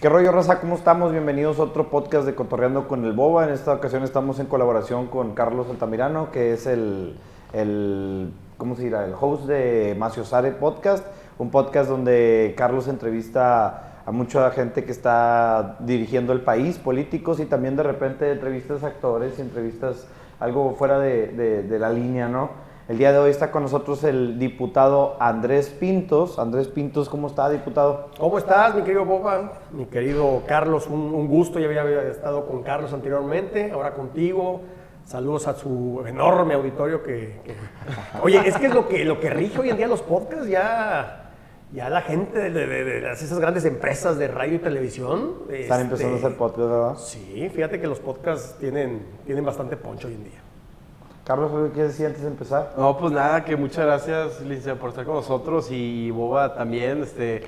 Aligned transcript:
¿Qué 0.00 0.08
rollo, 0.08 0.32
raza? 0.32 0.60
¿Cómo 0.60 0.76
estamos? 0.76 1.12
Bienvenidos 1.12 1.58
a 1.58 1.64
otro 1.64 1.90
podcast 1.90 2.24
de 2.24 2.34
Cotorreando 2.34 2.88
con 2.88 3.04
el 3.04 3.12
Boba. 3.12 3.44
En 3.44 3.50
esta 3.50 3.74
ocasión 3.74 4.02
estamos 4.02 4.38
en 4.38 4.46
colaboración 4.46 5.08
con 5.08 5.34
Carlos 5.34 5.68
Altamirano, 5.68 6.30
que 6.30 6.54
es 6.54 6.66
el, 6.66 7.18
el 7.52 8.32
¿cómo 8.56 8.76
se 8.76 8.84
dirá? 8.84 9.04
El 9.04 9.12
host 9.20 9.44
de 9.44 9.94
Maciosare 9.98 10.52
Podcast, 10.52 11.06
un 11.38 11.50
podcast 11.50 11.90
donde 11.90 12.54
Carlos 12.56 12.88
entrevista 12.88 14.00
a 14.06 14.10
mucha 14.10 14.50
gente 14.52 14.84
que 14.84 14.92
está 14.92 15.76
dirigiendo 15.80 16.32
el 16.32 16.40
país, 16.40 16.78
políticos, 16.78 17.38
y 17.38 17.44
también 17.44 17.76
de 17.76 17.82
repente 17.82 18.32
entrevistas 18.32 18.82
a 18.82 18.86
actores 18.86 19.38
y 19.38 19.42
entrevistas 19.42 20.06
algo 20.38 20.74
fuera 20.76 20.98
de, 20.98 21.26
de- 21.28 21.62
de 21.64 21.78
la 21.78 21.90
línea, 21.90 22.26
¿no? 22.26 22.69
El 22.90 22.98
día 22.98 23.12
de 23.12 23.18
hoy 23.18 23.30
está 23.30 23.52
con 23.52 23.62
nosotros 23.62 24.02
el 24.02 24.36
diputado 24.40 25.16
Andrés 25.20 25.68
Pintos. 25.70 26.40
Andrés 26.40 26.66
Pintos, 26.66 27.08
¿cómo 27.08 27.28
está, 27.28 27.48
diputado? 27.48 28.08
¿Cómo 28.18 28.36
estás, 28.36 28.74
mi 28.74 28.82
querido 28.82 29.04
Boba? 29.04 29.52
Mi 29.70 29.84
querido 29.86 30.42
Carlos, 30.44 30.88
un, 30.88 30.98
un 31.14 31.28
gusto. 31.28 31.60
Ya 31.60 31.66
había, 31.66 31.82
había 31.82 32.02
estado 32.08 32.48
con 32.48 32.64
Carlos 32.64 32.92
anteriormente, 32.92 33.70
ahora 33.70 33.94
contigo. 33.94 34.62
Saludos 35.04 35.46
a 35.46 35.54
su 35.54 36.02
enorme 36.04 36.54
auditorio 36.54 37.00
que... 37.04 37.40
que- 37.44 37.54
Oye, 38.24 38.42
es 38.44 38.56
que 38.58 38.66
es 38.66 38.74
lo 38.74 38.88
que, 38.88 39.04
lo 39.04 39.20
que 39.20 39.30
rige 39.30 39.60
hoy 39.60 39.70
en 39.70 39.76
día 39.76 39.86
los 39.86 40.02
podcasts. 40.02 40.48
Ya, 40.48 41.30
ya 41.72 41.88
la 41.90 42.00
gente 42.02 42.40
de, 42.40 42.50
de- 42.50 42.66
de- 42.66 42.84
de 42.84 43.00
las- 43.02 43.22
esas 43.22 43.38
grandes 43.38 43.64
empresas 43.66 44.18
de 44.18 44.26
radio 44.26 44.56
y 44.56 44.58
televisión... 44.58 45.34
Están 45.48 45.82
este, 45.82 45.82
empezando 45.82 46.14
a 46.16 46.18
hacer 46.18 46.36
podcast, 46.36 46.58
¿verdad? 46.68 46.94
Sí, 46.96 47.48
fíjate 47.54 47.80
que 47.80 47.86
los 47.86 48.00
podcasts 48.00 48.56
tienen, 48.58 49.06
tienen 49.26 49.44
bastante 49.44 49.76
poncho 49.76 50.08
hoy 50.08 50.14
en 50.14 50.24
día. 50.24 50.40
Carlos, 51.30 51.52
¿qué 51.68 51.74
quieres 51.74 51.92
decir 51.92 52.06
antes 52.06 52.22
de 52.22 52.26
empezar? 52.28 52.74
No, 52.76 52.98
pues 52.98 53.12
nada, 53.12 53.44
que 53.44 53.54
muchas 53.54 53.86
gracias, 53.86 54.40
Lince, 54.40 54.74
por 54.74 54.88
estar 54.88 55.04
con 55.04 55.14
nosotros 55.14 55.68
y 55.70 56.10
Boba 56.10 56.54
también. 56.54 57.04
Este, 57.04 57.42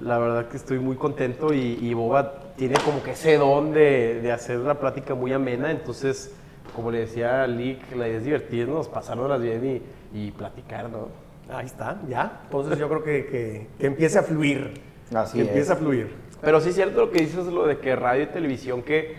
la 0.00 0.18
verdad 0.18 0.48
que 0.48 0.56
estoy 0.56 0.80
muy 0.80 0.96
contento 0.96 1.54
y, 1.54 1.78
y 1.80 1.94
Boba 1.94 2.32
tiene 2.56 2.74
como 2.84 3.04
que 3.04 3.12
ese 3.12 3.38
don 3.38 3.72
de, 3.72 4.20
de 4.20 4.32
hacer 4.32 4.58
una 4.58 4.80
plática 4.80 5.14
muy 5.14 5.32
amena. 5.32 5.70
Entonces, 5.70 6.34
como 6.74 6.90
le 6.90 6.98
decía 6.98 7.44
a 7.44 7.46
Lick, 7.46 7.94
la 7.94 8.08
idea 8.08 8.18
es 8.18 8.24
divertirnos, 8.24 8.88
pasárnoslas 8.88 9.40
bien 9.40 9.80
y, 10.12 10.18
y 10.26 10.32
platicar, 10.32 10.90
¿no? 10.90 11.06
Ahí 11.54 11.66
está, 11.66 12.00
ya. 12.08 12.40
Entonces 12.46 12.76
yo 12.80 12.88
creo 12.88 13.04
que, 13.04 13.26
que, 13.26 13.68
que 13.78 13.86
empiece 13.86 14.18
a 14.18 14.24
fluir. 14.24 14.82
Así 15.14 15.36
que 15.38 15.42
es. 15.44 15.48
empiece 15.50 15.72
a 15.72 15.76
fluir. 15.76 16.12
Pero 16.40 16.60
sí 16.60 16.70
es 16.70 16.74
cierto 16.74 17.02
lo 17.02 17.12
que 17.12 17.20
dices, 17.20 17.46
lo 17.46 17.64
de 17.64 17.78
que 17.78 17.94
radio 17.94 18.24
y 18.24 18.26
televisión, 18.26 18.82
que 18.82 19.14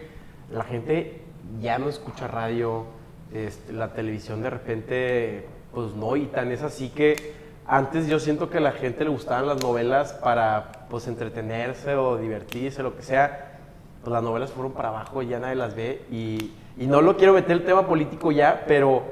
la 0.51 0.65
gente 0.65 1.21
ya 1.61 1.79
no 1.79 1.87
escucha 1.87 2.27
radio, 2.27 2.93
este, 3.33 3.73
la 3.73 3.93
televisión 3.93 4.41
de 4.41 4.49
repente, 4.49 5.45
pues 5.73 5.93
no, 5.95 6.15
y 6.15 6.25
tan 6.25 6.51
es 6.51 6.61
así 6.61 6.89
que 6.89 7.45
antes 7.67 8.07
yo 8.07 8.19
siento 8.19 8.49
que 8.49 8.59
a 8.59 8.61
la 8.61 8.73
gente 8.73 9.03
le 9.03 9.09
gustaban 9.09 9.47
las 9.47 9.61
novelas 9.61 10.13
para, 10.13 10.85
pues, 10.89 11.07
entretenerse 11.07 11.95
o 11.95 12.17
divertirse, 12.17 12.83
lo 12.83 12.95
que 12.95 13.01
sea, 13.01 13.57
pues 14.01 14.13
las 14.13 14.21
novelas 14.21 14.51
fueron 14.51 14.73
para 14.73 14.89
abajo, 14.89 15.23
ya 15.23 15.39
nadie 15.39 15.55
las 15.55 15.75
ve, 15.75 16.03
y, 16.11 16.53
no 16.77 17.01
lo 17.01 17.15
quiero 17.15 17.33
meter 17.33 17.53
el 17.53 17.63
tema 17.63 17.87
político 17.87 18.33
ya, 18.33 18.65
pero 18.67 19.03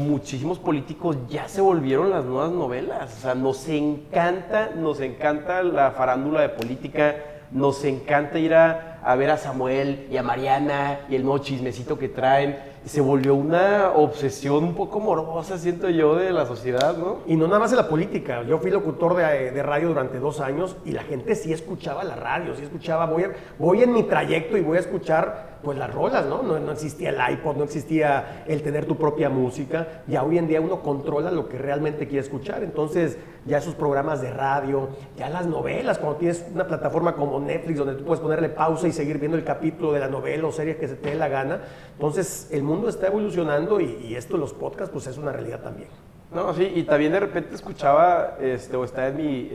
muchísimos 0.00 0.58
políticos 0.58 1.18
ya 1.28 1.46
se 1.46 1.60
volvieron 1.60 2.08
las 2.08 2.24
nuevas 2.24 2.50
novelas. 2.50 3.14
O 3.18 3.20
sea, 3.20 3.34
nos 3.34 3.68
encanta, 3.68 4.70
nos 4.74 5.00
encanta 5.00 5.62
la 5.62 5.90
farándula 5.90 6.40
de 6.40 6.48
política, 6.48 7.16
nos 7.52 7.84
encanta 7.84 8.38
ir 8.38 8.54
a, 8.54 9.00
a 9.04 9.16
ver 9.16 9.30
a 9.30 9.36
Samuel 9.36 10.06
y 10.10 10.16
a 10.16 10.22
Mariana 10.22 11.00
y 11.10 11.16
el 11.16 11.24
nuevo 11.24 11.38
chismecito 11.38 11.98
que 11.98 12.08
traen. 12.08 12.56
Se 12.84 13.00
volvió 13.00 13.34
una 13.34 13.90
obsesión 13.94 14.64
un 14.64 14.74
poco 14.74 15.00
morbosa, 15.00 15.58
siento 15.58 15.90
yo, 15.90 16.16
de 16.16 16.32
la 16.32 16.46
sociedad, 16.46 16.96
¿no? 16.96 17.18
Y 17.26 17.36
no 17.36 17.46
nada 17.46 17.58
más 17.58 17.70
en 17.72 17.78
la 17.78 17.88
política. 17.88 18.42
Yo 18.42 18.58
fui 18.58 18.70
locutor 18.70 19.16
de, 19.16 19.50
de 19.50 19.62
radio 19.62 19.88
durante 19.88 20.18
dos 20.18 20.40
años 20.40 20.76
y 20.84 20.92
la 20.92 21.02
gente 21.02 21.34
sí 21.34 21.52
escuchaba 21.52 22.04
la 22.04 22.16
radio, 22.16 22.54
sí 22.54 22.62
escuchaba, 22.62 23.06
voy, 23.06 23.24
voy 23.58 23.82
en 23.82 23.92
mi 23.92 24.04
trayecto 24.04 24.56
y 24.56 24.62
voy 24.62 24.78
a 24.78 24.80
escuchar 24.80 25.57
pues 25.62 25.78
las 25.78 25.92
rolas, 25.92 26.26
¿no? 26.26 26.42
¿no? 26.42 26.58
No 26.58 26.72
existía 26.72 27.10
el 27.10 27.34
iPod, 27.34 27.56
no 27.56 27.64
existía 27.64 28.44
el 28.46 28.62
tener 28.62 28.86
tu 28.86 28.96
propia 28.96 29.28
música. 29.28 30.02
Ya 30.06 30.22
hoy 30.22 30.38
en 30.38 30.48
día 30.48 30.60
uno 30.60 30.82
controla 30.82 31.30
lo 31.30 31.48
que 31.48 31.58
realmente 31.58 32.06
quiere 32.06 32.22
escuchar. 32.22 32.62
Entonces 32.62 33.18
ya 33.46 33.58
esos 33.58 33.74
programas 33.74 34.20
de 34.20 34.30
radio, 34.30 34.88
ya 35.16 35.28
las 35.28 35.46
novelas, 35.46 35.98
cuando 35.98 36.18
tienes 36.18 36.44
una 36.52 36.66
plataforma 36.66 37.14
como 37.14 37.40
Netflix 37.40 37.78
donde 37.78 37.94
tú 37.94 38.04
puedes 38.04 38.20
ponerle 38.20 38.48
pausa 38.48 38.88
y 38.88 38.92
seguir 38.92 39.18
viendo 39.18 39.36
el 39.36 39.44
capítulo 39.44 39.92
de 39.92 40.00
la 40.00 40.08
novela 40.08 40.46
o 40.46 40.52
serie 40.52 40.76
que 40.76 40.88
se 40.88 40.96
te 40.96 41.10
dé 41.10 41.14
la 41.16 41.28
gana. 41.28 41.60
Entonces 41.94 42.48
el 42.52 42.62
mundo 42.62 42.88
está 42.88 43.08
evolucionando 43.08 43.80
y, 43.80 44.06
y 44.08 44.14
esto 44.14 44.36
los 44.36 44.52
podcasts 44.52 44.92
pues 44.92 45.06
es 45.06 45.18
una 45.18 45.32
realidad 45.32 45.60
también. 45.60 45.88
No, 46.32 46.52
sí, 46.52 46.70
y 46.74 46.82
también 46.82 47.12
de 47.12 47.20
repente 47.20 47.54
escuchaba, 47.54 48.36
este, 48.38 48.76
o 48.76 48.84
estaba 48.84 49.08
en 49.08 49.16
mi, 49.16 49.50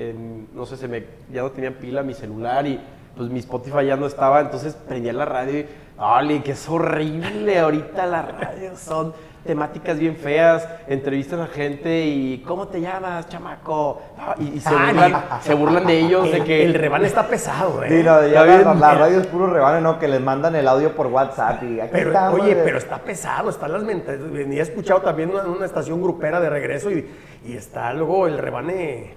no 0.56 0.66
sé, 0.66 0.76
se 0.76 0.88
me, 0.88 1.06
ya 1.32 1.44
no 1.44 1.52
tenía 1.52 1.78
pila 1.78 2.02
mi 2.02 2.16
celular 2.16 2.66
y 2.66 2.80
pues 3.16 3.30
mi 3.30 3.40
Spotify 3.40 3.86
ya 3.86 3.96
no 3.96 4.08
estaba, 4.08 4.42
entonces 4.42 4.74
prendía 4.74 5.14
la 5.14 5.26
radio 5.26 5.60
y, 5.60 5.68
¡ay, 5.98 6.40
que 6.40 6.52
es 6.52 6.70
horrible! 6.70 7.60
Ahorita 7.60 8.06
la 8.06 8.22
radio 8.24 8.76
son 8.76 9.14
temáticas 9.46 10.00
bien 10.00 10.16
feas, 10.16 10.66
entrevistan 10.88 11.42
a 11.42 11.48
gente 11.48 12.06
y, 12.06 12.42
¿cómo 12.48 12.70
te 12.70 12.80
llamas, 12.80 13.28
chamaco? 13.28 14.02
Ah, 14.18 14.36
Y, 14.40 14.54
y 14.56 14.60
se, 14.62 14.70
Ah, 14.70 14.88
burlan, 14.94 15.24
se 15.42 15.54
burlan 15.54 15.86
de 15.86 16.00
ellos, 16.00 16.32
de 16.32 16.44
que... 16.46 16.64
el 16.64 16.74
rebane 16.74 17.08
está 17.08 17.28
pesado, 17.28 17.84
¿eh? 17.84 17.90
Sí, 17.90 18.04
no, 18.04 18.26
ya 18.26 18.46
Está 18.58 18.74
la, 18.74 18.94
radio 18.94 19.20
es 19.20 19.28
puro 19.28 19.48
rebane, 19.48 19.82
¿no? 19.82 20.00
Que 20.00 20.08
les 20.08 20.22
mandan 20.22 20.56
el 20.56 20.66
audio 20.66 20.96
por 20.96 21.08
WhatsApp 21.08 21.62
y 21.64 21.80
aquí 21.82 21.90
Pero, 21.92 22.12
estamos, 22.12 22.40
oye, 22.40 22.54
eh. 22.54 22.62
pero 22.64 22.78
está 22.78 23.00
pesado, 23.00 23.50
están 23.50 23.74
las 23.74 23.84
mentes. 23.84 24.32
Venía 24.32 24.62
escuchado 24.64 25.02
también 25.02 25.30
una, 25.30 25.44
una 25.44 25.66
estación 25.66 26.02
grupera 26.02 26.40
de 26.40 26.50
regreso 26.50 26.90
y, 26.90 27.06
y 27.46 27.58
está 27.58 27.92
luego 27.94 28.28
el 28.28 28.38
rebane, 28.38 29.14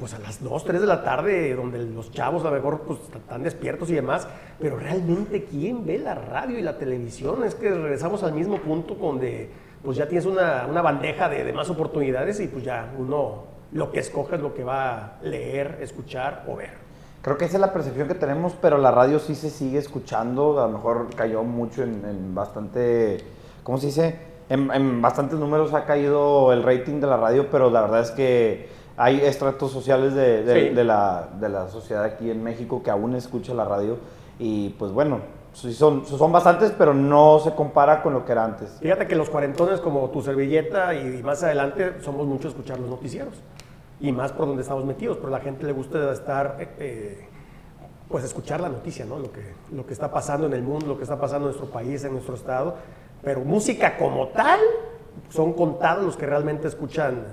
pues 0.00 0.14
a 0.14 0.18
las 0.18 0.42
2, 0.42 0.64
3 0.64 0.80
de 0.80 0.86
la 0.86 1.04
tarde, 1.04 1.54
donde 1.54 1.78
los 1.78 2.10
chavos 2.10 2.42
a 2.44 2.48
lo 2.48 2.56
mejor 2.56 2.80
pues, 2.80 2.98
están 3.14 3.42
despiertos 3.42 3.90
y 3.90 3.94
demás. 3.94 4.26
Pero 4.58 4.78
realmente, 4.78 5.44
¿quién 5.44 5.84
ve 5.84 5.98
la 5.98 6.14
radio 6.14 6.58
y 6.58 6.62
la 6.62 6.78
televisión? 6.78 7.44
Es 7.44 7.54
que 7.54 7.70
regresamos 7.70 8.22
al 8.22 8.32
mismo 8.32 8.56
punto 8.56 8.94
donde 8.94 9.50
pues 9.84 9.96
ya 9.96 10.08
tienes 10.08 10.26
una, 10.26 10.66
una 10.68 10.82
bandeja 10.82 11.28
de, 11.28 11.44
de 11.44 11.52
más 11.52 11.70
oportunidades 11.70 12.40
y 12.40 12.48
pues 12.48 12.64
ya 12.64 12.92
uno 12.98 13.44
lo 13.72 13.92
que 13.92 14.00
escoge 14.00 14.36
es 14.36 14.42
lo 14.42 14.54
que 14.54 14.64
va 14.64 14.96
a 14.96 15.18
leer, 15.22 15.78
escuchar 15.80 16.44
o 16.48 16.56
ver. 16.56 16.70
Creo 17.22 17.36
que 17.36 17.44
esa 17.44 17.58
es 17.58 17.60
la 17.60 17.72
percepción 17.72 18.08
que 18.08 18.14
tenemos, 18.14 18.54
pero 18.60 18.78
la 18.78 18.90
radio 18.90 19.18
sí 19.18 19.34
se 19.34 19.50
sigue 19.50 19.78
escuchando. 19.78 20.58
A 20.58 20.66
lo 20.66 20.72
mejor 20.72 21.14
cayó 21.14 21.44
mucho 21.44 21.82
en, 21.82 22.34
bastante. 22.34 23.18
¿Cómo 23.62 23.76
se 23.76 23.86
dice? 23.86 24.18
En, 24.48 24.70
en 24.72 25.02
bastantes 25.02 25.38
números 25.38 25.74
ha 25.74 25.84
caído 25.84 26.52
el 26.52 26.62
rating 26.62 26.98
de 26.98 27.06
la 27.06 27.18
radio, 27.18 27.48
pero 27.50 27.70
la 27.70 27.82
verdad 27.82 28.00
es 28.00 28.10
que 28.10 28.69
hay 29.02 29.20
estratos 29.22 29.70
sociales 29.72 30.14
de, 30.14 30.42
de- 30.44 30.68
Sí. 30.68 30.74
de 30.74 30.84
la, 30.84 31.28
de 31.40 31.48
la 31.48 31.68
sociedad 31.68 32.04
aquí 32.04 32.30
en 32.30 32.42
México 32.44 32.82
que 32.82 32.90
aún 32.90 33.14
escucha 33.14 33.54
la 33.54 33.64
radio. 33.64 33.96
Y 34.38 34.70
pues 34.78 34.92
bueno, 34.92 35.20
sí 35.54 35.72
son, 35.72 36.04
son 36.04 36.30
bastantes, 36.30 36.70
pero 36.76 36.92
no 36.92 37.38
se 37.38 37.54
compara 37.54 38.02
con 38.02 38.12
lo 38.12 38.26
que 38.26 38.32
era 38.32 38.44
antes. 38.44 38.76
Fíjate 38.80 39.06
que 39.06 39.16
los 39.16 39.30
cuarentones 39.30 39.80
como 39.80 40.10
tu 40.10 40.20
servilleta 40.20 40.92
y, 40.94 41.22
más 41.22 41.42
adelante 41.42 41.94
somos 42.02 42.26
mucho 42.26 42.48
a 42.48 42.50
escuchar 42.50 42.78
los 42.78 42.90
noticieros. 42.90 43.34
Y 44.00 44.12
más 44.12 44.32
por 44.32 44.46
donde 44.46 44.60
estamos 44.62 44.84
metidos, 44.84 45.16
pero 45.16 45.28
a 45.28 45.38
la 45.38 45.40
gente 45.40 45.64
le 45.64 45.72
gusta 45.72 46.12
estar, 46.12 46.56
eh, 46.78 47.26
pues 48.08 48.22
escuchar 48.24 48.60
la 48.60 48.68
noticia, 48.68 49.06
¿no? 49.06 49.18
Lo 49.18 49.32
que, 49.32 49.54
lo 49.72 49.86
que 49.86 49.94
está 49.94 50.10
pasando 50.10 50.46
en 50.46 50.52
el 50.52 50.62
mundo, 50.62 50.86
lo 50.86 50.96
que 50.98 51.04
está 51.04 51.18
pasando 51.18 51.48
en 51.48 51.54
nuestro 51.56 51.70
país, 51.70 52.04
en 52.04 52.12
nuestro 52.12 52.34
estado. 52.34 52.74
Pero 53.22 53.40
música 53.40 53.96
como 53.96 54.28
tal, 54.28 54.60
son 55.30 55.54
contados 55.54 56.04
los 56.04 56.16
que 56.18 56.26
realmente 56.26 56.68
escuchan 56.68 57.24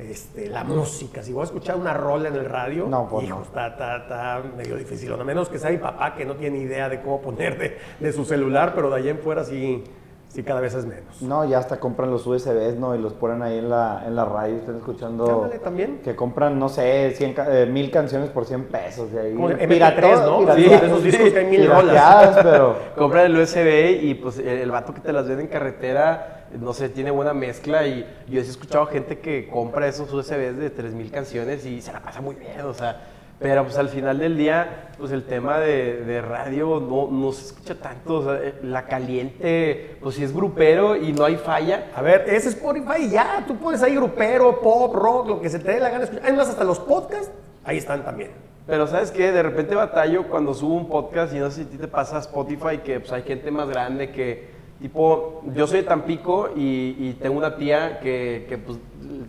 este, 0.00 0.48
la 0.48 0.64
música. 0.64 1.22
Si 1.22 1.32
voy 1.32 1.42
a 1.42 1.44
escuchar 1.44 1.76
una 1.76 1.92
rola 1.94 2.28
en 2.28 2.34
el 2.36 2.44
radio, 2.46 2.86
No, 2.88 3.08
pues 3.08 3.26
hijo, 3.26 3.36
no. 3.38 3.42
está, 3.42 3.68
está, 3.68 3.96
está 3.98 4.42
medio 4.56 4.76
difícil. 4.76 5.12
A 5.12 5.16
menos 5.24 5.48
que 5.48 5.58
sea 5.58 5.70
mi 5.70 5.78
papá 5.78 6.14
que 6.14 6.24
no 6.24 6.34
tiene 6.34 6.58
idea 6.58 6.88
de 6.88 7.00
cómo 7.00 7.20
poner 7.20 7.58
de, 7.58 7.76
de 7.98 8.12
su 8.12 8.24
celular, 8.24 8.72
pero 8.74 8.90
de 8.90 8.96
ahí 8.96 9.08
en 9.08 9.18
fuera 9.18 9.44
sí, 9.44 9.84
sí 10.28 10.42
cada 10.42 10.60
vez 10.60 10.74
es 10.74 10.86
menos. 10.86 11.20
No, 11.22 11.44
ya 11.44 11.58
hasta 11.58 11.78
compran 11.80 12.10
los 12.10 12.26
USBs, 12.26 12.76
¿no? 12.76 12.94
Y 12.94 12.98
los 12.98 13.12
ponen 13.14 13.42
ahí 13.42 13.58
en 13.58 13.68
la, 13.68 14.04
en 14.06 14.14
la 14.16 14.24
radio, 14.24 14.56
están 14.56 14.76
escuchando... 14.76 15.42
Ándale, 15.44 15.58
también. 15.58 16.00
Que 16.04 16.14
compran, 16.16 16.58
no 16.58 16.68
sé, 16.68 17.12
100 17.16 17.34
ca- 17.34 17.46
eh, 17.62 17.66
mil 17.66 17.90
canciones 17.90 18.30
por 18.30 18.44
100 18.44 18.64
pesos. 18.68 19.08
Ahí 19.14 19.34
pirateo, 19.66 20.16
MP3, 20.16 20.46
¿no? 20.46 20.54
Sí, 20.54 20.64
esos 20.72 21.02
discos 21.02 21.30
que 21.30 21.38
hay 21.40 21.46
mil 21.46 21.60
pirateadas, 21.62 22.38
pero... 22.44 22.76
Compra 22.96 23.24
el 23.24 23.36
USB 23.36 24.02
y 24.02 24.14
pues 24.14 24.38
el, 24.38 24.46
el 24.48 24.70
vato 24.70 24.94
que 24.94 25.00
te 25.00 25.12
las 25.12 25.26
vende 25.26 25.42
en 25.44 25.48
carretera, 25.48 26.39
no 26.58 26.72
sé, 26.72 26.88
tiene 26.88 27.10
buena 27.10 27.34
mezcla 27.34 27.86
y 27.86 28.06
yo 28.28 28.40
he 28.40 28.42
escuchado 28.42 28.86
gente 28.86 29.18
que 29.18 29.48
compra 29.48 29.86
esos 29.86 30.12
USBs 30.12 30.56
de 30.56 30.70
3000 30.70 31.10
canciones 31.10 31.64
y 31.66 31.80
se 31.80 31.92
la 31.92 32.00
pasa 32.00 32.20
muy 32.20 32.34
bien, 32.34 32.60
o 32.62 32.74
sea, 32.74 33.00
pero 33.40 33.64
pues 33.64 33.78
al 33.78 33.88
final 33.88 34.18
del 34.18 34.36
día, 34.36 34.90
pues 34.98 35.12
el 35.12 35.24
tema 35.24 35.58
de, 35.58 36.04
de 36.04 36.20
radio 36.20 36.78
no, 36.78 37.08
no 37.10 37.32
se 37.32 37.46
escucha 37.46 37.74
tanto, 37.74 38.16
o 38.16 38.24
sea, 38.24 38.34
eh, 38.42 38.54
la 38.62 38.84
caliente, 38.84 39.96
pues 40.02 40.16
si 40.16 40.24
es 40.24 40.34
grupero 40.34 40.94
y 40.94 41.12
no 41.12 41.24
hay 41.24 41.36
falla, 41.36 41.86
A 41.94 42.02
ver, 42.02 42.26
es 42.28 42.44
Spotify 42.44 43.08
ya, 43.08 43.42
tú 43.46 43.56
pones 43.56 43.82
ahí 43.82 43.94
grupero, 43.94 44.60
pop, 44.60 44.94
rock, 44.94 45.28
lo 45.28 45.40
que 45.40 45.48
se 45.48 45.58
te 45.58 45.72
dé 45.72 45.80
la 45.80 45.88
gana 45.88 46.04
escuchar. 46.04 46.26
Además, 46.26 46.50
hasta 46.50 46.64
los 46.64 46.78
podcasts, 46.80 47.30
ahí 47.64 47.78
están 47.78 48.04
también. 48.04 48.30
Pero 48.66 48.86
¿sabes 48.86 49.10
qué? 49.10 49.32
De 49.32 49.42
repente 49.42 49.74
batallo 49.74 50.28
cuando 50.28 50.52
subo 50.52 50.74
un 50.74 50.88
podcast 50.88 51.34
y 51.34 51.38
no 51.38 51.50
sé 51.50 51.62
si 51.62 51.68
a 51.68 51.70
ti 51.70 51.78
te 51.78 51.88
pasa 51.88 52.18
a 52.18 52.20
Spotify 52.20 52.78
que 52.84 53.00
pues, 53.00 53.10
hay 53.10 53.22
gente 53.22 53.50
más 53.50 53.70
grande 53.70 54.10
que, 54.10 54.59
Tipo, 54.80 55.42
yo 55.54 55.66
soy 55.66 55.78
de 55.78 55.86
Tampico 55.86 56.48
y, 56.56 56.96
y 56.98 57.16
tengo 57.20 57.36
una 57.36 57.56
tía 57.56 58.00
que, 58.00 58.46
que, 58.48 58.56
pues, 58.56 58.78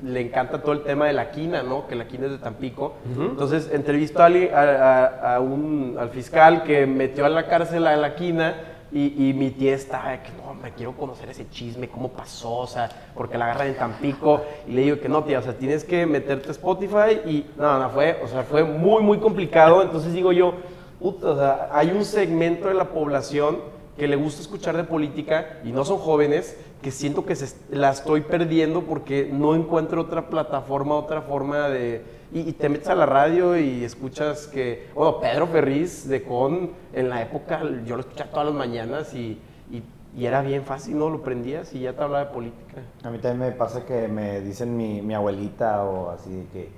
le 0.03 0.21
encanta 0.21 0.61
todo 0.61 0.71
el 0.71 0.83
tema 0.83 1.07
de 1.07 1.13
la 1.13 1.31
quina, 1.31 1.61
¿no? 1.61 1.87
Que 1.87 1.95
la 1.95 2.07
quina 2.07 2.25
es 2.27 2.31
de 2.31 2.37
Tampico. 2.37 2.93
Entonces, 3.19 3.69
entrevisto 3.73 4.23
a, 4.23 4.27
a- 4.27 5.35
a- 5.35 5.39
un, 5.41 5.97
al 5.99 6.09
fiscal 6.09 6.63
que 6.63 6.85
metió 6.85 7.25
a 7.25 7.29
la 7.29 7.47
cárcel 7.47 7.85
a 7.87 7.97
la 7.97 8.15
quina 8.15 8.55
y, 8.93 9.29
y 9.29 9.33
mi 9.33 9.51
tía 9.51 9.71
de 9.71 9.77
que, 9.77 10.31
no, 10.41 10.53
me 10.53 10.71
quiero 10.71 10.93
conocer 10.93 11.29
ese 11.29 11.49
chisme, 11.49 11.89
cómo 11.89 12.09
pasó, 12.09 12.59
o 12.59 12.67
sea, 12.67 12.89
porque 13.13 13.37
la 13.37 13.45
agarran 13.45 13.67
en 13.67 13.75
Tampico. 13.75 14.41
Y 14.67 14.71
le 14.71 14.81
digo 14.83 14.99
que 14.99 15.09
no, 15.09 15.23
tía, 15.25 15.39
o 15.39 15.41
sea, 15.41 15.53
tienes 15.57 15.83
que 15.83 16.05
meterte 16.05 16.47
a 16.47 16.51
Spotify 16.51 17.19
y, 17.25 17.45
no, 17.57 17.77
no, 17.77 17.89
fue, 17.89 18.21
o 18.23 18.27
sea, 18.27 18.43
fue 18.43 18.63
muy, 18.63 19.03
muy 19.03 19.17
complicado. 19.19 19.81
Entonces 19.81 20.13
digo 20.13 20.31
yo, 20.31 20.53
puta, 20.99 21.27
o 21.29 21.35
sea, 21.35 21.69
hay 21.73 21.91
un 21.91 22.05
segmento 22.05 22.69
de 22.69 22.73
la 22.73 22.85
población 22.85 23.57
que 24.01 24.07
le 24.07 24.15
gusta 24.15 24.41
escuchar 24.41 24.75
de 24.75 24.83
política 24.83 25.59
y 25.63 25.71
no 25.71 25.85
son 25.85 25.99
jóvenes, 25.99 26.57
que 26.81 26.89
siento 26.89 27.23
que 27.23 27.35
se, 27.35 27.55
la 27.69 27.91
estoy 27.91 28.21
perdiendo 28.21 28.81
porque 28.81 29.29
no 29.31 29.53
encuentro 29.53 30.01
otra 30.01 30.27
plataforma, 30.27 30.95
otra 30.95 31.21
forma 31.21 31.69
de... 31.69 32.01
Y, 32.33 32.51
te 32.53 32.67
metes 32.67 32.87
a 32.87 32.95
la 32.95 33.05
radio 33.05 33.55
y 33.55 33.83
escuchas 33.83 34.47
que, 34.47 34.87
bueno, 34.95 35.19
Pedro 35.19 35.45
Ferriz 35.45 36.07
de 36.07 36.23
Con, 36.23 36.71
en 36.93 37.09
la 37.09 37.21
época 37.21 37.61
yo 37.85 37.95
lo 37.95 38.01
escuchaba 38.01 38.31
todas 38.31 38.47
las 38.47 38.55
mañanas 38.55 39.13
y, 39.13 39.37
y- 39.69 40.25
era 40.25 40.41
bien 40.41 40.63
fácil, 40.63 40.97
¿no? 40.97 41.07
Lo 41.11 41.21
prendías 41.21 41.71
y 41.75 41.81
ya 41.81 41.93
te 41.93 42.01
hablaba 42.01 42.25
de 42.25 42.31
política. 42.33 42.81
A 43.03 43.11
mí 43.11 43.19
también 43.19 43.51
me 43.51 43.55
pasa 43.55 43.85
que 43.85 44.07
me 44.07 44.41
dicen 44.41 44.75
mi, 44.75 45.13
abuelita 45.13 45.83
o 45.83 46.09
así 46.09 46.47
que 46.51 46.69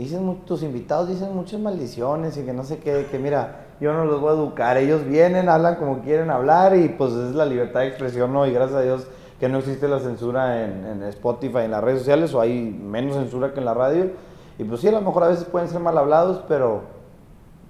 dicen 0.00 0.40
tus 0.46 0.62
invitados 0.62 1.08
dicen 1.08 1.34
muchas 1.34 1.60
maldiciones 1.60 2.36
y 2.38 2.42
que 2.42 2.54
no 2.54 2.64
sé 2.64 2.78
qué, 2.78 3.06
que 3.10 3.18
mira, 3.18 3.66
yo 3.80 3.92
no 3.92 4.06
los 4.06 4.20
voy 4.20 4.30
a 4.30 4.32
educar, 4.32 4.78
ellos 4.78 5.04
vienen, 5.04 5.48
hablan 5.48 5.76
como 5.76 6.00
quieren 6.00 6.30
hablar 6.30 6.74
y 6.74 6.88
pues 6.88 7.12
es 7.12 7.34
la 7.34 7.44
libertad 7.44 7.80
de 7.80 7.88
expresión, 7.88 8.32
¿no? 8.32 8.46
Y 8.46 8.52
gracias 8.52 8.78
a 8.78 8.82
Dios 8.82 9.06
que 9.38 9.48
no 9.48 9.58
existe 9.58 9.88
la 9.88 9.98
censura 9.98 10.64
en, 10.64 10.86
en 10.86 11.02
Spotify, 11.04 11.60
en 11.64 11.70
las 11.72 11.84
redes 11.84 12.00
sociales, 12.00 12.32
o 12.32 12.40
hay 12.40 12.60
menos 12.60 13.16
censura 13.16 13.52
que 13.52 13.60
en 13.60 13.66
la 13.66 13.74
radio. 13.74 14.10
Y 14.58 14.64
pues 14.64 14.80
sí, 14.80 14.88
a 14.88 14.92
lo 14.92 15.02
mejor 15.02 15.24
a 15.24 15.28
veces 15.28 15.44
pueden 15.44 15.68
ser 15.68 15.80
mal 15.80 15.96
hablados, 15.96 16.42
pero 16.48 16.80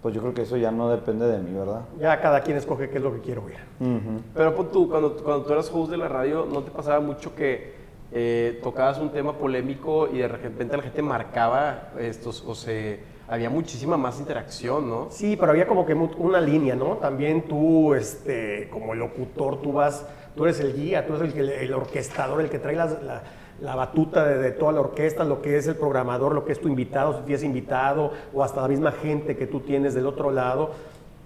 pues 0.03 0.15
yo 0.15 0.21
creo 0.21 0.33
que 0.33 0.43
eso 0.43 0.56
ya 0.56 0.71
no 0.71 0.88
depende 0.88 1.26
de 1.26 1.38
mí, 1.38 1.56
¿verdad? 1.56 1.83
Ya 2.00 2.21
cada 2.21 2.41
quien 2.43 2.56
escoge 2.56 2.91
qué 2.91 2.99
es 2.99 3.03
lo 3.03 3.12
que 3.12 3.21
quiere 3.21 3.41
oír. 3.41 3.59
Ujú. 3.81 4.21
Pero 4.35 4.55
pon 4.55 4.71
tú, 4.71 4.88
cuando, 4.88 5.17
cuando 5.17 5.44
tú 5.44 5.53
eras 5.53 5.71
host 5.73 5.91
de 5.91 5.97
la 5.97 6.09
radio, 6.09 6.47
¿no 6.50 6.62
te 6.62 6.71
pasaba 6.71 7.00
mucho 7.00 7.35
que 7.35 7.80
eh, 8.12 8.59
tocabas 8.62 8.99
un 8.99 9.11
tema 9.11 9.35
polémico 9.35 10.09
y 10.09 10.19
de 10.19 10.29
repente 10.29 10.77
la 10.77 10.83
gente 10.83 11.03
marcaba 11.03 11.93
estos, 11.99 12.43
o 12.47 12.55
se, 12.55 13.01
había 13.29 13.49
muchísima 13.49 13.97
más 13.97 14.19
interacción, 14.19 14.89
¿no? 14.89 15.07
Sí, 15.11 15.37
pero 15.39 15.53
había 15.53 15.69
como 15.69 15.87
que 15.87 15.95
una 15.95 16.41
línea, 16.41 16.75
¿no? 16.75 16.97
También 16.97 17.43
tú, 17.43 17.95
este, 17.95 18.69
como 18.71 18.95
locutor, 18.95 19.62
tú 19.62 19.73
vas, 19.73 20.05
tú 20.35 20.45
eres 20.45 20.59
el 20.59 20.75
guía, 20.75 21.07
tú 21.07 21.15
eres 21.15 21.35
el, 21.37 21.49
el 21.49 21.73
orquestador, 21.73 22.41
el 22.41 22.51
que 22.51 22.59
trae 22.59 22.75
la, 22.75 23.23
la 23.61 23.77
batuta 23.77 24.25
de, 24.25 24.51
toda 24.53 24.73
la 24.73 24.81
orquesta, 24.81 25.25
lo 25.25 25.43
que 25.43 25.57
es 25.57 25.67
el 25.67 25.77
programador, 25.77 26.35
lo 26.35 26.45
que 26.45 26.53
es 26.53 26.61
tu 26.61 26.69
invitado, 26.69 27.19
si 27.19 27.25
tienes 27.25 27.45
invitado, 27.45 28.12
o 28.33 28.43
hasta 28.43 28.62
la 28.62 28.69
misma 28.69 28.93
gente 28.93 29.37
que 29.37 29.47
tú 29.47 29.61
tienes 29.61 29.95
del 29.95 30.07
otro 30.07 30.31
lado. 30.31 30.71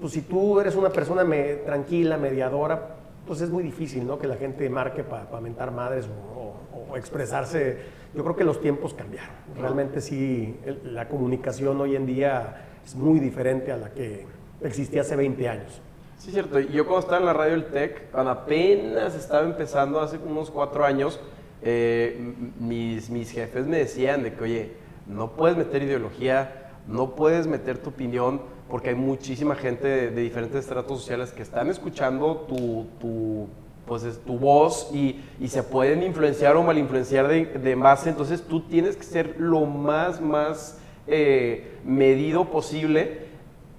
Pues 0.00 0.12
si 0.12 0.22
tú 0.22 0.60
eres 0.60 0.74
una 0.74 0.90
persona 0.90 1.24
tranquila, 1.64 2.18
mediadora, 2.18 2.96
pues 3.26 3.40
es 3.40 3.50
muy 3.50 3.62
difícil, 3.62 4.06
¿no? 4.06 4.18
Que 4.18 4.26
la 4.26 4.36
gente 4.36 4.68
marque 4.70 5.02
para 5.04 5.40
mentar 5.40 5.70
madres 5.70 6.06
o, 6.06 6.54
expresarse. 6.96 7.78
Yo 8.14 8.22
creo 8.22 8.36
que 8.36 8.44
los 8.44 8.60
tiempos 8.60 8.94
cambiaron. 8.94 9.34
Realmente 9.58 10.00
sí, 10.00 10.56
el- 10.64 10.94
la 10.94 11.08
comunicación 11.08 11.80
hoy 11.80 11.96
en 11.96 12.06
día 12.06 12.66
es 12.86 12.94
muy 12.94 13.18
diferente 13.18 13.72
a 13.72 13.76
la 13.76 13.90
que 13.90 14.26
existía 14.62 15.00
hace 15.00 15.16
20 15.16 15.48
años. 15.48 15.80
Sí, 16.18 16.28
es 16.28 16.34
cierto. 16.34 16.60
Yo 16.60 16.84
cuando 16.86 17.00
estaba 17.00 17.18
en 17.18 17.26
la 17.26 17.32
radio 17.32 17.52
del 17.52 17.64
TEC, 17.66 18.10
cuando 18.12 18.30
apenas 18.30 19.16
estaba 19.16 19.44
empezando 19.44 20.00
hace 20.00 20.18
unos 20.18 20.52
cuatro 20.52 20.84
años, 20.84 21.18
eh, 21.62 22.32
mis, 22.60 23.10
mis 23.10 23.32
jefes 23.32 23.66
me 23.66 23.78
decían 23.78 24.22
de 24.22 24.32
que, 24.34 24.44
oye, 24.44 24.72
no 25.08 25.32
puedes 25.32 25.56
meter 25.56 25.82
ideología, 25.82 26.63
no 26.88 27.14
puedes 27.14 27.46
meter 27.46 27.78
tu 27.78 27.90
opinión, 27.90 28.40
porque 28.70 28.90
hay 28.90 28.94
muchísima 28.94 29.54
gente 29.54 29.86
de, 29.86 30.10
diferentes 30.10 30.60
estratos 30.60 30.98
sociales 31.00 31.32
que 31.32 31.42
están 31.42 31.68
escuchando 31.68 32.46
tu, 32.48 32.86
tu, 33.00 33.46
pues, 33.86 34.02
es 34.04 34.18
tu 34.20 34.38
voz 34.38 34.90
y, 34.92 35.20
y 35.40 35.48
se 35.48 35.62
pueden 35.62 36.02
influenciar 36.02 36.56
o 36.56 36.62
mal 36.62 36.78
influenciar 36.78 37.28
de, 37.28 37.44
de 37.46 37.74
base. 37.74 38.08
Entonces 38.10 38.42
tú 38.42 38.60
tienes 38.62 38.96
que 38.96 39.04
ser 39.04 39.36
lo 39.38 39.66
más, 39.66 40.20
más 40.20 40.78
eh, 41.06 41.78
medido 41.84 42.46
posible. 42.46 43.24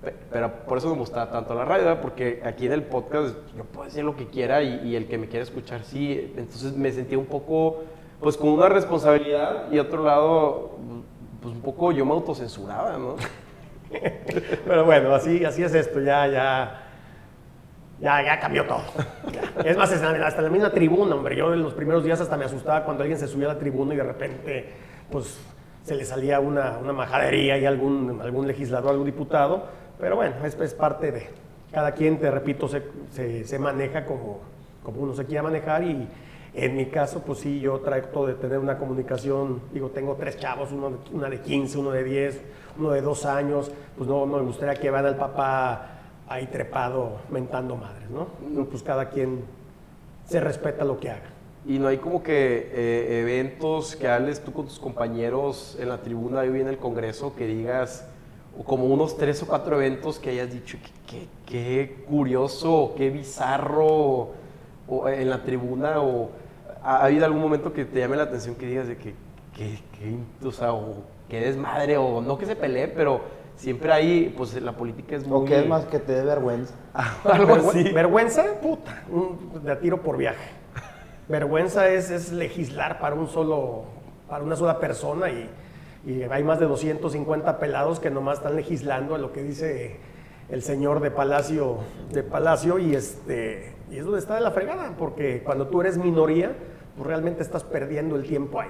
Pe- 0.04 0.14
Pero 0.32 0.52
por 0.68 0.78
eso 0.78 0.90
me 0.92 0.98
gustaba 1.00 1.32
tanto 1.32 1.56
la 1.56 1.66
radio, 1.66 2.00
porque 2.00 2.42
aquí 2.46 2.68
en 2.68 2.74
el 2.74 2.84
podcast 2.84 3.36
yo 3.58 3.64
puedo 3.66 3.86
decir 3.86 4.04
lo 4.04 4.16
que 4.16 4.28
quiera 4.28 4.62
y, 4.62 4.88
y 4.88 4.96
el 4.96 5.08
que 5.08 5.18
me 5.18 5.28
quiera 5.28 5.44
escuchar 5.44 5.84
sí. 5.84 6.32
Entonces 6.38 6.76
me 6.78 6.92
sentía 6.92 7.18
un 7.18 7.26
poco, 7.26 7.78
pues 8.22 8.38
con 8.38 8.50
una 8.50 8.70
responsabilidad 8.70 9.72
y 9.72 9.80
otro 9.80 10.04
lado, 10.04 10.78
pues 11.46 11.56
un 11.58 11.62
poco 11.62 11.92
yo 11.92 12.04
me 12.06 12.14
autocensuraba, 12.14 12.98
¿no? 12.98 13.18
Pero 14.66 14.84
bueno, 14.84 15.14
así, 15.14 15.46
así 15.46 15.62
es 15.62 15.76
esto, 15.76 16.02
ya, 16.02 16.26
ya, 16.26 16.82
ya, 18.02 18.24
ya 18.24 18.40
cambió 18.40 18.66
todo. 18.66 18.82
Es 19.64 19.78
más, 19.78 19.92
hasta 19.92 20.26
hasta 20.26 20.42
la 20.42 20.50
misma 20.50 20.72
tribuna, 20.72 21.14
hombre, 21.14 21.36
yo 21.36 21.54
en 21.54 21.62
los 21.62 21.76
primeros 21.76 22.04
días 22.04 22.20
hasta 22.20 22.36
me 22.36 22.46
asustaba 22.46 22.84
cuando 22.84 23.04
alguien 23.04 23.20
se 23.20 23.28
subía 23.28 23.46
a 23.46 23.54
la 23.54 23.60
tribuna 23.60 23.94
y 23.94 23.98
de 23.98 24.04
repente, 24.04 24.70
pues, 25.12 25.38
se 25.84 25.94
le 25.94 26.04
salía 26.04 26.40
una, 26.40 26.80
una 26.80 26.94
majadería 26.94 27.60
y 27.60 27.66
algún, 27.68 28.20
algún 28.24 28.48
legislador, 28.48 28.90
algún 28.90 29.06
diputado, 29.06 29.68
pero 30.00 30.16
bueno, 30.16 30.44
es, 30.46 30.60
es 30.60 30.74
parte 30.74 31.12
de, 31.12 31.30
cada 31.72 31.92
quien, 31.92 32.20
te 32.20 32.32
repito, 32.32 32.68
se, 32.68 32.82
se, 33.12 33.44
se 33.46 33.60
maneja 33.60 34.04
como, 34.04 34.40
como 34.82 35.02
uno 35.02 35.14
se 35.14 35.26
quiera 35.26 35.44
manejar 35.44 35.84
y 35.84 36.08
en 36.56 36.76
mi 36.76 36.86
caso, 36.88 37.22
pues 37.26 37.40
sí, 37.40 37.60
yo 37.60 37.80
trato 37.80 38.26
de 38.28 38.34
tener 38.36 38.60
una 38.60 38.78
comunicación, 38.78 39.62
digo, 39.74 39.90
tengo 39.90 40.16
tres 40.16 40.38
chavos, 40.38 40.72
uno, 40.72 40.90
de- 40.92 40.98
una 41.14 41.30
de 41.30 41.42
15, 41.42 41.78
uno 41.78 41.92
de 41.92 42.04
10, 42.04 42.42
uno 42.80 42.92
de 42.92 43.02
2 43.02 43.26
años, 43.26 43.72
pues 43.98 44.10
no, 44.10 44.26
no 44.26 44.38
me 44.38 44.44
gustaría 44.44 44.76
que 44.76 44.90
vean 44.90 45.06
al 45.06 45.18
papá 45.18 45.90
ahí 46.28 46.48
trepado 46.48 47.18
mentando 47.30 47.76
madres, 47.76 48.10
¿no? 48.10 48.28
No, 48.50 48.66
Pues 48.66 48.82
cada 48.84 49.10
quien 49.10 49.44
se 50.26 50.40
respeta 50.40 50.84
lo 50.86 51.00
que 51.00 51.10
haga. 51.12 51.30
Y 51.68 51.80
no 51.80 51.88
hay 51.88 51.98
como 51.98 52.22
que 52.24 52.70
eh, 52.74 53.22
eventos 53.22 53.96
que 53.96 54.08
hables 54.08 54.40
tú 54.44 54.54
con 54.54 54.66
tus 54.66 54.80
compañeros 54.80 55.76
en 55.80 55.90
la 55.90 56.02
tribuna, 56.02 56.40
hoy 56.42 56.62
en 56.62 56.68
el 56.68 56.78
Congreso, 56.78 57.36
que 57.36 57.48
digas, 57.48 58.08
o 58.58 58.64
como 58.64 58.86
unos 58.86 59.18
tres 59.18 59.42
o 59.44 59.48
cuatro 59.48 59.76
eventos 59.76 60.20
que 60.20 60.30
hayas 60.30 60.52
dicho, 60.54 60.78
qué, 61.10 61.18
qué- 61.18 61.28
qué 61.46 62.04
curioso, 62.08 62.94
qué 62.96 63.10
bizarro, 63.10 64.30
o 64.88 65.10
en 65.10 65.30
la 65.30 65.44
tribuna, 65.44 66.02
o 66.02 66.30
ha, 66.86 66.98
ha 66.98 67.06
habido 67.06 67.26
algún 67.26 67.42
momento 67.42 67.74
que 67.74 67.86
te 67.86 68.00
llame 68.00 68.16
la 68.16 68.24
atención 68.24 68.56
que 68.56 68.66
digas 68.68 68.88
de 68.88 68.98
que, 68.98 69.14
que, 69.56 69.80
que, 69.98 70.48
o 70.48 70.52
sea, 70.52 70.74
o 70.74 71.04
que 71.30 71.40
desmadre, 71.40 71.98
o 71.98 72.22
no 72.22 72.38
que 72.38 72.46
se 72.46 72.56
pelee, 72.56 72.88
pero 72.88 73.22
siempre 73.56 73.92
hay, 73.92 74.34
pues 74.38 74.54
la 74.62 74.74
política 74.74 75.16
es 75.16 75.26
muy... 75.28 75.38
O 75.38 75.46
que 75.46 75.60
es 75.60 75.68
más 75.68 75.86
que 75.86 76.00
te 76.00 76.14
dé 76.14 76.24
vergüenza. 76.24 76.76
algo 77.24 77.56
Vergü- 77.56 77.70
así. 77.70 77.92
Vergüenza, 77.92 78.44
puta, 78.62 79.04
un- 79.10 79.64
de 79.64 79.72
a 79.72 79.80
tiro 79.80 80.02
por 80.02 80.18
viaje. 80.18 80.50
Vergüenza 81.28 81.90
es, 81.90 82.12
es 82.12 82.32
legislar 82.32 83.00
para 83.00 83.16
un 83.16 83.28
solo, 83.28 83.86
para 84.30 84.44
una 84.44 84.56
sola 84.56 84.80
persona 84.80 85.30
y, 85.30 85.50
y 86.06 86.22
hay 86.24 86.44
más 86.44 86.60
de 86.60 86.68
250 86.68 87.58
pelados 87.58 88.00
que 88.00 88.12
nomás 88.12 88.38
están 88.38 88.56
legislando 88.56 89.16
a 89.16 89.18
lo 89.18 89.34
que 89.34 89.42
dice 89.42 89.98
el 90.50 90.62
señor 90.62 91.00
de 91.00 91.10
Palacio, 91.10 91.78
de 92.12 92.22
Palacio 92.22 92.78
y 92.78 92.94
este 92.94 93.74
y 93.90 93.98
es 93.98 94.04
donde 94.06 94.20
está 94.20 94.36
de 94.36 94.42
la 94.42 94.52
fregada, 94.52 94.94
porque 94.98 95.42
cuando 95.44 95.68
tú 95.68 95.82
eres 95.82 95.98
minoría, 95.98 96.52
pues 96.96 97.08
realmente 97.08 97.42
estás 97.44 97.64
perdiendo 97.64 98.16
el 98.16 98.24
tiempo 98.24 98.60
ahí. 98.60 98.70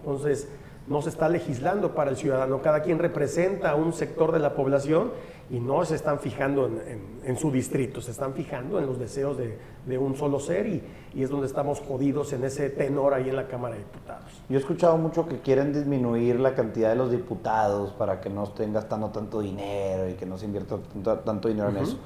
Entonces, 0.00 0.48
no 0.88 1.02
se 1.02 1.08
está 1.08 1.28
legislando 1.28 1.96
para 1.96 2.10
el 2.10 2.16
ciudadano, 2.16 2.62
cada 2.62 2.80
quien 2.82 3.00
representa 3.00 3.70
a 3.70 3.74
un 3.74 3.92
sector 3.92 4.30
de 4.30 4.38
la 4.38 4.54
población 4.54 5.10
y 5.50 5.58
no 5.58 5.84
se 5.84 5.96
están 5.96 6.20
fijando 6.20 6.66
en, 6.66 6.74
en- 6.86 7.16
en 7.24 7.36
su 7.36 7.50
distrito, 7.50 8.00
se 8.00 8.12
están 8.12 8.34
fijando 8.34 8.78
en 8.78 8.86
los 8.86 8.96
deseos 8.96 9.36
de, 9.36 9.58
de 9.84 9.98
un 9.98 10.14
solo 10.14 10.38
ser 10.38 10.68
y, 10.68 10.80
y 11.12 11.24
es 11.24 11.30
donde 11.30 11.48
estamos 11.48 11.80
jodidos 11.80 12.32
en 12.34 12.44
ese 12.44 12.70
tenor 12.70 13.14
ahí 13.14 13.28
en 13.28 13.34
la 13.34 13.48
Cámara 13.48 13.74
de 13.74 13.80
Diputados. 13.80 14.42
Yo 14.48 14.56
he 14.56 14.60
escuchado 14.60 14.96
mucho 14.96 15.26
que 15.26 15.40
quieren 15.40 15.72
disminuir 15.72 16.38
la 16.38 16.54
cantidad 16.54 16.90
de 16.90 16.94
los 16.96 17.10
diputados 17.10 17.90
para 17.92 18.20
que 18.20 18.30
no 18.30 18.44
estén 18.44 18.72
gastando 18.72 19.08
tanto 19.10 19.40
dinero 19.40 20.08
y 20.08 20.12
que 20.14 20.24
no 20.24 20.38
se 20.38 20.44
invierta 20.46 20.76
tanto, 20.92 21.18
tanto 21.18 21.48
dinero 21.48 21.68
en 21.70 21.78
eso. 21.78 21.98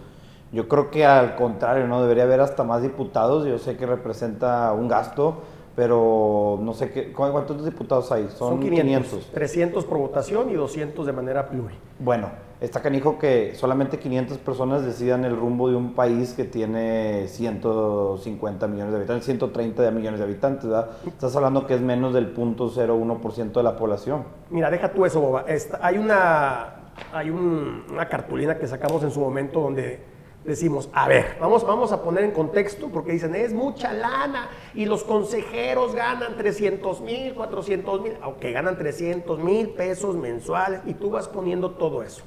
Yo 0.52 0.68
creo 0.68 0.90
que 0.90 1.04
al 1.04 1.36
contrario, 1.36 1.86
¿no? 1.86 2.00
Debería 2.00 2.22
haber 2.24 2.40
hasta 2.40 2.64
más 2.64 2.80
diputados. 2.80 3.44
Yo 3.46 3.58
sé 3.58 3.76
que 3.76 3.84
representa 3.84 4.72
un 4.72 4.88
gasto, 4.88 5.42
pero 5.80 6.58
no 6.60 6.74
sé 6.74 6.90
qué. 6.90 7.10
¿cu- 7.10 7.30
¿Cuántos 7.32 7.64
diputados 7.64 8.12
hay? 8.12 8.28
Son, 8.36 8.60
500. 8.60 9.30
300 9.32 9.86
por 9.86 9.96
votación 9.96 10.50
y 10.50 10.52
200 10.52 11.06
de 11.06 11.12
manera 11.14 11.48
pluri. 11.48 11.74
Bueno, 11.98 12.28
está 12.60 12.82
canijo 12.82 13.18
que 13.18 13.54
solamente 13.54 13.98
500 13.98 14.36
personas 14.36 14.84
decidan 14.84 15.24
el 15.24 15.34
rumbo 15.34 15.70
de 15.70 15.76
un 15.76 15.94
país 15.94 16.34
que 16.34 16.44
tiene 16.44 17.28
150 17.28 18.66
millones 18.66 18.92
de 18.92 18.98
habitantes, 18.98 19.24
130 19.24 19.82
de 19.82 19.90
millones 19.90 20.20
de 20.20 20.24
habitantes, 20.26 20.66
¿verdad? 20.68 20.90
Estás 21.06 21.34
hablando 21.34 21.66
que 21.66 21.76
es 21.76 21.80
menos 21.80 22.12
del 22.12 22.34
0.01% 22.34 23.52
de 23.52 23.62
la 23.62 23.76
población. 23.78 24.24
Mira, 24.50 24.70
deja 24.70 24.92
tú 24.92 25.06
eso, 25.06 25.18
Boba. 25.22 25.46
Esta- 25.48 25.78
hay 25.80 25.96
una, 25.96 26.90
hay 27.10 27.30
un- 27.30 27.84
una 27.90 28.06
cartulina 28.06 28.58
que 28.58 28.66
sacamos 28.66 29.02
en 29.02 29.10
su 29.12 29.20
momento 29.20 29.60
donde 29.62 30.09
decimos, 30.44 30.88
a 30.92 31.06
ver, 31.08 31.36
vamos, 31.40 31.66
vamos 31.66 31.92
a 31.92 32.02
poner 32.02 32.24
en 32.24 32.30
contexto 32.32 32.88
porque 32.88 33.12
dicen, 33.12 33.34
es 33.34 33.52
mucha 33.52 33.92
lana 33.92 34.48
y 34.74 34.86
los 34.86 35.04
consejeros 35.04 35.94
ganan 35.94 36.36
300 36.36 37.00
mil, 37.02 37.34
400 37.34 38.00
mil, 38.00 38.12
aunque 38.22 38.52
ganan 38.52 38.78
300 38.78 39.38
mil 39.38 39.70
pesos 39.70 40.16
mensuales 40.16 40.80
y 40.86 40.94
tú 40.94 41.10
vas 41.10 41.28
poniendo 41.28 41.72
todo 41.72 42.02
eso. 42.02 42.22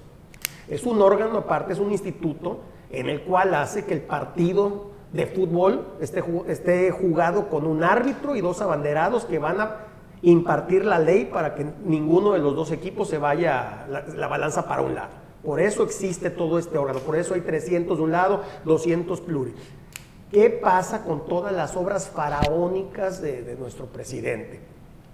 Es 0.68 0.86
un 0.86 1.02
órgano 1.02 1.40
aparte, 1.40 1.74
es 1.74 1.80
un 1.80 1.92
instituto 1.92 2.62
en 2.90 3.10
el 3.10 3.22
cual 3.22 3.54
hace 3.56 3.86
que 3.86 3.94
el 3.94 4.02
partido 4.02 4.92
de 5.12 5.26
fútbol 5.26 5.88
esté, 6.00 6.24
esté 6.48 6.92
jugado 6.92 7.50
con 7.50 7.66
un 7.66 7.84
árbitro 7.84 8.36
y 8.36 8.42
dos 8.42 8.62
abanderados 8.62 9.26
que 9.26 9.40
van 9.40 9.60
a 9.60 9.78
impartir 10.22 10.86
la 10.86 11.00
ley 11.00 11.26
para 11.26 11.54
que 11.54 11.66
ninguno 11.84 12.32
de 12.32 12.40
los 12.40 12.56
dos 12.56 12.72
equipos 12.72 13.10
se 13.10 13.18
vaya 13.18 13.86
la 14.16 14.28
balanza 14.28 14.68
para 14.68 14.82
un 14.82 14.96
lado. 14.96 15.23
Por 15.44 15.60
eso 15.60 15.84
existe 15.84 16.30
todo 16.30 16.58
este 16.58 16.78
órgano, 16.78 17.00
por 17.00 17.18
eso 17.18 17.34
hay 17.34 17.42
300 17.42 17.98
de 17.98 18.04
un 18.04 18.12
lado, 18.12 18.42
200 18.64 19.20
pluris. 19.22 19.54
¿Qué 20.32 20.50
pasa 20.50 21.04
con 21.04 21.28
todas 21.28 21.54
las 21.54 21.76
obras 21.76 22.10
faraónicas 22.10 23.22
de, 23.22 23.56
nuestro 23.60 23.86
presidente? 23.86 24.62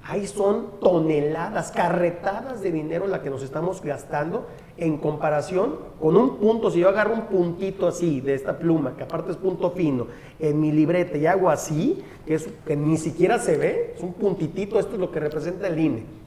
Ahí 0.04 0.28
son 0.28 0.80
toneladas, 0.80 1.72
carretadas 1.72 2.62
de 2.62 2.72
dinero 2.72 3.06
la 3.06 3.22
que 3.22 3.30
nos 3.30 3.44
estamos 3.44 3.82
gastando 3.82 4.48
en 4.78 4.98
comparación 4.98 5.78
con 6.00 6.16
un 6.16 6.38
punto. 6.38 6.72
Si 6.72 6.80
yo 6.80 6.88
agarro 6.88 7.16
un 7.16 7.26
puntito 7.26 7.88
así 7.88 8.22
de 8.22 8.34
esta 8.34 8.58
pluma, 8.58 8.96
que 8.96 9.04
aparte 9.04 9.32
es 9.32 9.38
punto 9.38 9.72
fino, 9.72 10.08
en 10.40 10.62
mi 10.62 10.72
libreta 10.72 11.18
y 11.18 11.26
hago 11.26 11.50
así, 11.50 12.02
que, 12.26 12.40
que 12.66 12.78
ni 12.78 12.98
siquiera 12.98 13.40
se 13.40 13.58
ve, 13.58 13.94
es 13.98 14.02
un 14.02 14.14
puntitito, 14.14 14.80
esto 14.80 14.94
es 14.94 15.00
lo 15.00 15.12
que 15.12 15.20
representa 15.20 15.68
el 15.68 15.80
INE. 15.80 16.20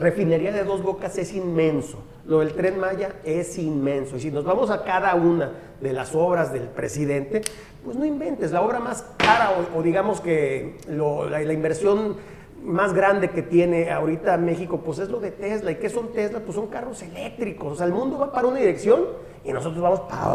Refinería 0.00 0.50
de 0.50 0.64
dos 0.64 0.82
bocas 0.82 1.18
es 1.18 1.34
inmenso. 1.34 1.98
Lo 2.24 2.38
del 2.38 2.54
tren 2.54 2.80
Maya 2.80 3.16
es 3.22 3.58
inmenso. 3.58 4.16
Y 4.16 4.20
si 4.20 4.30
nos 4.30 4.44
vamos 4.44 4.70
a 4.70 4.82
cada 4.82 5.14
una 5.14 5.52
de 5.78 5.92
las 5.92 6.14
obras 6.14 6.54
del 6.54 6.68
presidente, 6.68 7.42
pues 7.84 7.98
no 7.98 8.06
inventes. 8.06 8.50
La 8.50 8.62
obra 8.62 8.80
más 8.80 9.04
cara 9.18 9.50
o, 9.76 9.82
digamos 9.82 10.22
que 10.22 10.78
la, 10.88 11.42
la, 11.42 11.52
inversión 11.52 12.16
más 12.64 12.94
grande 12.94 13.28
que 13.28 13.42
tiene 13.42 13.90
ahorita 13.90 14.38
México, 14.38 14.80
pues 14.82 15.00
es 15.00 15.10
lo 15.10 15.20
de 15.20 15.32
Tesla. 15.32 15.70
¿Y 15.70 15.74
qué 15.74 15.90
son 15.90 16.12
Tesla? 16.12 16.40
Pues 16.40 16.54
son 16.54 16.68
carros 16.68 17.02
eléctricos. 17.02 17.74
O 17.74 17.76
sea, 17.76 17.84
el 17.84 17.92
mundo 17.92 18.18
va 18.18 18.32
para 18.32 18.48
una 18.48 18.58
dirección 18.58 19.02
y 19.44 19.52
nosotros 19.52 19.82
vamos 19.82 20.00
para 20.00 20.28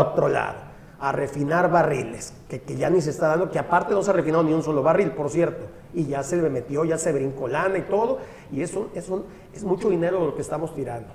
otro 0.00 0.28
lado 0.28 0.69
a 1.00 1.12
refinar 1.12 1.70
barriles, 1.70 2.34
que, 2.48 2.60
que, 2.60 2.76
ya 2.76 2.90
ni 2.90 3.00
se 3.00 3.10
está 3.10 3.28
dando, 3.28 3.50
que 3.50 3.58
aparte 3.58 3.94
no 3.94 4.02
se 4.02 4.10
ha 4.10 4.12
refinado 4.12 4.42
ni 4.42 4.52
un 4.52 4.62
solo 4.62 4.82
barril, 4.82 5.12
por 5.12 5.30
cierto, 5.30 5.64
y 5.94 6.04
ya 6.04 6.22
se 6.22 6.36
metió, 6.36 6.84
ya 6.84 6.98
se 6.98 7.12
brincó 7.12 7.48
lana 7.48 7.78
y 7.78 7.82
todo, 7.82 8.18
y 8.52 8.60
eso, 8.60 8.90
es 8.94 9.64
mucho 9.64 9.88
dinero 9.88 10.24
lo 10.24 10.34
que 10.34 10.42
estamos 10.42 10.74
tirando. 10.74 11.08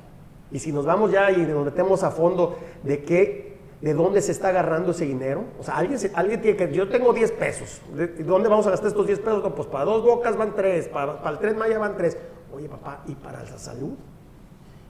Y 0.51 0.60
si 0.60 0.72
nos 0.72 0.86
vamos 0.86 1.12
ya 1.12 1.32
y 1.32 1.38
nos 1.38 1.65
metemos 1.65 2.04
a 2.04 2.12
fondo 2.12 2.58
de 2.84 3.04
qué, 3.04 3.58
de 3.82 3.94
dónde 3.94 4.22
se 4.22 4.32
está 4.32 4.50
agarrando 4.50 4.92
ese 4.92 5.06
dinero, 5.06 5.44
o 5.60 5.63
sea, 5.63 5.77
alguien, 5.77 6.00
alguien 6.15 6.42
tiene 6.42 6.58
que, 6.58 6.74
yo 6.74 6.89
tengo 6.89 7.13
10 7.13 7.32
pesos, 7.34 7.82
¿de 7.94 8.08
dónde 8.24 8.50
vamos 8.50 8.65
a 8.65 8.72
gastar 8.72 8.88
estos 8.88 9.06
10 9.06 9.20
pesos? 9.20 9.54
Pues 9.56 9.68
para 9.68 9.86
dos 9.86 10.04
bocas 10.04 10.36
van 10.36 10.56
3, 10.56 10.88
para, 10.88 11.22
para 11.22 11.32
el 11.32 11.39
tren 11.39 11.58
Maya 11.58 11.77
van 11.77 11.96
3. 11.96 12.18
Oye, 12.56 12.68
papá, 12.70 13.04
¿y 13.06 13.13
para 13.13 13.44
la 13.44 13.58
salud? 13.60 13.94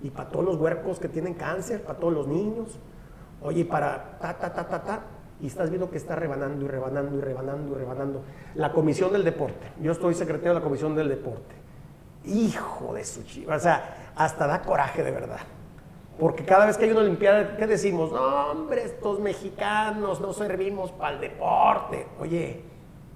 ¿Y 0.01 0.09
para 0.09 0.29
todos 0.29 0.45
los 0.45 0.55
huercos 0.55 0.99
que 0.99 1.09
tienen 1.09 1.33
cáncer? 1.33 1.81
¿Para 1.81 1.99
todos 1.99 2.13
los 2.13 2.27
niños? 2.27 2.79
Oye, 3.45 3.63
para 3.63 4.17
ta, 4.19 4.33
ta, 4.33 4.51
ta, 4.51 4.67
ta, 4.67 4.83
ta, 4.83 5.01
y 5.39 5.47
estás 5.47 5.69
viendo 5.69 5.91
que 5.91 5.97
está 5.97 6.15
rebanando 6.15 6.65
y 6.65 6.67
rebanando 6.67 7.15
y 7.15 7.21
rebanando 7.21 7.75
y 7.75 7.77
rebanando. 7.77 8.23
La 8.55 8.71
Comisión 8.71 9.13
del 9.13 9.23
Deporte, 9.23 9.71
yo 9.81 9.91
estoy 9.91 10.15
secretario 10.15 10.53
de 10.53 10.59
la 10.59 10.63
Comisión 10.63 10.95
del 10.95 11.09
Deporte. 11.09 11.53
Hijo 12.25 12.95
de 12.95 13.05
su 13.05 13.23
chiva, 13.23 13.55
o 13.55 13.59
sea, 13.59 14.13
hasta 14.15 14.47
da 14.47 14.63
coraje 14.63 15.03
de 15.03 15.11
verdad. 15.11 15.41
Porque 16.19 16.43
cada 16.43 16.65
vez 16.65 16.75
que 16.75 16.85
hay 16.85 16.91
una 16.91 17.01
Olimpiada, 17.01 17.55
¿qué 17.55 17.67
decimos? 17.67 18.11
No, 18.11 18.51
hombre, 18.51 18.83
estos 18.83 19.19
mexicanos 19.19 20.19
no 20.21 20.33
servimos 20.33 20.91
para 20.93 21.15
el 21.15 21.21
deporte. 21.21 22.07
Oye, 22.19 22.63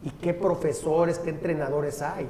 ¿y 0.03 0.12
qué 0.12 0.36
profesores, 0.36 1.17
qué 1.17 1.31
entrenadores 1.31 2.03
hay? 2.03 2.29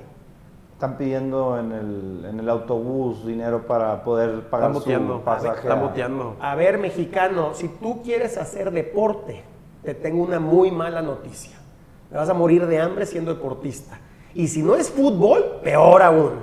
Están 0.80 0.98
pidiendo 0.98 1.60
en 1.60 1.74
el, 1.74 2.26
en 2.26 2.40
el 2.40 2.50
autobús 2.50 3.26
dinero 3.26 3.68
para 3.68 4.02
poder 4.02 4.50
pagar 4.50 4.74
su 4.74 5.22
pasaje. 5.26 5.60
Está 5.60 5.76
muteando. 5.76 6.38
A 6.40 6.56
ver, 6.56 6.78
mexicano, 6.78 7.54
si 7.54 7.68
tú 7.68 8.02
quieres 8.02 8.38
hacer 8.38 8.72
deporte, 8.72 9.44
te 9.84 9.94
tengo 9.94 10.24
una 10.24 10.40
muy 10.40 10.72
mala 10.72 11.02
noticia. 11.02 11.58
Te 12.10 12.16
vas 12.16 12.30
a 12.30 12.34
morir 12.34 12.66
de 12.66 12.80
hambre 12.80 13.06
siendo 13.06 13.34
deportista. 13.34 14.00
Y 14.34 14.48
si 14.48 14.64
no 14.64 14.76
es 14.76 14.90
fútbol, 14.90 15.60
peor 15.66 16.02
aún. 16.02 16.36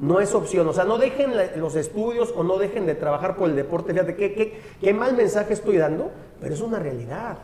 No 0.00 0.18
es 0.18 0.34
opción. 0.34 0.66
O 0.66 0.72
sea, 0.72 0.82
no 0.82 0.98
dejen 0.98 1.30
los 1.54 1.76
estudios 1.76 2.34
o 2.36 2.42
no 2.42 2.58
dejen 2.58 2.86
de 2.86 2.96
trabajar 2.96 3.36
por 3.36 3.48
el 3.48 3.54
deporte. 3.54 3.92
Fíjate, 3.92 4.16
qué, 4.16 4.34
qué, 4.34 4.60
qué 4.80 4.92
mal 4.92 5.14
mensaje 5.14 5.52
estoy 5.52 5.76
dando, 5.76 6.10
pero 6.40 6.52
es 6.52 6.60
una 6.60 6.80
realidad. 6.80 7.38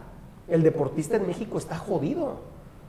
El 0.48 0.64
deportista 0.64 1.16
en 1.16 1.28
México 1.28 1.58
está 1.58 1.76
jodido. 1.78 2.38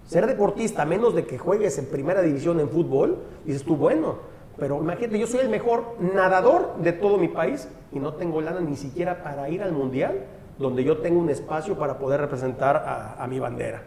Ser 0.07 0.27
deportista, 0.27 0.81
a 0.81 0.85
menos 0.85 1.15
de 1.15 1.25
que 1.25 1.37
juegues 1.37 1.77
en 1.77 1.85
primera 1.85 2.21
división 2.21 2.59
en 2.59 2.69
fútbol, 2.69 3.19
dices 3.45 3.63
tú, 3.63 3.75
bueno, 3.75 4.15
pero 4.57 4.77
imagínate, 4.79 5.17
yo 5.17 5.27
soy 5.27 5.39
el 5.41 5.49
mejor 5.49 5.95
nadador 5.99 6.75
de 6.77 6.91
todo 6.91 7.17
mi 7.17 7.29
país 7.29 7.67
y 7.91 7.99
no 7.99 8.13
tengo 8.13 8.41
lana 8.41 8.59
ni 8.59 8.75
siquiera 8.75 9.23
para 9.23 9.49
ir 9.49 9.63
al 9.63 9.71
mundial, 9.71 10.25
donde 10.59 10.83
yo 10.83 10.97
tengo 10.97 11.19
un 11.19 11.29
espacio 11.29 11.77
para 11.77 11.97
poder 11.97 12.21
representar 12.21 12.75
a, 12.77 13.23
a 13.23 13.27
mi 13.27 13.39
bandera. 13.39 13.83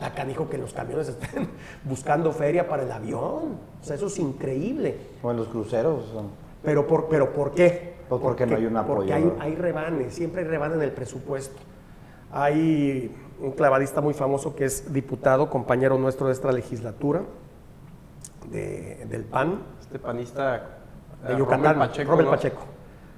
Acá 0.00 0.24
dijo 0.24 0.48
que 0.48 0.58
los 0.58 0.72
camiones 0.72 1.08
estén 1.20 1.48
buscando 1.84 2.32
feria 2.32 2.68
para 2.68 2.82
el 2.82 2.92
avión. 2.92 3.58
O 3.80 3.84
sea, 3.84 3.96
eso 3.96 4.06
es 4.06 4.18
increíble. 4.18 4.96
O 5.22 5.30
en 5.30 5.36
los 5.36 5.48
cruceros. 5.48 6.04
Pero 6.62 6.86
¿por, 6.86 7.08
pero 7.08 7.32
¿por 7.32 7.52
qué? 7.52 7.94
Pues 8.08 8.20
porque, 8.20 8.44
porque 8.44 8.46
no 8.46 8.56
hay 8.56 8.66
un 8.66 8.76
apoyo. 8.76 8.96
Porque 8.96 9.12
hay, 9.12 9.32
hay 9.40 9.54
rebanes, 9.54 10.14
siempre 10.14 10.42
hay 10.42 10.48
rebanes 10.48 10.76
en 10.76 10.82
el 10.82 10.92
presupuesto. 10.92 11.56
Hay 12.30 13.14
un 13.42 13.52
clavadista 13.52 14.00
muy 14.00 14.14
famoso 14.14 14.54
que 14.54 14.64
es 14.64 14.92
diputado, 14.92 15.50
compañero 15.50 15.98
nuestro 15.98 16.28
de 16.28 16.32
esta 16.32 16.52
legislatura, 16.52 17.22
de, 18.50 19.04
del 19.08 19.24
PAN. 19.24 19.60
Este 19.80 19.98
panista 19.98 20.78
de 21.26 21.36
Yucatán, 21.36 21.74
Robert 21.74 21.78
Pacheco. 21.78 22.10
Robert 22.10 22.28
¿no? 22.28 22.34
Pacheco. 22.34 22.62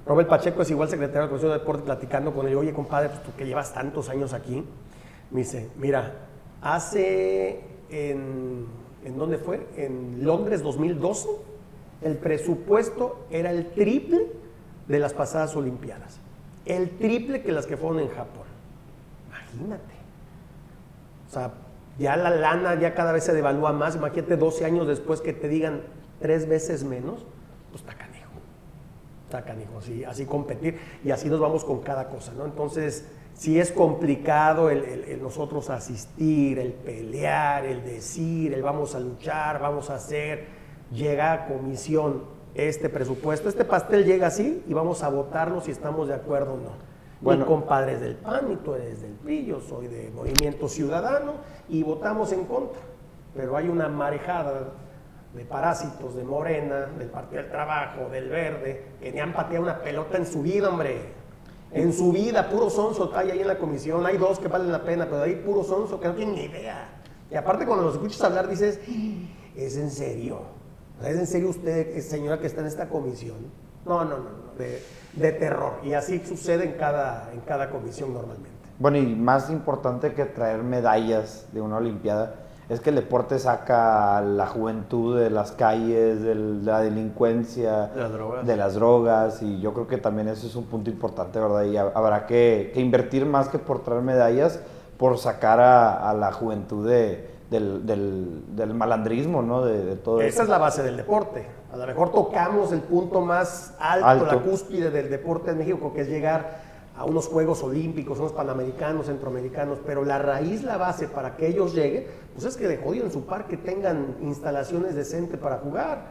Robert 0.05 0.29
Pacheco 0.29 0.61
es 0.63 0.71
igual 0.71 0.89
secretario 0.89 1.21
de 1.21 1.25
la 1.25 1.29
Comisión 1.29 1.51
de 1.51 1.59
Deporte, 1.59 1.83
platicando 1.83 2.33
con 2.33 2.47
él, 2.47 2.55
oye 2.55 2.73
compadre, 2.73 3.09
pues 3.09 3.23
tú 3.23 3.31
que 3.37 3.45
llevas 3.45 3.73
tantos 3.73 4.09
años 4.09 4.33
aquí, 4.33 4.63
me 5.31 5.39
dice, 5.39 5.69
mira, 5.77 6.13
hace, 6.61 7.61
en, 7.89 8.65
¿en 9.03 9.17
dónde 9.17 9.37
fue? 9.37 9.65
En 9.77 10.23
Londres 10.23 10.61
2012, 10.61 11.29
el 12.01 12.17
presupuesto 12.17 13.25
era 13.29 13.51
el 13.51 13.71
triple 13.71 14.27
de 14.87 14.99
las 14.99 15.13
pasadas 15.13 15.55
Olimpiadas, 15.55 16.19
el 16.65 16.97
triple 16.97 17.41
que 17.41 17.51
las 17.51 17.65
que 17.65 17.77
fueron 17.77 17.99
en 17.99 18.09
Japón. 18.09 18.45
Imagínate. 19.27 19.94
O 21.27 21.31
sea, 21.31 21.51
ya 21.97 22.17
la 22.17 22.29
lana 22.29 22.79
ya 22.79 22.93
cada 22.93 23.11
vez 23.11 23.23
se 23.23 23.33
devalúa 23.33 23.71
más. 23.71 23.95
Imagínate 23.95 24.37
12 24.37 24.65
años 24.65 24.87
después 24.87 25.21
que 25.21 25.33
te 25.33 25.47
digan 25.47 25.81
tres 26.19 26.47
veces 26.47 26.83
menos, 26.83 27.25
pues 27.71 27.81
está 27.81 27.95
canijo. 27.95 28.31
Está 29.25 29.43
canijo, 29.43 29.79
así, 29.79 30.03
así 30.03 30.25
competir. 30.25 30.79
Y 31.03 31.11
así 31.11 31.29
nos 31.29 31.39
vamos 31.39 31.63
con 31.63 31.81
cada 31.81 32.09
cosa, 32.09 32.33
¿no? 32.33 32.45
Entonces, 32.45 33.05
si 33.33 33.59
es 33.59 33.71
complicado 33.71 34.69
el, 34.69 34.83
el, 34.83 35.21
nosotros 35.21 35.69
asistir, 35.69 36.59
el 36.59 36.73
pelear, 36.73 37.65
el 37.65 37.83
decir, 37.83 38.53
el 38.53 38.61
vamos 38.61 38.95
a 38.95 38.99
luchar, 38.99 39.59
vamos 39.59 39.89
a 39.89 39.95
hacer, 39.95 40.45
llega 40.91 41.33
a 41.33 41.47
comisión 41.47 42.23
este 42.53 42.87
presupuesto, 42.89 43.49
este 43.49 43.65
pastel 43.65 44.05
llega 44.05 44.27
así 44.27 44.63
y 44.67 44.73
vamos 44.73 45.03
a 45.03 45.09
votarlo 45.09 45.59
si 45.59 45.71
estamos 45.71 46.07
de 46.07 46.13
acuerdo 46.13 46.53
o 46.53 46.57
no. 46.57 46.94
Bueno. 47.25 47.43
Mi 47.43 47.47
compadre 47.47 47.97
del 47.97 48.17
PAN 48.17 48.51
y 48.51 48.55
tú 48.57 48.75
eres 48.75 49.01
del 49.01 49.13
PRI, 49.13 49.47
yo 49.47 49.59
soy 49.59 49.87
de 49.87 50.11
Movimiento 50.11 50.69
Ciudadano 50.69 51.33
y 51.67 51.81
votamos 51.81 52.31
en 52.31 52.45
contra. 52.45 52.79
Pero 53.35 53.57
hay 53.57 53.67
una 53.67 53.89
marejada 53.89 54.73
de 55.33 55.43
parásitos 55.43 56.13
de 56.15 56.23
Morena, 56.23 56.81
del 56.85 57.09
Partido 57.09 57.41
del 57.41 57.49
Trabajo, 57.49 58.09
del 58.11 58.29
Verde, 58.29 58.83
que 59.01 59.11
ni 59.11 59.19
han 59.19 59.33
pateado 59.33 59.63
una 59.63 59.79
pelota 59.79 60.17
en 60.17 60.27
su 60.27 60.43
vida, 60.43 60.69
hombre. 60.69 61.01
En 61.71 61.93
su 61.93 62.11
vida, 62.11 62.47
puro 62.47 62.69
sonso 62.69 63.11
hay 63.15 63.31
ahí 63.31 63.39
en 63.39 63.47
la 63.47 63.57
comisión. 63.57 64.05
Hay 64.05 64.17
dos 64.17 64.37
que 64.37 64.47
valen 64.47 64.71
la 64.71 64.83
pena, 64.83 65.05
pero 65.05 65.23
hay 65.23 65.37
puro 65.37 65.63
sonso 65.63 65.99
que 65.99 66.07
no 66.07 66.13
tienen 66.13 66.35
ni 66.35 66.43
idea. 66.43 66.89
Y 67.31 67.35
aparte 67.35 67.65
cuando 67.65 67.85
los 67.85 67.95
escuchas 67.95 68.21
hablar 68.21 68.47
dices, 68.47 68.79
¿es 69.55 69.77
en 69.77 69.89
serio? 69.89 70.41
¿Es 71.03 71.17
en 71.17 71.25
serio 71.25 71.49
usted, 71.49 71.99
señora, 72.01 72.39
que 72.39 72.45
está 72.45 72.61
en 72.61 72.67
esta 72.67 72.87
comisión? 72.87 73.37
No, 73.83 74.05
no, 74.05 74.19
no. 74.19 74.44
De, 74.57 74.81
de 75.13 75.31
terror. 75.31 75.73
Y 75.83 75.93
así 75.93 76.19
sucede 76.25 76.65
en 76.65 76.73
cada, 76.73 77.29
en 77.33 77.39
cada 77.41 77.69
comisión 77.69 78.13
normalmente. 78.13 78.49
Bueno, 78.79 78.97
y 78.97 79.15
más 79.15 79.49
importante 79.49 80.13
que 80.13 80.25
traer 80.25 80.61
medallas 80.63 81.47
de 81.53 81.61
una 81.61 81.77
Olimpiada 81.77 82.35
es 82.67 82.79
que 82.79 82.89
el 82.89 82.95
deporte 82.95 83.37
saca 83.37 84.17
a 84.17 84.21
la 84.21 84.47
juventud 84.47 85.19
de 85.19 85.29
las 85.29 85.51
calles, 85.51 86.21
de 86.23 86.33
la 86.35 86.81
delincuencia, 86.81 87.87
de 87.87 88.01
las 88.01 88.11
drogas. 88.11 88.47
De 88.47 88.57
las 88.57 88.73
drogas 88.73 89.41
y 89.43 89.59
yo 89.61 89.71
creo 89.73 89.87
que 89.87 89.97
también 89.97 90.27
eso 90.27 90.47
es 90.47 90.55
un 90.55 90.65
punto 90.65 90.89
importante, 90.89 91.39
¿verdad? 91.39 91.63
Y 91.63 91.77
habrá 91.77 92.25
que, 92.25 92.71
que 92.73 92.81
invertir 92.81 93.25
más 93.25 93.49
que 93.49 93.59
por 93.59 93.83
traer 93.83 94.01
medallas, 94.01 94.59
por 94.97 95.17
sacar 95.19 95.59
a, 95.59 96.09
a 96.09 96.13
la 96.15 96.31
juventud 96.31 96.89
de, 96.89 97.29
del, 97.51 97.85
del, 97.85 98.43
del, 98.55 98.73
malandrismo, 98.73 99.41
¿no? 99.43 99.63
De, 99.63 99.85
de 99.85 99.95
todo 99.95 100.19
Esa 100.21 100.27
eso. 100.29 100.43
es 100.43 100.49
la 100.49 100.57
base 100.57 100.81
del 100.81 100.97
deporte. 100.97 101.45
A 101.75 101.77
lo 101.77 101.87
mejor 101.87 102.13
tocamos 102.13 102.71
el 102.71 102.79
punto 102.79 103.19
más 103.19 103.75
alto, 103.79 104.05
alto, 104.05 104.25
la 104.27 104.41
cúspide 104.41 104.91
del 104.91 105.09
deporte 105.09 105.51
en 105.51 105.57
México, 105.57 105.91
que 105.93 106.01
es 106.01 106.07
llegar 106.07 106.61
a 106.95 107.03
unos 107.03 107.27
Juegos 107.27 107.61
Olímpicos, 107.63 108.17
unos 108.17 108.31
Panamericanos, 108.31 109.07
Centroamericanos, 109.07 109.79
pero 109.85 110.05
la 110.05 110.17
raíz, 110.17 110.63
la 110.63 110.77
base 110.77 111.09
para 111.09 111.35
que 111.35 111.47
ellos 111.47 111.75
lleguen, 111.75 112.05
pues 112.33 112.45
es 112.45 112.55
que 112.55 112.69
de 112.69 112.77
jodido 112.77 113.03
en 113.03 113.11
su 113.11 113.25
parque 113.25 113.57
tengan 113.57 114.15
instalaciones 114.21 114.95
decentes 114.95 115.37
para 115.37 115.57
jugar. 115.57 116.05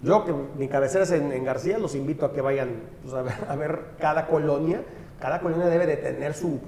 Yo, 0.00 0.24
que 0.24 0.32
mi 0.56 0.68
cabecera 0.68 1.02
es 1.02 1.10
en, 1.10 1.44
García, 1.44 1.76
los 1.78 1.96
invito 1.96 2.24
a 2.24 2.32
que 2.32 2.40
vayan 2.40 2.80
pues, 3.02 3.12
a, 3.12 3.22
ver, 3.22 3.34
a, 3.48 3.56
ver, 3.56 3.80
cada 3.98 4.28
colonia. 4.28 4.84
Cada 5.18 5.40
colonia 5.40 5.66
debe 5.66 5.86
de 5.86 5.96
tener 5.96 6.34
su, 6.34 6.60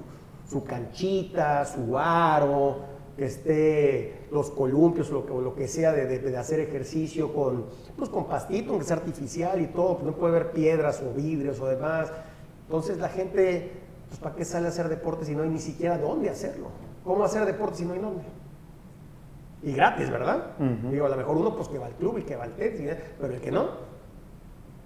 su 0.49 0.65
canchita, 0.65 1.63
su 1.63 1.97
aro, 1.97 2.79
que 3.15 3.25
esté 3.25 4.22
los 4.33 4.49
columpios 4.49 5.11
o 5.11 5.23
lo, 5.27 5.41
lo 5.41 5.55
que 5.55 5.67
sea 5.67 5.91
de, 5.91 6.19
de, 6.19 6.37
hacer 6.37 6.59
ejercicio 6.59 7.31
con, 7.33 7.65
pues 7.95 8.09
con 8.09 8.25
pastito, 8.25 8.71
aunque 8.71 8.85
sea 8.85 8.97
artificial 8.97 9.61
y 9.61 9.67
todo, 9.67 9.95
pues 9.95 10.05
no 10.07 10.13
puede 10.13 10.35
haber 10.35 10.51
piedras 10.51 11.03
o 11.03 11.13
vidrios 11.13 11.59
o 11.59 11.67
demás. 11.67 12.11
Entonces 12.65 12.97
la 12.97 13.09
gente, 13.09 13.71
pues 14.07 14.19
¿para 14.19 14.35
qué 14.35 14.43
sale 14.43 14.65
a 14.65 14.69
hacer 14.69 14.89
deporte 14.89 15.23
si 15.25 15.35
no 15.35 15.43
hay 15.43 15.49
ni 15.49 15.59
siquiera 15.59 15.99
dónde 15.99 16.29
hacerlo? 16.29 16.69
¿Cómo 17.03 17.23
hacer 17.23 17.45
deporte 17.45 17.77
si 17.77 17.85
no 17.85 17.93
hay 17.93 17.99
dónde? 17.99 18.23
Y 19.61 19.71
gratis, 19.73 20.09
¿verdad? 20.09 20.47
Digo, 20.89 21.05
a 21.05 21.09
lo 21.09 21.15
mejor 21.15 21.37
uno 21.37 21.55
pues 21.55 21.67
que 21.67 21.77
va 21.77 21.85
al 21.85 21.93
club 21.93 22.17
y 22.17 22.23
que 22.23 22.35
va 22.35 22.45
al 22.45 22.53
tenis, 22.53 22.95
pero 23.19 23.33
el 23.33 23.39
que 23.39 23.51
no. 23.51 23.67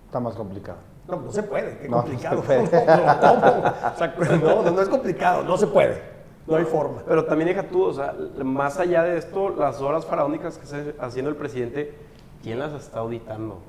Está 0.06 0.20
más 0.20 0.36
complicado. 0.36 0.77
No, 1.08 1.22
no 1.22 1.32
se 1.32 1.42
puede, 1.42 1.77
qué 1.77 1.88
complicado. 1.88 2.44
No, 4.42 4.63
no, 4.63 4.72
no 4.72 4.82
es 4.82 4.89
complicado, 4.89 5.44
no 5.44 5.58
se 5.58 5.68
puede. 5.68 6.16
No 6.48 6.56
hay 6.56 6.63
forma. 6.63 7.04
Pero 7.06 7.25
también 7.25 7.50
deja 7.50 7.63
tú, 7.63 7.84
o 7.84 7.94
sea, 7.94 8.16
más 8.44 8.80
allá 8.80 9.04
de 9.04 9.18
esto, 9.18 9.50
las 9.50 9.82
horas 9.82 10.06
faraónicas 10.06 10.58
que 10.58 10.63
está 10.63 11.06
haciendo 11.06 11.30
el 11.30 11.36
presidente, 11.36 11.94
¿quién 12.42 12.60
las 12.60 12.74
está 12.74 13.00
auditando? 13.00 13.60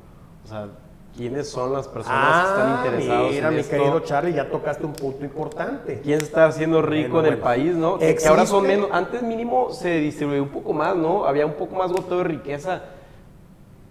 O 0.45 0.49
sea, 0.49 0.69
¿quiénes 1.17 1.49
son 1.49 1.73
las 1.73 1.89
personas 1.89 2.45
que 2.45 2.51
están 2.51 2.69
ah, 2.69 2.77
interesadas 2.77 3.31
mira, 3.33 3.51
mi 3.51 3.65
querido 3.65 4.01
Charlie, 4.01 4.33
ya 4.33 4.49
tocaste 4.49 4.87
un 4.87 4.93
punto 4.93 5.25
importante. 5.25 6.01
¿Quién 6.03 6.21
está 6.21 6.47
haciendo 6.47 6.81
rico 6.81 7.19
en 7.21 7.27
el 7.27 7.39
país, 7.39 7.75
no? 7.75 7.99
Que 7.99 8.17
ahora 8.29 8.47
son 8.47 8.67
menos, 8.67 8.89
antes 8.93 9.23
mínimo 9.23 9.71
se 9.73 9.99
distribuyó 9.99 10.43
un 10.43 10.51
poco 10.51 10.73
más, 10.73 10.95
¿no? 10.95 11.25
Había 11.25 11.47
un 11.47 11.55
poco 11.55 11.75
más 11.75 11.93
goteo 11.93 12.19
de 12.19 12.25
riqueza. 12.25 12.83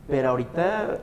Pero 0.08 0.30
ahorita, 0.30 1.00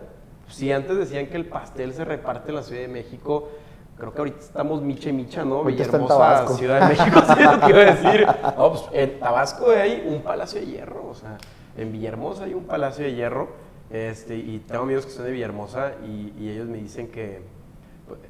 si 0.49 0.73
antes 0.73 0.97
decían 0.97 1.27
que 1.27 1.37
el 1.37 1.45
pastel 1.45 1.93
se 1.93 2.07
reparte 2.07 2.49
en 2.49 2.57
la 2.57 2.63
Ciudad 2.63 2.81
de 2.81 2.89
México, 2.89 3.51
creo 3.99 4.13
que 4.13 4.19
ahorita 4.19 4.41
estamos 4.41 4.83
micha 4.83 5.09
y 5.09 5.13
micha, 5.13 5.45
¿no? 5.45 5.65
Villahermosa, 5.65 6.49
Ciudad 6.49 6.89
de 6.89 6.97
México, 6.97 7.21
¿sí 7.37 7.43
lo 7.43 7.61
que 7.61 7.71
iba 7.71 7.81
a 7.81 7.95
decir? 7.95 8.27
No, 8.57 8.71
pues 8.71 8.83
en 8.93 9.19
Tabasco 9.19 9.71
hay 9.71 10.05
un 10.07 10.23
palacio 10.23 10.61
de 10.61 10.67
hierro, 10.67 11.09
o 11.09 11.15
sea, 11.15 11.39
en 11.77 11.93
Villahermosa 11.93 12.45
hay 12.45 12.55
un 12.55 12.65
palacio 12.65 13.05
de 13.05 13.15
hierro, 13.15 13.49
este, 13.91 14.37
y 14.37 14.63
tengo 14.67 14.83
amigos 14.83 15.07
que 15.07 15.13
son 15.13 15.25
de 15.25 15.33
Villahermosa 15.33 15.93
y, 16.05 16.33
y 16.43 16.51
ellos 16.51 16.67
me 16.67 16.79
dicen 16.79 17.09
que, 17.09 17.43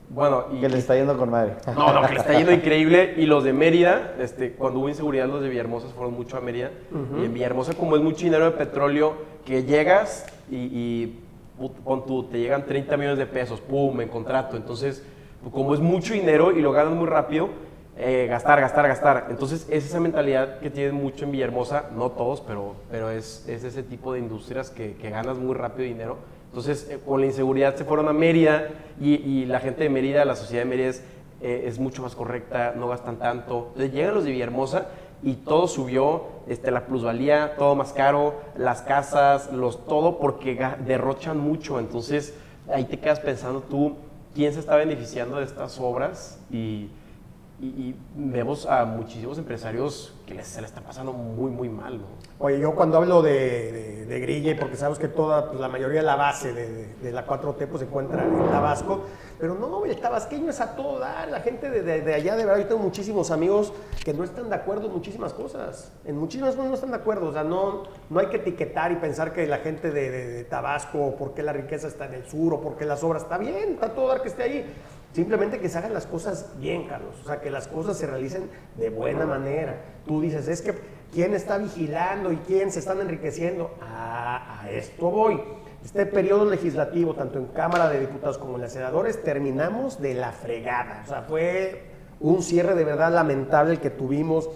bueno, 0.09 0.45
y, 0.53 0.61
que 0.61 0.69
le 0.69 0.79
está 0.79 0.95
yendo 0.95 1.17
con 1.17 1.31
madre. 1.31 1.55
No, 1.75 1.93
no, 1.93 2.07
que 2.07 2.15
le 2.15 2.21
está 2.21 2.35
yendo 2.35 2.53
increíble. 2.53 3.15
Y 3.17 3.27
los 3.27 3.43
de 3.43 3.53
Mérida, 3.53 4.15
este, 4.21 4.53
cuando 4.53 4.81
hubo 4.81 4.89
inseguridad, 4.89 5.27
los 5.27 5.43
de 5.43 5.49
Villahermosa 5.49 5.89
fueron 5.89 6.15
mucho 6.15 6.37
a 6.37 6.41
Mérida. 6.41 6.71
Y 7.21 7.25
en 7.25 7.35
Villahermosa, 7.35 7.75
como 7.75 7.97
es 7.97 8.03
mucho 8.03 8.25
dinero 8.25 8.45
de 8.45 8.53
petróleo, 8.53 9.15
que 9.45 9.65
llegas 9.65 10.27
y, 10.51 10.57
y 10.57 11.21
con 11.85 12.07
tu, 12.07 12.25
te 12.25 12.39
llegan 12.39 12.67
30 12.67 12.97
millones 12.97 13.19
de 13.19 13.27
pesos, 13.27 13.61
pum, 13.61 14.01
en 14.01 14.09
contrato. 14.09 14.57
Entonces, 14.57 15.03
como 15.53 15.75
es 15.75 15.81
mucho 15.81 16.15
dinero 16.15 16.53
y 16.53 16.61
lo 16.61 16.73
ganas 16.73 16.95
muy 16.95 17.07
rápido, 17.07 17.49
eh, 17.97 18.27
gastar, 18.29 18.61
gastar, 18.61 18.89
gastar. 18.89 19.27
Entonces 19.31 19.67
es 19.71 19.87
esa 19.87 20.01
mentalidad 20.01 20.59
que 20.59 20.71
tienen 20.71 20.95
mucho 20.95 21.25
en 21.25 21.33
Villahermosa, 21.33 21.91
no 21.95 22.11
todos, 22.11 22.41
pero, 22.41 22.75
pero 22.91 23.11
es, 23.11 23.49
es 23.49 23.63
ese 23.63 23.83
tipo 23.83 24.13
de 24.13 24.19
industrias 24.19 24.71
que, 24.71 24.95
que 24.97 25.11
ganas 25.11 25.39
muy 25.39 25.55
rápido 25.55 25.87
dinero. 25.87 26.17
Entonces 26.49 26.89
eh, 26.91 26.99
con 27.05 27.21
la 27.21 27.27
inseguridad 27.27 27.77
se 27.77 27.85
fueron 27.85 28.09
a 28.09 28.13
Mérida 28.13 28.69
y, 29.01 29.15
y, 29.15 29.45
la 29.47 29.61
gente 29.61 29.85
de 29.85 29.91
Mérida, 29.91 30.25
la 30.25 30.35
sociedad 30.37 30.65
de 30.65 30.71
Mérida 30.71 30.89
es, 30.89 31.05
eh, 31.41 31.65
es, 31.67 31.79
mucho 31.79 32.03
más 32.03 32.15
correcta, 32.15 32.75
no 32.77 32.89
gastan 32.89 33.17
tanto. 33.17 33.67
Entonces 33.69 33.93
llegan 33.93 34.15
los 34.15 34.25
de 34.25 34.33
Villahermosa 34.33 34.87
y 35.23 35.35
todo 35.35 35.69
subió, 35.69 36.25
este, 36.49 36.71
la 36.71 36.87
plusvalía, 36.87 37.55
todo 37.57 37.75
más 37.75 37.93
caro, 37.93 38.35
las 38.57 38.83
casas, 38.83 39.53
los, 39.53 39.87
todo 39.87 40.19
porque 40.19 40.59
derrochan 40.85 41.39
mucho. 41.39 41.79
Entonces 41.79 42.35
ahí 42.73 42.85
te 42.85 42.99
quedas 42.99 43.21
pensando 43.21 43.61
tú, 43.61 43.97
quién 44.35 44.53
se 44.53 44.61
está 44.61 44.77
beneficiando 44.77 45.37
de 45.39 45.45
estas 45.45 45.79
obras 45.81 46.41
y, 46.51 46.89
y, 47.61 47.95
vemos 48.17 48.67
a 48.67 48.85
muchísimos 48.85 49.39
empresarios 49.39 50.13
que 50.27 50.43
se 50.43 50.61
les 50.61 50.71
está 50.71 50.81
pasando 50.81 51.13
muy, 51.13 51.51
muy 51.51 51.69
mal. 51.69 51.99
¿no? 51.99 52.07
Oye, 52.39 52.59
yo 52.59 52.75
cuando 52.75 52.97
hablo 52.97 53.23
de, 53.23 54.07
de, 54.07 54.21
Grille, 54.21 54.55
porque 54.55 54.77
sabes 54.77 54.99
que 54.99 55.09
toda, 55.09 55.49
pues, 55.49 55.61
la 55.61 55.69
mayoría 55.69 56.01
de 56.01 56.07
la 56.07 56.17
base 56.17 56.53
de, 56.53 56.95
de 56.95 57.13
la 57.13 57.27
4T 57.27 57.67
pues, 57.67 57.81
se 57.81 57.87
encuentra 57.87 58.25
en 58.25 58.51
Tabasco, 58.51 59.03
pero 59.39 59.55
no, 59.55 59.85
el 59.85 59.97
tabasqueño 59.97 60.51
es 60.51 60.61
a 60.61 60.77
todo 60.77 60.99
dar, 60.99 61.29
la 61.29 61.41
gente 61.41 61.69
de, 61.69 62.15
allá, 62.15 62.37
de 62.37 62.45
verdad, 62.45 62.61
yo 62.61 62.69
tengo 62.69 62.83
muchísimos 62.83 63.31
amigos 63.31 63.73
que 64.05 64.15
no 64.15 64.25
están 64.25 64.49
de 64.49 64.55
acuerdo 64.55 64.87
en 64.87 64.93
muchísimas 64.93 65.33
cosas, 65.33 65.93
en 66.05 66.17
muchísimas 66.17 66.55
cosas 66.55 66.69
no 66.69 66.75
están 66.75 66.91
de 66.91 66.97
acuerdo, 66.97 67.29
o 67.29 67.33
sea, 67.33 67.45
no, 67.45 67.83
no 68.09 68.21
hay 68.21 68.29
que 68.29 68.37
etiquetar 68.37 68.93
y 68.93 68.97
pensar 68.97 69.33
que 69.33 69.47
la 69.47 69.59
gente 69.59 69.91
de, 69.91 70.45
Tabasco, 70.45 71.17
por 71.17 71.35
qué 71.35 71.43
la 71.43 71.53
riqueza 71.53 71.89
está 71.89 72.07
en 72.07 72.15
el 72.15 72.27
sur, 72.27 72.55
o 72.55 72.61
por 72.61 72.77
qué 72.77 72.85
las 72.85 73.03
obras, 73.03 73.23
está 73.23 73.39
bien, 73.39 73.75
está 73.75 73.93
todo 73.93 74.09
dar 74.09 74.23
que 74.23 74.29
esté 74.29 74.45
ahí, 74.45 74.75
Simplemente 75.15 75.61
que 75.61 75.69
se 75.69 75.79
hagan 75.79 75.95
las 75.95 76.07
cosas 76.07 76.51
bien, 76.59 76.89
Carlos. 76.89 77.15
O 77.23 77.25
sea, 77.25 77.41
que 77.41 77.49
las 77.49 77.69
cosas 77.69 77.97
se 77.97 78.05
realicen 78.05 78.51
de 78.77 78.91
buena 78.91 79.25
manera. 79.25 79.77
Tú 80.07 80.21
dices, 80.21 80.49
es 80.49 80.63
que 80.63 80.75
quién 81.13 81.35
está 81.35 81.59
vigilando 81.59 82.33
y 82.33 82.37
quién 82.39 82.71
se 82.71 82.81
están 82.81 83.01
enriqueciendo. 83.01 83.71
Ah, 83.81 84.61
a 84.63 84.71
esto 84.71 85.11
voy. 85.11 85.41
Este 85.85 86.07
periodo 86.07 86.47
legislativo, 86.47 87.15
tanto 87.15 87.39
en 87.39 87.47
Cámara 87.47 87.91
de 87.91 88.01
Diputados 88.01 88.39
como 88.39 88.57
en 88.57 88.63
las 88.63 88.73
senadores, 88.73 89.23
terminamos 89.23 90.01
de 90.01 90.15
la 90.15 90.33
fregada. 90.33 91.03
O 91.05 91.09
sea, 91.09 91.23
fue 91.23 91.83
un 92.21 92.43
cierre 92.43 92.75
de 92.75 92.85
verdad 92.85 93.13
lamentable 93.13 93.73
el 93.73 93.81
que 93.81 93.91
tuvimos 93.91 94.49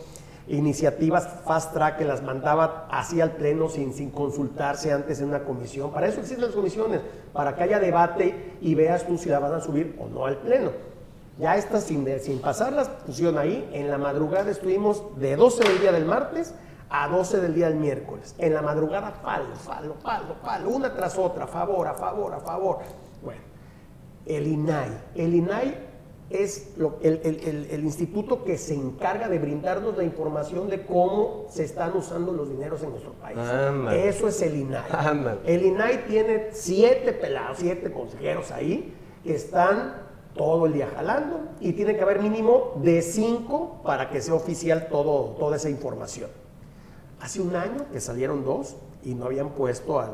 iniciativas 0.48 1.28
fast 1.44 1.74
track 1.74 1.98
que 1.98 2.04
las 2.04 2.22
mandaba 2.22 2.88
así 2.90 3.20
al 3.20 3.32
pleno 3.32 3.68
sin, 3.68 3.92
sin 3.92 4.10
consultarse 4.10 4.92
antes 4.92 5.20
en 5.20 5.28
una 5.28 5.44
comisión. 5.44 5.92
Para 5.92 6.08
eso 6.08 6.20
existen 6.20 6.46
las 6.46 6.54
comisiones, 6.54 7.02
para 7.32 7.54
que 7.54 7.62
haya 7.62 7.78
debate 7.78 8.56
y 8.60 8.74
veas 8.74 9.06
tú 9.06 9.18
si 9.18 9.28
la 9.28 9.38
van 9.38 9.52
a 9.52 9.60
subir 9.60 9.96
o 10.00 10.08
no 10.08 10.24
al 10.24 10.38
pleno. 10.38 10.70
Ya 11.38 11.56
estas 11.56 11.84
sin, 11.84 12.06
sin 12.20 12.40
pasar 12.40 12.72
la 12.72 12.84
pusieron 12.84 13.38
ahí, 13.38 13.68
en 13.72 13.90
la 13.90 13.98
madrugada 13.98 14.50
estuvimos 14.50 15.02
de 15.18 15.36
12 15.36 15.68
del 15.68 15.80
día 15.80 15.92
del 15.92 16.04
martes 16.04 16.54
a 16.90 17.08
12 17.08 17.40
del 17.40 17.54
día 17.54 17.68
del 17.68 17.78
miércoles. 17.78 18.34
En 18.38 18.54
la 18.54 18.62
madrugada, 18.62 19.14
palo, 19.22 19.46
palo, 19.64 19.94
palo, 20.02 20.34
palo, 20.42 20.70
una 20.70 20.94
tras 20.94 21.16
otra, 21.16 21.46
favor, 21.46 21.86
a 21.86 21.94
favor, 21.94 22.34
a 22.34 22.40
favor. 22.40 22.78
Bueno, 23.22 23.40
el 24.26 24.46
INAI. 24.46 24.90
El 25.14 25.34
INAI 25.34 25.88
es 26.30 26.74
el, 27.02 27.80
instituto 27.84 28.44
que 28.44 28.58
se 28.58 28.74
encarga 28.74 29.28
de 29.28 29.38
brindarnos 29.38 29.96
la 29.96 30.04
información 30.04 30.68
de 30.68 30.84
cómo 30.84 31.46
se 31.48 31.64
están 31.64 31.96
usando 31.96 32.32
los 32.32 32.50
dineros 32.50 32.82
en 32.82 32.90
nuestro 32.90 33.12
país. 33.12 33.38
Eso 33.92 34.28
es 34.28 34.42
el 34.42 34.56
INAI. 34.56 35.38
El 35.46 35.64
INAI 35.64 36.06
tiene 36.06 36.48
siete 36.52 37.12
pelados, 37.12 37.58
siete 37.60 37.92
consejeros 37.92 38.50
ahí 38.50 38.94
que 39.22 39.34
están 39.34 40.07
todo 40.38 40.64
el 40.64 40.72
día 40.72 40.88
jalando 40.94 41.40
y 41.60 41.72
tiene 41.74 41.94
que 41.94 42.02
haber 42.02 42.22
mínimo 42.22 42.72
de 42.76 43.02
cinco 43.02 43.82
para 43.84 44.08
que 44.08 44.22
sea 44.22 44.32
oficial 44.32 44.88
todo, 44.88 45.36
toda 45.38 45.56
esa 45.56 45.68
información. 45.68 46.30
Hace 47.20 47.42
un 47.42 47.54
año 47.54 47.84
que 47.92 48.00
salieron 48.00 48.44
dos 48.44 48.76
y 49.04 49.14
no 49.14 49.26
habían 49.26 49.50
puesto 49.50 50.00
a, 50.00 50.12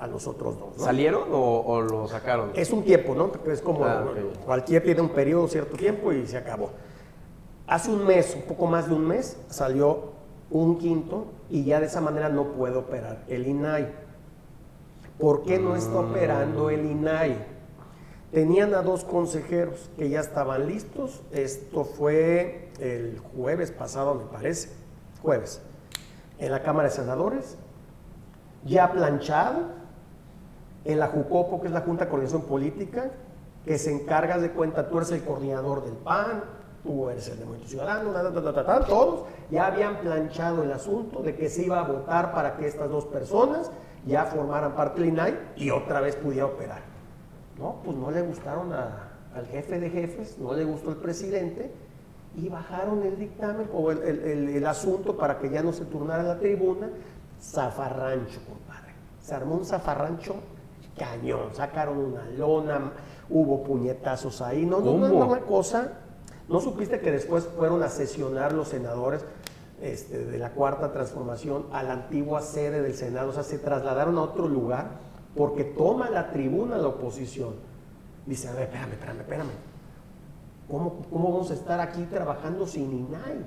a, 0.00 0.06
los 0.06 0.26
otros 0.26 0.58
dos. 0.58 0.74
¿Salieron 0.76 1.28
o, 1.32 1.80
lo 1.80 2.08
sacaron? 2.08 2.50
Es 2.54 2.70
un 2.72 2.82
tiempo, 2.82 3.14
¿no? 3.14 3.30
Es 3.50 3.62
como 3.62 3.84
ah, 3.84 4.04
cualquier 4.44 4.82
tiene 4.82 5.00
un 5.00 5.10
periodo, 5.10 5.48
cierto 5.48 5.76
tiempo 5.76 6.12
y 6.12 6.26
se 6.26 6.36
acabó. 6.36 6.70
Hace 7.66 7.90
un 7.90 8.04
mes, 8.04 8.34
un 8.34 8.42
poco 8.42 8.66
más 8.66 8.88
de 8.88 8.94
un 8.94 9.06
mes, 9.06 9.38
salió 9.48 10.16
un 10.50 10.78
quinto 10.78 11.26
y 11.48 11.64
ya 11.64 11.80
de 11.80 11.86
esa 11.86 12.00
manera 12.00 12.28
no 12.28 12.52
puede 12.52 12.76
operar 12.76 13.24
el 13.28 13.46
INAI. 13.46 13.88
¿Por 15.18 15.44
qué 15.44 15.58
no 15.58 15.76
está 15.76 15.98
operando 15.98 16.68
el 16.70 16.84
INAI? 16.84 17.55
Tenían 18.32 18.74
a 18.74 18.82
dos 18.82 19.04
consejeros 19.04 19.90
que 19.96 20.08
ya 20.08 20.20
estaban 20.20 20.66
listos. 20.66 21.22
Esto 21.30 21.84
fue 21.84 22.70
el 22.80 23.18
jueves 23.18 23.70
pasado, 23.70 24.14
me 24.14 24.24
parece. 24.24 24.70
Jueves. 25.22 25.60
En 26.38 26.52
la 26.52 26.62
Cámara 26.62 26.88
de 26.88 26.94
Senadores 26.94 27.56
ya 28.64 28.90
planchado 28.92 29.60
en 30.84 30.98
la 30.98 31.08
JUCOPO, 31.08 31.60
que 31.60 31.68
es 31.68 31.72
la 31.72 31.80
Junta 31.80 32.04
de 32.04 32.10
Coordinación 32.10 32.42
Política, 32.42 33.10
que 33.64 33.78
se 33.78 33.92
encarga 33.92 34.38
de 34.38 34.50
cuenta, 34.52 34.88
tú 34.88 34.98
eres 34.98 35.10
el 35.12 35.24
coordinador 35.24 35.84
del 35.84 35.94
PAN, 35.94 36.44
tú 36.84 37.08
eres 37.08 37.28
el 37.28 37.38
de 37.38 37.44
Movimiento 37.44 37.68
Ciudadano, 37.68 38.12
todos 38.86 39.24
ya 39.50 39.66
habían 39.66 39.98
planchado 39.98 40.62
el 40.62 40.72
asunto 40.72 41.22
de 41.22 41.34
que 41.34 41.48
se 41.48 41.64
iba 41.64 41.80
a 41.80 41.84
votar 41.84 42.32
para 42.32 42.56
que 42.56 42.66
estas 42.68 42.88
dos 42.88 43.06
personas 43.06 43.70
ya 44.06 44.24
formaran 44.24 44.76
parte 44.76 45.00
del 45.00 45.10
INAI 45.10 45.38
y 45.56 45.70
otra 45.70 46.00
vez 46.00 46.14
pudiera 46.14 46.46
operar. 46.46 46.82
No, 47.58 47.80
pues 47.84 47.96
no 47.96 48.10
le 48.10 48.22
gustaron 48.22 48.72
al 48.72 49.46
jefe 49.50 49.80
de 49.80 49.90
jefes, 49.90 50.38
no 50.38 50.54
le 50.54 50.64
gustó 50.64 50.90
el 50.90 50.96
presidente 50.96 51.70
y 52.36 52.48
bajaron 52.48 53.02
el 53.02 53.18
dictamen 53.18 53.68
o 53.72 53.90
el, 53.90 54.00
el 54.00 54.66
asunto 54.66 55.16
para 55.16 55.38
que 55.38 55.48
ya 55.48 55.62
no 55.62 55.72
se 55.72 55.86
turnara 55.86 56.22
la 56.22 56.38
tribuna, 56.38 56.90
zafarrancho, 57.40 58.40
compadre. 58.46 58.92
Se 59.22 59.34
armó 59.34 59.54
un 59.54 59.64
zafarrancho 59.64 60.34
cañón. 60.96 61.54
Sacaron 61.54 61.98
una 61.98 62.24
lona, 62.36 62.92
hubo 63.30 63.62
puñetazos 63.62 64.40
ahí. 64.42 64.64
No, 64.66 64.80
no, 64.80 64.96
no, 64.96 65.14
una 65.14 65.40
cosa. 65.40 65.92
¿No 66.48 66.60
supiste 66.60 67.00
que 67.00 67.10
después 67.10 67.44
fueron 67.44 67.82
a 67.82 67.88
sesionar 67.88 68.52
los 68.52 68.68
senadores 68.68 69.24
este, 69.82 70.26
de 70.26 70.38
la 70.38 70.50
cuarta 70.50 70.92
transformación 70.92 71.66
a 71.72 71.82
la 71.82 71.94
antigua 71.94 72.40
sede 72.40 72.82
del 72.82 72.94
Senado? 72.94 73.30
O 73.30 73.32
sea, 73.32 73.42
se 73.42 73.58
trasladaron 73.58 74.16
a 74.18 74.22
otro 74.22 74.46
lugar 74.48 75.05
porque 75.36 75.64
toma 75.64 76.08
la 76.10 76.30
tribuna 76.30 76.78
la 76.78 76.88
oposición. 76.88 77.54
Dice, 78.24 78.48
a 78.48 78.52
ver, 78.52 78.62
espérame, 78.64 78.92
espérame, 78.92 79.20
espérame. 79.20 79.50
¿Cómo, 80.68 81.02
¿Cómo 81.10 81.32
vamos 81.32 81.50
a 81.50 81.54
estar 81.54 81.78
aquí 81.78 82.02
trabajando 82.04 82.66
sin 82.66 82.92
INAI? 82.92 83.46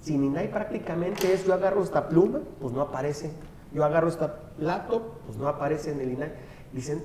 Sin 0.00 0.24
INAI 0.24 0.50
prácticamente 0.50 1.32
es, 1.32 1.46
yo 1.46 1.54
agarro 1.54 1.82
esta 1.82 2.08
pluma, 2.08 2.40
pues 2.60 2.74
no 2.74 2.82
aparece. 2.82 3.30
Yo 3.72 3.84
agarro 3.84 4.08
esta 4.08 4.34
laptop, 4.58 5.02
pues 5.26 5.38
no 5.38 5.48
aparece 5.48 5.92
en 5.92 6.00
el 6.00 6.12
INAI. 6.12 6.32
Dicen, 6.72 7.04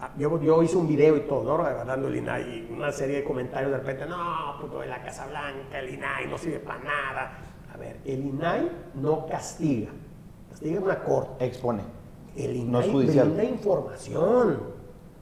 ah, 0.00 0.10
yo, 0.18 0.40
yo 0.42 0.62
hice 0.62 0.76
un 0.76 0.88
video 0.88 1.16
y 1.16 1.20
todo, 1.20 1.56
¿no? 1.56 1.62
Dando 1.62 2.08
el 2.08 2.16
INAI, 2.16 2.68
una 2.70 2.92
serie 2.92 3.16
de 3.16 3.24
comentarios 3.24 3.70
de 3.70 3.78
repente, 3.78 4.06
no, 4.06 4.60
puto 4.60 4.80
de 4.80 4.88
la 4.88 5.02
Casa 5.02 5.26
Blanca, 5.26 5.78
el 5.78 5.94
INAI 5.94 6.26
no 6.26 6.36
sirve 6.36 6.58
para 6.58 6.82
nada. 6.82 7.38
A 7.72 7.76
ver, 7.78 8.00
el 8.04 8.26
INAI 8.26 8.70
no 8.94 9.26
castiga, 9.26 9.90
castiga 10.50 10.80
una 10.80 11.02
corte. 11.02 11.46
Expone. 11.46 11.95
El 12.36 12.56
INAI 12.56 12.90
brinda 13.24 13.44
información. 13.44 14.58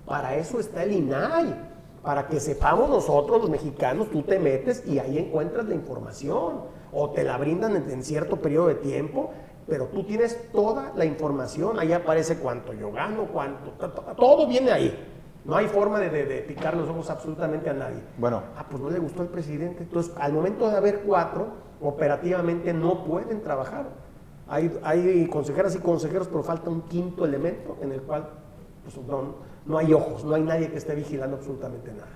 Para 0.07 0.37
eso 0.37 0.61
está 0.61 0.83
el 0.83 0.93
INAI. 0.93 1.73
Para 2.03 2.27
que 2.29 2.39
sepamos 2.39 2.91
nosotros, 2.91 3.41
los 3.41 3.51
mexicanos, 3.51 4.11
tú 4.11 4.23
te 4.23 4.39
metes 4.39 4.85
y 4.87 4.99
ahí 4.99 5.17
encuentras 5.19 5.67
la 5.67 5.75
información. 5.75 6.63
O 6.93 7.11
te 7.11 7.25
la 7.25 7.39
brindan 7.39 7.77
en, 7.77 7.91
en 7.91 8.05
cierto 8.05 8.37
periodo 8.37 8.69
de 8.69 8.75
tiempo, 8.77 9.31
pero 9.67 9.87
tú 9.87 10.05
tienes 10.05 10.51
toda 10.53 10.93
la 10.97 11.05
información. 11.07 11.79
Ahí 11.79 11.93
aparece 11.93 12.37
cuánto 12.37 12.73
yo 12.75 12.93
gano, 12.93 13.27
cuánto. 13.33 13.71
Todo 14.17 14.47
viene 14.47 14.71
ahí. 14.71 15.11
No 15.47 15.57
hay 15.57 15.67
forma 15.67 15.99
de, 16.01 16.09
de- 16.11 16.25
de 16.27 16.39
picar 16.43 16.77
los 16.77 16.89
ojos 16.89 17.11
absolutamente 17.11 17.69
a 17.71 17.75
nadie. 17.75 18.01
Bueno. 18.19 18.43
Ah, 18.57 18.67
pues 18.71 18.83
no 18.83 18.91
le 18.91 18.99
gustó 18.99 19.23
al 19.23 19.29
presidente. 19.29 19.83
Entonces, 19.83 20.13
al 20.19 20.33
momento 20.33 20.69
de 20.71 20.77
haber 20.77 21.01
cuatro, 21.01 21.49
operativamente 21.83 22.73
no 22.75 23.05
pueden 23.05 23.43
trabajar. 23.43 23.87
Hay, 24.49 24.79
hay 24.83 25.27
consejeras 25.27 25.75
y 25.75 25.79
consejeros, 25.79 26.29
pero 26.29 26.43
falta 26.43 26.71
un 26.71 26.83
quinto 26.83 27.25
elemento 27.25 27.77
en 27.81 27.93
el 27.93 28.03
cual 28.03 28.29
pues, 28.83 28.97
no, 29.07 29.35
no 29.67 29.79
hay 29.79 29.93
ojos, 29.93 30.25
no 30.25 30.35
hay 30.35 30.43
nadie 30.43 30.71
que 30.71 30.77
esté 30.77 30.95
vigilando 30.95 31.37
absolutamente 31.37 31.93
nada. 31.93 32.09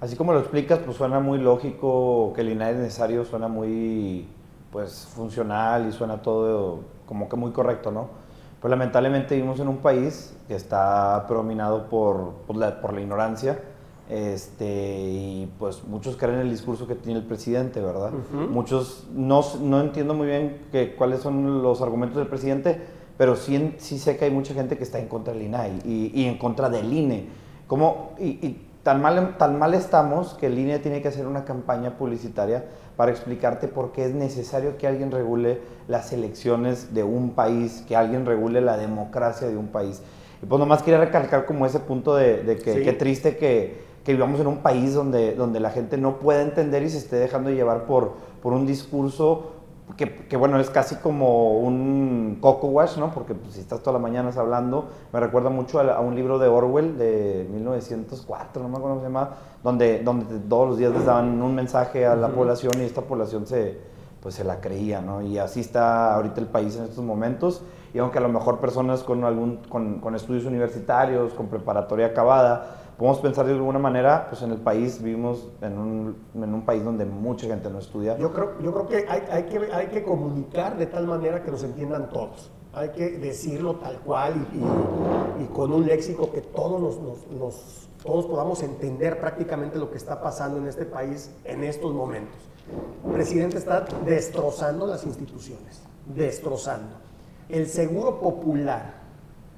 Así 0.00 0.14
como 0.14 0.32
lo 0.32 0.40
explicas, 0.40 0.78
pues 0.80 0.96
suena 0.96 1.20
muy 1.20 1.38
lógico 1.38 2.32
que 2.34 2.42
el 2.42 2.50
INAI 2.50 2.74
es 2.74 2.78
necesario, 2.78 3.24
suena 3.24 3.48
muy 3.48 4.28
pues 4.70 5.06
funcional 5.14 5.88
y 5.88 5.92
suena 5.92 6.20
todo 6.20 6.80
como 7.06 7.28
que 7.28 7.36
muy 7.36 7.50
correcto, 7.50 7.90
¿no? 7.90 8.08
Pero 8.60 8.70
lamentablemente 8.70 9.34
vivimos 9.34 9.58
en 9.60 9.68
un 9.68 9.78
país 9.78 10.36
que 10.48 10.54
está 10.54 11.24
predominado 11.26 11.88
por, 11.88 12.34
la, 12.54 12.80
por 12.80 12.92
la 12.92 13.00
ignorancia 13.00 13.58
este, 14.08 14.64
y 14.64 15.52
pues 15.58 15.84
muchos 15.84 16.16
creen 16.16 16.36
en 16.36 16.40
el 16.42 16.50
discurso 16.50 16.86
que 16.86 16.94
tiene 16.94 17.18
el 17.20 17.26
presidente, 17.26 17.80
¿verdad? 17.80 18.12
Muchos, 18.50 19.06
no, 19.12 19.42
no 19.60 19.80
entiendo 19.80 20.14
muy 20.14 20.26
bien 20.28 20.58
que, 20.72 20.94
cuáles 20.94 21.20
son 21.20 21.62
los 21.62 21.82
argumentos 21.82 22.18
del 22.18 22.28
presidente, 22.28 22.80
pero 23.18 23.34
sí, 23.36 23.74
sí 23.78 23.98
sé 23.98 24.16
que 24.16 24.26
hay 24.26 24.30
mucha 24.30 24.54
gente 24.54 24.76
que 24.76 24.84
está 24.84 24.98
en 24.98 25.08
contra 25.08 25.32
del 25.32 25.42
INAI 25.42 25.80
y, 25.84 26.12
y 26.14 26.26
en 26.26 26.38
contra 26.38 26.68
del 26.68 26.92
INE. 26.92 27.26
¿Cómo? 27.66 28.12
Y, 28.18 28.24
y 28.46 28.66
tan, 28.82 29.02
mal, 29.02 29.36
tan 29.38 29.58
mal 29.58 29.74
estamos 29.74 30.34
que 30.34 30.46
el 30.46 30.58
INE 30.58 30.78
tiene 30.78 31.02
que 31.02 31.08
hacer 31.08 31.26
una 31.26 31.44
campaña 31.44 31.96
publicitaria 31.98 32.64
para 32.96 33.10
explicarte 33.10 33.68
por 33.68 33.92
qué 33.92 34.04
es 34.04 34.14
necesario 34.14 34.76
que 34.78 34.86
alguien 34.86 35.10
regule 35.10 35.60
las 35.88 36.12
elecciones 36.12 36.94
de 36.94 37.02
un 37.02 37.30
país, 37.30 37.82
que 37.88 37.96
alguien 37.96 38.24
regule 38.24 38.60
la 38.60 38.76
democracia 38.76 39.48
de 39.48 39.56
un 39.56 39.68
país. 39.68 40.00
Y 40.42 40.46
pues 40.46 40.58
nomás 40.60 40.82
quería 40.82 41.00
recalcar 41.00 41.46
como 41.46 41.66
ese 41.66 41.80
punto 41.80 42.14
de, 42.14 42.42
de 42.42 42.58
que 42.58 42.74
Sí. 42.74 42.82
qué 42.82 42.92
triste 42.92 43.36
que, 43.36 43.85
que 44.06 44.12
vivamos 44.12 44.38
en 44.38 44.46
un 44.46 44.58
país 44.58 44.94
donde, 44.94 45.34
donde 45.34 45.58
la 45.58 45.70
gente 45.70 45.98
no 45.98 46.18
puede 46.18 46.42
entender 46.42 46.84
y 46.84 46.90
se 46.90 46.98
esté 46.98 47.16
dejando 47.16 47.50
llevar 47.50 47.86
por, 47.86 48.12
por 48.40 48.52
un 48.52 48.64
discurso 48.64 49.50
que, 49.96 50.28
que, 50.28 50.36
bueno, 50.36 50.60
es 50.60 50.70
casi 50.70 50.94
como 50.94 51.58
un 51.58 52.38
coco 52.40 52.68
wash, 52.68 52.98
¿no? 52.98 53.10
Porque 53.12 53.34
pues, 53.34 53.54
si 53.54 53.60
estás 53.60 53.80
todas 53.80 53.94
las 53.94 54.02
mañanas 54.02 54.36
hablando, 54.36 54.84
me 55.12 55.18
recuerda 55.18 55.50
mucho 55.50 55.80
a, 55.80 55.96
a 55.96 56.00
un 56.00 56.14
libro 56.14 56.38
de 56.38 56.46
Orwell 56.46 56.96
de 56.96 57.48
1904, 57.52 58.62
no 58.62 58.68
me 58.68 58.76
acuerdo 58.76 58.94
cómo 58.94 59.00
se 59.00 59.08
llama, 59.08 59.30
donde, 59.64 59.98
donde 60.04 60.38
todos 60.48 60.68
los 60.68 60.78
días 60.78 60.92
les 60.92 61.04
daban 61.04 61.42
un 61.42 61.54
mensaje 61.56 62.06
a 62.06 62.14
la 62.14 62.28
Ujú. 62.28 62.36
población 62.36 62.74
y 62.78 62.82
esta 62.82 63.02
población 63.02 63.44
se, 63.48 63.76
pues, 64.22 64.36
se 64.36 64.44
la 64.44 64.60
creía, 64.60 65.00
¿no? 65.00 65.20
Y 65.20 65.38
así 65.38 65.58
está 65.58 66.14
ahorita 66.14 66.40
el 66.40 66.46
país 66.46 66.76
en 66.76 66.84
estos 66.84 67.04
momentos. 67.04 67.62
Y 67.92 67.98
aunque 67.98 68.18
a 68.18 68.20
lo 68.20 68.28
mejor 68.28 68.60
personas 68.60 69.02
con, 69.02 69.24
algún, 69.24 69.56
con, 69.68 69.98
con 70.00 70.14
estudios 70.14 70.44
universitarios, 70.44 71.32
con 71.32 71.48
preparatoria 71.48 72.06
acabada, 72.06 72.85
podemos 72.98 73.18
pensar 73.20 73.46
de 73.46 73.52
alguna 73.52 73.78
manera, 73.78 74.26
pues 74.30 74.42
en 74.42 74.50
el 74.52 74.58
país 74.58 75.02
vivimos 75.02 75.48
en 75.60 75.78
un, 75.78 76.16
en 76.34 76.54
un 76.54 76.62
país 76.64 76.82
donde 76.84 77.04
mucha 77.04 77.46
gente 77.46 77.68
no 77.70 77.78
estudia. 77.78 78.16
Yo 78.18 78.32
creo, 78.32 78.58
yo 78.60 78.72
creo 78.72 78.86
que 78.88 78.96
hay, 79.08 79.22
hay 79.30 79.42
que 79.44 79.58
hay 79.72 79.86
que 79.88 80.02
comunicar 80.02 80.76
de 80.78 80.86
tal 80.86 81.06
manera 81.06 81.42
que 81.42 81.50
nos 81.50 81.62
entiendan 81.62 82.08
todos. 82.08 82.50
Hay 82.72 82.90
que 82.90 83.10
decirlo 83.18 83.76
tal 83.76 83.98
cual 84.00 84.34
y, 84.52 84.58
y- 84.58 85.44
y 85.44 85.46
con 85.48 85.72
un 85.72 85.86
léxico 85.86 86.30
que 86.30 86.40
todos, 86.42 86.80
nos, 86.80 86.98
nos- 87.00 87.26
nos- 87.38 87.88
todos 88.02 88.26
podamos 88.26 88.62
entender 88.62 89.18
prácticamente 89.18 89.78
lo 89.78 89.90
que 89.90 89.96
está 89.96 90.20
pasando 90.20 90.58
en 90.58 90.66
este 90.68 90.84
país 90.84 91.30
en 91.44 91.64
estos 91.64 91.92
momentos. 91.92 92.36
El 93.06 93.12
presidente 93.12 93.58
está 93.58 93.84
destrozando 94.04 94.86
las 94.86 95.04
instituciones, 95.06 95.80
destrozando. 96.14 96.94
El 97.48 97.66
seguro 97.68 98.20
popular 98.20 98.94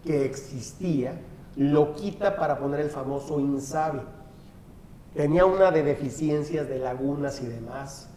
que 0.05 0.24
existía 0.24 1.12
lo 1.58 1.92
quita 1.94 2.36
para 2.36 2.56
poner 2.56 2.78
el 2.80 2.88
famoso 2.88 3.40
INSABI 3.40 4.00
tenía 5.12 5.44
una 5.44 5.72
de 5.72 5.82
deficiencias 5.82 6.68
de 6.68 6.78
lagunas 6.78 7.42
y 7.42 7.46
demás. 7.46 8.08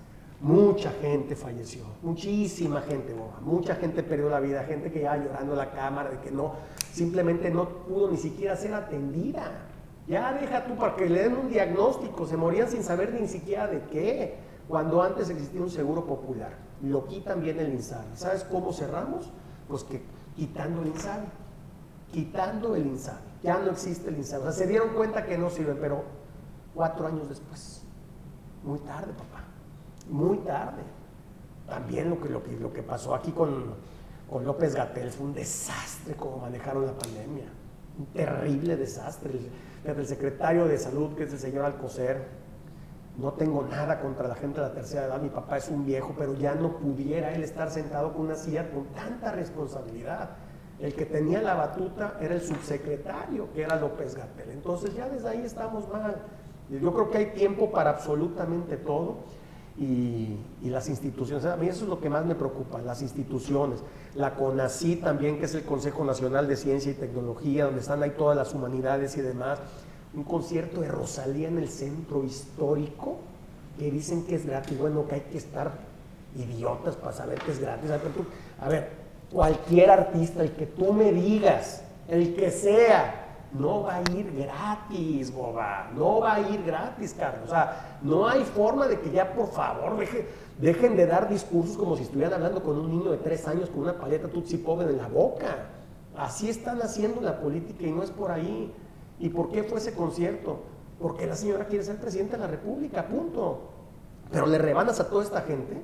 Mucha 0.42 0.92
gente 0.92 1.36
falleció, 1.36 1.84
muchísima 2.04 2.82
gente, 2.82 3.16
mucha 3.42 3.76
gente 3.76 4.04
perdió 4.04 4.30
la 4.30 4.40
vida, 4.40 4.64
gente 4.64 4.92
que 4.92 5.02
ya 5.02 5.18
llorando 5.18 5.54
en 5.54 5.58
la 5.58 5.72
cámara 5.72 6.12
de 6.12 6.20
que 6.20 6.32
no, 6.32 6.54
simplemente 6.92 7.50
no 7.50 7.68
pudo 7.68 8.12
ni 8.12 8.18
siquiera 8.18 8.56
ser 8.56 8.76
atendida. 8.76 9.68
Ya 10.08 10.34
deja 10.34 10.66
tú 10.66 10.76
para 10.76 10.96
que 10.96 11.10
le 11.10 11.24
den 11.24 11.36
un 11.36 11.50
diagnóstico, 11.50 12.28
se 12.28 12.38
morían 12.38 12.70
sin 12.70 12.84
saber 12.84 13.14
ni 13.20 13.28
siquiera 13.28 13.68
de 13.68 13.82
qué, 13.92 14.36
cuando 14.68 15.02
antes 15.02 15.30
existía 15.30 15.62
un 15.62 15.70
seguro 15.70 16.06
popular. 16.06 16.54
Lo 16.84 17.06
quitan 17.06 17.42
bien 17.42 17.60
el 17.60 17.74
INSABI. 17.74 18.16
¿Sabes 18.16 18.44
cómo 18.44 18.74
cerramos? 18.74 19.32
Pues 19.68 19.84
que 19.84 20.02
quitando 20.36 20.82
el 20.82 20.88
INSABI 20.90 21.26
quitando 22.12 22.76
el 22.76 22.86
INSABI. 22.86 23.31
Ya 23.44 23.58
no 23.58 23.72
existe 23.72 24.10
el 24.10 24.18
INSABI. 24.18 24.42
O 24.42 24.52
sea, 24.52 24.52
se 24.52 24.68
dieron 24.68 24.90
cuenta 24.90 25.26
que 25.26 25.38
no 25.38 25.50
sirve, 25.50 25.76
pero 25.76 26.04
cuatro 26.76 27.08
años 27.08 27.28
después. 27.30 27.84
Muy 28.64 28.80
tarde, 28.80 29.14
papá. 29.14 29.44
Muy 30.10 30.38
tarde. 30.40 30.84
También 31.68 32.10
lo 32.10 32.22
que, 32.22 32.30
lo 32.30 32.44
que, 32.44 32.52
lo 32.58 32.74
que 32.74 32.84
pasó 32.84 33.16
aquí 33.16 33.32
con, 33.32 33.76
con 34.30 34.46
López 34.46 34.76
Gatel 34.76 35.12
fue 35.12 35.28
un 35.28 35.34
desastre 35.34 36.16
como 36.16 36.38
manejaron 36.38 36.86
la 36.86 36.94
pandemia. 36.94 37.46
Un 37.98 38.06
terrible 38.08 38.76
desastre. 38.78 39.40
El, 39.84 40.06
secretario 40.06 40.68
de 40.68 40.78
Salud, 40.78 41.16
que 41.16 41.24
es 41.24 41.34
el 41.34 41.40
señor 41.40 41.66
Alcocer, 41.66 42.28
no 43.18 43.34
tengo 43.34 43.64
nada 43.64 44.00
contra 44.00 44.28
la 44.28 44.36
gente 44.36 44.62
de 44.62 44.68
la 44.68 44.74
tercera 44.74 45.06
edad. 45.08 45.22
Mi 45.22 45.30
papá 45.30 45.58
es 45.58 45.70
un 45.70 45.86
viejo, 45.86 46.14
pero 46.18 46.36
ya 46.36 46.54
no 46.54 46.78
pudiera 46.78 47.34
él 47.34 47.44
estar 47.44 47.72
sentado 47.72 48.14
con 48.14 48.28
una 48.28 48.36
silla 48.36 48.70
con 48.70 48.86
tanta 48.94 49.32
responsabilidad. 49.32 50.30
El 50.82 50.94
que 50.96 51.06
tenía 51.06 51.42
la 51.42 51.54
batuta 51.54 52.18
era 52.20 52.34
el 52.34 52.42
subsecretario, 52.42 53.48
que 53.54 53.62
era 53.62 53.76
López 53.76 54.16
Gatel. 54.16 54.50
Entonces 54.52 54.96
ya 54.96 55.08
desde 55.08 55.30
ahí 55.30 55.42
estamos 55.46 55.88
mal. 55.90 56.16
Yo 56.70 56.92
creo 56.94 57.10
que 57.12 57.18
hay 57.20 57.26
tiempo 57.28 57.72
para 57.72 57.92
absolutamente 57.92 58.78
todo 58.78 59.18
y, 59.78 60.38
y 60.62 60.70
las 60.70 60.90
instituciones. 60.90 61.46
A 61.46 61.56
mí 61.56 61.68
eso 61.68 61.84
es 61.84 61.90
lo 61.90 62.00
que 62.00 62.10
más 62.10 62.26
me 62.26 62.34
preocupa, 62.36 62.82
las 62.82 63.02
instituciones. 63.02 63.80
La 64.16 64.34
CONACI 64.36 64.98
también, 64.98 65.38
que 65.38 65.46
es 65.46 65.54
el 65.54 65.64
Consejo 65.64 66.04
Nacional 66.04 66.48
de 66.48 66.56
Ciencia 66.56 66.92
y 66.92 66.96
Tecnología, 66.96 67.66
donde 67.66 67.82
están 67.82 68.02
ahí 68.02 68.12
todas 68.18 68.36
las 68.36 68.54
humanidades 68.54 69.16
y 69.18 69.22
demás. 69.22 69.60
Un 70.14 70.24
concierto 70.24 70.82
de 70.82 70.88
Rosalía 70.88 71.48
en 71.48 71.58
el 71.58 71.70
centro 71.70 72.24
histórico, 72.24 73.18
que 73.78 73.92
dicen 73.92 74.26
que 74.26 74.36
es 74.36 74.46
gratis. 74.46 74.78
Bueno, 74.80 75.08
que 75.08 75.16
hay 75.16 75.22
que 75.22 75.38
estar 75.38 75.72
idiotas 76.36 76.96
para 76.96 77.14
saber 77.14 77.40
que 77.40 77.52
es 77.52 77.60
gratis. 77.60 77.90
A 77.92 77.98
ver, 77.98 78.12
tú- 78.14 78.26
a 78.60 78.68
ver, 78.70 79.01
cualquier 79.32 79.90
artista, 79.90 80.42
el 80.44 80.52
que 80.52 80.66
tú 80.66 80.92
me 80.94 81.12
digas, 81.12 81.84
el 82.08 82.36
que 82.36 82.52
sea, 82.52 83.18
no 83.54 83.84
va 83.84 83.96
a 83.98 84.02
ir 84.14 84.32
gratis, 84.34 85.34
boba. 85.34 85.90
No 85.96 86.20
va 86.20 86.36
a 86.36 86.40
ir 86.40 86.64
gratis, 86.64 87.14
Carlos. 87.18 87.46
O 87.48 87.50
sea, 87.50 87.98
no 88.02 88.28
hay 88.28 88.44
forma 88.44 88.88
de 88.88 89.00
que 89.00 89.12
ya, 89.12 89.34
por 89.34 89.52
favor, 89.52 89.98
deje- 89.98 90.26
dejen 90.60 90.96
de 90.96 91.06
dar 91.06 91.28
discursos 91.30 91.76
como 91.78 91.96
si 91.98 92.04
estuvieran 92.04 92.34
hablando 92.36 92.64
con 92.64 92.78
un 92.78 92.90
niño 92.90 93.12
de 93.12 93.18
tres 93.18 93.48
años 93.48 93.70
con 93.70 93.80
una 93.82 93.98
paleta 93.98 94.28
Tutsi 94.30 94.58
Pobre 94.58 94.88
en 94.90 94.98
la 94.98 95.08
boca. 95.08 95.68
Así 96.18 96.50
están 96.50 96.82
haciendo 96.82 97.22
la 97.22 97.40
política 97.40 97.84
y 97.86 97.92
no 97.92 98.04
es 98.04 98.12
por 98.12 98.32
ahí. 98.32 98.74
¿Y 99.20 99.30
por 99.30 99.52
qué 99.52 99.64
fue 99.64 99.80
ese 99.80 99.94
concierto? 99.94 100.60
Porque 101.00 101.26
la 101.28 101.36
señora 101.36 101.66
quiere 101.66 101.84
ser 101.84 101.98
presidenta 101.98 102.38
de 102.38 102.44
la 102.44 102.48
República, 102.48 103.06
punto. 103.08 103.70
Pero 104.32 104.46
le 104.46 104.58
rebanas 104.58 105.00
a 105.00 105.10
toda 105.10 105.24
esta 105.24 105.42
gente, 105.42 105.82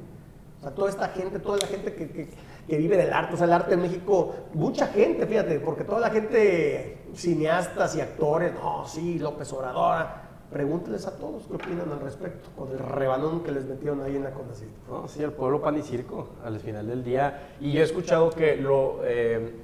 sea, 0.61 0.71
toda 0.71 0.89
esta 0.89 1.09
gente, 1.09 1.39
toda 1.39 1.57
la 1.57 1.67
gente 1.67 1.93
que- 1.93 2.29
que 2.67 2.77
vive 2.77 2.97
del 2.97 3.13
arte, 3.13 3.35
o 3.35 3.37
sea, 3.37 3.47
el 3.47 3.53
arte 3.53 3.73
en 3.75 3.81
México, 3.81 4.35
mucha 4.53 4.87
gente, 4.87 5.25
fíjate, 5.25 5.59
porque 5.59 5.83
toda 5.83 5.99
la 5.99 6.09
gente, 6.09 7.05
cineastas 7.13 7.95
y 7.95 8.01
actores, 8.01 8.53
no, 8.53 8.85
sí, 8.85 9.19
López 9.19 9.51
Obrador, 9.53 10.27
Pregúntenles 10.51 11.05
a 11.05 11.17
todos 11.17 11.43
qué 11.45 11.55
opinan 11.55 11.91
al 11.91 11.99
respecto, 11.99 12.49
con 12.57 12.71
el 12.71 12.79
rebanón 12.79 13.43
que 13.43 13.51
les 13.51 13.65
metieron 13.65 14.01
ahí 14.01 14.15
en 14.15 14.23
la 14.23 14.31
CONACYT. 14.31 14.69
No, 14.89 15.05
sí, 15.05 15.21
el 15.21 15.33
pueblo 15.33 15.61
pan 15.61 15.77
y 15.77 15.81
circo, 15.81 16.29
al 16.41 16.57
final 16.61 16.87
del 16.87 17.03
día. 17.03 17.49
Y 17.59 17.73
yo 17.73 17.81
he 17.81 17.83
escuchado 17.83 18.29
que 18.29 18.55
lo, 18.55 19.01
eh, 19.03 19.55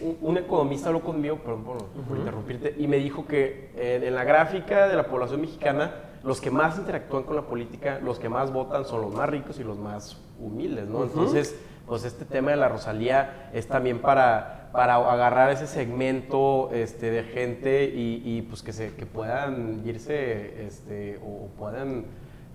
un, 0.00 0.18
un 0.20 0.36
economista 0.36 0.88
habló 0.88 1.02
conmigo, 1.02 1.36
perdón 1.36 1.62
por, 1.62 1.78
por 1.78 2.18
interrumpirte, 2.18 2.74
y 2.76 2.88
me 2.88 2.96
dijo 2.96 3.24
que 3.24 3.70
eh, 3.76 4.00
en 4.02 4.14
la 4.16 4.24
gráfica 4.24 4.88
de 4.88 4.96
la 4.96 5.06
población 5.06 5.42
mexicana, 5.42 5.94
los 6.24 6.40
que 6.40 6.50
más 6.50 6.76
interactúan 6.76 7.22
con 7.22 7.36
la 7.36 7.42
política, 7.42 8.00
los 8.02 8.18
que 8.18 8.28
más 8.28 8.52
votan 8.52 8.84
son 8.84 9.02
los 9.02 9.14
más 9.14 9.30
ricos 9.30 9.60
y 9.60 9.62
los 9.62 9.78
más 9.78 10.20
humildes, 10.40 10.88
¿no? 10.88 11.04
Entonces, 11.04 11.54
pues 11.86 12.04
este 12.04 12.24
tema 12.24 12.50
de 12.50 12.56
la 12.56 12.68
Rosalía 12.68 13.50
es 13.52 13.66
también 13.68 14.00
para, 14.00 14.70
para 14.72 14.96
agarrar 14.96 15.50
ese 15.50 15.66
segmento 15.66 16.70
este, 16.72 17.10
de 17.10 17.22
gente 17.24 17.84
y, 17.84 18.22
y, 18.24 18.42
pues 18.42 18.62
que, 18.62 18.72
se, 18.72 18.94
que 18.94 19.06
puedan 19.06 19.82
irse 19.86 20.66
este, 20.66 21.20
o 21.24 21.46
puedan 21.58 22.06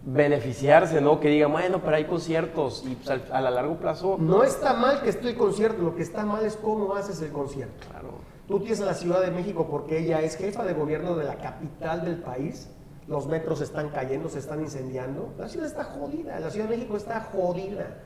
beneficiarse, 0.03 0.99
¿no? 0.99 1.19
Que 1.19 1.29
digan, 1.29 1.51
bueno, 1.51 1.81
pero 1.83 1.95
hay 1.95 2.05
conciertos 2.05 2.83
y 2.87 2.95
pues, 2.95 3.09
al- 3.09 3.23
a, 3.31 3.39
la 3.41 3.51
largo 3.51 3.75
plazo... 3.77 4.17
No 4.19 4.43
está 4.43 4.73
mal 4.73 5.01
que 5.01 5.09
esté 5.09 5.29
el 5.29 5.37
concierto, 5.37 5.81
lo 5.81 5.95
que 5.95 6.01
está 6.01 6.25
mal 6.25 6.43
es 6.45 6.55
cómo 6.57 6.95
haces 6.95 7.21
el 7.21 7.31
concierto. 7.31 7.87
Claro. 7.89 8.09
Tú 8.47 8.59
tienes 8.59 8.81
a 8.81 8.85
la 8.85 8.93
Ciudad 8.95 9.21
de 9.21 9.31
México 9.31 9.67
porque 9.69 9.99
ella 9.99 10.21
es 10.21 10.35
jefa 10.35 10.65
de 10.65 10.73
gobierno 10.73 11.15
de 11.15 11.23
la 11.25 11.35
capital 11.35 12.03
del 12.03 12.17
país. 12.17 12.69
Los 13.07 13.27
metros 13.27 13.61
están 13.61 13.89
cayendo, 13.89 14.27
se 14.29 14.39
están 14.39 14.59
incendiando. 14.61 15.33
La 15.37 15.47
ciudad 15.47 15.67
está 15.67 15.83
jodida, 15.85 16.39
la 16.39 16.49
Ciudad 16.49 16.67
de 16.67 16.77
México 16.77 16.97
está 16.97 17.21
jodida. 17.31 17.97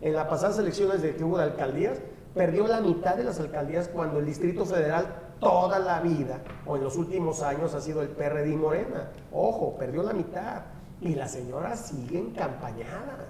En 0.00 0.12
las 0.12 0.26
pasadas 0.28 0.58
elecciones 0.58 1.02
de 1.02 1.16
que 1.16 1.24
hubo 1.24 1.38
de 1.38 1.44
alcaldías, 1.44 1.98
perdió 2.34 2.66
la 2.66 2.80
mitad 2.80 3.16
de 3.16 3.24
las 3.24 3.40
alcaldías 3.40 3.88
cuando 3.88 4.20
el 4.20 4.26
Distrito 4.26 4.64
Federal 4.64 5.06
toda 5.40 5.78
la 5.78 6.00
vida, 6.00 6.40
o 6.66 6.76
en 6.76 6.84
los 6.84 6.96
últimos 6.96 7.42
años, 7.42 7.74
ha 7.74 7.80
sido 7.80 8.02
el 8.02 8.08
PRD 8.08 8.52
y 8.52 8.56
Morena. 8.56 9.10
Ojo, 9.32 9.76
perdió 9.78 10.02
la 10.02 10.12
mitad. 10.12 10.62
Y 11.00 11.14
la 11.14 11.28
señora 11.28 11.76
sigue 11.76 12.18
encampañada. 12.18 13.26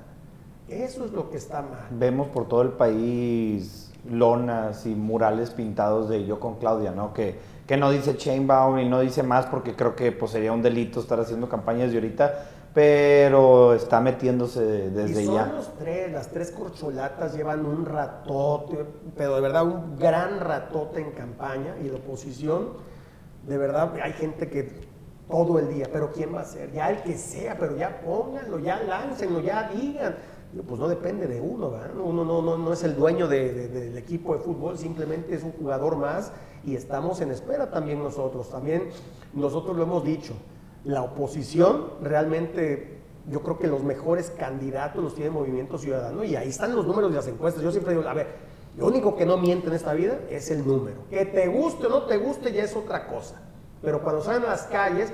Eso 0.68 1.04
es 1.04 1.12
lo 1.12 1.30
que 1.30 1.36
está 1.36 1.60
mal. 1.62 1.86
Vemos 1.90 2.28
por 2.28 2.48
todo 2.48 2.62
el 2.62 2.70
país 2.70 3.92
lonas 4.08 4.86
y 4.86 4.94
murales 4.94 5.50
pintados 5.50 6.08
de 6.08 6.24
yo 6.24 6.40
con 6.40 6.56
Claudia, 6.56 6.92
¿no? 6.92 7.12
Que, 7.12 7.38
que 7.66 7.76
no 7.76 7.90
dice 7.90 8.16
Chainbaum 8.16 8.78
y 8.78 8.88
no 8.88 9.00
dice 9.00 9.22
más 9.22 9.46
porque 9.46 9.74
creo 9.74 9.94
que 9.94 10.12
pues, 10.12 10.30
sería 10.30 10.52
un 10.52 10.62
delito 10.62 11.00
estar 11.00 11.20
haciendo 11.20 11.48
campañas 11.48 11.90
de 11.90 11.98
ahorita, 11.98 12.46
pero 12.74 13.74
está 13.74 14.00
metiéndose 14.00 14.60
desde 14.90 15.22
y 15.22 15.26
son 15.26 15.34
ya. 15.34 15.46
los 15.46 15.74
tres, 15.76 16.12
las 16.12 16.28
tres 16.28 16.50
corcholatas 16.52 17.34
llevan 17.34 17.64
un 17.66 17.84
ratote, 17.86 18.84
pero 19.16 19.34
de 19.36 19.40
verdad 19.40 19.64
un 19.64 19.96
gran 19.96 20.38
ratote 20.40 21.00
en 21.00 21.10
campaña 21.12 21.76
y 21.82 21.88
la 21.88 21.96
oposición, 21.96 22.68
de 23.46 23.56
verdad 23.58 23.94
hay 24.02 24.12
gente 24.12 24.48
que 24.48 24.86
todo 25.28 25.58
el 25.58 25.68
día, 25.68 25.88
pero 25.92 26.10
¿quién 26.12 26.34
va 26.34 26.40
a 26.40 26.44
ser? 26.44 26.72
Ya 26.72 26.90
el 26.90 27.02
que 27.02 27.16
sea, 27.16 27.56
pero 27.58 27.76
ya 27.76 28.00
pónganlo, 28.00 28.58
ya 28.58 28.80
láncenlo, 28.82 29.40
ya 29.40 29.70
digan. 29.74 30.16
Pues 30.66 30.80
no 30.80 30.88
depende 30.88 31.26
de 31.26 31.42
uno, 31.42 31.70
¿verdad? 31.70 31.90
Uno 32.02 32.24
no, 32.24 32.40
no, 32.40 32.56
no 32.56 32.72
es 32.72 32.82
el 32.82 32.96
dueño 32.96 33.28
de- 33.28 33.52
de- 33.52 33.68
del 33.68 33.98
equipo 33.98 34.32
de 34.32 34.40
fútbol, 34.40 34.78
simplemente 34.78 35.34
es 35.34 35.42
un 35.42 35.52
jugador 35.52 35.96
más 35.96 36.32
y 36.64 36.74
estamos 36.74 37.20
en 37.20 37.30
espera 37.30 37.70
también 37.70 38.02
nosotros. 38.02 38.48
También 38.48 38.84
nosotros 39.34 39.76
lo 39.76 39.82
hemos 39.82 40.02
dicho, 40.04 40.32
la 40.84 41.02
oposición 41.02 41.92
realmente, 42.02 43.00
yo 43.30 43.42
creo 43.42 43.58
que 43.58 43.66
los 43.66 43.82
mejores 43.82 44.30
candidatos 44.30 45.02
los 45.02 45.14
tiene 45.14 45.30
Movimiento 45.30 45.78
Ciudadano 45.78 46.24
y 46.24 46.36
ahí 46.36 46.48
están 46.48 46.74
los 46.74 46.86
números 46.86 47.10
de 47.10 47.16
las 47.16 47.28
encuestas. 47.28 47.62
Yo 47.62 47.70
siempre 47.70 47.94
digo, 47.94 48.08
a 48.08 48.14
ver, 48.14 48.28
lo 48.76 48.86
único 48.86 49.16
que 49.16 49.26
no 49.26 49.36
miente 49.36 49.68
en 49.68 49.74
esta 49.74 49.92
vida 49.92 50.20
es 50.30 50.50
el 50.50 50.66
número. 50.66 51.02
Que 51.10 51.26
te 51.26 51.48
guste 51.48 51.86
o 51.86 51.90
no 51.90 52.02
te 52.02 52.16
guste 52.16 52.52
ya 52.52 52.64
es 52.64 52.76
otra 52.76 53.08
cosa. 53.08 53.40
Pero 53.82 54.02
cuando 54.02 54.22
salen 54.22 54.44
a 54.44 54.50
las 54.50 54.62
calles, 54.64 55.12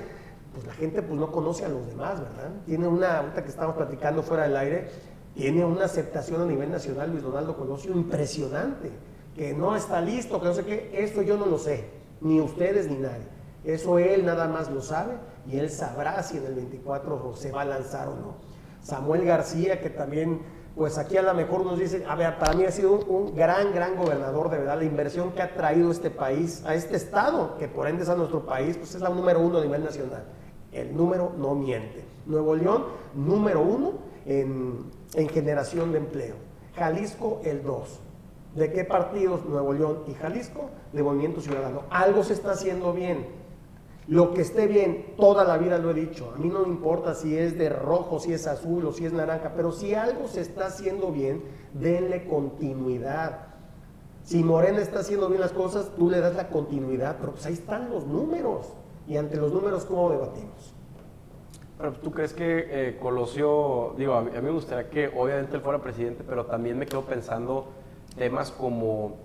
pues 0.53 0.65
la 0.65 0.73
gente 0.73 1.01
pues 1.01 1.19
no 1.19 1.31
conoce 1.31 1.65
a 1.65 1.69
los 1.69 1.85
demás, 1.87 2.21
¿verdad? 2.21 2.51
Tiene 2.65 2.87
una, 2.87 3.19
ahorita 3.19 3.43
que 3.43 3.49
estamos 3.49 3.75
platicando 3.75 4.23
fuera 4.23 4.43
del 4.43 4.55
aire, 4.55 4.89
tiene 5.33 5.65
una 5.65 5.85
aceptación 5.85 6.41
a 6.41 6.45
nivel 6.45 6.71
nacional 6.71 7.11
Luis 7.11 7.23
Donaldo 7.23 7.57
Colosio 7.57 7.91
impresionante, 7.91 8.91
que 9.35 9.53
no 9.53 9.75
está 9.75 9.99
listo, 9.99 10.39
que 10.39 10.45
no 10.45 10.53
sé 10.53 10.63
qué, 10.63 10.91
esto 10.93 11.21
yo 11.21 11.35
no 11.35 11.45
lo 11.45 11.57
sé, 11.57 11.89
ni 12.21 12.39
ustedes 12.39 12.87
ni 12.87 12.95
nadie. 12.95 13.25
Eso 13.65 13.99
él 13.99 14.25
nada 14.25 14.47
más 14.47 14.71
lo 14.71 14.81
sabe 14.81 15.15
y 15.47 15.57
él 15.57 15.69
sabrá 15.69 16.21
si 16.23 16.37
en 16.37 16.45
el 16.45 16.55
24 16.55 17.35
se 17.35 17.51
va 17.51 17.61
a 17.61 17.65
lanzar 17.65 18.07
o 18.07 18.15
no. 18.15 18.35
Samuel 18.81 19.25
García, 19.25 19.81
que 19.81 19.89
también, 19.89 20.41
pues 20.75 20.97
aquí 20.97 21.17
a 21.17 21.21
lo 21.21 21.33
mejor 21.33 21.65
nos 21.65 21.79
dice, 21.79 22.03
a 22.07 22.15
ver, 22.15 22.37
para 22.37 22.53
mí 22.53 22.63
ha 22.65 22.71
sido 22.71 22.99
un, 22.99 23.35
gran, 23.35 23.73
gran 23.73 23.95
gobernador, 23.95 24.49
de 24.49 24.59
verdad, 24.59 24.77
la 24.77 24.85
inversión 24.85 25.31
que 25.31 25.41
ha 25.41 25.53
traído 25.53 25.91
este 25.91 26.09
país, 26.11 26.63
a 26.65 26.75
este 26.75 26.95
estado, 26.95 27.57
que 27.57 27.67
por 27.67 27.87
ende 27.87 28.03
es 28.03 28.09
a 28.09 28.15
nuestro 28.15 28.45
país, 28.45 28.77
pues 28.77 28.93
es 28.95 29.01
la 29.01 29.09
número 29.09 29.39
uno 29.39 29.57
a 29.57 29.61
nivel 29.61 29.83
nacional. 29.83 30.23
El 30.71 30.95
número 30.95 31.31
no 31.37 31.55
miente. 31.55 32.03
Nuevo 32.25 32.55
León, 32.55 32.85
número 33.13 33.61
uno 33.61 33.93
en, 34.25 34.91
en 35.13 35.29
generación 35.29 35.91
de 35.91 35.99
empleo. 35.99 36.35
Jalisco, 36.75 37.41
el 37.43 37.63
dos. 37.63 38.01
¿De 38.55 38.71
qué 38.71 38.85
partidos 38.85 39.45
Nuevo 39.45 39.73
León 39.73 40.03
y 40.07 40.13
Jalisco? 40.13 40.69
De 40.93 41.03
Movimiento 41.03 41.41
Ciudadano. 41.41 41.83
Algo 41.89 42.23
se 42.23 42.33
está 42.33 42.51
haciendo 42.51 42.93
bien. 42.93 43.44
Lo 44.07 44.33
que 44.33 44.41
esté 44.41 44.67
bien, 44.67 45.15
toda 45.17 45.43
la 45.43 45.57
vida 45.57 45.79
lo 45.79 45.89
he 45.89 45.93
dicho. 45.95 46.31
A 46.35 46.37
mí 46.37 46.47
no 46.47 46.59
me 46.59 46.67
importa 46.67 47.15
si 47.15 47.35
es 47.35 47.57
de 47.57 47.69
rojo, 47.69 48.19
si 48.19 48.33
es 48.33 48.45
azul 48.45 48.85
o 48.85 48.93
si 48.93 49.05
es 49.05 49.13
naranja, 49.13 49.53
pero 49.55 49.71
si 49.71 49.95
algo 49.95 50.27
se 50.27 50.41
está 50.41 50.67
haciendo 50.67 51.11
bien, 51.11 51.43
denle 51.73 52.27
continuidad. 52.27 53.47
Si 54.23 54.43
Morena 54.43 54.79
está 54.79 54.99
haciendo 54.99 55.27
bien 55.27 55.41
las 55.41 55.53
cosas, 55.53 55.91
tú 55.95 56.09
le 56.09 56.19
das 56.19 56.35
la 56.35 56.49
continuidad, 56.49 57.17
pero 57.19 57.31
pues 57.31 57.45
ahí 57.47 57.53
están 57.53 57.89
los 57.89 58.05
números. 58.05 58.73
Y 59.07 59.17
ante 59.17 59.37
los 59.37 59.51
números, 59.51 59.85
¿cómo 59.85 60.11
debatimos? 60.11 60.73
Pero 61.77 61.93
tú 61.93 62.11
crees 62.11 62.33
que 62.33 62.67
eh, 62.69 62.97
Colosio, 62.99 63.95
digo, 63.97 64.13
a 64.13 64.21
mí, 64.21 64.31
a 64.31 64.39
mí 64.39 64.45
me 64.45 64.51
gustaría 64.51 64.89
que 64.89 65.07
obviamente 65.07 65.55
él 65.55 65.61
fuera 65.61 65.81
presidente, 65.81 66.23
pero 66.27 66.45
también 66.45 66.77
me 66.77 66.85
quedo 66.85 67.01
pensando 67.01 67.67
temas 68.15 68.51
como 68.51 69.17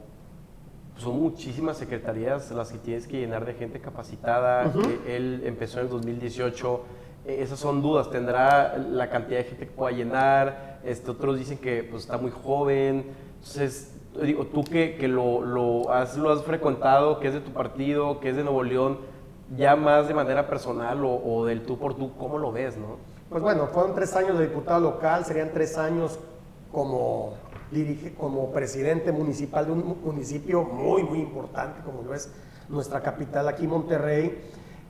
son 0.97 1.21
muchísimas 1.21 1.77
secretarías 1.79 2.51
las 2.51 2.73
que 2.73 2.79
tienes 2.79 3.07
que 3.07 3.19
llenar 3.19 3.45
de 3.47 3.55
gente 3.55 3.81
capacitada. 3.81 4.67
Eh, 4.67 5.17
él 5.17 5.43
empezó 5.45 5.79
en 5.79 5.87
el 5.87 5.91
2018. 5.91 6.81
eh, 7.27 7.39
esas 7.41 7.59
son 7.59 7.81
dudas. 7.83 8.11
Tendrá 8.11 8.77
la 8.77 9.09
cantidad 9.09 9.39
de 9.39 9.45
gente 9.45 9.67
que 9.67 9.73
pueda 9.73 9.97
llenar. 9.97 10.81
Este, 10.85 11.11
otros 11.11 11.39
dicen 11.39 11.59
que 11.59 11.85
pues, 11.85 12.03
está 12.03 12.19
muy 12.19 12.31
joven. 12.31 13.07
Entonces, 13.39 13.95
digo, 14.23 14.47
tú 14.47 14.65
que, 14.65 14.97
que 14.97 15.09
lo, 15.09 15.43
lo, 15.43 15.91
has, 15.93 16.17
lo 16.17 16.31
has 16.31 16.43
frecuentado, 16.43 17.19
que 17.21 17.29
es 17.29 17.35
de 17.35 17.41
tu 17.41 17.53
partido, 17.53 18.21
que 18.21 18.31
es 18.31 18.37
de 18.37 18.45
Nuevo 18.45 18.63
León, 18.63 18.99
ya 19.57 19.77
más 19.77 20.07
de 20.09 20.15
manera 20.15 20.47
personal 20.49 21.05
o, 21.05 21.15
o 21.15 21.45
del 21.47 21.63
tú 21.63 21.79
por 21.79 21.95
tú, 21.95 22.13
¿cómo 22.17 22.39
lo 22.39 22.53
ves, 22.53 22.77
no? 22.77 22.97
Pues 23.29 23.43
bueno, 23.43 23.69
fueron 23.69 23.95
tres 23.95 24.15
años 24.17 24.39
de 24.39 24.49
diputado 24.49 24.81
local, 24.81 25.25
serían 25.25 25.51
tres 25.53 25.79
años 25.79 26.19
como, 26.73 27.35
dirige, 27.71 28.15
como 28.15 28.51
presidente 28.51 29.13
municipal 29.13 29.67
de 29.67 29.73
un 29.73 29.87
mu- 29.87 29.97
municipio 29.97 30.63
muy, 30.63 31.03
muy 31.03 31.21
importante, 31.21 31.81
como 31.85 32.03
lo 32.03 32.15
es 32.15 32.29
nuestra 32.69 33.01
capital 33.03 33.49
aquí, 33.49 33.67
Monterrey. 33.67 34.39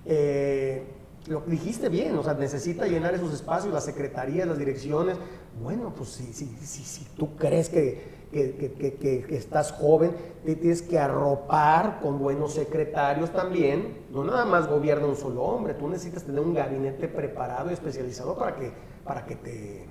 Eh, 0.07 0.83
lo 1.27 1.41
dijiste 1.43 1.89
bien, 1.91 2.17
o 2.17 2.23
sea, 2.23 2.35
necesita 2.35 2.87
llenar 2.87 3.15
esos 3.15 3.33
espacios, 3.35 3.73
las 3.75 3.85
secretarías, 3.85 4.49
las 4.49 4.59
direcciones. 4.59 5.17
Bueno, 5.63 5.93
pues 5.95 6.09
si, 6.11 6.33
si, 6.33 6.47
si, 6.47 6.83
si 6.83 7.05
tú 7.17 7.37
crees 7.37 7.69
que- 7.69 8.21
que- 8.33 8.73
que- 8.99 9.25
que 9.29 9.37
estás 9.37 9.73
joven, 9.73 10.13
te 10.47 10.55
tienes 10.55 10.81
que 10.83 10.99
arropar 10.99 11.99
con 12.01 12.19
buenos 12.19 12.55
secretarios 12.55 13.31
también. 13.33 13.99
No 14.13 14.25
nada 14.25 14.45
más 14.47 14.69
gobierna 14.69 15.07
un 15.07 15.17
solo 15.17 15.43
hombre, 15.43 15.75
tú 15.75 15.89
necesitas 15.89 16.23
tener 16.23 16.41
un 16.41 16.55
gabinete 16.55 17.09
preparado 17.09 17.71
y 17.71 17.75
especializado 17.75 18.37
para 18.39 18.57
que, 18.57 18.71
para 19.05 19.27
que 19.27 19.35
te, 19.37 19.85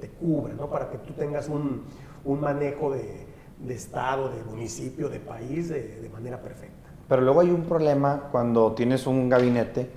te 0.00 0.08
cubra, 0.10 0.52
¿no? 0.54 0.68
para 0.68 0.90
que 0.90 0.98
tú 0.98 1.12
tengas 1.14 1.48
un, 1.48 1.84
un 2.24 2.40
manejo 2.40 2.90
de, 2.92 3.26
de 3.58 3.74
Estado, 3.74 4.28
de 4.30 4.42
municipio, 4.44 5.08
de 5.08 5.20
país 5.20 5.68
de, 5.68 6.00
de 6.00 6.08
manera 6.08 6.40
perfecta. 6.40 6.74
Pero 7.08 7.22
luego 7.22 7.40
hay 7.40 7.50
un 7.50 7.62
problema 7.64 8.28
cuando 8.32 8.72
tienes 8.72 9.06
un 9.06 9.28
gabinete, 9.28 9.88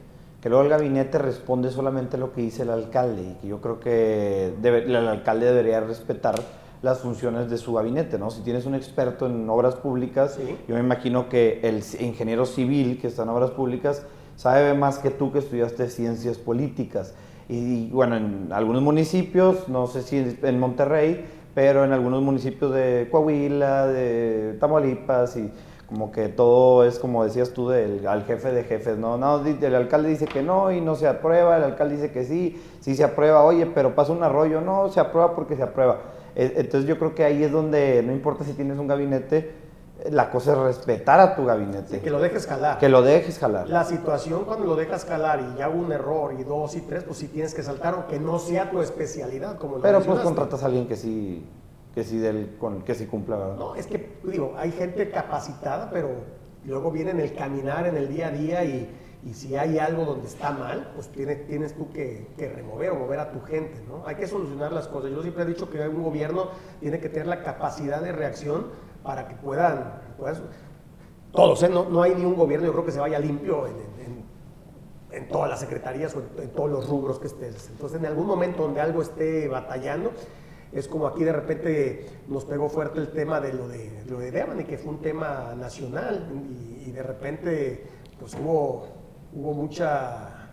que 0.41 0.49
luego 0.49 0.63
el 0.63 0.69
gabinete 0.69 1.17
responde 1.17 1.71
solamente 1.71 2.17
a 2.17 2.19
lo 2.19 2.33
que 2.33 2.41
dice 2.41 2.63
el 2.63 2.69
alcalde, 2.69 3.21
y 3.23 3.33
que 3.41 3.47
yo 3.47 3.61
creo 3.61 3.79
que 3.79 4.53
debe- 4.61 4.83
el 4.85 4.95
alcalde 4.95 5.45
debería 5.47 5.79
respetar 5.79 6.35
las 6.83 6.99
funciones 6.99 7.49
de 7.49 7.57
su 7.57 7.73
gabinete, 7.73 8.19
¿no? 8.19 8.29
Si 8.29 8.41
tienes 8.41 8.65
un 8.67 8.75
experto 8.75 9.25
en 9.25 9.49
obras 9.49 9.75
públicas, 9.75 10.35
Sí. 10.35 10.55
yo 10.67 10.75
me 10.75 10.81
imagino 10.81 11.27
que 11.27 11.59
el 11.63 11.81
ingeniero 11.99 12.45
civil 12.45 12.99
que 13.01 13.07
está 13.07 13.23
en 13.23 13.29
obras 13.29 13.49
públicas 13.51 14.03
sabe 14.35 14.75
más 14.75 14.99
que 14.99 15.09
tú 15.09 15.31
que 15.31 15.39
estudiaste 15.39 15.89
ciencias 15.89 16.37
políticas. 16.37 17.15
Y 17.49 17.87
bueno, 17.89 18.15
en 18.17 18.49
algunos 18.51 18.83
municipios, 18.83 19.67
no 19.69 19.87
sé 19.87 20.03
si 20.03 20.37
en 20.43 20.59
Monterrey, 20.59 21.25
pero 21.57 21.83
en 21.83 21.91
algunos 21.91 22.21
municipios 22.21 22.71
de 22.71 23.07
Coahuila, 23.09 23.87
de 23.87 24.57
Tamaulipas 24.59 25.37
y 25.37 25.51
como 25.87 26.11
que 26.11 26.29
todo 26.29 26.85
es 26.85 26.99
como 26.99 27.23
decías 27.23 27.49
tú 27.49 27.67
del 27.69 28.05
al 28.05 28.25
jefe 28.25 28.51
de 28.51 28.63
jefes, 28.63 28.99
no, 28.99 29.17
no, 29.17 29.43
el 29.43 29.73
alcalde 29.73 30.09
dice 30.09 30.27
que 30.27 30.43
no 30.43 30.71
y 30.71 30.81
no 30.81 30.93
se 30.93 31.07
aprueba, 31.07 31.57
el 31.57 31.63
alcalde 31.63 31.95
dice 31.95 32.11
que 32.11 32.25
sí, 32.25 32.61
sí 32.79 32.95
se 32.95 33.03
aprueba, 33.03 33.43
oye, 33.43 33.65
pero 33.65 33.95
pasa 33.95 34.11
un 34.11 34.21
arroyo, 34.21 34.61
no, 34.61 34.89
se 34.89 34.99
aprueba 34.99 35.33
porque 35.33 35.55
se 35.55 35.63
aprueba. 35.63 36.01
E- 36.35 36.53
Entonces 36.57 36.87
yo 36.87 36.99
creo 36.99 37.15
que 37.15 37.23
ahí 37.23 37.43
es 37.43 37.51
donde 37.51 38.03
no 38.05 38.11
importa 38.11 38.43
si 38.43 38.53
tienes 38.53 38.77
un 38.77 38.85
gabinete, 38.85 39.51
La 40.11 40.29
cosa 40.29 40.51
es 40.51 40.57
respetar 40.59 41.19
a 41.19 41.35
tu 41.35 41.45
gabinete. 41.45 41.99
Que 41.99 42.09
lo 42.09 42.19
dejes 42.19 42.45
jalar. 42.45 42.77
Que 42.77 42.87
lo 42.87 43.01
dejes 43.01 43.39
jalar. 43.39 43.67
La 43.67 43.83
situación 43.83 44.45
cuando 44.45 44.65
lo 44.65 44.75
dejas 44.75 45.05
jalar 45.05 45.41
y 45.41 45.57
ya 45.57 45.69
hubo 45.69 45.79
un 45.79 45.91
error 45.91 46.35
y 46.39 46.43
dos 46.43 46.75
y 46.75 46.81
tres, 46.81 47.03
pues 47.03 47.17
sí 47.17 47.27
tienes 47.27 47.53
que 47.53 47.63
saltar, 47.63 47.95
aunque 47.95 48.19
no 48.19 48.37
sea 48.37 48.69
tu 48.69 48.81
especialidad, 48.81 49.57
como 49.57 49.77
lo 49.77 49.81
Pero 49.81 50.01
pues 50.01 50.19
contratas 50.19 50.61
a 50.61 50.67
alguien 50.67 50.87
que 50.87 50.95
sí, 50.95 51.45
que 51.95 52.03
sí, 52.03 52.19
del, 52.19 52.57
con, 52.59 52.83
que 52.83 52.93
sí 52.93 53.07
cumpla, 53.07 53.37
¿verdad? 53.37 53.55
No, 53.55 53.75
es 53.75 53.87
que, 53.87 54.19
digo, 54.23 54.53
hay 54.55 54.71
gente 54.71 55.09
capacitada, 55.09 55.89
pero 55.89 56.09
luego 56.65 56.91
viene 56.91 57.11
en 57.11 57.19
el 57.19 57.33
caminar, 57.33 57.87
en 57.87 57.97
el 57.97 58.07
día 58.07 58.27
a 58.27 58.31
día 58.31 58.63
y, 58.63 58.87
y 59.25 59.33
si 59.33 59.55
hay 59.55 59.79
algo 59.79 60.05
donde 60.05 60.27
está 60.27 60.51
mal, 60.51 60.91
pues 60.93 61.09
tienes, 61.09 61.47
tienes 61.47 61.75
tú 61.75 61.91
que, 61.91 62.27
que 62.37 62.49
remover 62.49 62.91
o 62.91 62.95
mover 62.95 63.19
a 63.19 63.31
tu 63.31 63.41
gente, 63.41 63.83
¿no? 63.87 64.03
Hay 64.05 64.15
que 64.15 64.27
solucionar 64.27 64.71
las 64.71 64.87
cosas. 64.87 65.09
Yo 65.11 65.21
siempre 65.23 65.43
he 65.43 65.47
dicho 65.47 65.69
que 65.69 65.79
un 65.87 66.03
gobierno 66.03 66.49
tiene 66.79 66.99
que 66.99 67.09
tener 67.09 67.25
la 67.25 67.41
capacidad 67.41 67.99
de 68.01 68.11
reacción 68.11 68.67
para 69.07 69.25
que 69.25 69.35
puedan, 69.35 70.01
puedan- 70.17 70.43
todos, 71.31 71.63
¿eh? 71.63 71.69
no, 71.69 71.89
no 71.89 72.01
hay 72.01 72.13
ni 72.13 72.25
un 72.25 72.35
gobierno, 72.35 72.65
yo 72.65 72.73
creo 72.73 72.85
que 72.85 72.91
se 72.91 72.99
vaya 72.99 73.17
limpio 73.19 73.65
en, 73.65 75.27
todas 75.29 75.49
las 75.49 75.59
secretarías 75.61 76.13
o 76.15 76.21
en, 76.41 76.49
todos 76.49 76.69
los 76.69 76.87
rubros 76.89 77.17
que 77.17 77.27
estés. 77.27 77.69
Entonces, 77.69 77.99
en 77.99 78.05
algún 78.05 78.27
momento 78.27 78.63
donde 78.63 78.81
algo 78.81 79.01
esté 79.01 79.47
batallando, 79.47 80.11
es 80.71 80.87
como 80.87 81.07
aquí 81.07 81.23
de 81.23 81.31
repente 81.31 82.05
nos 82.27 82.43
pegó 82.45 82.69
fuerte 82.69 82.99
el 82.99 83.09
tema 83.11 83.39
de 83.39 83.53
lo 83.53 83.67
de, 83.67 84.03
lo 84.09 84.19
de 84.19 84.29
Devani, 84.31 84.65
que 84.65 84.77
fue 84.77 84.91
un 84.91 85.01
tema 85.01 85.55
nacional 85.57 86.27
y, 86.33 86.89
y 86.89 86.91
de 86.91 87.01
repente 87.01 87.87
pues 88.19 88.35
hubo, 88.35 88.87
hubo 89.33 89.53
mucha, 89.53 90.49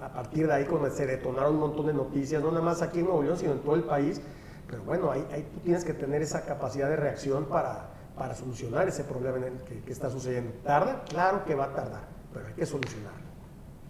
a 0.00 0.12
partir 0.12 0.46
de 0.46 0.54
ahí 0.54 0.64
cuando 0.64 0.90
se 0.90 1.06
detonaron 1.06 1.54
un 1.54 1.60
montón 1.60 1.86
de 1.86 1.92
noticias, 1.92 2.42
no 2.42 2.50
nada 2.50 2.64
más 2.64 2.80
aquí 2.82 3.00
en 3.00 3.04
Nuevo 3.04 3.22
León, 3.22 3.36
sino 3.36 3.52
en 3.52 3.60
todo 3.60 3.74
el 3.74 3.84
país, 3.84 4.20
pero 4.66 4.82
bueno, 4.82 5.10
ahí, 5.10 5.24
ahí 5.32 5.46
tú 5.54 5.60
tienes 5.60 5.84
que 5.84 5.94
tener 5.94 6.22
esa 6.22 6.44
capacidad 6.44 6.88
de 6.88 6.96
reacción 6.96 7.44
para, 7.44 7.97
para 8.18 8.34
solucionar 8.34 8.88
ese 8.88 9.04
problema 9.04 9.38
en 9.38 9.44
el 9.44 9.58
que, 9.60 9.80
que 9.80 9.92
está 9.92 10.10
sucediendo. 10.10 10.52
¿Tarda? 10.64 11.04
Claro 11.08 11.44
que 11.44 11.54
va 11.54 11.66
a 11.66 11.74
tardar, 11.74 12.02
pero 12.32 12.46
hay 12.46 12.54
que 12.54 12.66
solucionarlo. 12.66 13.28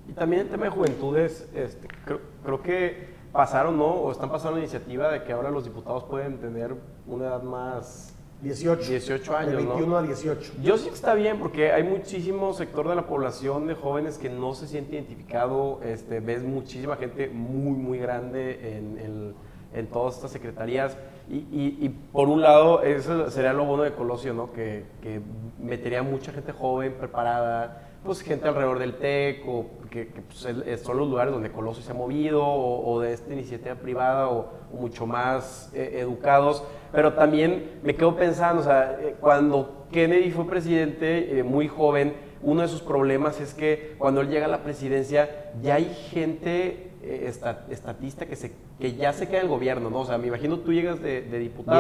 Y 0.08 0.12
también 0.12 0.42
el 0.42 0.48
tema 0.48 0.64
de 0.64 0.70
juventudes, 0.70 1.48
este, 1.54 1.88
creo, 2.04 2.20
creo 2.44 2.62
que 2.62 3.08
pasaron, 3.32 3.76
¿no? 3.76 3.86
O 3.86 4.12
están 4.12 4.30
pasando 4.30 4.52
la 4.52 4.60
iniciativa 4.60 5.10
de 5.10 5.22
que 5.22 5.32
ahora 5.32 5.50
los 5.50 5.64
diputados 5.64 6.04
pueden 6.04 6.38
tener 6.38 6.74
una 7.06 7.26
edad 7.26 7.42
más... 7.42 8.14
18. 8.40 8.88
18 8.88 9.36
años, 9.36 9.56
De 9.56 9.62
¿no? 9.64 9.70
21 9.70 9.96
a 9.96 10.02
18. 10.02 10.52
Yo 10.62 10.78
sí 10.78 10.88
que 10.88 10.94
está 10.94 11.14
bien 11.14 11.40
porque 11.40 11.72
hay 11.72 11.82
muchísimo 11.82 12.54
sector 12.54 12.88
de 12.88 12.94
la 12.94 13.04
población 13.04 13.66
de 13.66 13.74
jóvenes 13.74 14.16
que 14.16 14.30
no 14.30 14.54
se 14.54 14.68
siente 14.68 14.94
identificado. 14.94 15.80
Este, 15.82 16.20
ves 16.20 16.44
muchísima 16.44 16.94
gente 16.94 17.28
muy, 17.28 17.76
muy 17.76 17.98
grande 17.98 18.76
en, 18.76 19.34
en 19.74 19.86
todas 19.88 20.14
estas 20.14 20.30
secretarías. 20.30 20.96
Y, 21.30 21.36
y- 21.52 21.76
y 21.80 21.88
por 21.90 22.28
un 22.28 22.40
lado, 22.40 22.82
eso 22.82 23.30
sería 23.30 23.52
lo 23.52 23.64
bueno 23.66 23.82
de 23.82 23.92
Colosio, 23.92 24.32
¿no? 24.32 24.52
Que, 24.52 24.84
que 25.02 25.20
metería 25.60 26.02
mucha 26.02 26.32
gente 26.32 26.52
joven, 26.52 26.94
preparada, 26.98 27.82
pues 28.02 28.22
gente 28.22 28.48
alrededor 28.48 28.78
del 28.78 28.94
TEC, 28.94 29.42
o 29.46 29.66
que, 29.90 30.08
que, 30.08 30.22
pues, 30.22 30.44
es- 30.66 30.80
son 30.80 30.96
los 30.96 31.08
lugares 31.08 31.32
donde 31.34 31.50
Colosio 31.52 31.82
se 31.82 31.90
ha 31.90 31.94
movido, 31.94 32.42
o, 32.44 32.92
o 32.94 33.00
de 33.00 33.12
esta 33.12 33.32
iniciativa 33.32 33.74
privada, 33.74 34.28
o, 34.28 34.46
o 34.72 34.76
mucho 34.80 35.06
más 35.06 35.70
eh, 35.74 35.98
educados. 36.00 36.64
Pero 36.92 37.12
también 37.12 37.78
me 37.82 37.94
quedo 37.94 38.16
pensando, 38.16 38.62
o 38.62 38.64
sea, 38.64 38.96
eh, 38.98 39.14
cuando 39.20 39.86
Kennedy 39.92 40.30
fue 40.30 40.46
presidente, 40.46 41.38
eh, 41.38 41.42
muy 41.42 41.68
joven, 41.68 42.14
uno 42.40 42.62
de 42.62 42.68
sus 42.68 42.80
problemas 42.80 43.40
es 43.40 43.52
que 43.52 43.96
cuando 43.98 44.20
él 44.22 44.30
llega 44.30 44.46
a 44.46 44.48
la 44.48 44.62
presidencia, 44.62 45.28
ya 45.60 45.74
hay 45.74 45.84
gente 46.10 46.84
eh, 46.86 46.87
esta- 47.26 47.66
estatista 47.70 48.26
que, 48.26 48.36
se, 48.36 48.52
que 48.78 48.94
ya 48.94 49.12
se 49.12 49.28
queda 49.28 49.40
el 49.40 49.48
gobierno, 49.48 49.90
¿no? 49.90 50.00
O 50.00 50.04
sea, 50.06 50.18
me 50.18 50.26
imagino 50.28 50.58
tú 50.60 50.72
llegas 50.72 51.00
de, 51.00 51.22
de 51.22 51.38
diputado. 51.38 51.78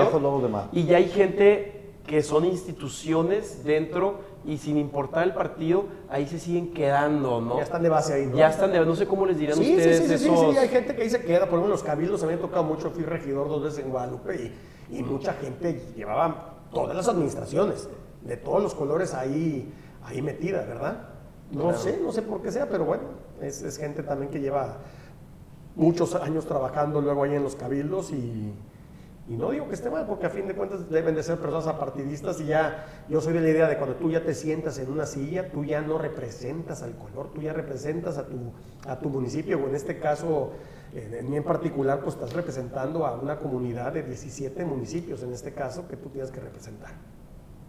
De. 0.72 0.78
Y 0.80 0.84
ya 0.86 0.96
hay 0.98 1.08
gente 1.08 1.74
que 2.06 2.22
son 2.22 2.44
instituciones 2.46 3.64
dentro 3.64 4.20
y 4.46 4.56
sin 4.56 4.78
importar 4.78 5.24
el 5.24 5.34
partido, 5.34 5.84
ahí 6.08 6.26
se 6.26 6.38
siguen 6.38 6.72
quedando, 6.72 7.40
¿no? 7.40 7.56
Ya 7.58 7.64
están 7.64 7.82
de 7.82 7.88
base 7.90 8.14
ahí, 8.14 8.26
¿no? 8.26 8.36
Ya 8.36 8.48
están 8.48 8.72
de 8.72 8.84
no 8.86 8.96
sé 8.96 9.06
cómo 9.06 9.26
les 9.26 9.36
dirán 9.38 9.56
Sí, 9.58 9.64
sí, 9.64 9.72
ustedes 9.76 9.98
sí, 9.98 10.02
sí, 10.08 10.18
sí, 10.18 10.24
esos- 10.24 10.52
sí, 10.52 10.58
hay 10.58 10.68
gente 10.68 10.96
que 10.96 11.02
ahí 11.02 11.10
se 11.10 11.20
queda, 11.20 11.40
por 11.40 11.50
ejemplo, 11.58 11.68
los 11.68 11.82
cabildos, 11.82 12.22
a 12.22 12.26
mí 12.26 12.32
me 12.32 12.38
tocado 12.38 12.64
mucho, 12.64 12.90
fui 12.90 13.02
regidor 13.04 13.48
dos 13.48 13.62
veces 13.62 13.84
en 13.84 13.90
Guadalupe 13.90 14.54
y, 14.90 14.98
y 14.98 15.02
mucha 15.02 15.34
gente 15.34 15.82
llevaba 15.96 16.54
todas 16.72 16.96
las 16.96 17.08
administraciones, 17.08 17.90
de 18.22 18.36
todos 18.38 18.62
los 18.62 18.74
colores 18.74 19.12
ahí, 19.12 19.70
ahí 20.02 20.22
metida, 20.22 20.62
¿verdad? 20.64 21.08
No 21.50 21.74
sé, 21.74 21.98
no 22.02 22.10
sé 22.12 22.22
por 22.22 22.40
qué 22.40 22.50
sea, 22.52 22.68
pero 22.70 22.84
bueno, 22.86 23.02
es, 23.42 23.60
es 23.62 23.76
gente 23.76 24.02
también 24.02 24.30
que 24.30 24.40
lleva 24.40 24.78
muchos 25.78 26.14
años 26.16 26.44
trabajando 26.44 27.00
luego 27.00 27.22
ahí 27.22 27.34
en 27.34 27.42
los 27.42 27.56
cabildos 27.56 28.10
y, 28.10 28.52
y 29.28 29.36
no 29.36 29.50
digo 29.50 29.68
que 29.68 29.74
esté 29.74 29.90
mal, 29.90 30.06
porque 30.06 30.26
a 30.26 30.30
fin 30.30 30.48
de 30.48 30.54
cuentas 30.54 30.90
deben 30.90 31.14
de 31.14 31.22
ser 31.22 31.38
personas 31.38 31.66
apartidistas 31.66 32.40
y 32.40 32.46
ya, 32.46 33.04
yo 33.08 33.20
soy 33.20 33.34
de 33.34 33.40
la 33.40 33.48
idea 33.48 33.68
de 33.68 33.76
cuando 33.76 33.96
tú 33.96 34.10
ya 34.10 34.24
te 34.24 34.34
sientas 34.34 34.78
en 34.78 34.90
una 34.90 35.06
silla, 35.06 35.50
tú 35.50 35.64
ya 35.64 35.80
no 35.80 35.98
representas 35.98 36.82
al 36.82 36.96
color, 36.96 37.30
tú 37.32 37.42
ya 37.42 37.52
representas 37.52 38.18
a 38.18 38.26
tu, 38.26 38.52
a 38.86 38.98
tu 38.98 39.08
municipio, 39.08 39.58
o 39.58 39.68
en 39.68 39.74
este 39.76 39.98
caso, 39.98 40.52
en, 40.94 41.30
mí 41.30 41.36
en 41.36 41.44
particular, 41.44 42.00
pues 42.00 42.14
estás 42.14 42.32
representando 42.32 43.06
a 43.06 43.14
una 43.16 43.38
comunidad 43.38 43.92
de 43.92 44.02
17 44.02 44.64
municipios, 44.64 45.22
en 45.22 45.32
este 45.32 45.52
caso, 45.52 45.86
que 45.86 45.96
tú 45.96 46.08
tienes 46.08 46.30
que 46.30 46.40
representar. 46.40 46.92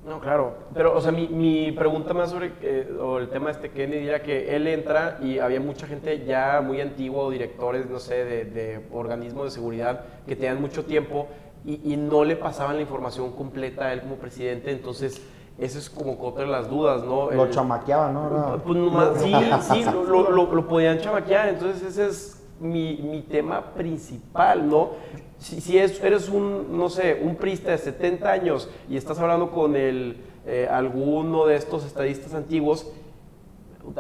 No, 0.10 0.20
claro. 0.20 0.54
Pero, 0.74 0.96
o 0.98 1.02
sea, 1.02 1.12
mi, 1.12 1.28
mi 1.28 1.72
pregunta 1.72 2.14
más 2.16 2.32
sobre 2.32 2.52
eh, 2.62 2.92
o 3.00 3.20
el 3.20 3.30
tema 3.30 3.52
este 3.52 3.70
Kennedy 3.70 4.08
era 4.08 4.22
que 4.24 4.56
él 4.56 4.66
entra 4.68 5.20
y 5.22 5.38
había 5.40 5.60
mucha 5.60 5.86
gente 5.86 6.26
ya 6.26 6.62
muy 6.66 6.82
antigua 6.82 7.24
o 7.24 7.30
directores, 7.30 7.88
no 7.90 8.00
sé, 8.00 8.26
de, 8.26 8.46
de 8.46 8.86
organismos 8.92 9.46
de 9.46 9.52
seguridad 9.52 10.02
que 10.28 10.36
tenían 10.36 10.60
mucho 10.60 10.84
tiempo 10.86 11.28
y, 11.64 11.94
y 11.94 11.98
no 11.98 12.24
le 12.24 12.36
pasaban 12.36 12.76
la 12.78 12.82
información 12.82 13.32
completa 13.34 13.86
a 13.86 13.94
él 13.94 14.02
como 14.02 14.16
presidente. 14.16 14.72
Entonces, 14.72 15.22
eso 15.60 15.78
es 15.78 15.90
como 15.90 16.18
otra 16.22 16.46
de 16.46 16.50
las 16.50 16.70
dudas, 16.70 17.04
¿no? 17.04 17.30
Lo 17.30 17.44
El- 17.46 17.52
chamaqueaban, 17.52 18.14
¿no? 18.14 18.28
Era- 18.30 18.64
Pues 18.64 18.78
nomás- 18.78 19.18
sí, 19.22 19.34
sí, 19.62 19.84
lo- 19.86 20.32
lo- 20.32 20.56
lo 20.56 20.68
podían 20.68 20.98
chamaquear, 21.00 21.50
entonces 21.50 21.84
ese 21.84 22.08
es 22.08 22.39
mi, 22.60 22.98
mi 22.98 23.22
tema 23.22 23.74
principal, 23.74 24.68
¿no? 24.68 24.90
Si, 25.38 25.62
si 25.62 25.78
es- 25.78 26.04
eres 26.04 26.30
un, 26.30 26.78
no 26.78 26.90
sé, 26.90 27.20
un 27.24 27.36
prista 27.36 27.72
de 27.72 27.78
70 27.78 28.32
años 28.32 28.70
y 28.90 28.98
estás 28.98 29.20
hablando 29.20 29.52
con 29.52 29.76
el, 29.76 30.18
eh, 30.46 30.68
alguno 30.70 31.46
de 31.46 31.56
estos 31.56 31.86
estadistas 31.86 32.34
antiguos, 32.34 32.92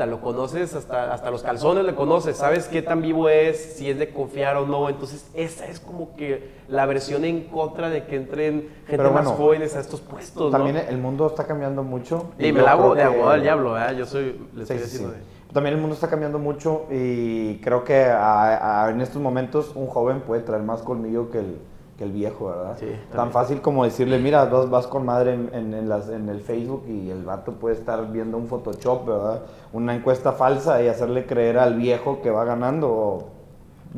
lo 0.08 0.22
conoces, 0.22 0.76
hasta, 0.76 1.14
hasta 1.14 1.32
los 1.32 1.42
calzones 1.42 1.84
le 1.84 1.96
conoces, 1.96 2.38
sabes 2.38 2.68
qué 2.68 2.82
tan 2.84 3.02
vivo 3.02 3.28
es, 3.28 3.58
si 3.58 3.90
es 3.90 3.98
de 3.98 4.10
confiar 4.12 4.56
o 4.58 4.68
no, 4.68 4.88
entonces 4.88 5.28
esa 5.34 5.66
es 5.68 5.80
como 5.80 6.16
que 6.16 6.52
la 6.68 6.86
versión 6.86 7.26
en 7.26 7.46
contra 7.46 7.90
de 7.90 8.06
que 8.06 8.18
entren 8.18 8.70
gente 8.86 8.98
Pero 8.98 9.12
más 9.12 9.24
bueno, 9.26 9.32
jóvenes 9.38 9.76
a 9.76 9.80
estos 9.80 10.02
puestos, 10.02 10.52
También 10.52 10.76
¿no? 10.76 10.82
el 10.82 10.98
mundo 11.00 11.26
está 11.28 11.48
cambiando 11.48 11.82
mucho. 11.82 12.32
y 12.38 12.48
Y 12.48 12.52
me 12.54 12.62
la 12.62 12.74
hago 12.74 12.94
de 12.94 13.02
abogado 13.04 13.32
del 13.32 13.42
diablo, 13.42 13.72
¿verdad? 13.74 13.96
Yo 13.98 14.06
soy, 14.06 14.36
le 14.54 14.66
Sí, 14.66 14.74
estoy 14.74 14.78
sí, 14.78 14.84
sí. 14.84 14.90
diciendo 14.92 15.12
de... 15.16 15.39
También 15.54 15.76
el 15.76 15.82
mundo 15.82 15.96
está 15.96 16.08
cambiando 16.10 16.38
mucho 16.38 16.86
y 16.92 17.58
creo 17.62 17.84
que 17.84 18.06
a- 18.06 18.86
a- 18.86 18.90
en 18.92 19.02
estos 19.02 19.22
momentos 19.22 19.72
un 19.76 19.88
joven 19.88 20.22
puede 20.22 20.42
traer 20.44 20.62
más 20.64 20.82
colmillo 20.84 21.32
que 21.32 21.40
el, 21.40 21.58
que 21.98 22.04
el 22.04 22.12
viejo, 22.12 22.48
¿verdad? 22.50 22.78
Sí, 22.80 22.86
Tan 23.12 23.32
fácil 23.32 23.60
como 23.60 23.84
decirle, 23.84 24.20
mira, 24.20 24.46
vas, 24.46 24.70
vas 24.70 24.86
con 24.88 25.06
madre 25.06 25.34
en, 25.34 25.50
en- 25.54 25.74
en 25.74 25.90
las- 25.90 26.08
en 26.10 26.30
el 26.30 26.40
Facebook 26.42 26.84
y 26.88 27.10
el 27.10 27.24
vato 27.24 27.54
puede 27.54 27.76
estar 27.76 28.12
viendo 28.12 28.38
un 28.38 28.48
Photoshop, 28.48 29.08
¿verdad? 29.08 29.42
Una 29.74 29.96
encuesta 29.96 30.34
falsa 30.34 30.82
y 30.84 30.88
hacerle 30.88 31.26
creer 31.26 31.58
al 31.58 31.74
viejo 31.76 32.22
que 32.22 32.30
va 32.30 32.46
ganando. 32.46 32.90
o- 32.92 33.24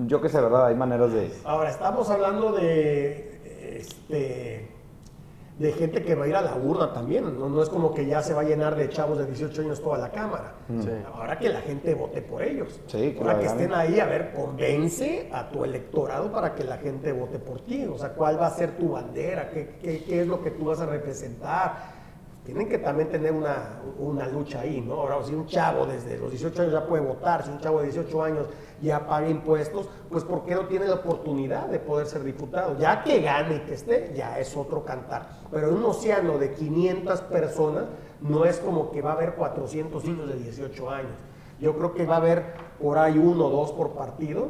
yo 0.07 0.21
qué 0.21 0.29
sé, 0.29 0.39
¿verdad? 0.39 0.67
Hay 0.67 0.75
maneras 0.75 1.11
de... 1.11 1.33
Ahora, 1.43 1.69
estamos 1.69 2.09
hablando 2.09 2.53
de, 2.53 3.77
este, 3.77 4.70
de 5.61 5.71
gente 5.73 6.03
que 6.03 6.15
va 6.15 6.25
a 6.25 6.27
ir 6.27 6.35
a 6.35 6.41
la 6.41 6.55
urna 6.55 6.91
también. 6.93 7.23
No, 7.39 7.47
no 7.49 7.61
es 7.61 7.69
como 7.69 7.93
que 7.93 8.05
ya 8.05 8.21
se 8.21 8.33
va 8.33 8.41
a 8.41 8.43
llenar 8.43 8.75
de 8.75 8.89
chavos 8.89 9.17
de 9.19 9.25
18 9.27 9.61
años 9.61 9.81
toda 9.81 9.97
la 9.99 10.09
Cámara. 10.11 10.53
Sí. 10.67 10.89
Ahora 11.13 11.37
que 11.37 11.49
la 11.49 11.61
gente 11.61 11.93
vote 11.93 12.21
por 12.21 12.41
ellos. 12.41 12.79
Sí, 12.87 13.15
Ahora 13.19 13.39
que 13.39 13.45
estén 13.45 13.73
ahí, 13.73 13.99
a 13.99 14.05
ver, 14.05 14.33
convence 14.33 15.29
a 15.31 15.49
tu 15.49 15.63
electorado 15.63 16.31
para 16.31 16.55
que 16.55 16.63
la 16.63 16.77
gente 16.77 17.11
vote 17.11 17.39
por 17.39 17.61
ti. 17.61 17.85
O 17.85 17.97
sea, 17.97 18.09
¿cuál 18.13 18.39
va 18.41 18.47
a 18.47 18.51
ser 18.51 18.71
tu 18.77 18.89
bandera? 18.91 19.49
¿Qué, 19.51 19.75
qué- 19.81 20.03
qué 20.03 20.21
es 20.21 20.27
lo 20.27 20.41
que 20.43 20.51
tú 20.51 20.65
vas 20.65 20.79
a 20.79 20.85
representar? 20.85 21.90
Tienen 22.45 22.67
que 22.67 22.79
también 22.79 23.09
tener 23.09 23.31
una, 23.31 23.81
una 23.99 24.27
lucha 24.27 24.61
ahí, 24.61 24.81
¿no? 24.81 24.95
Ahora, 24.95 25.23
si 25.23 25.33
un 25.33 25.45
chavo 25.45 25.85
desde 25.85 26.17
los 26.17 26.31
18 26.31 26.63
años 26.63 26.73
ya 26.73 26.87
puede 26.87 27.03
votar, 27.05 27.43
si 27.43 27.51
un 27.51 27.59
chavo 27.59 27.79
de 27.79 27.85
18 27.85 28.23
años 28.23 28.47
ya 28.81 29.05
paga 29.05 29.29
impuestos, 29.29 29.87
pues 30.09 30.23
¿por 30.23 30.43
qué 30.43 30.55
no 30.55 30.65
tiene 30.65 30.87
la 30.87 30.95
oportunidad 30.95 31.67
de 31.67 31.77
poder 31.79 32.07
ser 32.07 32.23
diputado? 32.23 32.77
Ya 32.79 33.03
que 33.03 33.21
gane 33.21 33.57
y 33.57 33.59
que 33.59 33.75
esté, 33.75 34.11
ya 34.15 34.39
es 34.39 34.57
otro 34.57 34.83
cantar. 34.83 35.29
Pero 35.51 35.69
en 35.69 35.75
un 35.75 35.85
océano 35.85 36.39
de 36.39 36.53
500 36.53 37.21
personas, 37.21 37.83
no 38.21 38.45
es 38.45 38.57
como 38.57 38.91
que 38.91 39.03
va 39.03 39.11
a 39.11 39.13
haber 39.13 39.35
400 39.35 40.03
niños 40.03 40.27
de 40.27 40.35
18 40.35 40.89
años. 40.89 41.13
Yo 41.59 41.77
creo 41.77 41.93
que 41.93 42.07
va 42.07 42.15
a 42.15 42.17
haber 42.17 42.43
por 42.81 42.97
ahí 42.97 43.19
uno 43.19 43.45
o 43.45 43.49
dos 43.51 43.71
por 43.71 43.91
partido 43.91 44.49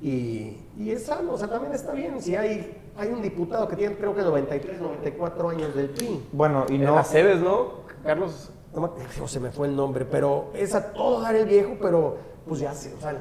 y, 0.00 0.56
y 0.76 0.90
es 0.90 1.06
sano, 1.06 1.34
o 1.34 1.38
sea, 1.38 1.48
también 1.48 1.72
está 1.72 1.92
bien. 1.92 2.20
Si 2.20 2.34
hay, 2.34 2.87
hay 2.98 3.08
un 3.10 3.22
diputado 3.22 3.68
que 3.68 3.76
tiene 3.76 3.96
creo 3.96 4.14
que 4.14 4.22
93, 4.22 4.80
94 4.80 5.48
años 5.48 5.74
del 5.74 5.90
PRI, 5.90 6.28
Bueno, 6.32 6.66
y 6.68 6.78
No. 6.78 6.98
Aceves, 6.98 7.40
¿no? 7.40 7.86
Carlos. 8.02 8.50
no, 8.74 8.92
no 9.18 9.28
se 9.28 9.40
me 9.40 9.50
fue 9.50 9.68
el 9.68 9.76
nombre, 9.76 10.04
pero 10.04 10.50
es 10.54 10.74
a 10.74 10.92
todo 10.92 11.20
dar 11.20 11.34
el 11.36 11.46
viejo, 11.46 11.76
pero 11.80 12.16
pues 12.46 12.60
ya 12.60 12.72
se, 12.74 12.94
o 12.94 13.00
sea, 13.00 13.12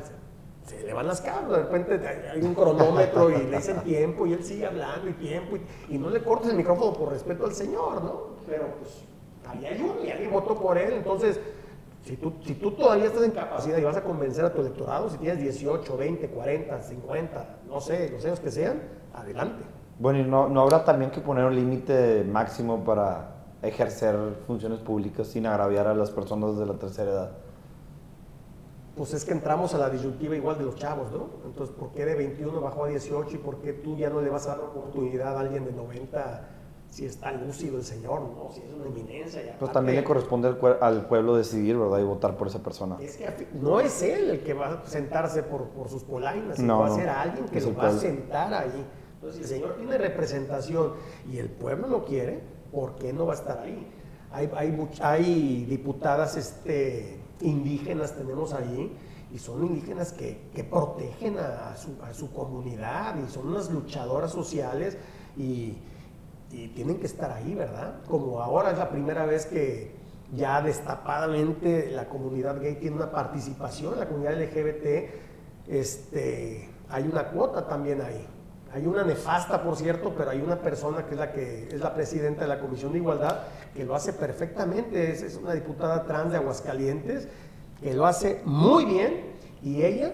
se, 0.65 0.77
se 0.77 0.83
le 0.83 0.93
van 0.93 1.07
las 1.07 1.21
cabras, 1.21 1.49
de 1.49 1.57
repente 1.63 2.07
hay 2.07 2.41
un 2.41 2.55
cronómetro 2.55 3.29
y 3.29 3.43
le 3.43 3.57
dicen 3.57 3.81
tiempo 3.81 4.25
y 4.25 4.33
él 4.33 4.43
sigue 4.43 4.65
hablando 4.65 5.09
y 5.09 5.13
tiempo 5.13 5.57
y, 5.57 5.95
y 5.95 5.97
no 5.97 6.09
le 6.09 6.23
cortes 6.23 6.49
el 6.49 6.57
micrófono 6.57 6.93
por 6.93 7.09
respeto 7.11 7.45
al 7.45 7.53
señor, 7.53 8.03
¿no? 8.03 8.37
Pero 8.47 8.65
pues 8.79 9.03
Ahí 9.47 9.65
hay 9.65 9.81
uno 9.81 10.03
y 10.03 10.11
alguien 10.11 10.31
votó 10.31 10.55
por 10.55 10.77
él, 10.77 10.91
entonces 10.93 11.39
si 12.07 12.15
tú, 12.15 12.31
si 12.45 12.53
tú 12.53 12.71
todavía 12.71 13.07
estás 13.07 13.23
en 13.23 13.31
capacidad 13.31 13.77
y 13.77 13.83
vas 13.83 13.97
a 13.97 14.01
convencer 14.01 14.45
a 14.45 14.53
tu 14.53 14.61
electorado, 14.61 15.09
si 15.09 15.17
tienes 15.17 15.39
18, 15.39 15.97
20, 15.97 16.29
40, 16.29 16.81
50, 16.81 17.57
no 17.67 17.81
sé, 17.81 18.09
los 18.11 18.23
años 18.23 18.39
que 18.39 18.49
sean, 18.49 18.81
adelante. 19.13 19.65
Bueno, 19.99 20.19
y 20.19 20.23
no, 20.23 20.47
no 20.47 20.61
habrá 20.61 20.85
también 20.85 21.11
que 21.11 21.19
poner 21.19 21.43
un 21.43 21.55
límite 21.55 22.23
máximo 22.23 22.85
para 22.85 23.35
ejercer 23.61 24.15
funciones 24.45 24.79
públicas 24.79 25.27
sin 25.27 25.45
agraviar 25.47 25.87
a 25.87 25.93
las 25.93 26.09
personas 26.09 26.57
de 26.57 26.65
la 26.65 26.75
tercera 26.75 27.11
edad. 27.11 27.31
Pues 28.95 29.13
es 29.13 29.25
que 29.25 29.33
entramos 29.33 29.73
a 29.73 29.77
la 29.77 29.89
disyuntiva 29.89 30.33
igual 30.33 30.57
de 30.57 30.63
los 30.63 30.75
chavos, 30.75 31.11
¿no? 31.11 31.27
Entonces, 31.45 31.75
¿por 31.75 31.91
qué 31.91 32.05
de 32.05 32.15
21 32.15 32.61
bajó 32.61 32.85
a 32.85 32.87
18 32.87 33.35
y 33.35 33.37
por 33.37 33.57
qué 33.57 33.73
tú 33.73 33.97
ya 33.97 34.09
no 34.09 34.21
le 34.21 34.29
vas 34.29 34.47
a 34.47 34.51
dar 34.51 34.59
oportunidad 34.61 35.35
a 35.35 35.41
alguien 35.41 35.65
de 35.65 35.73
90 35.73 36.56
si 36.89 37.05
está 37.05 37.31
lúcido 37.31 37.77
el 37.77 37.83
señor, 37.83 38.21
¿no? 38.21 38.49
Si 38.51 38.61
es 38.61 38.73
una 38.73 38.85
eminencia. 38.85 39.55
Pues 39.59 39.71
también 39.71 39.97
le 39.97 40.03
corresponde 40.03 40.47
al, 40.47 40.77
al, 40.81 41.05
pueblo 41.07 41.35
decidir, 41.35 41.77
¿verdad? 41.77 41.99
Y 41.99 42.03
votar 42.03 42.35
por 42.37 42.47
esa 42.47 42.63
persona. 42.63 42.97
Es 42.99 43.17
que 43.17 43.47
no 43.53 43.79
es 43.79 44.01
él 44.01 44.29
el 44.31 44.39
que 44.43 44.53
va 44.53 44.67
a 44.69 44.85
sentarse 44.85 45.43
por, 45.43 45.65
por 45.69 45.89
sus 45.89 46.03
polainas, 46.03 46.59
no, 46.59 46.79
va 46.79 46.87
a 46.87 46.95
ser 46.95 47.09
alguien 47.09 47.45
que 47.45 47.61
lo 47.61 47.75
va 47.75 47.89
a 47.89 47.93
sentar 47.93 48.53
ahí. 48.53 48.85
Entonces, 49.15 49.35
si 49.35 49.53
el 49.53 49.59
señor 49.59 49.77
tiene 49.77 49.97
representación 49.97 50.93
y 51.31 51.37
el 51.37 51.49
pueblo 51.49 51.87
lo 51.87 52.05
quiere, 52.05 52.41
¿por 52.71 52.95
qué 52.95 53.13
no 53.13 53.25
va 53.25 53.33
a 53.33 53.37
estar 53.37 53.59
ahí? 53.59 53.87
Hay, 54.31 54.51
hay, 54.55 54.89
hay 55.01 55.65
diputadas 55.65 56.37
este, 56.37 57.19
indígenas, 57.41 58.15
tenemos 58.15 58.53
ahí, 58.53 58.95
y 59.33 59.39
son 59.39 59.65
indígenas 59.65 60.13
que, 60.13 60.49
que 60.53 60.63
protegen 60.63 61.37
a 61.37 61.75
su, 61.75 61.97
a 62.01 62.13
su 62.13 62.31
comunidad 62.31 63.15
y 63.17 63.29
son 63.29 63.49
unas 63.49 63.69
luchadoras 63.69 64.31
sociales 64.31 64.97
y 65.35 65.77
y 66.51 66.69
tienen 66.69 66.99
que 66.99 67.05
estar 67.05 67.31
ahí, 67.31 67.53
¿verdad? 67.53 67.95
Como 68.07 68.41
ahora 68.41 68.71
es 68.71 68.77
la 68.77 68.89
primera 68.89 69.25
vez 69.25 69.45
que 69.45 69.91
ya 70.35 70.61
destapadamente 70.61 71.91
la 71.91 72.09
comunidad 72.09 72.61
gay 72.61 72.75
tiene 72.75 72.95
una 72.95 73.11
participación, 73.11 73.99
la 73.99 74.07
comunidad 74.07 74.41
LGBT, 74.41 75.09
este, 75.67 76.69
hay 76.89 77.07
una 77.07 77.27
cuota 77.29 77.67
también 77.67 78.01
ahí. 78.01 78.25
Hay 78.73 78.85
una 78.85 79.03
nefasta, 79.03 79.63
por 79.63 79.77
cierto, 79.77 80.13
pero 80.15 80.31
hay 80.31 80.41
una 80.41 80.59
persona 80.61 81.05
que 81.05 81.13
es 81.13 81.19
la 81.19 81.31
que 81.31 81.69
es 81.71 81.79
la 81.79 81.93
presidenta 81.93 82.41
de 82.41 82.47
la 82.49 82.59
Comisión 82.59 82.91
de 82.91 82.99
Igualdad 82.99 83.43
que 83.73 83.85
lo 83.85 83.95
hace 83.95 84.11
perfectamente. 84.11 85.11
Es, 85.11 85.21
es 85.21 85.37
una 85.37 85.53
diputada 85.53 86.05
trans 86.05 86.31
de 86.31 86.37
Aguascalientes 86.37 87.29
que 87.81 87.93
lo 87.93 88.05
hace 88.05 88.41
muy 88.43 88.85
bien 88.85 89.37
y 89.63 89.83
ella, 89.83 90.13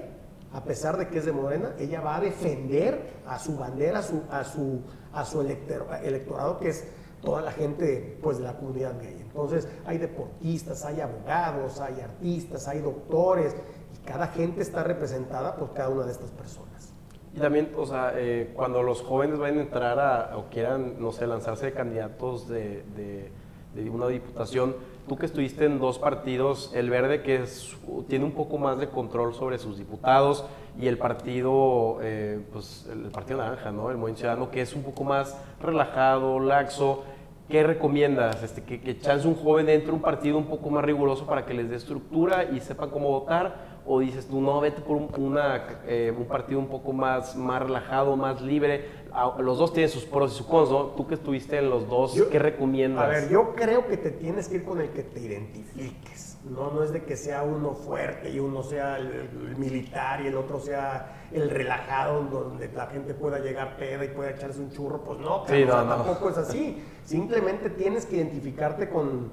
a 0.53 0.63
pesar 0.63 0.97
de 0.97 1.07
que 1.07 1.17
es 1.17 1.25
de 1.25 1.31
Morena, 1.31 1.73
ella 1.79 2.01
va 2.01 2.17
a 2.17 2.21
defender 2.21 3.21
a 3.27 3.39
su 3.39 3.57
bandera, 3.57 3.99
a 3.99 4.03
su, 4.03 4.21
a 4.29 4.43
su 4.43 4.81
a 5.13 5.25
su 5.25 5.41
electorado, 5.41 6.59
que 6.59 6.69
es 6.69 6.85
toda 7.21 7.41
la 7.41 7.51
gente 7.51 8.17
pues, 8.21 8.37
de 8.37 8.43
la 8.43 8.57
comunidad 8.57 8.99
gay. 8.99 9.17
Entonces 9.21 9.67
hay 9.85 9.97
deportistas, 9.97 10.83
hay 10.85 11.01
abogados, 11.01 11.79
hay 11.79 12.01
artistas, 12.01 12.67
hay 12.67 12.79
doctores, 12.79 13.55
y 13.93 14.05
cada 14.05 14.27
gente 14.27 14.61
está 14.61 14.83
representada 14.83 15.55
por 15.55 15.73
cada 15.73 15.89
una 15.89 16.03
de 16.03 16.11
estas 16.11 16.31
personas. 16.31 16.93
Y 17.35 17.39
también, 17.39 17.71
o 17.75 17.85
sea, 17.85 18.13
eh, 18.15 18.51
cuando 18.55 18.83
los 18.83 19.01
jóvenes 19.01 19.39
vayan 19.39 19.57
a 19.57 19.61
entrar 19.61 19.99
a, 19.99 20.37
o 20.37 20.49
quieran, 20.49 20.95
no 20.99 21.11
sé, 21.11 21.25
lanzarse 21.25 21.67
de 21.67 21.73
candidatos 21.73 22.47
de, 22.47 22.83
de, 22.95 23.31
de 23.73 23.89
una 23.89 24.07
diputación, 24.07 24.75
tú 25.07 25.17
que 25.17 25.25
estuviste 25.25 25.65
en 25.65 25.79
dos 25.79 25.99
partidos, 25.99 26.71
el 26.73 26.89
verde 26.89 27.21
que 27.21 27.43
es, 27.43 27.75
tiene 28.07 28.25
un 28.25 28.31
poco 28.31 28.57
más 28.57 28.79
de 28.79 28.87
control 28.89 29.33
sobre 29.33 29.57
sus 29.57 29.77
diputados, 29.77 30.45
y 30.79 30.87
el 30.87 30.97
partido, 30.97 31.99
eh, 32.01 32.39
pues 32.51 32.89
el 32.91 33.11
partido 33.11 33.37
naranja, 33.37 33.71
¿no? 33.71 33.91
El 33.91 33.97
Movimiento 33.97 34.21
Ciudadano, 34.21 34.49
que 34.49 34.61
es 34.61 34.73
un 34.73 34.83
poco 34.83 35.03
más 35.03 35.37
relajado, 35.61 36.39
laxo. 36.39 37.03
¿Qué 37.49 37.61
recomiendas? 37.61 38.41
Este, 38.41 38.63
que, 38.63 38.79
que 38.81 38.97
chance 38.97 39.27
un 39.27 39.35
joven 39.35 39.69
entre 39.69 39.91
un 39.91 40.01
partido 40.01 40.37
un 40.37 40.45
poco 40.45 40.69
más 40.69 40.83
riguroso 40.83 41.25
para 41.27 41.45
que 41.45 41.53
les 41.53 41.69
dé 41.69 41.75
estructura 41.75 42.45
y 42.45 42.59
sepan 42.61 42.89
cómo 42.89 43.09
votar? 43.09 43.73
¿O 43.85 43.99
dices 43.99 44.27
tú, 44.27 44.39
no, 44.39 44.61
vete 44.61 44.81
por 44.81 44.95
un, 44.95 45.09
una, 45.17 45.61
eh, 45.85 46.13
un 46.17 46.25
partido 46.25 46.57
un 46.57 46.67
poco 46.67 46.93
más, 46.93 47.35
más 47.35 47.61
relajado, 47.61 48.15
más 48.15 48.41
libre? 48.41 49.02
Los 49.39 49.59
dos 49.59 49.73
tienen 49.73 49.89
sus 49.89 50.05
pros 50.05 50.33
y 50.33 50.37
sus 50.37 50.47
cons, 50.47 50.71
¿no? 50.71 50.85
Tú 50.87 51.05
que 51.05 51.13
estuviste 51.13 51.57
en 51.57 51.69
los 51.69 51.87
dos, 51.87 52.19
¿qué 52.31 52.39
recomiendas? 52.39 53.05
A 53.05 53.07
ver, 53.07 53.29
yo 53.29 53.53
creo 53.55 53.85
que 53.87 53.97
te 53.97 54.09
tienes 54.09 54.47
que 54.47 54.55
ir 54.55 54.65
con 54.65 54.81
el 54.81 54.89
que 54.89 55.03
te 55.03 55.19
identifiques. 55.19 56.37
No, 56.49 56.71
no 56.71 56.83
es 56.83 56.91
de 56.91 57.03
que 57.03 57.15
sea 57.15 57.43
uno 57.43 57.73
fuerte 57.73 58.29
y 58.29 58.39
uno 58.39 58.63
sea 58.63 58.97
el, 58.97 59.55
militar 59.57 60.21
y 60.21 60.27
el 60.27 60.35
otro 60.35 60.59
sea 60.59 61.27
el 61.31 61.49
relajado 61.49 62.21
donde 62.23 62.69
la 62.73 62.87
gente 62.87 63.13
pueda 63.13 63.39
llegar 63.39 63.77
peda 63.77 64.03
y 64.03 64.09
pueda 64.09 64.31
echarse 64.31 64.59
un 64.59 64.69
churro. 64.71 65.03
Pues 65.03 65.19
no, 65.19 65.43
tampoco 65.43 66.29
es 66.29 66.37
así. 66.37 66.83
Simplemente 67.05 67.69
tienes 67.69 68.05
que 68.05 68.17
identificarte 68.17 68.89
con, 68.89 69.31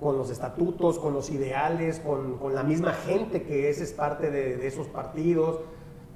los 0.00 0.30
estatutos, 0.30 0.98
con 0.98 1.14
los 1.14 1.30
ideales, 1.30 2.00
con, 2.00 2.38
la 2.52 2.64
misma 2.64 2.92
gente 2.92 3.44
que 3.44 3.70
es, 3.70 3.80
es 3.80 3.92
parte 3.92 4.30
de, 4.30 4.66
esos 4.66 4.88
partidos. 4.88 5.60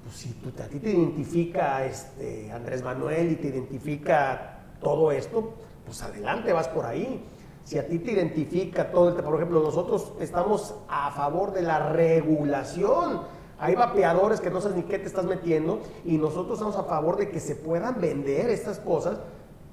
Pues 0.02 0.16
si 0.16 0.34
a 0.60 0.68
ti 0.68 0.78
te 0.78 0.90
identifica 0.90 1.84
este, 1.84 2.50
Andrés 2.50 2.82
Manuel 2.82 3.32
y 3.32 3.36
te 3.36 3.48
identifica 3.48 4.58
todo 4.80 5.12
esto, 5.12 5.54
pues 5.84 6.02
adelante, 6.02 6.52
vas 6.52 6.68
por 6.68 6.86
ahí 6.86 7.22
si 7.64 7.78
a 7.78 7.86
ti 7.86 7.98
te 7.98 8.12
identifica 8.12 8.90
todo 8.90 9.08
el 9.08 9.22
por 9.22 9.36
ejemplo, 9.36 9.62
nosotros 9.62 10.12
estamos 10.20 10.74
a 10.88 11.10
favor 11.12 11.52
de 11.52 11.62
la 11.62 11.90
regulación. 11.90 13.22
Hay 13.58 13.76
vapeadores 13.76 14.40
que 14.40 14.50
no 14.50 14.60
sabes 14.60 14.76
ni 14.76 14.82
qué 14.82 14.98
te 14.98 15.06
estás 15.06 15.24
metiendo 15.24 15.80
y 16.04 16.18
nosotros 16.18 16.58
estamos 16.58 16.76
a 16.76 16.84
favor 16.84 17.16
de 17.16 17.30
que 17.30 17.38
se 17.38 17.54
puedan 17.54 18.00
vender 18.00 18.50
estas 18.50 18.80
cosas, 18.80 19.18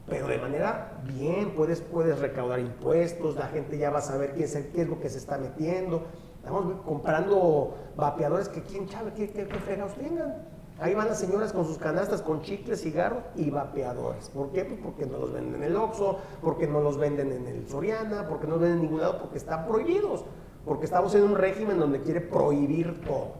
pero 0.07 0.27
de 0.27 0.37
manera 0.37 1.01
bien, 1.05 1.55
puedes, 1.55 1.81
puedes 1.81 2.19
recaudar 2.19 2.59
impuestos, 2.59 3.35
la 3.35 3.47
gente 3.47 3.77
ya 3.77 3.89
va 3.89 3.99
a 3.99 4.03
saber 4.03 4.33
qué 4.33 4.43
es, 4.43 4.53
qué 4.73 4.81
es 4.81 4.87
lo 4.87 4.99
que 4.99 5.09
se 5.09 5.17
está 5.17 5.39
metiendo. 5.39 6.03
Estamos 6.39 6.81
comprando 6.85 7.75
vapeadores 7.95 8.49
que 8.49 8.61
quién 8.61 8.89
sabe 8.89 9.13
qué, 9.13 9.29
qué, 9.29 9.47
qué 9.47 9.59
fregados 9.59 9.93
tengan. 9.95 10.35
Ahí 10.81 10.95
van 10.95 11.09
las 11.09 11.19
señoras 11.19 11.51
con 11.51 11.65
sus 11.65 11.77
canastas 11.77 12.21
con 12.21 12.41
chicles, 12.41 12.81
cigarros 12.81 13.23
y 13.35 13.49
vapeadores. 13.49 14.29
¿Por 14.29 14.51
qué? 14.51 14.63
Pues 14.63 14.79
porque 14.81 15.05
no 15.05 15.17
los 15.17 15.33
venden 15.33 15.55
en 15.55 15.63
el 15.63 15.75
Oxxo, 15.75 16.19
porque 16.41 16.67
no 16.67 16.79
los 16.79 16.97
venden 16.97 17.33
en 17.33 17.45
el 17.47 17.67
Soriana, 17.67 18.27
porque 18.29 18.47
no 18.47 18.53
los 18.53 18.61
venden 18.61 18.77
en 18.79 18.83
ningún 18.83 19.01
lado, 19.01 19.19
porque 19.19 19.37
están 19.37 19.67
prohibidos. 19.67 20.23
Porque 20.65 20.85
estamos 20.85 21.13
en 21.15 21.23
un 21.23 21.35
régimen 21.35 21.79
donde 21.79 22.01
quiere 22.01 22.21
prohibir 22.21 23.01
todo. 23.01 23.33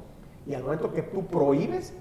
Y 0.45 0.54
al 0.54 0.64
momento 0.64 0.91
que 0.91 1.02
tú 1.02 1.26
prohíbes, 1.28 1.93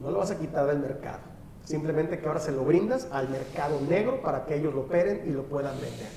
no 0.00 0.10
lo 0.10 0.18
vas 0.18 0.32
a 0.32 0.38
quitar 0.38 0.66
del 0.66 0.80
mercado. 0.80 1.20
Simplemente 1.64 2.18
que 2.18 2.26
ahora 2.26 2.40
se 2.40 2.50
lo 2.50 2.64
brindas 2.64 3.06
al 3.12 3.28
mercado 3.28 3.80
negro 3.88 4.20
para 4.20 4.46
que 4.46 4.56
ellos 4.56 4.74
lo 4.74 4.82
operen 4.82 5.22
y 5.26 5.30
lo 5.30 5.44
puedan 5.44 5.74
vender. 5.74 6.08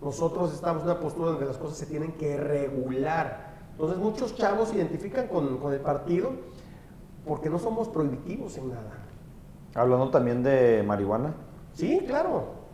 Nosotros 0.00 0.54
estamos 0.54 0.82
en 0.82 0.90
una 0.90 1.00
postura 1.00 1.32
donde 1.32 1.46
las 1.46 1.58
cosas 1.58 1.76
se 1.76 1.86
tienen 1.86 2.12
que 2.12 2.38
regular. 2.38 3.43
Entonces 3.74 3.98
muchos 3.98 4.36
chavos 4.36 4.68
se 4.68 4.76
identifican 4.76 5.26
con, 5.26 5.58
con 5.58 5.72
el 5.72 5.80
partido 5.80 6.30
porque 7.26 7.50
no 7.50 7.58
somos 7.58 7.88
prohibitivos 7.88 8.56
en 8.56 8.68
nada. 8.68 8.92
Hablando 9.74 10.10
también 10.10 10.42
de 10.44 10.84
marihuana. 10.86 11.34
Sí, 11.72 12.00
claro. 12.06 12.64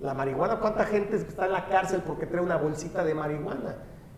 La 0.00 0.12
marihuana, 0.12 0.58
¿cuánta 0.60 0.84
gente 0.84 1.16
está 1.16 1.46
en 1.46 1.52
la 1.52 1.66
cárcel 1.68 2.02
porque 2.06 2.26
trae 2.26 2.42
una 2.42 2.56
bolsita 2.56 3.04
de 3.04 3.14
marihuana? 3.14 3.76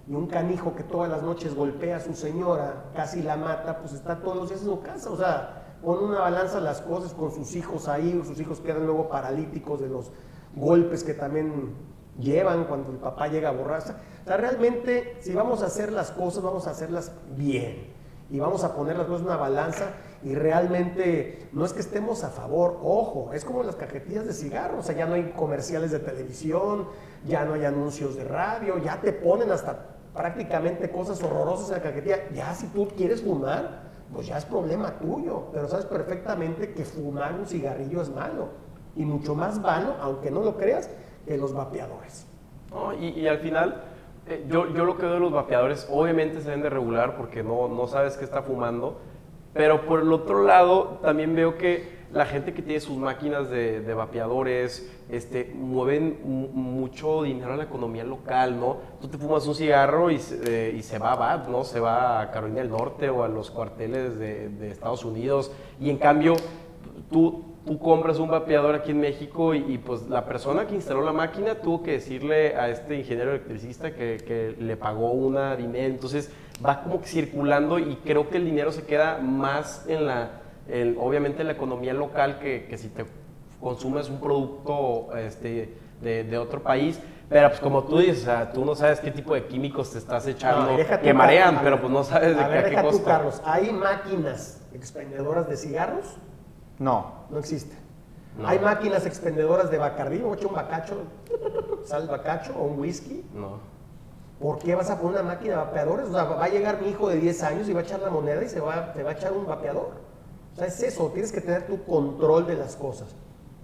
Y 0.08 0.14
un 0.14 0.26
canijo 0.26 0.74
que 0.74 0.82
todas 0.82 1.10
las 1.10 1.22
noches 1.22 1.54
golpea 1.54 1.98
a 1.98 2.00
su 2.00 2.14
señora, 2.14 2.86
casi 2.96 3.22
la 3.22 3.36
mata, 3.36 3.78
pues 3.78 3.92
está 3.92 4.20
todos 4.20 4.36
los 4.36 4.48
días 4.48 4.62
en 4.62 4.66
su 4.66 4.80
casa. 4.80 5.10
O 5.10 5.16
sea, 5.16 5.76
pone 5.84 6.06
una 6.06 6.20
balanza 6.20 6.58
las 6.60 6.80
cosas 6.80 7.14
con 7.14 7.30
sus 7.30 7.54
hijos 7.54 7.86
ahí, 7.86 8.20
sus 8.26 8.40
hijos 8.40 8.60
quedan 8.60 8.86
luego 8.86 9.08
paralíticos 9.08 9.80
de 9.80 9.88
los 9.88 10.10
golpes 10.56 11.04
que 11.04 11.14
también 11.14 11.74
llevan 12.18 12.64
cuando 12.64 12.90
el 12.90 12.98
papá 12.98 13.28
llega 13.28 13.48
a 13.48 13.52
borrarse. 13.52 13.92
O 13.92 14.26
sea, 14.26 14.36
realmente, 14.36 15.18
si 15.20 15.32
vamos 15.32 15.62
a 15.62 15.66
hacer 15.66 15.92
las 15.92 16.10
cosas, 16.10 16.42
vamos 16.42 16.66
a 16.66 16.70
hacerlas 16.70 17.12
bien 17.36 17.92
y 18.30 18.40
vamos 18.40 18.64
a 18.64 18.74
poner 18.74 18.96
las 18.96 19.06
cosas 19.06 19.20
en 19.20 19.26
una 19.26 19.36
balanza 19.36 19.90
y 20.22 20.34
realmente 20.34 21.48
no 21.52 21.64
es 21.64 21.72
que 21.72 21.80
estemos 21.80 22.24
a 22.24 22.30
favor, 22.30 22.78
ojo, 22.82 23.30
es 23.34 23.44
como 23.44 23.62
las 23.62 23.76
cajetillas 23.76 24.26
de 24.26 24.32
cigarros, 24.32 24.80
o 24.80 24.82
sea, 24.82 24.96
ya 24.96 25.06
no 25.06 25.14
hay 25.14 25.32
comerciales 25.36 25.90
de 25.90 25.98
televisión, 25.98 26.88
ya 27.26 27.44
no 27.44 27.54
hay 27.54 27.66
anuncios 27.66 28.16
de 28.16 28.24
radio, 28.24 28.78
ya 28.78 29.00
te 29.00 29.12
ponen 29.12 29.50
hasta 29.52 29.96
prácticamente 30.14 30.90
cosas 30.90 31.22
horrorosas 31.22 31.68
en 31.68 31.74
la 31.74 31.82
cajetilla, 31.82 32.30
ya 32.32 32.54
si 32.54 32.68
tú 32.68 32.88
quieres 32.96 33.22
fumar, 33.22 33.82
pues 34.12 34.26
ya 34.26 34.38
es 34.38 34.44
problema 34.46 34.98
tuyo, 34.98 35.48
pero 35.52 35.68
sabes 35.68 35.84
perfectamente 35.84 36.72
que 36.72 36.84
fumar 36.84 37.34
un 37.34 37.46
cigarrillo 37.46 38.00
es 38.00 38.08
malo 38.08 38.48
y 38.96 39.04
mucho 39.04 39.34
más 39.34 39.58
malo, 39.58 39.96
aunque 40.00 40.30
no 40.30 40.42
lo 40.42 40.56
creas, 40.56 40.88
que 41.26 41.36
los 41.36 41.52
vapeadores. 41.52 42.26
y 43.00 43.26
al 43.26 43.38
final 43.38 43.82
eh, 44.26 44.46
yo, 44.48 44.72
yo, 44.74 44.86
lo 44.86 44.96
que 44.96 45.02
veo 45.02 45.14
de 45.14 45.20
los 45.20 45.32
vapeadores, 45.32 45.86
obviamente 45.90 46.40
se 46.40 46.46
deben 46.46 46.62
de 46.62 46.70
regular 46.70 47.16
porque 47.16 47.42
no, 47.42 47.68
no 47.68 47.86
sabes 47.86 48.16
qué 48.16 48.24
está 48.24 48.42
fumando, 48.42 48.98
pero 49.52 49.84
por 49.84 50.00
el 50.00 50.10
otro 50.12 50.44
lado 50.44 50.98
también 51.02 51.34
veo 51.34 51.58
que 51.58 51.92
la 52.10 52.24
gente 52.24 52.54
que 52.54 52.62
tiene 52.62 52.80
sus 52.80 52.96
máquinas 52.96 53.50
de, 53.50 53.80
de 53.80 53.92
vapeadores 53.92 54.90
este, 55.10 55.52
mueven 55.54 56.20
mucho 56.24 57.24
dinero 57.24 57.52
a 57.52 57.56
la 57.56 57.64
economía 57.64 58.04
local, 58.04 58.58
¿no? 58.58 58.78
Tú 59.00 59.08
te 59.08 59.18
fumas 59.18 59.46
un 59.46 59.54
cigarro 59.54 60.10
y, 60.10 60.18
eh, 60.46 60.74
y 60.74 60.82
se 60.82 60.98
va 60.98 61.12
a 61.12 61.16
BAT, 61.16 61.48
¿no? 61.48 61.64
Se 61.64 61.80
va 61.80 62.22
a 62.22 62.30
Carolina 62.30 62.60
del 62.60 62.70
Norte 62.70 63.10
o 63.10 63.24
a 63.24 63.28
los 63.28 63.50
cuarteles 63.50 64.18
de, 64.18 64.48
de 64.48 64.70
Estados 64.70 65.04
Unidos 65.04 65.52
y 65.78 65.90
en 65.90 65.98
cambio 65.98 66.34
tú 67.10 67.53
tú 67.64 67.78
compras 67.78 68.18
un 68.18 68.28
vapeador 68.28 68.74
aquí 68.74 68.90
en 68.90 69.00
México 69.00 69.54
y, 69.54 69.64
y, 69.68 69.78
pues 69.78 70.08
la 70.08 70.24
persona 70.24 70.66
que 70.66 70.74
instaló 70.74 71.02
la 71.02 71.12
máquina 71.12 71.56
tuvo 71.56 71.82
que 71.82 71.92
decirle 71.92 72.56
a 72.56 72.68
este 72.68 72.96
ingeniero 72.96 73.30
electricista 73.30 73.94
que, 73.94 74.18
que 74.18 74.54
le 74.58 74.76
pagó 74.76 75.12
una 75.12 75.56
dinero, 75.56 75.86
entonces 75.86 76.30
va 76.64 76.82
como 76.82 77.00
que 77.00 77.06
circulando 77.06 77.78
y 77.78 77.96
creo 78.04 78.28
que 78.28 78.36
el 78.36 78.44
dinero 78.44 78.70
se 78.70 78.84
queda 78.84 79.18
más 79.18 79.86
en 79.88 80.06
la, 80.06 80.42
en, 80.68 80.96
obviamente 81.00 81.40
en 81.40 81.48
la 81.48 81.54
economía 81.54 81.94
local 81.94 82.38
que, 82.38 82.66
que 82.66 82.76
si 82.76 82.88
te 82.88 83.04
consumes 83.60 84.10
un 84.10 84.20
producto 84.20 85.08
este, 85.16 85.74
de, 86.02 86.24
de 86.24 86.38
otro 86.38 86.62
país. 86.62 87.00
Pero 87.28 87.48
pues 87.48 87.60
como 87.60 87.84
tú 87.84 87.98
dices, 87.98 88.20
o 88.20 88.24
sea, 88.26 88.52
tú 88.52 88.64
no 88.64 88.74
sabes 88.74 89.00
qué 89.00 89.10
tipo 89.10 89.34
de 89.34 89.46
químicos 89.46 89.90
te 89.90 89.98
estás 89.98 90.26
echando 90.26 90.76
No, 90.76 91.00
que 91.00 91.14
marean, 91.14 91.60
pero 91.62 91.80
pues 91.80 91.90
no 91.90 92.04
sabes 92.04 92.36
de 92.36 92.42
a 92.42 92.46
qué, 92.46 92.54
ver, 92.54 92.58
a 92.58 92.64
qué 92.64 92.70
deja 92.70 92.82
tú, 92.82 92.88
costa. 92.90 93.10
Carlos, 93.10 93.42
¿hay 93.46 93.72
máquinas 93.72 94.60
expendedoras 94.74 95.48
de 95.48 95.56
cigarros? 95.56 96.18
No. 96.78 97.12
No 97.30 97.38
existe. 97.38 97.76
No. 98.38 98.48
¿Hay 98.48 98.58
máquinas 98.58 99.06
expendedoras 99.06 99.70
de 99.70 99.78
Bacardí? 99.78 100.20
¿O 100.22 100.34
echa 100.34 100.48
un 100.48 100.54
bacacho? 100.54 100.96
¿Sale 101.84 102.04
el 102.04 102.10
bacacho 102.10 102.52
o 102.58 102.64
un 102.64 102.80
whisky? 102.80 103.24
No. 103.32 103.58
¿Por 104.40 104.58
qué 104.58 104.74
vas 104.74 104.90
a 104.90 104.98
poner 104.98 105.20
una 105.20 105.34
máquina 105.34 105.52
de 105.52 105.56
vapeadores? 105.58 106.08
O 106.08 106.12
sea, 106.12 106.24
va 106.24 106.44
a 106.44 106.48
llegar 106.48 106.80
mi 106.82 106.88
hijo 106.88 107.08
de 107.08 107.16
10 107.16 107.42
años 107.44 107.68
y 107.68 107.72
va 107.72 107.80
a 107.80 107.82
echar 107.84 108.00
la 108.00 108.10
moneda 108.10 108.42
y 108.42 108.48
se 108.48 108.60
va, 108.60 108.92
te 108.92 109.02
va 109.02 109.10
a 109.10 109.12
echar 109.12 109.32
un 109.32 109.46
vapeador. 109.46 109.92
O 110.52 110.56
sea, 110.56 110.66
es 110.66 110.82
eso, 110.82 111.10
tienes 111.12 111.30
que 111.30 111.40
tener 111.40 111.66
tu 111.66 111.84
control 111.84 112.46
de 112.46 112.56
las 112.56 112.74
cosas. 112.76 113.08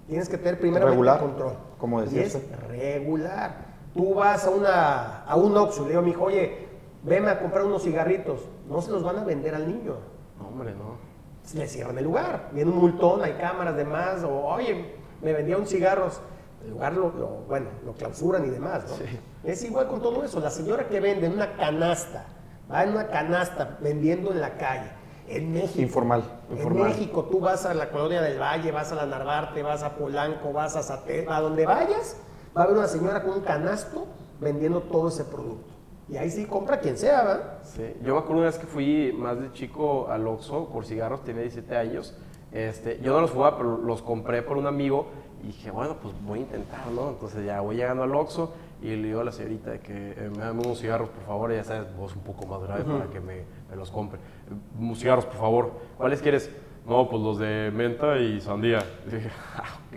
Tienes 0.07 0.29
que 0.29 0.39
tener 0.39 0.65
el 0.65 1.19
control. 1.19 1.53
como 1.79 2.01
y 2.01 2.05
decía 2.05 2.23
es 2.23 2.35
usted. 2.35 2.57
regular. 2.69 3.71
Tú 3.95 4.15
vas 4.15 4.45
a, 4.45 4.51
una, 4.51 5.25
a 5.25 5.37
un 5.37 5.57
Oxxo 5.57 5.83
y 5.83 5.85
le 5.85 5.89
digo 5.91 6.01
a 6.01 6.05
mi 6.05 6.11
hijo, 6.11 6.25
oye, 6.25 6.69
veme 7.03 7.31
a 7.31 7.39
comprar 7.41 7.65
unos 7.65 7.83
cigarritos. 7.83 8.41
No 8.69 8.81
se 8.81 8.91
los 8.93 9.03
van 9.03 9.19
a 9.19 9.25
vender 9.25 9.55
al 9.55 9.69
niño. 9.69 9.97
No, 10.39 10.49
hombre, 10.49 10.73
no. 10.75 11.10
Le 11.55 11.67
cierran 11.67 11.97
el 11.99 12.05
lugar. 12.05 12.51
Viene 12.53 12.71
un 12.71 12.79
multón, 12.79 13.23
hay 13.23 13.33
cámaras 13.35 13.77
de 13.77 13.85
más, 13.85 14.23
o 14.25 14.31
oye, 14.47 14.95
me 15.23 15.33
vendieron 15.33 15.67
cigarros. 15.67 16.21
El 16.65 16.71
lugar 16.71 16.93
lo, 16.93 17.09
lo- 17.11 17.29
bueno, 17.49 17.67
lo 17.85 17.93
clausuran 17.95 18.45
y 18.47 18.51
demás, 18.51 18.85
¿no? 18.89 18.97
Sí. 18.97 19.19
Es 19.45 19.65
igual 19.65 19.89
con 19.89 20.03
todo 20.03 20.23
eso. 20.25 20.39
La 20.41 20.51
señora 20.51 20.87
que 20.89 21.01
vende 21.01 21.27
en 21.27 21.33
una 21.33 21.57
canasta, 21.57 22.27
va 22.71 22.85
en 22.85 22.91
una 22.91 23.09
canasta 23.09 23.79
vendiendo 23.81 24.31
en 24.31 24.41
la 24.43 24.57
calle, 24.59 24.91
en 25.27 25.53
México. 25.53 25.81
Informal. 25.81 26.23
En. 26.51 26.83
México, 26.83 27.25
tú 27.25 27.41
vas 27.41 27.65
a 27.65 27.73
la 27.73 27.89
colonia 27.91 28.21
del 28.21 28.39
Valle, 28.39 28.71
vas 28.73 28.93
a 28.93 28.97
la 28.97 29.07
Narvarte, 29.07 29.63
vas 29.63 29.83
a 29.83 29.95
Polanco, 29.97 30.53
vas 30.53 30.77
a 30.77 30.83
Satel, 30.83 31.27
a 31.31 31.41
donde 31.41 31.65
vayas, 31.67 32.17
va 32.57 32.63
a 32.63 32.65
haber 32.65 32.77
una 32.77 32.89
señora 32.89 33.23
con 33.23 33.35
un 33.39 33.41
canasto 33.41 34.07
vendiendo 34.41 34.83
todo 34.83 35.09
ese 35.09 35.25
producto. 35.25 35.73
Y 36.11 36.17
ahí 36.17 36.29
sí 36.31 36.45
compra 36.47 36.81
quien 36.81 36.97
sea, 36.99 37.23
¿verdad? 37.23 37.59
Sí, 37.63 37.85
yo 38.03 38.15
me 38.15 38.19
acuerdo 38.21 38.39
una 38.39 38.47
vez 38.51 38.59
que 38.59 38.67
fui 38.67 39.15
más 39.17 39.41
de 39.41 39.53
chico 39.53 40.09
al 40.11 40.27
Oxxo 40.27 40.69
por 40.69 40.85
cigarros, 40.85 41.23
tenía 41.23 41.43
17 41.43 41.77
años. 41.77 42.17
Este, 42.53 42.99
yo 43.01 43.13
no 43.13 43.21
los 43.21 43.31
fumaba, 43.31 43.57
pero 43.57 43.79
los 43.79 44.03
compré 44.03 44.43
por 44.43 44.57
un 44.57 44.67
amigo 44.67 45.07
y 45.43 45.49
dije, 45.49 45.71
bueno, 45.71 45.97
pues 46.03 46.13
voy 46.27 46.41
a 46.41 46.43
intentar, 46.43 46.89
¿no? 46.89 47.11
Entonces 47.11 47.47
ya 47.47 47.61
voy 47.61 47.77
llegando 47.77 48.03
al 48.03 48.13
Oxxo 48.15 48.53
y 48.83 48.89
le 48.97 49.07
digo 49.09 49.21
a 49.21 49.25
la 49.25 49.31
señorita 49.31 49.79
que 49.79 50.13
eh, 50.17 50.31
me 50.35 50.39
dame 50.39 50.61
unos 50.63 50.81
cigarros, 50.81 51.11
por 51.11 51.23
favor, 51.25 51.53
ya 51.55 51.63
sabes, 51.63 51.95
voz 51.97 52.17
un 52.17 52.23
poco 52.23 52.45
más 52.47 52.61
grave 52.63 52.83
para 52.85 53.07
que 53.09 53.21
me, 53.21 53.43
me 53.71 53.77
los 53.77 53.91
compre. 53.93 54.19
"Eh, 54.19 54.81
Unos 54.81 54.99
cigarros, 54.99 55.27
por 55.27 55.37
favor. 55.37 55.71
¿Cuáles 55.97 56.21
quieres? 56.21 56.51
No, 56.87 57.09
pues 57.09 57.23
los 57.23 57.39
de 57.39 57.71
menta 57.73 58.19
y 58.19 58.41
sandía. 58.41 58.81
Y 59.07 59.15
dije, 59.15 59.31
ah, 59.57 59.79
ok. 59.91 59.97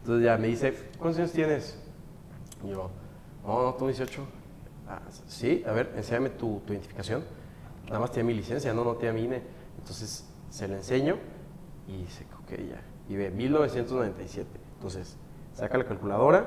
Entonces 0.00 0.24
ya 0.24 0.36
me 0.38 0.48
dice, 0.48 0.74
¿cuántos 0.98 1.20
años 1.20 1.30
tienes? 1.32 1.78
Y 2.64 2.70
yo, 2.70 2.90
no, 3.46 3.62
no, 3.62 3.74
tengo 3.74 3.86
18. 3.86 4.22
Ah, 4.92 5.00
sí, 5.26 5.64
a 5.66 5.72
ver, 5.72 5.90
enséñame 5.96 6.28
tu, 6.28 6.60
tu 6.66 6.74
identificación. 6.74 7.24
Nada 7.86 7.98
más 7.98 8.10
tiene 8.10 8.26
mi 8.26 8.34
licencia, 8.34 8.74
no, 8.74 8.84
no 8.84 8.96
tiene 8.96 9.14
mi 9.14 9.24
INE. 9.24 9.42
Entonces 9.78 10.28
se 10.50 10.68
le 10.68 10.74
enseño 10.74 11.16
y 11.88 12.02
dice, 12.02 12.26
ok, 12.42 12.50
ya. 12.68 12.82
Y 13.08 13.16
ve, 13.16 13.30
1997. 13.30 14.46
Entonces 14.74 15.16
saca 15.54 15.78
la 15.78 15.84
calculadora. 15.84 16.44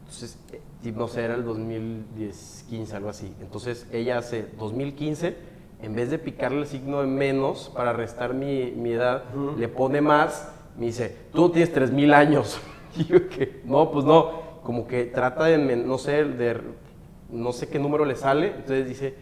Entonces, 0.00 0.38
eh, 0.52 0.92
no 0.94 1.08
sé, 1.08 1.24
era 1.24 1.34
el 1.34 1.44
2010, 1.44 2.66
15, 2.68 2.96
algo 2.96 3.08
así. 3.08 3.34
Entonces 3.40 3.86
ella 3.90 4.18
hace 4.18 4.48
2015, 4.58 5.36
en 5.80 5.94
vez 5.94 6.10
de 6.10 6.18
picarle 6.18 6.60
el 6.60 6.66
signo 6.66 7.00
de 7.00 7.06
menos 7.06 7.72
para 7.74 7.94
restar 7.94 8.34
mi, 8.34 8.70
mi 8.72 8.92
edad, 8.92 9.24
le 9.56 9.68
pone 9.68 10.02
más. 10.02 10.52
Me 10.76 10.86
dice, 10.86 11.16
tú 11.32 11.48
tienes 11.48 11.72
3000 11.72 12.12
años. 12.12 12.60
Y 12.96 13.04
yo 13.04 13.28
que, 13.28 13.62
no, 13.64 13.90
pues 13.92 14.04
no. 14.04 14.60
Como 14.62 14.86
que 14.86 15.04
trata 15.04 15.44
de, 15.44 15.58
no 15.58 15.98
sé, 15.98 16.24
de, 16.24 16.60
no 17.30 17.52
sé 17.52 17.68
qué 17.68 17.78
número 17.78 18.04
le 18.04 18.16
sale. 18.16 18.48
Entonces 18.48 18.86
dice, 18.88 19.14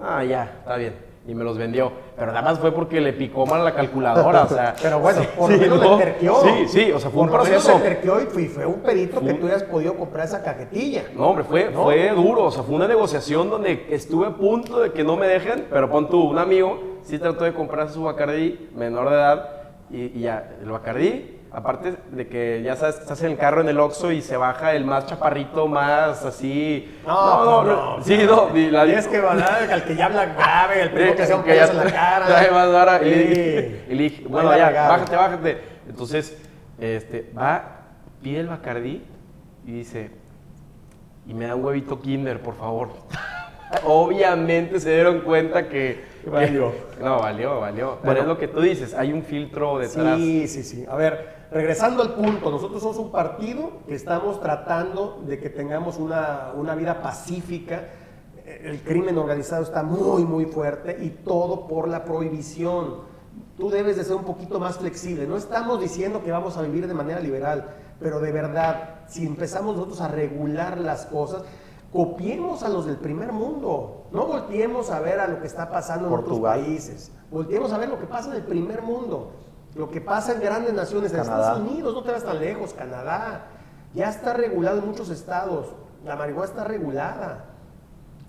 ah, 0.00 0.24
ya, 0.24 0.56
está 0.60 0.76
bien. 0.76 0.94
Y 1.26 1.34
me 1.34 1.44
los 1.44 1.58
vendió. 1.58 1.92
Pero 2.16 2.28
nada 2.28 2.40
más 2.40 2.58
fue 2.58 2.72
porque 2.72 3.02
le 3.02 3.12
picó 3.12 3.44
mal 3.44 3.62
la 3.62 3.74
calculadora. 3.74 4.44
O 4.44 4.48
sea, 4.48 4.74
Pero 4.82 4.98
bueno, 4.98 5.20
sí, 5.20 5.28
por 5.36 5.50
lo 5.50 5.56
sí, 5.56 5.60
menos 5.60 5.82
¿no? 5.82 5.98
le 5.98 6.04
terqueó. 6.04 6.40
Sí, 6.42 6.68
sí, 6.68 6.90
o 6.92 6.98
sea, 6.98 7.10
fue 7.10 7.22
un 7.22 7.28
Por 7.28 7.38
lo 7.40 7.44
menos 7.44 7.64
proceso. 7.64 7.84
le 7.84 7.90
terqueó 7.90 8.22
y 8.22 8.26
fue, 8.26 8.46
fue 8.46 8.64
un 8.66 8.80
perito 8.80 9.20
que 9.20 9.34
tú 9.34 9.46
hayas 9.46 9.62
podido 9.64 9.94
comprar 9.94 10.24
esa 10.24 10.42
cajetilla. 10.42 11.04
No, 11.14 11.28
hombre, 11.28 11.44
fue, 11.44 11.70
¿No? 11.70 11.84
fue 11.84 12.08
duro. 12.12 12.44
O 12.44 12.50
sea, 12.50 12.62
fue 12.62 12.76
una 12.76 12.88
negociación 12.88 13.50
donde 13.50 13.86
estuve 13.90 14.26
a 14.28 14.30
punto 14.30 14.80
de 14.80 14.92
que 14.92 15.04
no 15.04 15.16
me 15.16 15.26
dejen, 15.26 15.66
pero 15.70 15.90
pon 15.90 16.08
tú, 16.08 16.22
un 16.22 16.38
amigo 16.38 16.80
sí 17.02 17.18
trató 17.18 17.44
de 17.44 17.52
comprarse 17.52 17.94
su 17.94 18.04
Bacardí, 18.04 18.70
menor 18.74 19.10
de 19.10 19.14
edad, 19.16 19.48
y, 19.90 20.18
y 20.18 20.20
ya, 20.20 20.56
el 20.62 20.70
Bacardí, 20.70 21.37
aparte 21.50 21.96
de 22.10 22.28
que 22.28 22.62
ya 22.62 22.76
sabes, 22.76 22.98
estás 22.98 23.22
en 23.22 23.32
el 23.32 23.38
carro 23.38 23.60
en 23.62 23.68
el 23.68 23.78
Oxxo 23.80 24.12
y 24.12 24.20
se 24.22 24.36
baja 24.36 24.74
el 24.74 24.84
más 24.84 25.06
chaparrito, 25.06 25.66
más 25.66 26.24
así. 26.24 26.98
No, 27.06 27.44
no, 27.44 27.64
no. 27.64 28.04
Sí, 28.04 28.18
no. 28.26 28.56
y 28.56 28.70
la- 28.70 28.84
Tienes 28.84 29.08
que 29.08 29.16
hablar 29.18 29.68
al 29.70 29.84
que 29.84 29.96
ya 29.96 30.06
habla 30.06 30.26
grave, 30.26 30.82
el 30.82 30.90
primo 30.90 31.14
que 31.14 31.26
se 31.26 31.34
un 31.34 31.42
que 31.42 31.58
en 31.58 31.76
la 31.76 31.84
cara. 31.90 32.26
más. 32.52 33.02
Y, 33.02 33.94
le 33.94 34.02
dije- 34.02 34.24
bueno, 34.28 34.56
ya, 34.56 34.70
bájate, 34.88 35.16
bájate. 35.16 35.58
Entonces, 35.88 36.36
este, 36.78 37.30
va, 37.36 37.76
pide 38.22 38.40
el 38.40 38.48
Bacardí 38.48 39.02
y 39.66 39.72
dice, 39.72 40.10
y 41.26 41.34
me 41.34 41.46
da 41.46 41.54
un 41.54 41.64
huevito 41.64 42.00
Kinder, 42.00 42.40
por 42.40 42.54
favor. 42.56 42.90
Obviamente 43.84 44.80
se 44.80 44.90
dieron 44.92 45.20
cuenta 45.20 45.68
que... 45.68 46.04
Valió. 46.26 46.72
que- 46.96 47.04
no, 47.04 47.20
valió, 47.20 47.60
valió. 47.60 47.98
Pero 48.02 48.04
Bueno. 48.04 48.20
es 48.20 48.26
lo 48.26 48.38
que 48.38 48.48
tú 48.48 48.60
dices, 48.60 48.94
hay 48.94 49.12
un 49.12 49.22
filtro 49.22 49.78
detrás. 49.78 50.16
Sí, 50.18 50.48
sí, 50.48 50.62
sí. 50.62 50.84
A 50.88 50.96
ver, 50.96 51.37
regresando 51.50 52.02
al 52.02 52.14
punto, 52.14 52.50
nosotros 52.50 52.82
somos 52.82 52.98
un 52.98 53.10
partido 53.10 53.70
que 53.86 53.94
estamos 53.94 54.40
tratando 54.40 55.22
de 55.26 55.38
que 55.38 55.50
tengamos 55.50 55.98
una, 55.98 56.52
una 56.54 56.74
vida 56.74 57.00
pacífica. 57.02 57.88
El 58.44 58.80
crimen 58.80 59.18
organizado 59.18 59.62
está 59.62 59.82
muy, 59.82 60.24
muy 60.24 60.46
fuerte 60.46 60.98
y 61.00 61.10
todo 61.10 61.66
por 61.66 61.88
la 61.88 62.04
prohibición. 62.04 63.02
Tú 63.56 63.70
debes 63.70 63.96
de 63.96 64.04
ser 64.04 64.16
un 64.16 64.24
poquito 64.24 64.58
más 64.58 64.78
flexible. 64.78 65.26
No 65.26 65.36
estamos 65.36 65.80
diciendo 65.80 66.22
que 66.22 66.30
vamos 66.30 66.56
a 66.56 66.62
vivir 66.62 66.86
de 66.86 66.94
manera 66.94 67.20
liberal, 67.20 67.74
pero 68.00 68.20
de 68.20 68.32
verdad, 68.32 69.00
si 69.08 69.26
empezamos 69.26 69.74
nosotros 69.76 70.00
a 70.00 70.08
regular 70.08 70.78
las 70.78 71.06
cosas, 71.06 71.42
copiemos 71.92 72.62
a 72.62 72.68
los 72.68 72.86
del 72.86 72.96
primer 72.96 73.32
mundo. 73.32 74.06
No 74.12 74.26
volteemos 74.26 74.90
a 74.90 75.00
ver 75.00 75.20
a 75.20 75.26
lo 75.26 75.40
que 75.40 75.46
está 75.46 75.70
pasando 75.70 76.06
en 76.06 76.14
Portugal. 76.14 76.58
otros 76.58 76.66
países. 76.66 77.12
Volteemos 77.30 77.72
a 77.72 77.78
ver 77.78 77.88
lo 77.88 77.98
que 77.98 78.06
pasa 78.06 78.30
en 78.30 78.36
el 78.36 78.44
primer 78.44 78.82
mundo. 78.82 79.32
Lo 79.74 79.90
que 79.90 80.00
pasa 80.00 80.32
en 80.32 80.40
grandes 80.40 80.72
naciones, 80.74 81.12
en 81.12 81.18
Canadá. 81.18 81.52
Estados 81.52 81.70
Unidos, 81.70 81.94
no 81.94 82.02
te 82.02 82.12
vas 82.12 82.24
tan 82.24 82.38
lejos, 82.40 82.74
Canadá. 82.74 83.46
Ya 83.94 84.08
está 84.10 84.32
regulado 84.34 84.78
en 84.80 84.86
muchos 84.86 85.10
estados. 85.10 85.66
La 86.04 86.16
marihuana 86.16 86.48
está 86.50 86.64
regulada. 86.64 87.44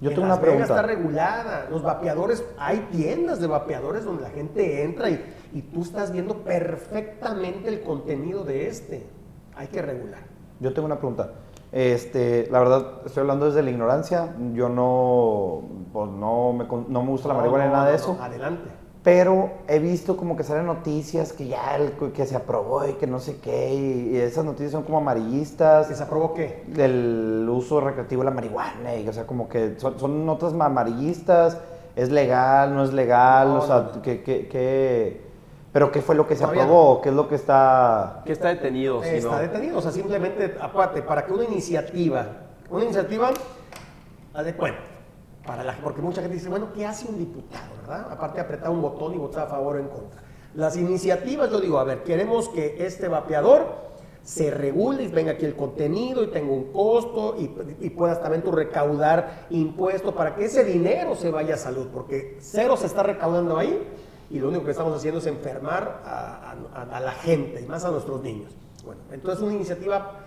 Yo 0.02 0.10
En 0.10 0.16
tengo 0.16 0.28
Las 0.30 0.38
una 0.38 0.46
Vegas 0.46 0.68
pregunta. 0.68 0.76
está 0.76 0.82
regulada. 0.88 1.68
Los 1.70 1.84
vapeadores, 1.84 2.44
hay 2.58 2.88
tiendas 2.92 3.40
de 3.42 3.48
vapeadores 3.48 4.06
donde 4.06 4.24
la 4.24 4.30
gente 4.30 4.84
entra 4.84 5.10
y, 5.10 5.24
y 5.54 5.62
tú 5.64 5.82
estás 5.82 6.12
viendo 6.12 6.38
perfectamente 6.38 7.68
el 7.70 7.82
contenido 7.82 8.44
de 8.46 8.68
este. 8.68 9.08
Hay 9.56 9.68
que 9.68 9.82
regular. 9.82 10.22
Yo 10.60 10.74
tengo 10.74 10.86
una 10.86 10.98
pregunta. 10.98 11.32
Este, 11.72 12.48
la 12.50 12.60
verdad, 12.60 13.02
estoy 13.06 13.22
hablando 13.22 13.46
desde 13.48 13.62
la 13.62 13.70
ignorancia. 13.72 14.34
Yo 14.54 14.70
no, 14.70 15.62
pues 15.92 16.10
no 16.10 16.54
me, 16.54 16.66
no 16.88 17.04
me 17.04 17.10
gusta 17.10 17.28
la 17.28 17.34
No, 17.36 17.40
marihuana 17.42 17.66
ni 17.66 17.72
no, 17.72 17.78
nada 17.78 17.90
de 17.90 17.96
eso. 17.98 18.18
Adelante. 18.22 18.70
Pero 19.10 19.50
he 19.68 19.80
visto 19.80 20.16
como 20.16 20.38
que 20.38 20.44
salen 20.44 20.68
noticias 20.68 21.34
que 21.34 21.48
ya 21.48 21.76
el- 21.78 21.94
que 22.12 22.26
se 22.28 22.36
aprobó 22.36 22.88
y 22.88 22.94
que 22.94 23.08
no 23.08 23.20
sé 23.20 23.38
qué. 23.40 23.74
Y, 23.74 24.16
y 24.16 24.18
esas 24.18 24.46
noticias 24.46 24.72
son 24.72 24.84
como 24.84 25.00
amarillistas. 25.00 25.88
¿Que 25.88 25.96
se 25.96 26.04
aprobó 26.04 26.36
qué? 26.36 26.64
del 26.68 27.48
uso 27.50 27.82
recreativo 27.82 28.22
de 28.22 28.26
la 28.30 28.36
marihuana. 28.36 28.96
Y, 28.96 29.08
o 29.08 29.14
sea, 29.14 29.26
como 29.26 29.50
que 29.50 29.74
son, 29.80 30.00
son 30.00 30.26
notas 30.28 30.54
ma- 30.54 30.66
amarillistas. 30.66 31.58
Es 31.96 32.12
legal, 32.12 32.76
no 32.76 32.84
es 32.84 32.94
legal. 32.94 33.48
No, 33.48 33.58
o 33.58 33.62
sea, 33.66 33.76
no, 33.78 33.96
no. 33.96 34.02
¿qué, 34.04 34.22
qué, 34.22 34.48
qué- 34.48 35.22
pero 35.74 35.92
qué 35.92 36.02
fue 36.02 36.14
lo 36.14 36.28
que 36.28 36.36
se 36.36 36.42
Todavía 36.42 36.64
aprobó? 36.64 37.02
¿Qué 37.02 37.10
es 37.10 37.16
lo 37.16 37.28
que 37.28 37.36
está...? 37.36 38.22
Que 38.26 38.32
está 38.34 38.50
detenido, 38.50 39.02
si 39.04 39.10
está 39.10 39.32
no. 39.32 39.38
detenido. 39.40 39.78
O 39.78 39.82
sea, 39.82 39.92
simplemente, 39.92 40.56
aparte, 40.62 41.02
para 41.02 41.26
que 41.26 41.34
una 41.34 41.46
iniciativa, 41.46 42.28
una 42.70 42.84
iniciativa, 42.84 43.32
haz 44.36 44.46
de 44.46 44.54
cuenta, 44.56 44.80
para 45.50 45.64
la, 45.64 45.76
porque 45.82 46.00
mucha 46.00 46.22
gente 46.22 46.36
dice, 46.36 46.48
bueno, 46.48 46.68
¿qué 46.76 46.86
hace 46.86 47.08
un 47.10 47.18
diputado, 47.18 47.72
verdad? 47.82 48.06
Aparte 48.12 48.36
de 48.36 48.42
apretar 48.42 48.70
un 48.70 48.84
botón 48.84 49.16
y 49.16 49.18
votar 49.18 49.48
a 49.48 49.50
favor 49.50 49.78
o 49.78 49.80
en 49.80 49.88
contra. 49.88 50.22
Las 50.54 50.78
iniciativas, 50.78 51.50
yo 51.50 51.60
digo, 51.60 51.80
a 51.80 51.84
ver, 51.84 52.04
queremos 52.04 52.50
que 52.50 52.86
este 52.86 53.08
vapeador 53.08 53.90
se 54.22 54.52
regule 54.52 55.02
y 55.06 55.08
venga 55.08 55.32
aquí 55.32 55.46
el 55.46 55.56
contenido 55.56 56.22
y 56.24 56.28
tenga 56.28 56.52
un 56.54 56.66
costo 56.72 57.36
y, 57.40 57.50
y 57.84 57.90
puedas 57.90 58.22
también 58.22 58.44
tú 58.44 58.52
recaudar 58.52 59.48
impuestos 59.50 60.14
para 60.14 60.36
que 60.36 60.46
ese 60.46 60.64
dinero 60.64 61.16
se 61.16 61.32
vaya 61.32 61.56
a 61.56 61.58
salud, 61.58 61.88
porque 61.92 62.38
cero 62.40 62.78
se 62.78 62.86
está 62.86 63.02
recaudando 63.02 63.58
ahí 63.58 63.88
y 64.30 64.38
lo 64.38 64.50
único 64.50 64.66
que 64.66 64.72
estamos 64.72 64.96
haciendo 64.96 65.18
es 65.20 65.26
enfermar 65.26 66.04
a, 66.06 66.54
a- 66.76 66.96
a 66.96 67.00
la 67.00 67.12
gente 67.14 67.60
y 67.60 67.66
más 67.66 67.84
a 67.86 67.90
nuestros 67.90 68.22
niños. 68.22 68.52
Bueno, 68.86 69.02
entonces 69.12 69.42
una 69.44 69.56
iniciativa 69.56 70.26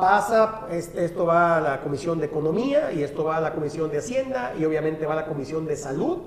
pasa, 0.00 0.62
este, 0.70 1.04
esto 1.04 1.26
va 1.26 1.56
a 1.56 1.60
la 1.60 1.80
Comisión 1.80 2.18
de 2.18 2.26
Economía 2.26 2.92
y 2.92 3.02
esto 3.02 3.24
va 3.24 3.36
a 3.36 3.40
la 3.40 3.52
Comisión 3.52 3.90
de 3.90 3.98
Hacienda 3.98 4.54
y 4.58 4.64
obviamente 4.64 5.06
va 5.06 5.12
a 5.12 5.16
la 5.16 5.26
Comisión 5.26 5.66
de 5.66 5.76
Salud. 5.76 6.18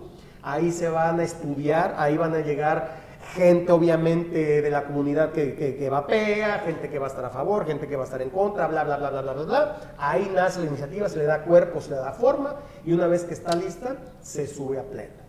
Ahí 0.42 0.72
se 0.72 0.90
van 0.90 1.20
a 1.20 1.24
estudiar, 1.24 1.96
ahí 1.98 2.18
van 2.18 2.34
a 2.34 2.40
llegar 2.40 3.04
gente 3.34 3.72
obviamente 3.72 4.62
de 4.62 4.70
la 4.70 4.84
comunidad 4.84 5.32
que, 5.32 5.56
que, 5.56 5.76
que 5.76 5.90
vapea, 5.90 6.60
gente 6.60 6.90
que 6.90 7.00
va 7.00 7.08
a 7.08 7.10
estar 7.10 7.26
a 7.26 7.30
favor, 7.30 7.66
gente 7.66 7.88
que 7.88 7.96
va 7.96 8.04
a 8.04 8.06
estar 8.06 8.22
en 8.22 8.30
contra, 8.30 8.68
bla, 8.68 8.84
bla, 8.84 8.98
bla, 8.98 9.10
bla, 9.10 9.22
bla, 9.22 9.34
bla, 9.34 9.44
bla. 9.44 9.78
Ahí 9.98 10.32
nace 10.34 10.60
la 10.60 10.68
iniciativa, 10.68 11.10
se 11.10 11.18
le 11.18 11.26
da 11.26 11.44
cuerpo, 11.44 11.82
se 11.82 11.92
le 11.92 11.96
da 11.96 12.12
forma 12.12 12.56
y 12.86 12.94
una 12.94 13.08
vez 13.08 13.24
que 13.24 13.34
está 13.34 13.56
lista, 13.56 13.96
se 14.22 14.46
sube 14.48 14.80
a 14.80 14.84
pleno. 14.84 15.24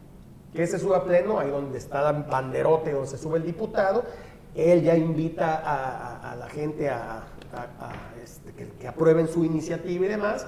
Que 0.53 0.67
se 0.67 0.79
sube 0.79 0.97
a 0.97 1.03
pleno, 1.03 1.39
ahí 1.39 1.51
donde 1.51 1.79
está 1.79 2.11
el 2.11 2.25
banderote, 2.25 2.93
donde 2.93 3.09
se 3.09 3.19
sube 3.19 3.39
el 3.39 3.45
diputado, 3.45 4.05
él 4.55 4.83
ya 4.83 4.97
invita 4.97 5.63
a, 5.65 6.37
la 6.37 6.49
gente 6.49 6.89
a, 6.89 7.25
este, 8.23 8.53
que, 8.53 8.69
que 8.69 8.89
aprueben 8.89 9.29
su 9.29 9.45
iniciativa 9.45 10.07
y 10.07 10.09
demás, 10.09 10.47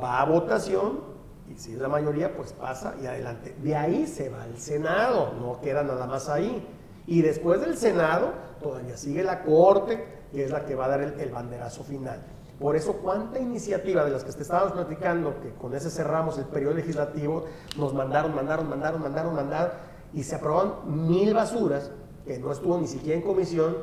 va 0.00 0.20
a 0.20 0.24
votación 0.24 1.16
y 1.48 1.56
si 1.58 1.72
es 1.74 1.78
la 1.78 1.88
mayoría, 1.88 2.36
pues 2.36 2.52
pasa 2.52 2.94
y 3.00 3.06
adelante. 3.06 3.54
De 3.62 3.76
ahí 3.76 4.06
se 4.06 4.28
va 4.28 4.42
al 4.42 4.58
Senado, 4.58 5.32
no 5.40 5.60
queda 5.60 5.82
nada 5.82 6.06
más 6.06 6.28
ahí. 6.28 6.66
Y 7.06 7.22
después 7.22 7.60
del 7.60 7.76
Senado, 7.76 8.32
todavía 8.60 8.96
sigue 8.96 9.22
la 9.22 9.42
Corte, 9.42 10.04
que 10.32 10.44
es 10.44 10.50
la 10.50 10.64
que 10.64 10.74
va 10.74 10.86
a 10.86 10.88
dar 10.88 11.00
el, 11.02 11.20
el 11.20 11.30
banderazo 11.30 11.84
final. 11.84 12.20
Por 12.58 12.74
eso, 12.74 12.94
cuánta 12.94 13.38
iniciativa 13.38 14.04
de 14.04 14.10
las 14.10 14.24
que 14.24 14.32
te 14.32 14.42
estábamos 14.42 14.72
platicando, 14.72 15.40
que 15.40 15.50
con 15.54 15.74
ese 15.74 15.90
cerramos 15.90 16.38
el 16.38 16.46
periodo 16.46 16.74
legislativo, 16.74 17.44
nos 17.76 17.94
mandaron, 17.94 18.34
mandaron, 18.34 18.68
mandaron, 18.68 19.02
mandaron, 19.02 19.34
mandaron, 19.34 19.72
y 20.14 20.22
se 20.22 20.36
aprobaron 20.36 21.06
mil 21.06 21.34
basuras, 21.34 21.90
que 22.26 22.38
no 22.38 22.50
estuvo 22.52 22.76
ni 22.78 22.86
siquiera 22.86 23.18
en 23.18 23.24
comisión, 23.24 23.74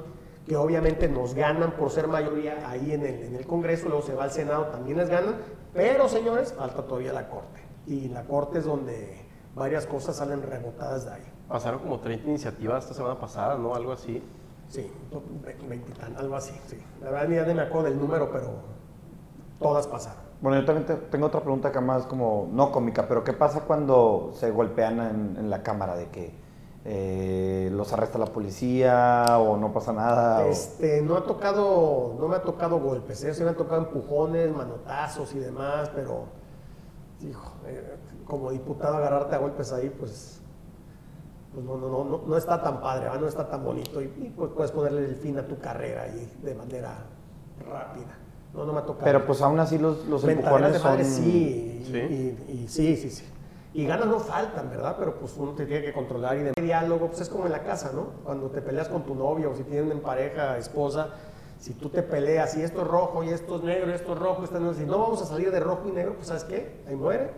que 0.46 0.56
obviamente 0.58 1.08
nos 1.08 1.34
ganan 1.34 1.72
por 1.72 1.90
ser 1.90 2.08
mayoría 2.08 2.70
ahí 2.70 2.92
en 2.92 3.06
el, 3.06 3.24
en 3.24 3.36
el 3.36 3.48
Congreso, 3.48 3.88
luego 3.88 4.04
se 4.04 4.14
va 4.14 4.26
al 4.26 4.32
Senado, 4.32 4.66
también 4.68 4.98
les 4.98 5.10
ganan, 5.10 5.36
pero 5.74 6.10
señores, 6.10 6.54
falta 6.54 6.84
todavía 6.84 7.14
la 7.14 7.30
Corte. 7.30 7.62
Y 7.88 8.10
la 8.10 8.24
Corte 8.26 8.60
es 8.60 8.66
donde 8.66 9.26
varias 9.56 9.86
cosas 9.88 10.16
salen 10.18 10.42
rebotadas 10.42 11.06
de 11.06 11.12
ahí. 11.14 11.24
Pasaron 11.48 11.80
como 11.80 12.00
30 12.00 12.28
iniciativas 12.30 12.84
esta 12.84 12.96
semana 12.96 13.18
pasada, 13.20 13.58
¿no? 13.58 13.74
Algo 13.76 13.92
así. 13.94 14.22
Sí, 14.68 14.92
ve- 15.46 15.56
veintitan, 15.70 16.16
algo 16.18 16.36
así, 16.36 16.54
sí. 16.68 16.78
La 17.02 17.12
verdad 17.12 17.28
ni 17.30 17.36
ya 17.36 17.46
me 17.46 17.62
acuerdo 17.62 17.90
del 17.90 18.00
número, 18.00 18.30
pero 18.32 18.48
todas 19.60 19.88
pasaron. 19.88 20.22
Bueno, 20.42 20.60
yo 20.60 20.66
también 20.66 20.86
te- 20.86 20.96
tengo 20.96 21.28
otra 21.28 21.42
pregunta 21.42 21.70
acá 21.70 21.80
más 21.80 22.06
como, 22.06 22.50
no 22.52 22.72
cómica, 22.72 23.08
pero 23.08 23.24
¿qué 23.24 23.32
pasa 23.34 23.62
cuando 23.62 24.32
se 24.34 24.52
golpean 24.52 25.00
en, 25.00 25.38
en 25.38 25.50
la 25.50 25.64
cámara? 25.64 25.96
De 25.96 26.10
que 26.10 26.34
eh, 26.86 27.70
los 27.72 27.94
arresta 27.94 28.18
la 28.18 28.26
policía 28.26 29.26
o 29.40 29.58
no 29.58 29.72
pasa 29.72 29.94
nada. 29.94 30.40
o- 30.46 30.50
Este, 30.50 31.02
no 31.02 31.16
ha 31.18 31.24
tocado, 31.24 32.16
no 32.20 32.28
me 32.28 32.36
ha 32.36 32.42
tocado 32.42 32.80
golpes, 32.80 33.24
¿eh? 33.24 33.34
sí 33.34 33.44
me 33.44 33.50
han 33.50 33.56
tocado 33.56 33.82
empujones, 33.82 34.54
manotazos 34.54 35.34
y 35.34 35.40
demás, 35.40 35.90
pero, 35.96 36.26
hijo, 37.22 37.54
eh, 37.68 37.96
como 38.26 38.52
diputado 38.52 38.98
agarrarte 38.98 39.36
a 39.36 39.38
golpes 39.40 39.72
ahí, 39.72 39.90
pues, 39.98 40.42
pues 41.54 41.66
no, 41.66 41.78
no, 41.78 41.88
no, 41.88 42.04
no, 42.04 42.22
no 42.28 42.38
está 42.38 42.62
tan 42.62 42.82
padre, 42.82 43.08
¿va? 43.10 43.18
no 43.18 43.28
está 43.28 43.48
tan 43.48 43.64
bonito 43.64 44.02
y, 44.02 44.06
y, 44.06 44.34
pues 44.36 44.52
puedes 44.52 44.72
ponerle 44.72 45.06
el 45.06 45.16
fin 45.16 45.38
a 45.40 45.48
tu 45.48 45.58
carrera 45.60 46.04
ahí 46.04 46.30
de 46.42 46.56
manera 46.56 46.98
rápida. 47.70 48.18
No, 48.54 48.66
no 48.66 48.74
me 48.74 48.80
ha 48.80 48.86
tocado. 48.86 49.06
Pero 49.06 49.26
pues 49.26 49.42
aún 49.42 49.60
así 49.60 49.78
los, 49.78 50.06
los 50.08 50.24
empujones 50.26 50.74
de 50.74 50.80
son... 50.80 50.92
madre 50.92 51.06
sí, 51.06 51.80
y, 51.82 51.92
Sí. 51.92 51.98
y- 51.98 52.52
y 52.64 52.68
sí, 52.68 52.96
sí, 52.98 53.10
sí. 53.10 53.26
Y 53.74 53.86
ganas 53.88 54.06
no 54.06 54.20
faltan, 54.20 54.70
¿verdad? 54.70 54.96
Pero 55.00 55.16
pues 55.16 55.36
uno 55.38 55.54
te 55.54 55.66
tiene 55.66 55.84
que 55.84 55.94
controlar 55.94 56.38
y 56.38 56.44
de 56.44 56.54
diálogo, 56.62 57.08
pues 57.08 57.22
es 57.22 57.30
como 57.30 57.46
en 57.48 57.52
la 57.52 57.64
casa, 57.64 57.92
¿no? 57.94 58.08
Cuando 58.24 58.50
te 58.50 58.62
peleas 58.62 58.88
con 58.88 59.04
tu 59.04 59.16
novio 59.16 59.50
o 59.52 59.56
si 59.56 59.64
tienen 59.64 59.92
en 59.92 60.00
pareja, 60.02 60.58
esposa, 60.60 61.10
si 61.60 61.74
tú 61.74 61.90
te 61.90 62.04
peleas 62.04 62.56
y 62.56 62.62
esto 62.62 62.82
es 62.82 62.88
rojo 62.88 63.24
y 63.24 63.30
esto 63.30 63.56
es 63.56 63.64
negro 63.64 63.90
y 63.90 63.94
esto 63.94 64.14
es 64.14 64.20
rojo, 64.20 64.44
esto 64.44 64.60
no, 64.60 64.74
si 64.74 64.86
no 64.86 65.00
vamos 65.00 65.22
a 65.24 65.26
salir 65.26 65.50
de 65.52 65.60
rojo 65.60 65.88
y 65.88 65.92
negro, 65.92 66.14
pues 66.16 66.28
¿sabes 66.28 66.44
qué? 66.44 66.84
Ahí 66.88 66.96
muere, 66.96 67.32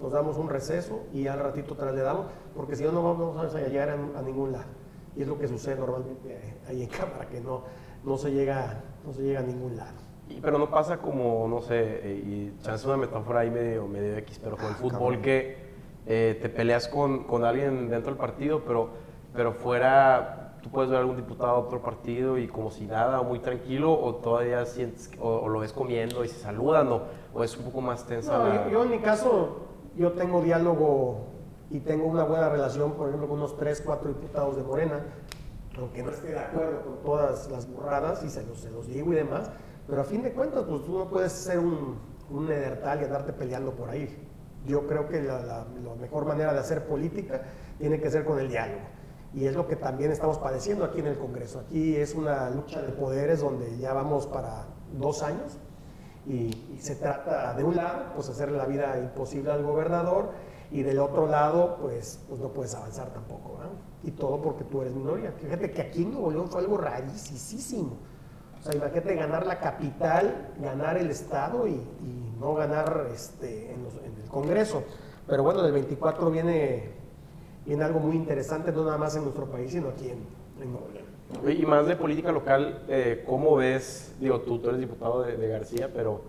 nos 0.00 0.12
damos 0.12 0.36
un 0.36 0.50
receso 0.50 1.00
y 1.14 1.26
al 1.28 1.38
ratito 1.40 1.74
te 1.74 1.90
le 1.92 2.02
damos, 2.02 2.26
porque 2.54 2.76
si 2.76 2.84
no, 2.84 2.92
no 2.92 3.02
vamos 3.02 3.54
a 3.54 3.58
llegar 3.60 3.88
a, 3.88 3.94
a 4.18 4.22
ningún 4.22 4.52
lado. 4.52 4.66
Y 5.16 5.22
es 5.22 5.28
lo 5.28 5.38
que 5.38 5.48
sucede 5.48 5.76
normalmente 5.76 6.30
eh, 6.34 6.54
ahí 6.68 6.82
en 6.82 6.88
cámara, 6.90 7.26
que 7.26 7.40
no, 7.40 7.62
no, 8.04 8.18
se 8.18 8.30
llega, 8.32 8.82
no 9.06 9.12
se 9.14 9.22
llega 9.22 9.40
a 9.40 9.44
ningún 9.44 9.76
lado. 9.78 9.96
Y- 10.28 10.40
pero 10.40 10.58
no 10.58 10.70
pasa 10.70 10.98
como, 10.98 11.48
no 11.48 11.62
sé, 11.62 12.00
eh, 12.04 12.22
y 12.24 12.62
chance 12.62 12.86
una 12.86 12.96
metáfora 12.98 13.40
ahí 13.40 13.50
medio, 13.50 13.86
medio 13.88 14.16
X, 14.18 14.38
pero 14.42 14.56
con 14.56 14.66
el 14.66 14.74
fútbol 14.74 14.98
cabrón. 15.14 15.22
que 15.22 15.59
eh, 16.12 16.36
te 16.42 16.48
peleas 16.48 16.88
con, 16.88 17.22
con 17.22 17.44
alguien 17.44 17.88
dentro 17.88 18.10
del 18.10 18.18
partido, 18.18 18.62
pero, 18.66 18.88
pero 19.32 19.52
fuera, 19.52 20.56
tú 20.60 20.68
puedes 20.68 20.90
ver 20.90 20.98
algún 20.98 21.14
diputado 21.16 21.60
de 21.60 21.62
otro 21.68 21.82
partido 21.82 22.36
y 22.36 22.48
como 22.48 22.72
si 22.72 22.84
nada, 22.86 23.22
muy 23.22 23.38
tranquilo, 23.38 23.92
o 23.92 24.16
todavía 24.16 24.66
sientes, 24.66 25.08
o, 25.20 25.28
o 25.36 25.48
lo 25.48 25.60
ves 25.60 25.72
comiendo 25.72 26.24
y 26.24 26.28
se 26.28 26.40
saludan, 26.40 26.88
o, 26.88 27.02
o 27.32 27.44
es 27.44 27.56
un 27.56 27.64
poco 27.66 27.80
más 27.80 28.04
tensa. 28.06 28.36
No, 28.38 28.48
la- 28.48 28.64
yo, 28.66 28.70
yo 28.72 28.82
en 28.84 28.90
mi 28.90 28.98
caso, 28.98 29.58
yo 29.96 30.10
tengo 30.12 30.42
diálogo 30.42 31.26
y 31.70 31.78
tengo 31.78 32.06
una 32.06 32.24
buena 32.24 32.48
relación, 32.48 32.94
por 32.94 33.06
ejemplo, 33.06 33.28
con 33.28 33.38
unos 33.38 33.56
3, 33.56 33.80
4 33.86 34.08
diputados 34.08 34.56
de 34.56 34.64
Morena, 34.64 35.00
aunque 35.78 36.02
no 36.02 36.10
esté 36.10 36.32
de 36.32 36.40
acuerdo 36.40 36.80
con 36.82 37.02
todas 37.04 37.48
las 37.52 37.72
burradas 37.72 38.24
y 38.24 38.30
se 38.30 38.44
los, 38.44 38.58
se 38.58 38.70
los 38.72 38.88
digo 38.88 39.12
y 39.12 39.14
demás, 39.16 39.48
pero 39.86 40.00
a 40.00 40.04
fin 40.04 40.24
de 40.24 40.32
cuentas, 40.32 40.64
pues 40.68 40.84
tú 40.84 40.98
no 40.98 41.04
puedes 41.08 41.30
ser 41.30 41.60
un, 41.60 41.98
un 42.30 42.48
nedertal 42.48 43.00
y 43.00 43.04
andarte 43.04 43.32
peleando 43.32 43.70
por 43.70 43.88
ahí. 43.90 44.26
Yo 44.66 44.86
creo 44.86 45.08
que 45.08 45.22
la, 45.22 45.40
la- 45.42 45.66
mejor 46.00 46.26
manera 46.26 46.52
de 46.52 46.58
hacer 46.60 46.86
política 46.86 47.42
tiene 47.78 48.00
que 48.00 48.10
ser 48.10 48.24
con 48.24 48.38
el 48.38 48.48
diálogo. 48.48 48.80
Y 49.32 49.46
es 49.46 49.54
lo 49.54 49.68
que 49.68 49.76
también 49.76 50.10
estamos 50.10 50.38
padeciendo 50.38 50.84
aquí 50.84 51.00
en 51.00 51.06
el 51.06 51.18
Congreso. 51.18 51.60
Aquí 51.60 51.96
es 51.96 52.14
una 52.14 52.50
lucha 52.50 52.82
de 52.82 52.92
poderes 52.92 53.40
donde 53.40 53.78
ya 53.78 53.92
vamos 53.92 54.26
para 54.26 54.66
dos 54.98 55.22
años 55.22 55.58
y, 56.26 56.78
se 56.80 56.96
trata 56.96 57.54
de 57.54 57.64
un 57.64 57.76
lado, 57.76 58.12
pues 58.14 58.28
hacerle 58.28 58.56
la 58.58 58.66
vida 58.66 58.98
imposible 58.98 59.50
al 59.52 59.62
gobernador 59.62 60.30
y 60.70 60.82
del 60.82 60.98
otro 60.98 61.26
lado, 61.26 61.76
pues, 61.80 62.20
pues 62.28 62.40
no 62.40 62.48
puedes 62.48 62.74
avanzar 62.74 63.12
tampoco, 63.12 63.56
¿verdad? 63.58 63.72
Y 64.02 64.12
todo 64.12 64.40
porque 64.40 64.64
tú 64.64 64.82
eres 64.82 64.94
minoría. 64.94 65.32
Fíjate 65.32 65.70
que 65.70 65.82
aquí 65.82 66.02
en 66.02 66.12
Nuevo 66.12 66.30
León 66.30 66.48
fue 66.48 66.60
algo 66.60 66.76
rarísimo. 66.76 67.98
O 68.60 68.62
sea, 68.62 68.74
imagínate 68.74 69.14
ganar 69.14 69.46
la 69.46 69.58
capital, 69.58 70.48
ganar 70.60 70.98
el 70.98 71.10
Estado 71.10 71.66
y, 71.66 71.72
y 71.72 72.34
no 72.38 72.54
ganar 72.54 73.06
este, 73.14 73.72
en, 73.72 73.82
los- 73.84 73.94
en 73.96 74.14
el 74.22 74.28
Congreso. 74.28 74.82
Pero 75.26 75.42
bueno, 75.42 75.62
del 75.62 75.72
24 75.72 76.30
viene, 76.30 76.90
viene 77.64 77.84
algo 77.84 78.00
muy 78.00 78.16
interesante, 78.16 78.70
no 78.72 78.84
nada 78.84 78.98
más 78.98 79.16
en 79.16 79.22
nuestro 79.22 79.46
país, 79.46 79.70
sino 79.72 79.88
aquí 79.88 80.08
en, 80.10 80.18
en 80.62 80.72
Nuevo 80.72 80.88
León. 80.92 81.58
Y 81.58 81.64
más 81.64 81.86
de 81.86 81.96
política 81.96 82.32
local, 82.32 82.82
eh, 82.88 83.24
¿cómo 83.26 83.56
ves? 83.56 84.14
Digo, 84.20 84.40
tú, 84.40 84.58
tú 84.58 84.68
eres 84.68 84.80
diputado 84.80 85.22
de, 85.22 85.36
de 85.36 85.48
García, 85.48 85.88
pero 85.94 86.22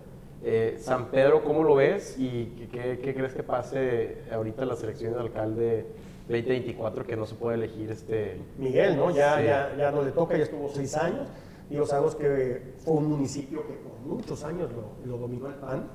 eh, 0.44 0.78
San 0.80 1.06
Pedro, 1.06 1.42
¿cómo 1.44 1.64
lo 1.64 1.74
ves? 1.74 2.16
¿Y 2.18 2.46
qué, 2.56 2.68
qué- 2.68 2.98
qué 3.00 3.14
crees 3.14 3.34
que 3.34 3.42
pase 3.42 4.22
ahorita 4.32 4.62
en 4.62 4.68
las 4.68 4.82
elecciones 4.82 5.16
de 5.16 5.22
alcalde 5.22 5.86
2024 6.28 7.04
que 7.04 7.16
no 7.16 7.26
se 7.26 7.34
puede 7.34 7.56
elegir 7.56 7.90
este... 7.90 8.40
Miguel, 8.58 8.96
¿no? 8.96 9.10
Ya, 9.10 9.36
Sí. 9.38 9.44
ya, 9.44 9.74
ya 9.76 9.90
no 9.90 10.02
le 10.02 10.12
toca, 10.12 10.36
ya 10.36 10.44
estuvo 10.44 10.68
seis 10.72 10.96
años. 10.96 11.26
Digo, 11.72 11.86
sabemos 11.86 12.14
que 12.16 12.74
fue 12.84 12.92
un 12.92 13.08
municipio 13.08 13.66
que 13.66 13.72
por 13.72 13.98
muchos 14.00 14.44
años 14.44 14.70
lo, 14.72 15.10
lo 15.10 15.16
dominó 15.16 15.46
el 15.46 15.54
PAN. 15.54 15.88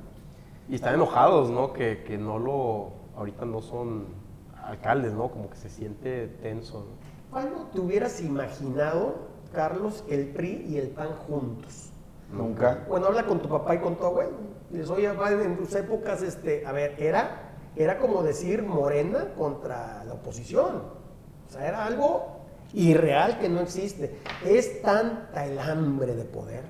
Y 0.67 0.73
están 0.73 0.95
enojados, 0.95 1.51
¿no? 1.51 1.71
Que, 1.71 2.03
que 2.03 2.17
no 2.17 2.39
lo... 2.39 2.93
Ahorita 3.15 3.45
no 3.45 3.61
son 3.61 4.05
alcaldes, 4.63 5.13
¿no? 5.13 5.29
Como 5.29 5.51
que 5.51 5.55
se 5.55 5.69
siente 5.69 6.29
tenso. 6.41 6.79
¿no? 6.79 6.85
¿Cuándo 7.29 7.67
te 7.71 7.79
hubieras 7.79 8.21
imaginado, 8.21 9.17
Carlos, 9.53 10.03
el 10.09 10.29
PRI 10.29 10.65
y 10.67 10.77
el 10.77 10.89
PAN 10.89 11.09
juntos? 11.27 11.91
Nunca. 12.33 12.83
Bueno, 12.89 13.05
habla 13.05 13.27
con 13.27 13.39
tu 13.39 13.47
papá 13.47 13.75
y 13.75 13.77
con 13.77 13.97
tu 13.97 14.03
abuelo. 14.03 14.31
Les 14.71 14.89
oye, 14.89 15.07
en 15.07 15.57
tus 15.57 15.75
épocas, 15.75 16.23
este, 16.23 16.65
a 16.65 16.71
ver, 16.71 16.95
era, 16.97 17.53
era 17.75 17.99
como 17.99 18.23
decir 18.23 18.63
Morena 18.63 19.31
contra 19.37 20.03
la 20.05 20.15
oposición. 20.15 20.81
O 21.47 21.51
sea, 21.51 21.67
era 21.67 21.85
algo 21.85 22.36
irreal 22.73 23.39
que 23.39 23.49
no 23.49 23.61
existe. 23.61 24.19
Es 24.45 24.81
tanta 24.81 25.45
el 25.45 25.59
hambre 25.59 26.15
de 26.15 26.23
poder 26.25 26.63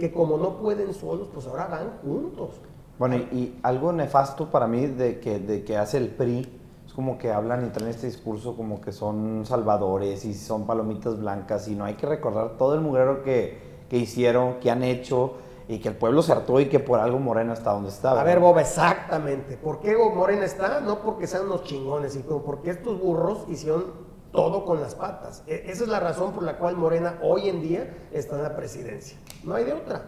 que 0.00 0.10
como 0.12 0.38
no 0.38 0.56
pueden 0.56 0.94
solos, 0.94 1.28
pues 1.32 1.46
ahora 1.46 1.66
van 1.66 1.90
juntos. 2.02 2.50
Bueno, 2.98 3.16
y, 3.16 3.18
y 3.36 3.60
algo 3.62 3.92
nefasto 3.92 4.50
para 4.50 4.66
mí 4.66 4.86
de 4.86 5.20
que, 5.20 5.38
de 5.38 5.62
que 5.62 5.76
hace 5.76 5.98
el 5.98 6.08
PRI 6.08 6.60
es 6.86 6.92
como 6.92 7.18
que 7.18 7.30
hablan 7.30 7.66
y 7.66 7.68
traen 7.70 7.90
este 7.90 8.06
discurso 8.06 8.56
como 8.56 8.80
que 8.80 8.92
son 8.92 9.44
salvadores 9.46 10.24
y 10.24 10.34
son 10.34 10.66
palomitas 10.66 11.18
blancas 11.20 11.68
y 11.68 11.74
no 11.76 11.84
hay 11.84 11.94
que 11.94 12.06
recordar 12.06 12.56
todo 12.56 12.74
el 12.74 12.80
mugrero 12.80 13.22
que, 13.22 13.58
que 13.88 13.98
hicieron, 13.98 14.54
que 14.54 14.70
han 14.70 14.82
hecho 14.82 15.34
y 15.68 15.78
que 15.78 15.88
el 15.88 15.96
pueblo 15.96 16.22
se 16.22 16.32
hartó 16.32 16.58
y 16.60 16.66
que 16.66 16.80
por 16.80 16.98
algo 16.98 17.18
Morena 17.20 17.52
está 17.52 17.72
donde 17.72 17.90
está. 17.90 18.10
A 18.10 18.14
¿verdad? 18.14 18.26
ver, 18.26 18.40
Boba, 18.40 18.60
exactamente. 18.62 19.56
¿Por 19.56 19.80
qué 19.80 19.96
Morena 19.96 20.44
está? 20.44 20.80
No 20.80 20.98
porque 20.98 21.26
sean 21.26 21.44
unos 21.44 21.64
chingones, 21.64 22.14
sino 22.14 22.42
porque 22.42 22.70
estos 22.70 23.00
burros 23.00 23.44
hicieron 23.48 23.84
todo 24.32 24.64
con 24.64 24.80
las 24.80 24.94
patas. 24.94 25.42
E- 25.46 25.64
esa 25.66 25.84
es 25.84 25.88
la 25.88 26.00
razón 26.00 26.32
por 26.32 26.42
la 26.42 26.56
cual 26.58 26.76
Morena 26.76 27.18
hoy 27.22 27.48
en 27.48 27.60
día 27.62 28.08
está 28.12 28.36
en 28.36 28.42
la 28.44 28.56
presidencia. 28.56 29.18
No 29.44 29.54
hay 29.54 29.64
de 29.64 29.72
otra. 29.72 30.02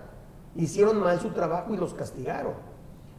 Hicieron 0.55 1.01
mal 1.01 1.19
su 1.21 1.31
trabajo 1.31 1.73
y 1.75 1.77
los 1.77 1.95
castigaron. 1.95 2.53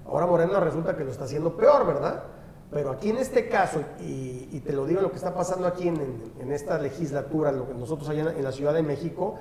Ahora 0.06 0.26
Morena 0.28 0.60
resulta 0.60 0.96
que 0.96 1.04
lo 1.04 1.12
está 1.12 1.26
haciendo 1.26 1.56
peor, 1.58 1.86
¿verdad? 1.86 2.24
Pero 2.72 2.92
aquí 2.92 3.10
en 3.10 3.18
este 3.18 3.50
caso, 3.50 3.82
y, 4.00 4.60
te 4.62 4.74
lo 4.74 4.86
digo 4.86 5.02
lo 5.02 5.10
que 5.12 5.18
está 5.18 5.34
pasando 5.34 5.68
aquí 5.68 5.88
en, 5.88 5.96
en- 5.98 6.34
en 6.40 6.52
esta 6.52 6.78
legislatura, 6.80 7.52
lo 7.52 7.68
que 7.68 7.74
nosotros 7.74 8.10
allá 8.10 8.34
en, 8.36 8.44
la 8.44 8.52
Ciudad 8.52 8.74
de 8.74 8.82
México, 8.84 9.36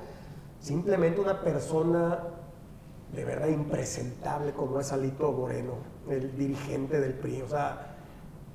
simplemente 0.61 1.21
una 1.21 1.41
persona 1.41 2.19
de 3.15 3.25
verdad 3.25 3.49
impresentable 3.49 4.53
como 4.53 4.81
es 4.81 4.93
Alito 4.93 5.33
Moreno, 5.33 5.75
el 6.09 6.37
dirigente 6.37 7.01
del 7.01 7.15
PRI. 7.15 7.43
O 7.43 7.49
sea, 7.49 7.97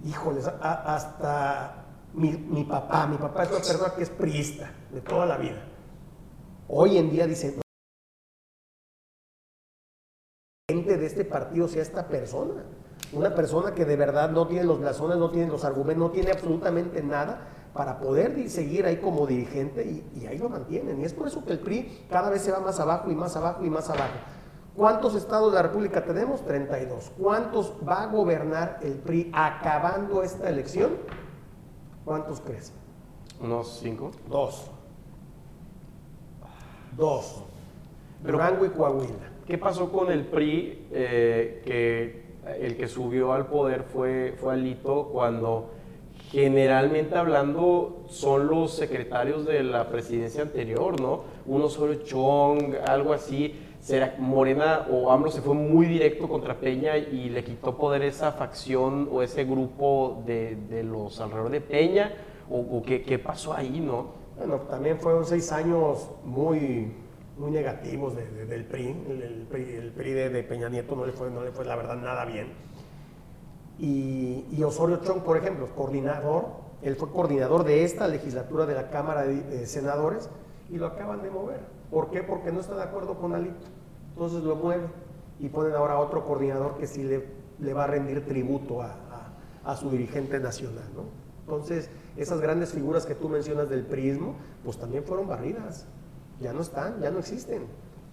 híjoles, 0.04 0.48
hasta 0.48 1.86
mi, 2.18 2.32
mi 2.32 2.64
papá, 2.64 3.06
mi 3.06 3.18
papá 3.18 3.44
es 3.44 3.52
una 3.52 3.60
persona 3.60 3.94
que 3.96 4.04
es 4.04 4.10
priista 4.10 4.72
de 4.92 5.02
toda 5.02 5.26
la 5.26 5.38
vida. 5.38 5.64
Hoy 6.68 6.98
en 6.98 7.12
día 7.12 7.28
dice, 7.28 7.56
"No, 7.56 7.62
gente 10.70 10.98
de 10.98 11.06
este 11.06 11.24
partido 11.26 11.68
sea 11.68 11.84
esta 11.84 12.08
persona. 12.08 12.64
Una 13.14 13.36
persona 13.36 13.74
que 13.74 13.86
de 13.86 13.96
verdad 13.96 14.32
no 14.32 14.48
tiene 14.48 14.66
los 14.66 14.80
blasones, 14.80 15.18
no 15.18 15.30
tiene 15.30 15.48
los 15.48 15.64
argumentos, 15.64 16.08
no 16.08 16.12
tiene 16.12 16.32
absolutamente 16.32 17.04
nada 17.04 17.48
para 17.74 18.00
poder 18.00 18.50
seguir 18.50 18.86
ahí 18.88 18.98
como 18.98 19.28
dirigente 19.28 19.86
y, 19.86 20.20
y 20.20 20.26
ahí 20.26 20.40
lo 20.40 20.50
mantienen. 20.50 21.00
Y 21.00 21.06
es 21.06 21.14
por 21.14 21.28
eso 21.28 21.46
que 21.46 21.54
el 21.54 21.60
PRI 21.60 22.08
cada 22.10 22.32
vez 22.32 22.42
se 22.42 22.52
va 22.52 22.60
más 22.60 22.80
abajo 22.80 23.12
y 23.12 23.16
más 23.16 23.36
abajo 23.36 23.64
y 23.64 23.70
más 23.70 23.90
abajo. 23.90 24.16
¿Cuántos 24.76 25.14
estados 25.14 25.52
de 25.52 25.58
la 25.58 25.62
República 25.64 26.04
tenemos? 26.04 26.44
32. 26.46 27.12
¿Cuántos 27.18 27.74
va 27.88 28.04
a 28.04 28.08
gobernar 28.08 28.80
el 28.82 28.96
PRI 28.96 29.32
acabando 29.34 30.24
esta 30.24 30.50
elección? 30.50 30.92
¿Cuántos 32.08 32.40
crees? 32.40 32.72
Unos 33.42 33.80
cinco. 33.84 34.12
Dos. 34.30 34.68
Dos. 36.96 37.44
Pero- 38.24 38.38
Durango 38.38 38.66
y 38.66 38.70
Coahuila. 38.70 39.30
¿Qué 39.46 39.58
pasó 39.58 39.92
con 39.92 40.10
el 40.10 40.24
PRI? 40.26 40.88
eh, 40.92 41.62
que 41.66 42.28
el 42.64 42.78
que 42.78 42.88
subió 42.88 43.34
al 43.34 43.48
poder 43.48 43.84
fue, 43.84 44.38
fue 44.40 44.54
Alito 44.54 45.10
cuando 45.12 45.72
generalmente 46.32 47.16
hablando 47.18 48.06
son 48.08 48.48
los 48.48 48.72
secretarios 48.74 49.46
de 49.46 49.64
la 49.64 49.90
presidencia 49.90 50.44
anterior, 50.44 51.02
¿no? 51.02 51.24
Uno 51.46 51.68
solo 51.68 51.96
Chong, 52.06 52.76
algo 52.88 53.12
así. 53.12 53.54
Será 53.88 54.16
Morena 54.20 54.86
o 54.92 55.10
AMLO 55.14 55.32
se 55.32 55.40
fue 55.42 55.54
muy 55.56 55.86
directo 55.86 56.28
contra 56.28 56.60
Peña 56.60 56.98
y 56.98 57.30
le 57.30 57.42
quitó 57.46 57.78
poder 57.78 58.02
esa 58.02 58.34
facción 58.34 59.08
o 59.10 59.22
ese 59.22 59.46
grupo 59.46 60.24
de, 60.26 60.58
de 60.70 60.84
los 60.84 61.22
alrededor 61.22 61.50
de 61.52 61.62
Peña. 61.62 62.12
¿O, 62.50 62.82
qué, 62.86 63.02
qué 63.02 63.18
pasó 63.18 63.54
ahí, 63.54 63.80
no? 63.80 64.08
Bueno, 64.38 64.58
también 64.70 65.00
fueron 65.00 65.24
seis 65.26 65.54
años 65.54 66.10
muy, 66.26 66.92
muy 67.38 67.50
negativos 67.52 68.14
de- 68.18 68.30
de- 68.30 68.46
del 68.46 68.66
PRI. 68.66 68.88
El, 69.10 69.22
el 69.22 69.92
PRI, 69.94 70.12
de, 70.12 70.44
Peña 70.44 70.68
Nieto 70.68 70.94
no 70.98 71.06
le, 71.06 71.14
fue, 71.14 71.30
no 71.32 71.42
le 71.42 71.52
fue, 71.54 71.64
la 71.64 71.78
verdad, 71.78 71.96
nada 71.96 72.26
bien. 72.26 72.48
Y, 73.80 74.62
Osorio 74.64 74.98
Chong, 74.98 75.22
por 75.22 75.38
ejemplo, 75.38 75.66
coordinador, 75.74 76.48
él 76.82 76.98
fue 76.98 77.10
coordinador 77.10 77.64
de 77.64 77.86
esta 77.86 78.10
legislatura 78.10 78.66
de 78.66 78.74
la 78.76 78.90
Cámara 78.90 79.24
de, 79.26 79.42
de 79.44 79.66
Senadores 79.66 80.30
y 80.70 80.76
lo 80.76 80.88
acaban 80.88 81.22
de 81.22 81.30
mover. 81.30 81.62
¿Por 81.90 82.10
qué? 82.12 82.22
Porque 82.22 82.52
no 82.52 82.60
está 82.60 82.76
de 82.76 82.84
acuerdo 82.84 83.14
con 83.16 83.34
Alito. 83.34 83.66
Entonces 84.18 84.44
lo 84.44 84.56
mueven 84.56 84.88
y 85.40 85.48
ponen 85.50 85.74
ahora 85.76 86.00
otro 86.00 86.26
coordinador 86.26 86.78
que 86.78 86.88
sí 86.88 87.04
le, 87.04 87.24
le 87.60 87.74
va 87.76 87.84
a 87.84 87.88
rendir 87.88 88.26
tributo 88.26 88.82
a, 88.82 88.88
a- 88.88 89.72
a 89.72 89.76
su 89.76 89.92
dirigente 89.92 90.40
nacional. 90.40 90.86
¿no? 90.96 91.04
Entonces, 91.42 91.92
esas 92.16 92.42
grandes 92.42 92.72
figuras 92.74 93.06
que 93.06 93.14
tú 93.14 93.30
mencionas 93.30 93.70
del 93.70 93.86
prismo, 93.86 94.34
pues 94.66 94.78
también 94.78 95.04
fueron 95.04 95.28
barridas. 95.28 95.86
Ya 96.42 96.52
no 96.52 96.62
están, 96.62 97.00
ya 97.00 97.12
no 97.12 97.20
existen. 97.20 97.68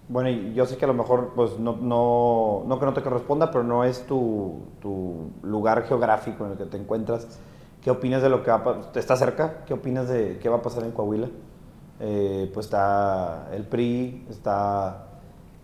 Bueno, 0.07 0.29
y 0.29 0.53
yo 0.53 0.67
sé 0.67 0.77
que 0.77 0.85
a 0.85 0.87
lo 0.87 0.93
mejor, 0.93 1.31
pues 1.35 1.57
no, 1.57 1.75
no, 1.75 2.63
no 2.67 2.79
que 2.79 2.85
no 2.85 2.93
te 2.93 3.01
corresponda, 3.01 3.49
pero 3.49 3.63
no 3.63 3.83
es 3.83 4.05
tu, 4.05 4.59
tu 4.79 5.31
lugar 5.41 5.85
geográfico 5.87 6.45
en 6.45 6.51
el 6.51 6.57
que 6.59 6.65
te 6.65 6.77
encuentras. 6.77 7.39
¿Qué 7.81 7.89
opinas 7.89 8.21
de 8.21 8.29
lo 8.29 8.43
que 8.43 8.51
va 8.51 8.57
a 8.57 8.63
pasar? 8.63 8.91
¿Está 8.95 9.15
cerca? 9.15 9.63
¿Qué 9.65 9.73
opinas 9.73 10.07
de 10.07 10.37
qué 10.37 10.49
va 10.49 10.57
a 10.57 10.61
pasar 10.61 10.83
en 10.83 10.91
Coahuila? 10.91 11.29
Eh, 11.99 12.51
pues 12.53 12.67
está 12.67 13.47
el 13.53 13.63
PRI, 13.65 14.27
está 14.29 15.04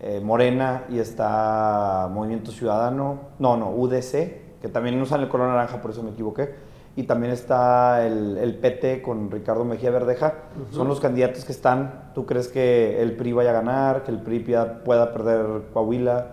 eh, 0.02 0.20
Morena 0.20 0.84
y 0.90 0.98
está 0.98 2.08
Movimiento 2.12 2.50
Ciudadano. 2.50 3.20
No, 3.38 3.56
no, 3.56 3.70
UDC, 3.70 4.60
que 4.60 4.68
también 4.72 5.00
usan 5.00 5.20
el 5.22 5.28
color 5.28 5.48
naranja, 5.48 5.80
por 5.80 5.92
eso 5.92 6.02
me 6.02 6.10
equivoqué. 6.10 6.54
Y 6.94 7.04
también 7.04 7.32
está 7.32 8.04
el, 8.06 8.36
el 8.36 8.56
PT 8.58 9.00
con 9.00 9.30
Ricardo 9.30 9.64
Mejía 9.64 9.90
Verdeja. 9.90 10.34
Son 10.72 10.88
los 10.88 11.00
candidatos 11.00 11.44
que 11.46 11.52
están. 11.52 12.10
¿Tú 12.14 12.26
crees 12.26 12.48
que 12.48 13.00
el 13.00 13.16
PRI 13.16 13.32
vaya 13.32 13.50
a 13.50 13.54
ganar? 13.54 14.02
¿Que 14.04 14.10
el 14.10 14.20
PRI 14.20 14.40
pueda- 14.40 14.84
pueda 14.84 15.10
perder 15.12 15.46
Coahuila? 15.72 16.32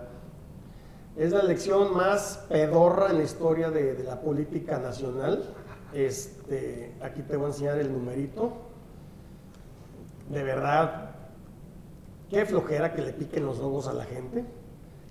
Es 1.16 1.32
la 1.32 1.40
elección 1.40 1.94
más 1.96 2.44
pedorra 2.48 3.08
en 3.10 3.18
la 3.18 3.22
historia 3.24 3.70
de, 3.70 3.94
de 3.94 4.04
la 4.04 4.20
política 4.20 4.78
nacional. 4.78 5.44
Este, 5.94 6.94
aquí 7.02 7.22
te 7.22 7.36
voy 7.36 7.46
a 7.46 7.48
enseñar 7.48 7.78
el 7.78 7.90
numerito. 7.92 8.52
De 10.28 10.42
verdad, 10.44 11.09
qué 12.30 12.46
flojera 12.46 12.92
que 12.94 13.02
le 13.02 13.12
piquen 13.12 13.44
los 13.46 13.58
ojos 13.60 13.88
a 13.88 13.92
la 13.92 14.04
gente. 14.04 14.44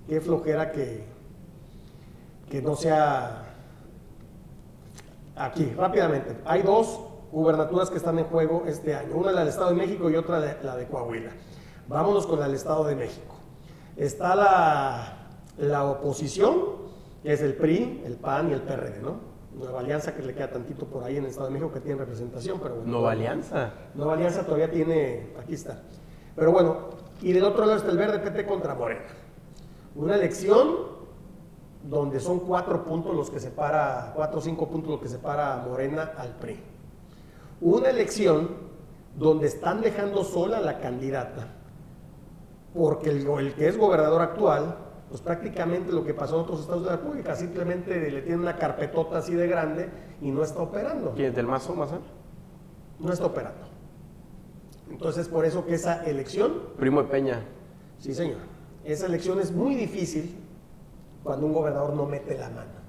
Qué 0.08 0.20
flojera 0.20 0.72
que, 0.72 1.04
que 2.50 2.62
no 2.62 2.74
sea... 2.76 3.46
Aquí, 5.36 5.72
rápidamente. 5.76 6.36
Hay 6.44 6.62
dos 6.62 7.00
gubernaturas 7.32 7.88
que 7.90 7.96
están 7.96 8.18
en 8.18 8.24
juego 8.26 8.64
este 8.66 8.94
año. 8.94 9.14
Una 9.16 9.32
la 9.32 9.40
del 9.40 9.48
Estado 9.48 9.70
de 9.70 9.76
México 9.76 10.10
y 10.10 10.16
otra 10.16 10.40
de- 10.40 10.62
la 10.62 10.76
de 10.76 10.86
Coahuila. 10.86 11.30
Vámonos 11.88 12.26
con 12.26 12.38
la 12.40 12.46
del 12.46 12.56
Estado 12.56 12.84
de 12.84 12.94
México. 12.96 13.34
Está 13.96 14.34
la, 14.34 15.28
la 15.58 15.84
oposición, 15.84 16.56
que 17.22 17.32
es 17.32 17.40
el 17.40 17.54
PRI, 17.54 18.02
el 18.04 18.14
PAN 18.16 18.50
y 18.50 18.52
el 18.52 18.62
PRD, 18.62 19.00
¿no? 19.00 19.30
Nueva 19.54 19.80
Alianza 19.80 20.14
que 20.14 20.22
le 20.22 20.34
queda 20.34 20.50
tantito 20.50 20.86
por 20.86 21.04
ahí 21.04 21.16
en 21.16 21.24
el 21.24 21.30
Estado 21.30 21.46
de 21.48 21.52
México 21.54 21.72
que 21.72 21.80
tiene 21.80 21.98
representación, 22.00 22.60
pero 22.60 22.76
bueno. 22.76 22.90
Nueva 22.90 23.12
Alianza. 23.12 23.72
Nueva 23.94 24.14
Alianza 24.14 24.44
todavía 24.44 24.70
tiene, 24.70 25.32
aquí 25.40 25.54
está. 25.54 25.80
Pero 26.36 26.52
bueno, 26.52 26.90
y 27.22 27.32
del 27.32 27.44
otro 27.44 27.66
lado 27.66 27.78
está 27.78 27.90
el 27.90 27.98
verde 27.98 28.18
PT 28.18 28.46
contra 28.46 28.74
Morena. 28.74 29.06
Una 29.94 30.14
elección 30.14 31.00
donde 31.82 32.20
son 32.20 32.40
cuatro 32.40 32.84
puntos 32.84 33.14
los 33.14 33.30
que 33.30 33.40
separa, 33.40 34.12
cuatro 34.14 34.38
o 34.38 34.42
cinco 34.42 34.68
puntos 34.68 34.90
los 34.90 35.00
que 35.00 35.08
separa 35.08 35.54
a 35.54 35.66
Morena 35.66 36.12
al 36.16 36.36
PRI. 36.36 36.60
Una 37.60 37.90
elección 37.90 38.48
donde 39.16 39.46
están 39.48 39.80
dejando 39.80 40.24
sola 40.24 40.58
a 40.58 40.60
la 40.60 40.78
candidata, 40.78 41.48
porque 42.74 43.10
el, 43.10 43.26
el 43.26 43.54
que 43.54 43.68
es 43.68 43.76
gobernador 43.76 44.22
actual, 44.22 44.76
pues 45.08 45.20
prácticamente 45.20 45.90
lo 45.92 46.04
que 46.04 46.14
pasó 46.14 46.36
en 46.36 46.42
otros 46.42 46.60
estados 46.60 46.84
de 46.84 46.90
la 46.90 46.96
República, 46.96 47.34
simplemente 47.34 48.10
le 48.10 48.22
tiene 48.22 48.40
una 48.40 48.56
carpetota 48.56 49.18
así 49.18 49.34
de 49.34 49.48
grande 49.48 49.88
y 50.22 50.30
no 50.30 50.44
está 50.44 50.62
operando 50.62 51.12
¿Quién? 51.14 51.34
¿Del 51.34 51.46
Mazo 51.46 51.74
Mazar? 51.74 52.00
no 53.00 53.12
está 53.12 53.26
operando. 53.26 53.69
Entonces, 54.90 55.28
por 55.28 55.44
eso 55.44 55.64
que 55.64 55.74
esa 55.74 56.04
elección, 56.04 56.52
Primo 56.76 57.02
de 57.02 57.08
Peña. 57.08 57.40
sí 57.98 58.12
señor, 58.14 58.38
esa 58.84 59.06
elección 59.06 59.40
es 59.40 59.52
muy 59.52 59.74
difícil 59.74 60.36
cuando 61.22 61.46
un 61.46 61.52
gobernador 61.52 61.94
no 61.94 62.06
mete 62.06 62.36
la 62.36 62.48
mano. 62.50 62.80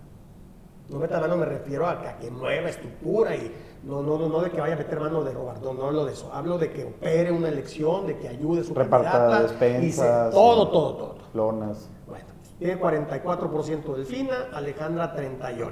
No 0.89 0.97
mete 0.99 1.13
la 1.13 1.21
mano 1.21 1.37
me 1.37 1.45
refiero 1.45 1.87
a 1.87 2.01
que, 2.01 2.07
a 2.07 2.17
que 2.17 2.29
mueva 2.31 2.69
estructura 2.69 3.35
y 3.35 3.51
no, 3.83 4.01
no, 4.01 4.17
no, 4.17 4.27
no 4.27 4.41
de 4.41 4.49
que 4.51 4.59
vaya 4.59 4.73
a 4.75 4.77
meter 4.77 4.99
mano 4.99 5.23
de 5.23 5.31
robar, 5.31 5.61
no, 5.61 5.73
no 5.73 5.85
hablo 5.85 6.05
de 6.05 6.13
eso. 6.13 6.29
Hablo 6.33 6.57
de 6.57 6.71
que 6.71 6.83
opere 6.85 7.31
una 7.31 7.47
elección, 7.49 8.07
de 8.07 8.17
que 8.17 8.27
ayude 8.27 8.61
a 8.61 8.63
su 8.63 8.73
Reparta 8.73 9.11
candidata. 9.11 9.43
despensas, 9.43 9.83
y 9.83 9.91
se- 9.91 10.35
todo, 10.35 10.67
todo, 10.69 10.93
todo. 10.95 11.15
Lonas. 11.33 11.87
Bueno, 12.07 12.25
tiene 12.59 12.77
44% 12.79 13.95
Delfina, 13.95 14.49
Alejandra 14.53 15.15
38%. 15.15 15.71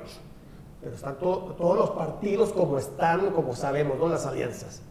Pero 0.81 0.95
están 0.95 1.17
to- 1.17 1.55
todos 1.57 1.77
los 1.77 1.89
partidos 1.91 2.53
como 2.53 2.77
están, 2.77 3.31
como 3.31 3.53
sabemos, 3.53 3.97
¿no? 3.99 4.07
Las 4.07 4.25
alianzas. 4.25 4.81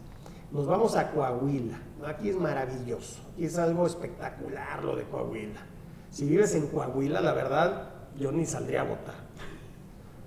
Nos 0.51 0.65
vamos 0.65 0.95
a 0.95 1.11
Coahuila. 1.11 1.79
Aquí 2.07 2.29
es 2.29 2.35
maravilloso. 2.35 3.19
Aquí 3.33 3.45
es 3.45 3.57
algo 3.59 3.85
espectacular 3.85 4.83
lo 4.83 4.95
de 4.95 5.03
Coahuila. 5.03 5.59
Si 6.09 6.25
vives 6.25 6.55
en 6.55 6.67
Coahuila, 6.67 7.21
la 7.21 7.33
verdad, 7.33 7.89
yo 8.17 8.31
ni 8.31 8.45
saldría 8.45 8.81
a 8.81 8.85
votar. 8.85 9.13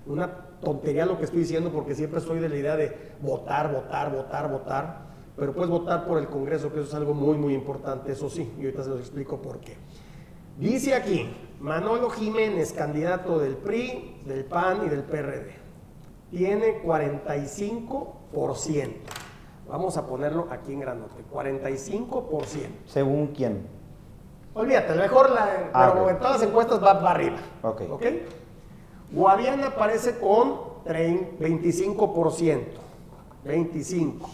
Una 0.05 0.31
tontería 0.61 1.05
lo 1.05 1.17
que 1.17 1.25
estoy 1.25 1.41
diciendo 1.41 1.71
porque 1.71 1.93
siempre 1.93 2.21
soy 2.21 2.39
de 2.39 2.47
la 2.47 2.55
idea 2.55 2.77
de 2.77 3.11
votar, 3.21 3.73
votar, 3.73 4.13
votar, 4.13 4.49
votar. 4.49 5.03
Pero 5.35 5.53
puedes 5.53 5.69
votar 5.69 6.07
por 6.07 6.19
el 6.19 6.27
Congreso, 6.27 6.71
que 6.71 6.79
eso 6.79 6.87
es 6.87 6.93
algo 6.93 7.13
muy, 7.13 7.37
muy 7.37 7.53
importante, 7.53 8.13
eso 8.13 8.29
sí. 8.29 8.49
Y 8.57 8.65
ahorita 8.65 8.83
se 8.83 8.89
los 8.91 8.99
explico 8.99 9.41
por 9.41 9.59
qué. 9.59 9.75
Dice 10.57 10.93
aquí, 10.93 11.27
Manolo 11.59 12.09
Jiménez, 12.11 12.71
candidato 12.71 13.39
del 13.39 13.57
PRI, 13.57 14.21
del 14.25 14.45
PAN 14.45 14.85
y 14.85 14.89
del 14.89 15.03
PRD. 15.03 15.51
Tiene 16.31 16.81
45%. 16.81 19.22
Vamos 19.67 19.97
a 19.97 20.05
ponerlo 20.05 20.47
aquí 20.51 20.73
en 20.73 20.79
granote. 20.81 21.23
45%. 21.33 22.67
¿Según 22.87 23.27
quién? 23.27 23.65
Olvídate, 24.53 24.93
mejor 24.95 25.31
la, 25.31 25.69
Ah, 25.73 25.91
pero 25.93 26.09
en 26.09 26.17
todas 26.19 26.33
las 26.39 26.43
encuestas 26.49 26.83
va, 26.83 26.93
va 26.93 27.11
arriba. 27.11 27.37
Ok. 27.91 28.03
Guadiana 29.11 29.67
aparece 29.67 30.19
con 30.19 30.59
trein- 30.85 31.37
25%. 31.39 32.77
25%. 33.45 34.25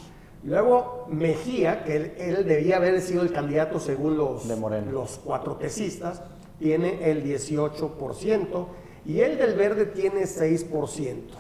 Luego 0.44 1.06
Mejía, 1.10 1.84
que 1.84 1.96
él, 1.98 2.14
él 2.18 2.46
debía 2.48 2.78
haber 2.78 3.02
sido 3.02 3.24
el 3.24 3.32
candidato 3.34 3.80
según 3.80 4.18
los, 4.18 4.46
los 4.92 5.20
cuatro 5.24 5.56
tesistas, 5.58 6.22
tiene 6.60 7.10
el 7.12 7.24
18%. 7.24 8.66
Y 9.06 9.22
el 9.22 9.38
del 9.38 9.56
verde 9.56 9.86
tiene 9.86 10.24
6%. 10.24 11.34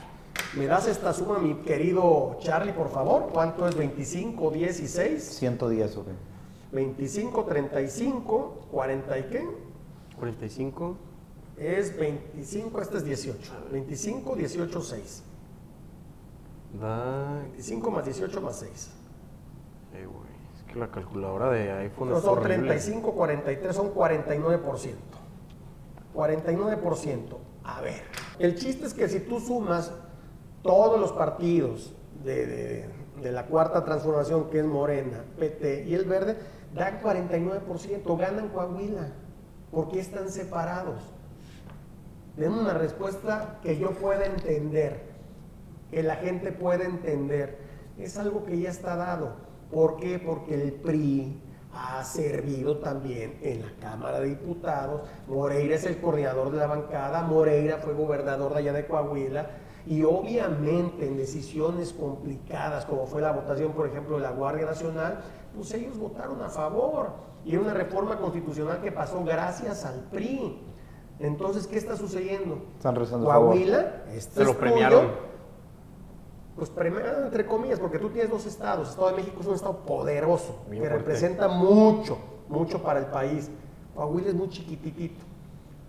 ¿Me 0.55 0.65
das 0.65 0.87
esta 0.87 1.13
suma, 1.13 1.37
mi 1.37 1.55
querido 1.57 2.37
Charlie, 2.39 2.73
por 2.73 2.89
favor? 2.89 3.29
¿Cuánto 3.31 3.67
es 3.67 3.75
25, 3.75 4.49
10 4.51 4.79
y 4.79 4.87
6? 4.87 5.23
110, 5.23 5.97
ok. 5.97 6.07
25, 6.71 7.45
35, 7.45 8.67
40 8.71 9.19
y 9.19 9.23
qué? 9.23 9.47
45. 10.17 10.97
Es 11.57 11.97
25, 11.97 12.81
este 12.81 12.97
es 12.97 13.05
18. 13.05 13.51
25, 13.71 14.35
18, 14.35 14.81
6. 14.81 15.23
Da. 16.79 17.39
25 17.41 17.91
más 17.91 18.05
18 18.05 18.41
más 18.41 18.55
6. 18.57 18.91
Eh, 19.95 20.05
güey. 20.05 20.29
Es 20.57 20.63
que 20.73 20.79
la 20.79 20.89
calculadora 20.89 21.49
de 21.51 21.71
iPhone 21.71 22.09
No, 22.09 22.17
es 22.17 22.23
son 22.23 22.37
horrible. 22.39 22.67
35, 22.67 23.11
43, 23.13 23.75
son 23.75 23.93
49%. 23.93 24.93
49%. 26.15 27.37
A 27.63 27.81
ver, 27.81 28.01
el 28.39 28.55
chiste 28.55 28.85
es 28.87 28.93
que 28.93 29.07
si 29.07 29.19
tú 29.19 29.39
sumas 29.39 29.91
todos 30.63 30.99
los 30.99 31.11
partidos 31.11 31.93
de, 32.23 32.89
la 33.23 33.45
cuarta 33.45 33.83
transformación, 33.83 34.49
que 34.49 34.59
es 34.59 34.65
Morena, 34.65 35.23
PT 35.37 35.85
y 35.87 35.93
el 35.93 36.05
verde, 36.05 36.37
dan 36.73 37.01
49%, 37.01 38.17
ganan 38.17 38.49
Coahuila. 38.49 39.09
¿Por 39.71 39.89
qué 39.89 39.99
están 39.99 40.29
separados? 40.29 41.01
Den 42.37 42.53
una 42.53 42.73
respuesta 42.73 43.59
que 43.61 43.77
yo 43.77 43.91
pueda 43.91 44.25
entender, 44.25 45.01
que 45.91 46.01
la 46.03 46.15
gente 46.15 46.51
pueda 46.51 46.85
entender. 46.85 47.57
Es 47.97 48.17
algo 48.17 48.45
que 48.45 48.59
ya 48.59 48.69
está 48.69 48.95
dado. 48.95 49.33
¿Por 49.71 49.97
qué? 49.97 50.19
Porque 50.19 50.55
el 50.55 50.73
PRI 50.73 51.41
ha 51.73 52.03
servido 52.03 52.77
también 52.77 53.37
en 53.41 53.61
la 53.61 53.71
Cámara 53.79 54.19
de 54.19 54.29
Diputados. 54.29 55.01
Moreira 55.27 55.75
es 55.75 55.85
el 55.85 55.99
coordinador 55.99 56.51
de 56.51 56.57
la 56.57 56.67
bancada, 56.67 57.21
Moreira 57.21 57.77
fue 57.77 57.93
gobernador 57.93 58.53
de 58.53 58.59
allá 58.59 58.73
de 58.73 58.87
Coahuila. 58.87 59.49
Y 59.89 60.03
obviamente 60.03 61.07
en 61.07 61.17
decisiones 61.17 61.93
complicadas, 61.93 62.85
como 62.85 63.07
fue 63.07 63.21
la 63.21 63.31
votación, 63.31 63.71
por 63.71 63.87
ejemplo, 63.87 64.17
de 64.17 64.21
la 64.21 64.29
Guardia 64.29 64.67
Nacional, 64.67 65.19
pues 65.55 65.73
ellos 65.73 65.97
votaron 65.97 66.39
a 66.43 66.49
favor. 66.49 67.07
Y 67.43 67.53
era 67.53 67.61
una 67.61 67.73
reforma 67.73 68.15
constitucional 68.19 68.81
que 68.81 68.91
pasó 68.91 69.23
gracias 69.23 69.85
al 69.85 69.95
PRI. 70.11 70.61
Entonces, 71.17 71.65
¿qué 71.65 71.79
está 71.79 71.95
sucediendo? 71.97 72.59
Están 72.77 72.95
rezando. 72.95 73.25
Coahuila, 73.25 74.03
este 74.13 74.35
Se 74.35 74.43
lo 74.43 74.51
es 74.51 74.57
premiaron. 74.57 75.07
tuyo. 75.07 75.29
Pues 76.55 76.69
premiado 76.69 77.23
entre 77.25 77.47
comillas, 77.47 77.79
porque 77.79 77.97
tú 77.97 78.09
tienes 78.09 78.29
dos 78.29 78.45
estados. 78.45 78.89
El 78.89 78.91
Estado 78.91 79.09
de 79.09 79.15
México 79.15 79.37
es 79.41 79.47
un 79.47 79.55
estado 79.55 79.77
poderoso, 79.87 80.55
Bien 80.69 80.83
que 80.83 80.89
fuerte. 80.89 80.97
representa 81.05 81.47
mucho, 81.47 82.15
mucho 82.47 82.83
para 82.83 82.99
el 82.99 83.07
país. 83.07 83.49
Coahuila 83.95 84.27
es 84.29 84.35
muy 84.35 84.49
chiquititito, 84.49 85.23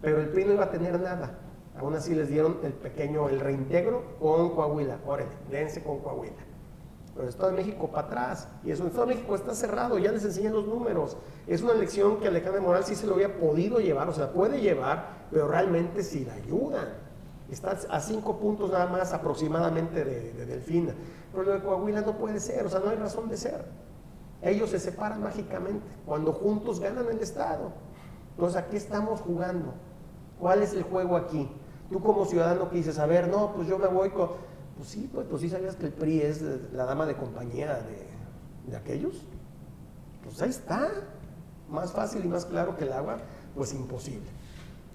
pero 0.01 0.20
el 0.22 0.30
PRI 0.30 0.46
no 0.46 0.53
iba 0.55 0.64
a 0.64 0.70
tener 0.70 0.98
nada. 0.98 1.38
Aún 1.81 1.95
así 1.95 2.14
les 2.14 2.28
dieron 2.28 2.59
el 2.62 2.74
pequeño, 2.74 3.31
el 3.31 3.41
reintegro 3.41 4.03
con 4.20 4.51
Coahuila. 4.51 4.99
Órale, 5.07 5.31
dense 5.51 5.83
con 5.83 6.01
Coahuila. 6.01 6.37
Pero 7.14 7.22
el 7.22 7.28
Estado 7.31 7.51
de 7.53 7.57
México 7.57 7.89
para 7.89 8.07
atrás. 8.07 8.49
Y 8.62 8.70
eso, 8.70 8.83
el 8.83 8.91
Estado 8.91 9.07
de 9.07 9.14
México 9.14 9.35
está 9.35 9.55
cerrado, 9.55 9.99
ya 9.99 10.12
les 10.12 10.22
enseñan 10.22 10.53
los 10.53 10.66
números. 10.66 11.16
Es 11.47 11.62
una 11.62 11.72
elección 11.72 12.18
que 12.18 12.28
Alejandro 12.28 12.61
Moral 12.61 12.85
sí 12.85 12.95
se 12.95 13.07
lo 13.07 13.14
había 13.14 13.41
podido 13.41 13.81
llevar, 13.81 14.11
o 14.11 14.12
sea, 14.12 14.31
puede 14.31 14.61
llevar, 14.61 15.26
pero 15.31 15.49
realmente 15.49 16.03
sí 16.03 16.26
la 16.26 16.35
ayudan. 16.35 16.87
Está 17.51 17.78
a 17.89 18.01
cinco 18.01 18.37
puntos 18.37 18.70
nada 18.70 18.87
más 18.87 19.14
aproximadamente 19.14 20.05
de, 20.05 20.35
de 20.35 20.47
Delfina. 20.47 20.95
Pero 21.33 21.45
lo 21.45 21.53
de 21.53 21.61
Coahuila 21.61 22.03
no 22.03 22.18
puede 22.18 22.41
ser, 22.41 22.66
o 22.66 22.68
sea, 22.68 22.81
no 22.81 22.91
hay 22.91 22.97
razón 22.97 23.31
de 23.31 23.39
ser. 23.39 23.64
Ellos 24.43 24.68
se 24.68 24.78
separan 24.78 25.22
mágicamente 25.22 25.81
cuando 26.05 26.33
juntos 26.35 26.78
ganan 26.78 27.07
el 27.11 27.20
Estado. 27.20 27.72
Entonces, 28.33 28.57
¿a 28.62 28.66
qué 28.66 28.76
estamos 28.76 29.20
jugando? 29.22 29.72
¿Cuál 30.39 30.62
es 30.62 30.72
el 30.72 30.83
juego 30.83 31.16
aquí? 31.16 31.51
Tú 31.91 32.01
como 32.01 32.24
ciudadano 32.24 32.70
que 32.70 32.76
dices, 32.76 32.99
a 32.99 33.07
ver, 33.07 33.28
no, 33.28 33.53
pues 33.53 33.68
yo 33.68 33.78
me 33.78 33.88
voy 33.88 34.11
con... 34.11 34.30
Pues 34.76 34.88
sí, 34.88 35.11
pues, 35.12 35.26
pues 35.28 35.43
sí 35.43 35.51
sabías 35.51 35.76
que 35.76 35.86
el 35.86 35.93
PRI 35.93 36.22
es 36.22 36.43
la 36.72 36.84
dama 36.84 37.05
de 37.05 37.16
compañía 37.16 37.82
de, 37.82 38.70
de 38.70 38.76
aquellos. 38.76 39.26
Pues 40.24 40.41
ahí 40.41 40.51
está. 40.51 40.91
Más 41.68 41.93
fácil 41.93 42.24
y 42.24 42.28
más 42.28 42.47
claro 42.47 42.76
que 42.76 42.84
el 42.84 42.93
agua, 42.93 43.18
pues 43.55 43.74
imposible. 43.74 44.26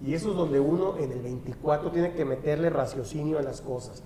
Y 0.06 0.14
eso 0.14 0.32
es 0.32 0.38
donde 0.38 0.60
uno 0.60 0.98
en 0.98 1.12
el 1.12 1.22
24 1.22 1.92
tiene 1.92 2.14
que 2.14 2.26
meterle 2.26 2.70
raciocinio 2.70 3.40
a 3.40 3.42
las 3.42 3.62
cosas. 3.62 4.04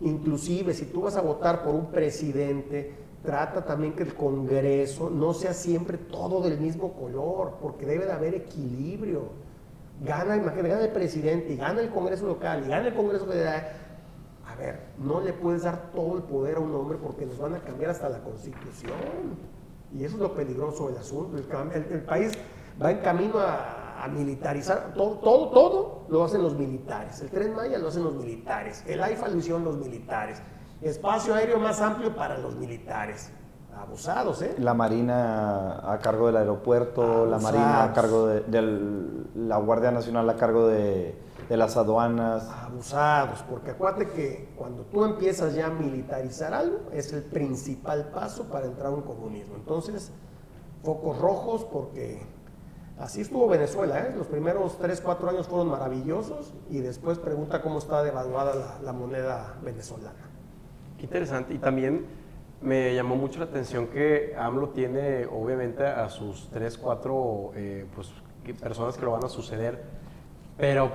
Inclusive 0.00 0.74
si 0.74 0.86
tú 0.86 1.02
vas 1.02 1.16
a 1.16 1.20
votar 1.20 1.62
por 1.62 1.74
un 1.74 1.86
presidente, 1.90 2.94
trata 3.22 3.64
también 3.64 3.94
que 3.94 4.02
el 4.02 4.14
Congreso 4.14 5.10
no 5.10 5.34
sea 5.34 5.54
siempre 5.54 5.98
todo 5.98 6.42
del 6.42 6.58
mismo 6.58 6.92
color, 6.92 7.54
porque 7.60 7.86
debe 7.86 8.06
de 8.06 8.12
haber 8.12 8.34
equilibrio. 8.34 9.43
Gana, 10.00 10.36
imagínate, 10.36 10.68
gana 10.68 10.84
el 10.84 10.92
presidente 10.92 11.52
y 11.52 11.56
gana 11.56 11.80
el 11.80 11.90
Congreso 11.90 12.26
local 12.26 12.64
y 12.64 12.68
gana 12.68 12.88
el 12.88 12.94
Congreso 12.94 13.26
federal. 13.26 13.72
A 14.46 14.56
ver, 14.56 14.80
no 14.98 15.20
le 15.20 15.32
puedes 15.32 15.62
dar 15.62 15.90
todo 15.92 16.16
el 16.16 16.22
poder 16.24 16.56
a 16.56 16.60
un 16.60 16.74
hombre 16.74 16.98
porque 17.02 17.26
nos 17.26 17.38
van 17.38 17.54
a 17.54 17.60
cambiar 17.60 17.90
hasta 17.90 18.08
la 18.08 18.18
constitución. 18.18 18.94
Y 19.92 20.04
eso 20.04 20.16
es 20.16 20.20
lo 20.20 20.34
peligroso 20.34 20.88
del 20.88 20.98
asunto. 20.98 21.38
El, 21.38 22.02
país 22.02 22.32
va 22.82 22.90
en 22.90 22.98
camino 22.98 23.38
a, 23.38 24.04
a 24.04 24.08
militarizar. 24.08 24.92
Todo, 24.94 25.18
todo, 25.18 25.50
todo 25.50 26.06
lo 26.08 26.24
hacen 26.24 26.42
los 26.42 26.56
militares. 26.56 27.20
El 27.20 27.30
tren 27.30 27.54
Maya 27.54 27.78
lo 27.78 27.88
hacen 27.88 28.04
los 28.04 28.14
militares. 28.14 28.84
El 28.86 29.02
AIFA 29.02 29.28
lo 29.28 29.38
hicieron 29.38 29.64
los 29.64 29.78
militares. 29.78 30.42
Espacio 30.82 31.34
aéreo 31.34 31.58
más 31.58 31.80
amplio 31.80 32.14
para 32.14 32.36
los 32.38 32.56
militares. 32.56 33.30
Abusados, 33.76 34.40
¿eh? 34.42 34.54
La 34.58 34.72
Marina 34.74 35.92
a 35.92 35.98
cargo 35.98 36.26
del 36.28 36.36
aeropuerto, 36.36 37.26
la 37.26 37.38
Marina 37.38 37.84
a 37.84 37.92
cargo 37.92 38.26
de, 38.26 38.40
del- 38.42 39.26
la 39.48 39.56
Guardia 39.58 39.90
Nacional 39.90 40.28
a 40.30 40.36
cargo 40.36 40.66
de, 40.68 41.18
de 41.48 41.56
las 41.56 41.76
aduanas. 41.76 42.48
abusados, 42.48 43.42
porque 43.48 43.72
acuérdate 43.72 44.08
que 44.10 44.52
cuando 44.56 44.82
tú 44.84 45.04
empiezas 45.04 45.54
ya 45.54 45.66
a 45.66 45.70
militarizar 45.70 46.54
algo, 46.54 46.78
es 46.92 47.12
el 47.12 47.22
principal 47.22 48.10
paso 48.14 48.44
para 48.44 48.66
entrar 48.66 48.86
a 48.88 48.90
un 48.90 49.02
comunismo. 49.02 49.54
Entonces, 49.56 50.12
focos 50.82 51.18
rojos, 51.18 51.64
porque 51.64 52.22
así 52.98 53.20
estuvo 53.22 53.48
Venezuela, 53.48 53.98
¿eh? 54.00 54.14
los 54.16 54.26
primeros 54.28 54.78
3, 54.78 55.00
4 55.00 55.30
años 55.30 55.46
fueron 55.48 55.68
maravillosos 55.68 56.54
y 56.70 56.78
después 56.80 57.18
pregunta 57.18 57.60
cómo 57.60 57.78
está 57.78 58.02
devaluada 58.02 58.54
la, 58.54 58.78
la 58.82 58.92
moneda 58.92 59.54
venezolana. 59.62 60.30
Qué 60.96 61.04
interesante. 61.04 61.54
Y 61.54 61.58
también 61.58 62.06
me 62.62 62.94
llamó 62.94 63.16
mucho 63.16 63.38
la 63.38 63.46
atención 63.46 63.88
que 63.88 64.34
AMLO 64.38 64.70
tiene, 64.70 65.26
obviamente, 65.26 65.84
a 65.84 66.08
sus 66.08 66.48
tres, 66.50 66.78
cuatro 66.78 67.52
eh, 67.54 67.86
pues, 67.94 68.10
personas 68.60 68.96
que 68.96 69.04
lo 69.04 69.12
van 69.12 69.24
a 69.24 69.28
suceder. 69.28 69.82
Pero, 70.56 70.90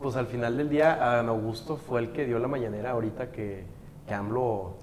pues 0.00 0.16
al 0.16 0.26
final 0.26 0.56
del 0.56 0.68
día, 0.68 0.94
Adán 0.94 1.28
Augusto 1.28 1.76
fue 1.76 2.00
el 2.00 2.12
que 2.12 2.24
dio 2.24 2.38
la 2.38 2.48
mañanera 2.48 2.90
ahorita 2.90 3.30
que, 3.30 3.64
que 4.06 4.14
AMLO 4.14 4.74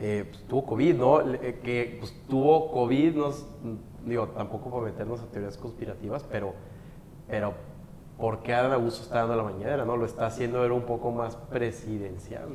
eh, 0.00 0.26
pues, 0.30 0.44
tuvo 0.46 0.64
COVID, 0.64 0.94
¿no? 0.94 1.20
Eh, 1.34 1.60
que 1.62 1.96
pues, 1.98 2.14
tuvo 2.28 2.70
COVID, 2.70 3.16
nos, 3.16 3.46
digo, 4.04 4.28
tampoco 4.28 4.70
para 4.70 4.84
meternos 4.84 5.20
a 5.20 5.26
teorías 5.26 5.56
conspirativas, 5.56 6.24
pero, 6.30 6.54
pero 7.26 7.54
¿por 8.16 8.40
qué 8.42 8.54
Adán 8.54 8.72
Augusto 8.72 9.02
está 9.02 9.20
dando 9.20 9.36
la 9.36 9.42
mañanera, 9.42 9.84
no? 9.84 9.96
Lo 9.96 10.06
está 10.06 10.26
haciendo 10.26 10.60
ver 10.60 10.72
un 10.72 10.82
poco 10.82 11.10
más 11.10 11.34
presidencial. 11.36 12.48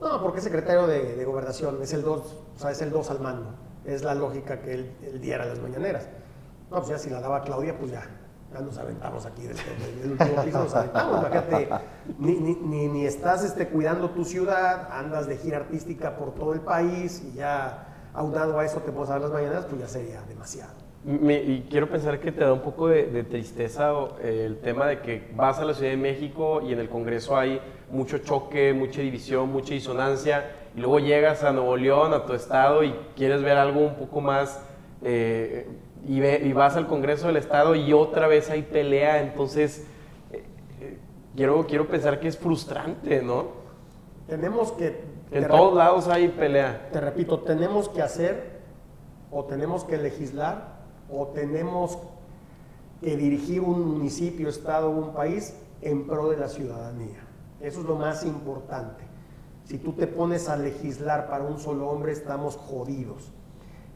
No, 0.00 0.22
porque 0.22 0.38
es 0.38 0.44
secretario 0.44 0.86
de, 0.86 1.24
gobernación, 1.24 1.78
es 1.82 1.92
el 1.92 2.02
2, 2.02 2.20
o 2.56 2.58
sea, 2.58 2.70
es 2.70 2.80
el 2.80 2.90
2 2.90 3.10
al 3.10 3.20
mando. 3.20 3.54
Es 3.84 4.02
la 4.02 4.14
lógica 4.14 4.60
que 4.60 4.74
él, 4.74 4.96
él 5.02 5.20
diera 5.20 5.44
las 5.44 5.58
mañaneras. 5.58 6.06
No, 6.70 6.78
pues 6.78 6.88
ya 6.88 6.98
si 6.98 7.10
la 7.10 7.20
daba 7.20 7.42
Claudia, 7.42 7.76
pues 7.78 7.90
ya, 7.90 8.02
ya 8.52 8.60
nos 8.60 8.78
aventamos 8.78 9.26
aquí 9.26 9.42
desde 9.42 9.62
el 10.02 10.12
último 10.12 10.42
piso, 10.42 10.64
nos 10.64 10.74
aventamos. 10.74 11.20
Imagínate, 11.20 11.68
ni, 12.18 12.34
ni, 12.34 12.54
ni, 12.54 12.88
ni 12.88 13.06
estás 13.06 13.44
este, 13.44 13.68
cuidando 13.68 14.10
tu 14.10 14.24
ciudad, 14.24 14.88
andas 14.92 15.26
de 15.26 15.36
gira 15.36 15.58
artística 15.58 16.16
por 16.16 16.34
todo 16.34 16.52
el 16.52 16.60
país 16.60 17.22
y 17.22 17.32
ya 17.32 17.86
aunado 18.14 18.58
a 18.58 18.64
eso 18.64 18.80
te 18.80 18.92
puedes 18.92 19.10
dar 19.10 19.20
las 19.20 19.30
mañaneras, 19.30 19.66
pues 19.66 19.80
ya 19.80 19.88
sería 19.88 20.22
demasiado. 20.22 20.79
Me- 21.02 21.42
y 21.42 21.66
quiero 21.70 21.88
pensar 21.88 22.20
que 22.20 22.30
te 22.30 22.40
da 22.44 22.52
un 22.52 22.60
poco 22.60 22.88
de, 22.88 23.06
de 23.06 23.24
tristeza 23.24 23.90
eh, 24.22 24.44
el 24.46 24.58
tema 24.58 24.86
de 24.86 25.00
que 25.00 25.30
vas 25.34 25.58
a 25.58 25.64
la 25.64 25.72
Ciudad 25.72 25.92
de 25.92 25.96
México 25.96 26.60
y 26.60 26.72
en 26.74 26.78
el 26.78 26.90
Congreso 26.90 27.38
hay 27.38 27.58
mucho 27.90 28.18
choque, 28.18 28.74
mucha 28.74 29.00
división, 29.00 29.50
mucha 29.50 29.72
disonancia, 29.72 30.50
y 30.76 30.80
luego 30.80 30.98
llegas 30.98 31.42
a 31.42 31.52
Nuevo 31.52 31.74
León, 31.76 32.12
a 32.12 32.26
tu 32.26 32.34
estado, 32.34 32.84
y 32.84 32.94
quieres 33.16 33.42
ver 33.42 33.56
algo 33.56 33.80
un 33.80 33.94
poco 33.94 34.20
más, 34.20 34.62
eh, 35.02 35.66
y, 36.06 36.20
ve- 36.20 36.42
y 36.44 36.52
vas 36.52 36.76
al 36.76 36.86
Congreso 36.86 37.28
del 37.28 37.38
Estado 37.38 37.74
y 37.74 37.92
otra 37.94 38.26
vez 38.28 38.50
hay 38.50 38.60
pelea, 38.62 39.22
entonces 39.22 39.86
eh, 40.32 40.98
quiero, 41.34 41.66
quiero 41.66 41.88
pensar 41.88 42.20
que 42.20 42.28
es 42.28 42.36
frustrante, 42.36 43.22
¿no? 43.22 43.46
Tenemos 44.28 44.72
que... 44.72 45.00
En 45.32 45.46
todos 45.48 45.74
lados 45.74 46.08
hay 46.08 46.28
pelea. 46.28 46.88
te 46.92 47.00
repito, 47.00 47.38
tenemos 47.40 47.88
que 47.88 48.02
hacer 48.02 48.60
o 49.30 49.44
tenemos 49.44 49.84
que 49.84 49.96
legislar 49.96 50.79
o 51.12 51.28
tenemos 51.28 51.98
que 53.00 53.16
dirigir 53.16 53.60
un 53.60 53.86
municipio, 53.86 54.48
estado 54.48 54.90
o 54.90 54.98
un 54.98 55.12
país 55.12 55.54
en 55.80 56.06
pro 56.06 56.30
de 56.30 56.36
la 56.36 56.48
ciudadanía. 56.48 57.26
Eso 57.60 57.80
es 57.80 57.86
lo 57.86 57.96
más 57.96 58.24
importante. 58.24 59.04
Si 59.64 59.78
tú 59.78 59.92
te 59.92 60.06
pones 60.06 60.48
a 60.48 60.56
legislar 60.56 61.28
para 61.28 61.44
un 61.44 61.58
solo 61.58 61.88
hombre, 61.88 62.12
estamos 62.12 62.56
jodidos. 62.56 63.32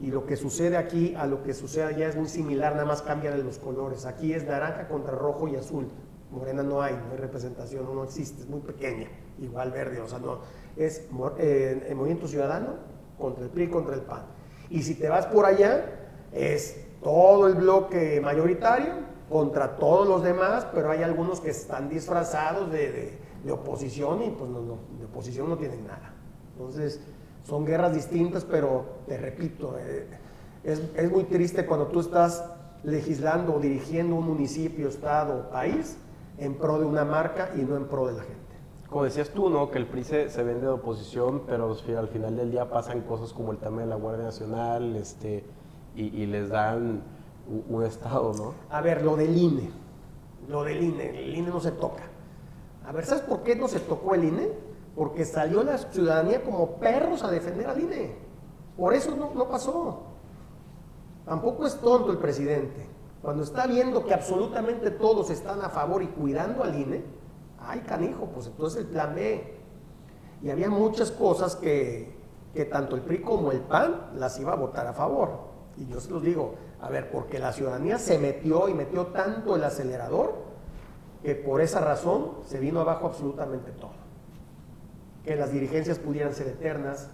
Y 0.00 0.10
lo 0.10 0.26
que 0.26 0.36
sucede 0.36 0.76
aquí 0.76 1.14
a 1.16 1.26
lo 1.26 1.42
que 1.42 1.54
sucede 1.54 1.84
allá 1.84 2.08
es 2.08 2.16
muy 2.16 2.28
similar, 2.28 2.74
nada 2.74 2.84
más 2.84 3.02
cambia 3.02 3.30
de 3.30 3.42
los 3.42 3.58
colores. 3.58 4.06
Aquí 4.06 4.32
es 4.32 4.44
naranja 4.44 4.88
contra 4.88 5.12
rojo 5.14 5.48
y 5.48 5.56
azul. 5.56 5.88
Morena 6.30 6.62
no 6.62 6.82
hay, 6.82 6.94
no 6.94 7.12
hay 7.12 7.18
representación, 7.18 7.86
no 7.94 8.04
existe, 8.04 8.42
es 8.42 8.48
muy 8.48 8.60
pequeña. 8.60 9.08
Igual 9.38 9.70
verde, 9.70 10.00
o 10.00 10.08
sea, 10.08 10.18
no. 10.18 10.38
Es 10.76 11.06
eh, 11.38 11.86
el 11.88 11.94
Movimiento 11.94 12.28
Ciudadano 12.28 12.74
contra 13.18 13.44
el 13.44 13.50
PRI, 13.50 13.68
contra 13.68 13.94
el 13.94 14.02
PAN. 14.02 14.26
Y 14.70 14.82
si 14.82 14.94
te 14.94 15.08
vas 15.08 15.26
por 15.26 15.46
allá, 15.46 15.86
es 16.32 16.83
todo 17.04 17.46
el 17.46 17.54
bloque 17.54 18.20
mayoritario 18.20 18.94
contra 19.28 19.76
todos 19.76 20.08
los 20.08 20.24
demás, 20.24 20.66
pero 20.74 20.90
hay 20.90 21.02
algunos 21.02 21.40
que 21.40 21.50
están 21.50 21.88
disfrazados 21.88 22.72
de, 22.72 23.18
de, 23.44 23.52
oposición 23.52 24.22
y 24.22 24.30
pues 24.30 24.50
no, 24.50 24.60
no, 24.60 24.78
de 24.98 25.04
oposición 25.04 25.50
no 25.50 25.56
tienen 25.56 25.86
nada. 25.86 26.14
Entonces, 26.52 27.00
son 27.44 27.64
guerras 27.66 27.94
distintas, 27.94 28.44
pero 28.44 28.86
te 29.06 29.18
repito, 29.18 29.76
eh, 29.78 30.06
es, 30.64 30.80
es, 30.96 31.10
muy 31.10 31.24
triste 31.24 31.66
cuando 31.66 31.88
tú 31.88 32.00
estás 32.00 32.42
legislando 32.82 33.54
o 33.54 33.60
dirigiendo 33.60 34.16
un 34.16 34.26
municipio, 34.26 34.88
estado, 34.88 35.50
país 35.50 35.98
en 36.38 36.54
pro 36.54 36.78
de 36.78 36.86
una 36.86 37.04
marca 37.04 37.50
y 37.54 37.62
no 37.62 37.76
en 37.76 37.84
pro 37.84 38.06
de 38.06 38.14
la 38.14 38.22
gente. 38.22 38.44
Como 38.88 39.04
decías 39.04 39.30
tú, 39.30 39.50
¿no? 39.50 39.70
Que 39.70 39.78
el 39.78 39.86
PRI 39.86 40.04
se, 40.04 40.42
vende 40.42 40.62
de 40.62 40.68
oposición, 40.68 41.42
pero 41.46 41.76
al 41.98 42.08
final 42.08 42.36
del 42.36 42.50
día 42.50 42.70
pasan 42.70 43.02
cosas 43.02 43.32
como 43.32 43.52
el 43.52 43.58
tema 43.58 43.80
de 43.82 43.88
la 43.88 43.96
Guardia 43.96 44.24
Nacional, 44.24 44.96
este, 44.96 45.44
y, 45.96 46.26
les 46.26 46.48
dan 46.48 47.02
un, 47.68 47.84
estado, 47.84 48.32
¿no? 48.34 48.54
A 48.70 48.80
ver, 48.80 49.02
lo 49.02 49.16
del 49.16 49.36
INE, 49.36 49.70
lo 50.48 50.64
del 50.64 50.82
INE, 50.82 51.24
el 51.24 51.36
INE 51.36 51.50
no 51.50 51.60
se 51.60 51.72
toca. 51.72 52.02
A 52.86 52.92
ver, 52.92 53.04
¿sabes 53.04 53.22
por 53.24 53.42
qué 53.42 53.54
no 53.56 53.68
se 53.68 53.80
tocó 53.80 54.14
el 54.14 54.24
INE? 54.24 54.48
Porque 54.96 55.24
salió 55.24 55.62
la 55.62 55.78
ciudadanía 55.78 56.42
como 56.42 56.76
perros 56.76 57.22
a 57.22 57.30
defender 57.30 57.66
al 57.66 57.80
INE. 57.80 58.16
Por 58.76 58.92
eso 58.94 59.14
no, 59.14 59.32
no 59.34 59.48
pasó. 59.48 60.02
Tampoco 61.24 61.66
es 61.66 61.76
tonto 61.76 62.10
el 62.10 62.18
presidente. 62.18 62.86
Cuando 63.22 63.42
está 63.42 63.66
viendo 63.66 64.04
que 64.04 64.12
absolutamente 64.12 64.90
todos 64.90 65.30
están 65.30 65.62
a 65.62 65.70
favor 65.70 66.02
y 66.02 66.08
cuidando 66.08 66.62
al 66.62 66.78
INE, 66.78 67.02
ay 67.58 67.80
canijo, 67.80 68.26
pues 68.26 68.48
entonces 68.48 68.80
el 68.80 68.86
plan 68.88 69.14
B. 69.14 69.58
Y 70.42 70.50
había 70.50 70.68
muchas 70.68 71.10
cosas 71.10 71.56
que, 71.56 72.14
que 72.52 72.66
tanto 72.66 72.96
el 72.96 73.02
PRI 73.02 73.22
como 73.22 73.50
el 73.52 73.60
PAN 73.60 74.10
las 74.16 74.38
iba 74.38 74.52
a 74.52 74.56
votar 74.56 74.86
a 74.86 74.92
favor. 74.92 75.53
Y 75.76 75.86
yo 75.86 76.00
se 76.00 76.10
los 76.10 76.22
digo, 76.22 76.54
a 76.80 76.88
ver, 76.88 77.10
porque 77.10 77.38
la 77.38 77.52
ciudadanía 77.52 77.98
se 77.98 78.18
metió 78.18 78.68
y 78.68 78.74
metió 78.74 79.06
tanto 79.06 79.56
el 79.56 79.64
acelerador 79.64 80.34
que 81.22 81.34
por 81.34 81.60
esa 81.60 81.80
razón 81.80 82.32
se 82.46 82.60
vino 82.60 82.80
abajo 82.80 83.06
absolutamente 83.06 83.72
todo. 83.72 83.94
Que 85.24 85.36
las 85.36 85.52
dirigencias 85.52 85.98
pudieran 85.98 86.34
ser 86.34 86.48
eternas, 86.48 87.08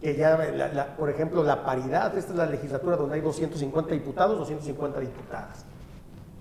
que 0.00 0.16
ya, 0.16 0.94
por 0.96 1.10
ejemplo, 1.10 1.42
la 1.42 1.64
paridad, 1.64 2.16
esta 2.16 2.32
es 2.32 2.38
la 2.38 2.46
legislatura 2.46 2.96
donde 2.96 3.16
hay 3.16 3.20
250 3.20 3.92
diputados, 3.92 4.38
250 4.38 5.00
diputadas, 5.00 5.64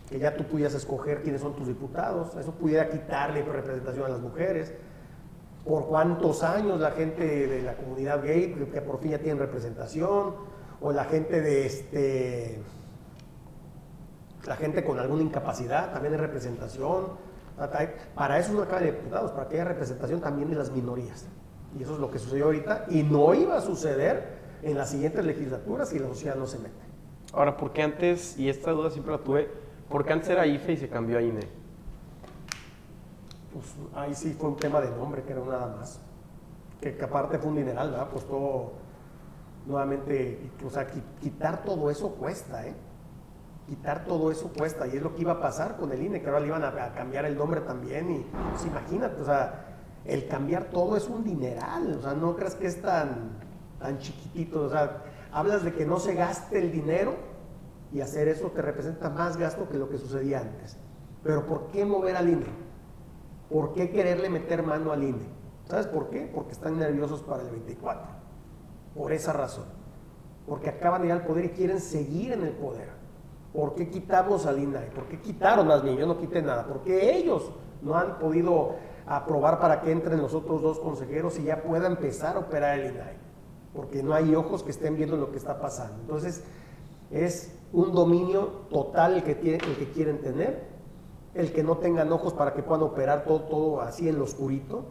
que 0.10 0.20
ya 0.20 0.36
tú 0.38 0.46
pudieras 0.46 0.74
escoger 0.74 1.22
quiénes 1.22 1.42
son 1.42 1.56
tus 1.56 1.68
diputados, 1.68 2.36
eso 2.36 2.52
pudiera 2.52 2.90
quitarle 2.90 3.44
representación 3.44 4.06
a 4.06 4.10
las 4.10 4.22
mujeres, 4.22 4.74
por 5.66 5.88
cuántos 5.88 6.44
años 6.44 6.80
la 6.80 6.92
gente 6.92 7.48
de 7.48 7.62
la 7.62 7.76
comunidad 7.76 8.24
gay, 8.24 8.54
que 8.72 8.82
por 8.82 9.00
fin 9.00 9.12
ya 9.12 9.20
tienen 9.20 9.40
representación, 9.40 10.36
o 10.82 10.92
la 10.92 11.06
gente 11.06 11.42
de 11.42 11.66
este, 11.66 12.60
la 14.46 14.56
gente 14.56 14.84
con 14.84 15.00
alguna 15.00 15.24
incapacidad 15.24 15.92
también 15.92 16.14
hay 16.14 16.20
representación, 16.20 17.06
para 18.16 18.38
eso 18.38 18.54
no 18.54 18.62
acaba 18.62 18.82
de 18.82 18.92
diputados, 18.92 19.32
para 19.32 19.48
que 19.48 19.56
haya 19.56 19.66
representación 19.66 20.22
también 20.22 20.50
de 20.50 20.56
las 20.56 20.72
minorías. 20.72 21.26
Y 21.78 21.84
eso 21.84 21.94
es 21.94 22.00
lo 22.00 22.10
que 22.12 22.20
sucedió 22.20 22.46
ahorita 22.46 22.86
y 22.90 23.04
no 23.04 23.34
iba 23.34 23.58
a 23.58 23.62
suceder 23.62 24.38
en 24.62 24.78
las 24.78 24.90
siguientes 24.90 25.24
legislaturas 25.26 25.90
si 25.90 26.00
la 26.00 26.08
sociedad 26.08 26.36
no 26.36 26.48
se 26.48 26.60
mete. 26.60 26.76
Ahora, 27.34 27.58
¿por 27.58 27.74
qué 27.74 27.84
antes, 27.84 28.38
y 28.38 28.50
esta 28.50 28.72
duda 28.72 28.90
siempre 28.90 29.12
la 29.12 29.20
tuve, 29.20 29.50
¿por 29.90 30.06
qué 30.06 30.14
antes 30.14 30.30
era 30.30 30.46
IFE 30.46 30.74
y 30.74 30.78
se 30.78 30.90
cambió 30.90 31.18
a 31.18 31.22
INE? 31.22 31.48
Pues 33.54 33.66
ahí 33.96 34.14
sí 34.14 34.36
fue 34.40 34.50
un 34.50 34.56
tema 34.56 34.80
de 34.80 34.90
nombre, 34.92 35.24
que 35.24 35.34
era 35.34 35.42
nada 35.44 35.76
más. 35.78 36.00
Que, 36.80 36.98
aparte 37.02 37.38
fue 37.38 37.50
un 37.50 37.58
dineral, 37.58 37.92
¿verdad? 37.92 38.08
Pues 38.12 38.26
todo, 38.26 38.74
nuevamente, 39.68 40.50
o 40.66 40.70
sea, 40.70 40.88
quitar 41.20 41.64
todo 41.64 41.92
eso 41.92 42.12
cuesta, 42.16 42.66
¿eh? 42.66 42.74
Quitar 43.68 44.06
todo 44.06 44.32
eso 44.32 44.50
cuesta, 44.58 44.88
y 44.88 44.96
es 44.96 45.04
lo 45.04 45.14
que 45.14 45.22
iba 45.22 45.34
a 45.34 45.42
pasar 45.42 45.76
con 45.76 45.92
el 45.92 46.02
INE, 46.02 46.22
que 46.22 46.28
ahora 46.28 46.40
le 46.40 46.48
iban 46.48 46.64
a, 46.64 46.70
a 46.70 46.94
cambiar 46.94 47.26
el 47.26 47.38
nombre 47.38 47.62
también, 47.62 48.10
y 48.10 48.26
pues 48.52 48.66
imagínate, 48.66 49.22
o 49.22 49.26
sea, 49.26 49.66
el 50.06 50.28
cambiar 50.28 50.66
todo 50.66 50.96
es 50.96 51.10
un 51.10 51.24
dineral, 51.24 51.98
o 52.00 52.02
sea, 52.02 52.14
no 52.14 52.36
creas 52.36 52.56
que 52.56 52.68
es 52.68 52.82
tan, 52.82 53.32
tan 53.80 54.00
chiquitito, 54.00 54.64
o 54.64 54.70
sea, 54.70 55.04
hablas 55.34 55.64
de 55.64 55.74
que 55.74 55.86
no 55.86 56.00
se 56.00 56.14
gaste 56.14 56.60
el 56.60 56.72
dinero 56.72 57.16
y 57.92 58.00
hacer 58.00 58.30
eso 58.30 58.50
te 58.52 58.62
representa 58.62 59.10
más 59.10 59.36
gasto 59.38 59.68
que 59.68 59.78
lo 59.78 59.90
que 59.90 59.98
sucedía 59.98 60.40
antes. 60.40 60.78
Pero 61.24 61.46
¿por 61.46 61.68
qué 61.68 61.86
mover 61.86 62.16
al 62.16 62.30
INE? 62.30 62.46
¿Por 63.50 63.74
qué 63.74 63.90
quererle 63.90 64.30
meter 64.30 64.64
mano 64.64 64.92
al 64.94 65.04
INE? 65.04 65.28
¿Sabes 65.66 65.88
por 65.88 66.10
qué? 66.10 66.30
Porque 66.34 66.54
están 66.54 66.80
nerviosos 66.80 67.22
para 67.22 67.44
el 67.44 67.50
24. 67.50 68.17
Por 68.98 69.14
esa 69.14 69.34
razón. 69.34 69.66
Porque 70.48 70.70
acaban 70.70 71.02
de 71.02 71.08
ir 71.08 71.14
al 71.14 71.26
poder 71.26 71.46
y 71.46 71.50
quieren 71.50 71.80
seguir 71.80 72.32
en 72.32 72.44
el 72.44 72.52
poder. 72.52 72.90
¿Por 73.54 73.76
qué 73.76 73.90
quitamos 73.90 74.46
al 74.46 74.60
INE? 74.60 74.80
¿Por 74.94 75.06
qué 75.06 75.20
quitaron 75.20 75.68
más 75.68 75.84
bien? 75.84 75.98
Yo 75.98 76.08
no 76.08 76.18
quité 76.18 76.42
nada. 76.42 76.66
Porque 76.66 77.16
ellos 77.16 77.52
no 77.82 77.96
han 77.96 78.18
podido 78.18 78.76
aprobar 79.08 79.60
para 79.60 79.82
que 79.82 79.92
entren 79.92 80.22
los 80.22 80.34
otros 80.34 80.62
dos 80.62 80.80
consejeros 80.80 81.40
y 81.40 81.44
ya 81.44 81.64
pueda 81.64 81.88
empezar 81.88 82.36
a 82.36 82.40
operar 82.40 82.78
el 82.80 82.94
INAI, 82.94 83.16
porque 83.74 84.04
no 84.04 84.14
hay 84.14 84.36
ojos 84.36 84.64
que 84.64 84.72
estén 84.72 84.96
viendo 84.98 85.16
lo 85.16 85.32
que 85.32 85.38
está 85.38 85.60
pasando. 85.60 85.96
Entonces, 86.02 86.44
es 87.10 87.54
un 87.72 87.94
dominio 87.94 88.66
total 88.70 89.16
el 89.16 89.24
que, 89.24 89.36
tiene, 89.36 89.60
el 89.66 89.78
que 89.78 89.90
quieren 89.92 90.22
tener, 90.22 90.68
el 91.34 91.54
que 91.54 91.64
no 91.64 91.78
tengan 91.78 92.12
ojos 92.12 92.34
para 92.34 92.54
que 92.54 92.64
puedan 92.64 92.84
operar 92.84 93.24
todo, 93.24 93.42
todo 93.42 93.82
así 93.82 94.10
en 94.10 94.18
lo 94.18 94.26
oscurito. 94.26 94.86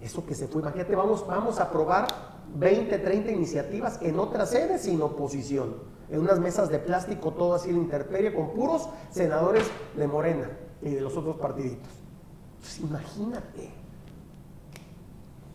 Eso 0.00 0.24
que 0.24 0.34
se 0.34 0.48
fue, 0.48 0.62
imagínate, 0.62 0.96
vamos, 0.96 1.26
vamos 1.26 1.60
a 1.60 1.64
aprobar 1.64 2.06
20, 2.54 2.98
30 2.98 3.32
iniciativas 3.32 3.98
en 4.00 4.18
otras 4.18 4.50
sedes 4.50 4.82
sin 4.82 5.02
oposición, 5.02 5.74
en 6.08 6.20
unas 6.20 6.38
mesas 6.38 6.68
de 6.68 6.78
plástico, 6.78 7.32
todo 7.32 7.54
así 7.54 7.70
en 7.70 7.76
intemperie, 7.76 8.32
con 8.32 8.50
puros 8.50 8.88
senadores 9.10 9.64
de 9.96 10.06
Morena 10.06 10.50
y 10.80 10.90
de 10.90 11.00
los 11.00 11.16
otros 11.16 11.36
partiditos. 11.36 11.90
Pues 12.60 12.80
imagínate. 12.80 13.70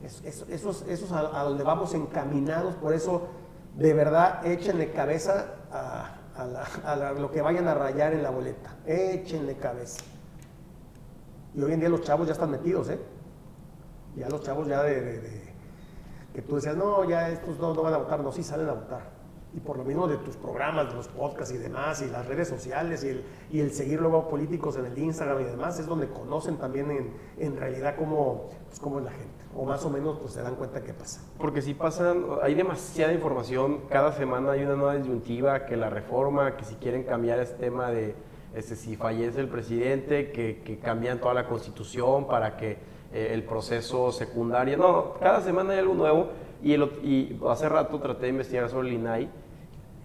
Eso, 0.04 0.46
es 0.88 1.12
a, 1.12 1.44
donde 1.44 1.64
vamos 1.64 1.94
encaminados, 1.94 2.76
por 2.76 2.94
eso 2.94 3.28
de 3.76 3.94
verdad 3.94 4.46
échenle 4.46 4.92
cabeza 4.92 5.56
a, 5.72 6.16
lo 7.18 7.32
que 7.32 7.42
vayan 7.42 7.68
a 7.68 7.74
rayar 7.74 8.14
en 8.14 8.24
la 8.24 8.30
boleta. 8.30 8.78
Échenle 8.86 9.58
cabeza. 9.58 10.02
Y 11.54 11.62
hoy 11.62 11.74
en 11.74 11.80
día 11.80 11.90
los 11.90 12.02
chavos 12.02 12.28
ya 12.28 12.34
están 12.34 12.52
metidos, 12.52 12.90
¿eh? 12.90 13.00
Ya 14.16 14.30
los 14.30 14.42
chavos 14.42 14.68
ya 14.68 14.84
de, 14.84 15.49
que 16.34 16.42
tú 16.42 16.56
decías, 16.56 16.76
no, 16.76 17.04
ya 17.06 17.30
estos 17.30 17.60
no, 17.60 17.74
no 17.74 17.82
van 17.82 17.94
a 17.94 17.98
votar, 17.98 18.22
no, 18.22 18.32
sí 18.32 18.44
salen 18.44 18.70
a 18.70 18.74
votar. 18.74 19.20
Y 19.52 19.60
por 19.62 19.78
lo 19.78 19.84
mismo 19.84 20.08
de 20.08 20.18
tus 20.18 20.36
programas, 20.36 20.90
de 20.90 20.94
los 20.94 21.08
podcasts 21.08 21.54
y 21.54 21.58
demás, 21.58 22.04
y 22.04 22.10
las 22.10 22.28
redes 22.28 22.48
sociales, 22.48 23.04
y 23.04 23.10
el, 23.10 23.24
y 23.50 23.60
el 23.62 23.72
seguir 23.72 24.00
luego 24.00 24.18
a 24.18 24.30
políticos 24.30 24.78
en 24.78 24.86
el 24.86 24.96
Instagram 24.96 25.42
y 25.42 25.46
demás, 25.46 25.80
es 25.80 25.88
donde 25.88 26.08
conocen 26.08 26.58
también 26.58 26.92
en, 26.92 27.14
en 27.38 27.58
realidad 27.58 27.96
cómo, 27.98 28.50
pues, 28.68 28.80
cómo 28.80 29.00
es 29.00 29.06
la 29.06 29.12
gente, 29.12 29.44
o 29.56 29.66
más 29.66 29.84
o 29.86 29.90
menos 29.90 30.20
pues 30.20 30.34
se 30.34 30.44
dan 30.44 30.54
cuenta 30.54 30.84
qué 30.84 30.94
pasa. 30.94 31.22
Porque 31.40 31.64
si 31.64 31.74
pasan, 31.74 32.26
hay 32.44 32.54
demasiada 32.54 33.12
información, 33.12 33.82
cada 33.90 34.12
semana 34.12 34.52
hay 34.52 34.62
una 34.62 34.76
nueva 34.76 34.96
disyuntiva, 34.96 35.66
que 35.66 35.76
la 35.76 35.90
reforma, 35.90 36.56
que 36.56 36.64
si 36.64 36.76
quieren 36.76 37.04
cambiar 37.04 37.40
este 37.40 37.56
tema 37.56 37.90
de 37.90 38.14
este, 38.54 38.76
si 38.76 38.96
fallece 38.96 39.40
el 39.40 39.48
presidente, 39.48 40.32
que, 40.32 40.62
que 40.64 40.80
cambian 40.80 41.20
toda 41.20 41.34
la 41.34 41.48
constitución 41.48 42.28
para 42.28 42.58
que 42.58 42.78
eh, 43.12 43.32
el 43.34 43.44
proceso 43.44 44.12
secundario, 44.12 44.78
no, 44.78 45.14
cada 45.20 45.42
semana 45.42 45.74
hay 45.74 45.80
algo 45.80 45.96
nuevo 45.96 46.28
y, 46.62 46.76
y, 46.76 47.40
hace 47.50 47.68
rato 47.68 48.00
traté 48.00 48.24
de 48.24 48.30
investigar 48.30 48.70
sobre 48.70 48.90
el 48.90 48.96
INAI, 48.96 49.30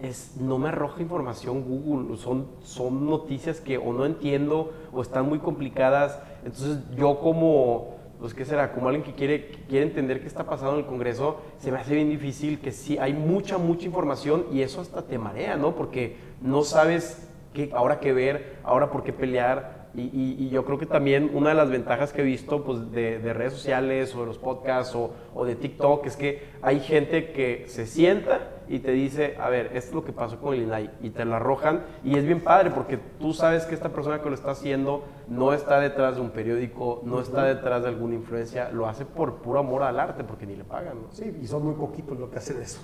es, 0.01 0.37
no 0.37 0.57
me 0.57 0.69
arroja 0.69 1.01
información 1.01 1.63
Google, 1.63 2.17
son, 2.17 2.47
son 2.63 3.05
noticias 3.05 3.61
que 3.61 3.77
o 3.77 3.93
no 3.93 4.05
entiendo 4.05 4.73
o 4.91 5.01
están 5.01 5.27
muy 5.27 5.39
complicadas, 5.39 6.19
entonces 6.43 6.79
yo 6.97 7.19
como, 7.19 7.95
pues 8.19 8.33
qué 8.33 8.43
será, 8.43 8.73
como 8.73 8.87
alguien 8.87 9.03
que 9.03 9.13
quiere, 9.13 9.51
quiere 9.69 9.85
entender 9.85 10.21
qué 10.21 10.27
está 10.27 10.45
pasando 10.45 10.73
en 10.73 10.79
el 10.79 10.85
Congreso, 10.85 11.41
se 11.59 11.71
me 11.71 11.77
hace 11.77 11.93
bien 11.93 12.09
difícil 12.09 12.59
que 12.59 12.71
sí, 12.71 12.97
hay 12.97 13.13
mucha, 13.13 13.57
mucha 13.57 13.85
información 13.85 14.45
y 14.51 14.61
eso 14.61 14.81
hasta 14.81 15.03
te 15.03 15.17
marea, 15.17 15.57
¿no? 15.57 15.75
Porque 15.75 16.17
no 16.41 16.63
sabes 16.63 17.29
qué, 17.53 17.69
ahora 17.73 17.99
qué 17.99 18.13
ver, 18.13 18.57
ahora 18.63 18.89
por 18.89 19.03
qué 19.03 19.13
pelear, 19.13 19.74
y, 19.97 20.49
yo 20.49 20.65
creo 20.65 20.77
que 20.77 20.85
también 20.85 21.31
una 21.33 21.49
de 21.49 21.55
las 21.55 21.69
ventajas 21.69 22.11
que 22.11 22.21
he 22.21 22.25
visto 22.25 22.63
pues, 22.63 22.91
de, 22.91 23.33
redes 23.33 23.53
sociales 23.53 24.13
o 24.15 24.21
de 24.21 24.25
los 24.27 24.37
podcasts 24.37 24.95
o, 24.95 25.45
de 25.45 25.55
TikTok 25.55 26.05
es 26.05 26.17
que 26.17 26.43
hay 26.61 26.79
gente 26.79 27.31
que 27.31 27.65
se 27.67 27.85
sienta 27.85 28.51
y 28.67 28.79
te 28.79 28.91
dice, 28.91 29.35
a 29.39 29.49
ver, 29.49 29.67
esto 29.73 29.89
es 29.89 29.93
lo 29.93 30.05
que 30.05 30.11
pasó 30.11 30.39
con 30.39 30.53
el 30.53 30.63
INAI 30.63 30.89
y 31.01 31.11
te 31.11 31.23
lo 31.23 31.35
arrojan 31.35 31.83
y 32.03 32.17
es 32.17 32.25
bien 32.25 32.41
padre 32.41 32.71
porque 32.71 32.97
tú 33.19 33.33
sabes 33.33 33.65
que 33.65 33.75
esta 33.75 33.89
persona 33.89 34.21
que 34.21 34.29
lo 34.29 34.35
está 34.35 34.51
haciendo 34.51 35.03
no 35.27 35.53
está 35.53 35.79
detrás 35.79 36.15
de 36.15 36.21
un 36.21 36.31
periódico, 36.31 37.01
no 37.05 37.21
está 37.21 37.43
detrás 37.43 37.83
de 37.83 37.89
alguna 37.89 38.15
influencia, 38.15 38.69
lo 38.71 38.87
hace 38.87 39.05
por 39.05 39.35
puro 39.35 39.59
amor 39.59 39.83
al 39.83 39.99
arte 39.99 40.23
porque 40.23 40.45
ni 40.45 40.55
le 40.55 40.63
pagan. 40.63 40.95
¿no? 41.01 41.11
Sí, 41.11 41.37
y 41.41 41.47
son 41.47 41.63
muy 41.63 41.75
poquitos 41.75 42.19
los 42.19 42.29
que 42.29 42.37
hacen 42.37 42.61
eso. 42.61 42.81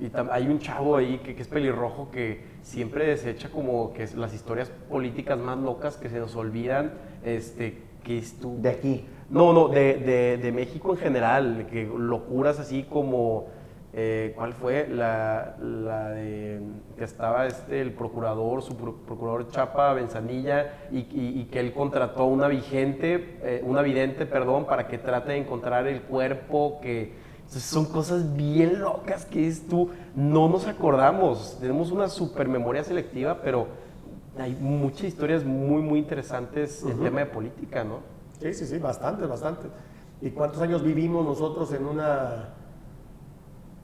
Y 0.00 0.12
hay 0.30 0.46
un 0.46 0.60
chavo 0.60 0.96
ahí 0.96 1.18
que, 1.18 1.34
que, 1.34 1.42
es 1.42 1.48
pelirrojo 1.48 2.08
que 2.10 2.57
siempre 2.68 3.06
desecha 3.06 3.48
como 3.48 3.92
que 3.94 4.06
las 4.14 4.34
historias 4.34 4.70
políticas 4.90 5.38
más 5.38 5.56
locas 5.58 5.96
que 5.96 6.10
se 6.10 6.18
nos 6.18 6.36
olvidan, 6.36 6.92
este, 7.24 7.78
que 8.04 8.18
es 8.18 8.38
tú. 8.38 8.56
De 8.60 8.68
aquí. 8.68 9.06
No, 9.30 9.52
no, 9.52 9.68
de, 9.68 9.94
de, 9.94 10.36
de 10.38 10.52
México 10.52 10.92
en 10.92 10.98
general, 10.98 11.66
que 11.70 11.84
locuras 11.86 12.58
así 12.60 12.82
como, 12.84 13.46
eh, 13.92 14.32
¿cuál 14.36 14.52
fue? 14.52 14.86
La, 14.88 15.56
la 15.62 16.10
de 16.10 16.60
que 16.96 17.04
estaba 17.04 17.46
este, 17.46 17.80
el 17.80 17.92
procurador, 17.92 18.62
su 18.62 18.76
pro- 18.76 18.96
procurador 19.06 19.48
Chapa 19.48 19.92
Benzanilla, 19.94 20.72
y, 20.92 20.98
y- 20.98 21.40
y 21.40 21.44
que 21.50 21.60
él 21.60 21.72
contrató 21.72 22.24
una 22.26 22.48
vigente, 22.48 23.38
eh, 23.42 23.62
una 23.64 23.80
vidente, 23.82 24.24
perdón, 24.26 24.66
para 24.66 24.88
que 24.88 24.98
trate 24.98 25.32
de 25.32 25.38
encontrar 25.38 25.86
el 25.86 26.02
cuerpo 26.02 26.80
que... 26.82 27.26
Entonces, 27.48 27.70
son 27.70 27.86
cosas 27.86 28.36
bien 28.36 28.78
locas 28.80 29.24
que 29.24 29.46
es 29.48 29.66
tú, 29.66 29.88
no 30.14 30.50
nos 30.50 30.66
acordamos, 30.66 31.56
tenemos 31.58 31.90
una 31.90 32.08
super 32.08 32.46
memoria 32.46 32.84
selectiva, 32.84 33.40
pero 33.42 33.68
hay 34.38 34.54
muchas 34.60 35.04
historias 35.04 35.44
muy, 35.44 35.80
muy 35.80 35.98
interesantes 35.98 36.82
en 36.84 37.00
tema 37.00 37.20
de 37.20 37.26
política, 37.26 37.84
¿no? 37.84 38.00
Sí, 38.38 38.52
sí, 38.52 38.66
sí, 38.66 38.76
bastante, 38.78 39.24
bastante. 39.24 39.66
¿Y 40.20 40.30
cuántos 40.30 40.60
años 40.60 40.82
vivimos 40.82 41.24
nosotros 41.24 41.72
en 41.72 41.86
una... 41.86 42.50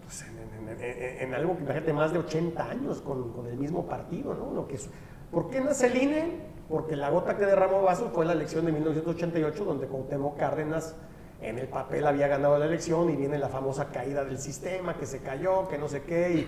pues, 0.05 0.23
en, 0.23 0.69
en- 0.69 0.81
en- 0.83 1.29
en 1.29 1.35
algo 1.35 1.57
que 1.57 1.63
imagínate 1.63 1.93
más 1.95 2.13
de 2.13 2.19
80 2.19 2.69
años 2.71 3.01
con, 3.01 3.33
con 3.33 3.47
el 3.47 3.57
mismo 3.57 3.87
partido, 3.87 4.35
¿no? 4.35 4.53
Lo 4.55 4.69
que 4.69 4.75
es- 4.77 4.91
¿Por 5.33 5.49
qué 5.49 5.63
nace 5.63 5.87
el 5.87 6.03
INE? 6.03 6.33
Porque 6.69 6.97
la 6.97 7.09
gota 7.09 7.37
que 7.39 7.47
derramó 7.47 7.81
vaso 7.83 8.11
fue 8.15 8.27
la 8.27 8.33
elección 8.33 8.67
de 8.67 8.73
1988, 8.73 9.65
donde 9.65 9.87
Cuauhtémoc 9.87 10.37
Cárdenas 10.37 10.95
en 11.45 11.59
el 11.59 11.69
papel 11.69 12.07
había 12.07 12.27
ganado 12.29 12.59
la 12.59 12.67
elección 12.67 13.11
y 13.11 13.17
viene 13.17 13.39
la 13.39 13.49
famosa 13.49 13.91
caída 13.91 14.25
del 14.25 14.39
sistema, 14.39 14.97
que 14.97 15.07
se 15.07 15.19
cayó, 15.21 15.69
que 15.69 15.79
no 15.79 15.89
sé 15.89 16.03
qué, 16.03 16.47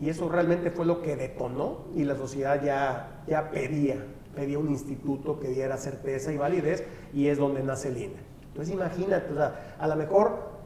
y, 0.00 0.04
y 0.04 0.10
eso 0.10 0.28
realmente 0.28 0.70
fue 0.70 0.84
lo 0.84 1.02
que 1.02 1.16
detonó 1.16 1.86
y 1.94 2.04
la 2.04 2.16
sociedad 2.16 2.62
ya, 2.62 3.22
ya 3.26 3.50
pedía, 3.50 3.96
pedía 4.34 4.58
un 4.58 4.70
instituto 4.70 5.40
que 5.40 5.48
diera 5.48 5.76
certeza 5.76 6.32
y 6.32 6.36
validez 6.36 6.84
y 7.14 7.28
es 7.28 7.38
donde 7.38 7.62
nace 7.62 7.88
el 7.88 7.96
INE. 7.96 8.16
Entonces 8.48 8.74
imagínate, 8.74 9.32
a 9.78 9.86
lo 9.86 9.96
mejor 9.96 10.56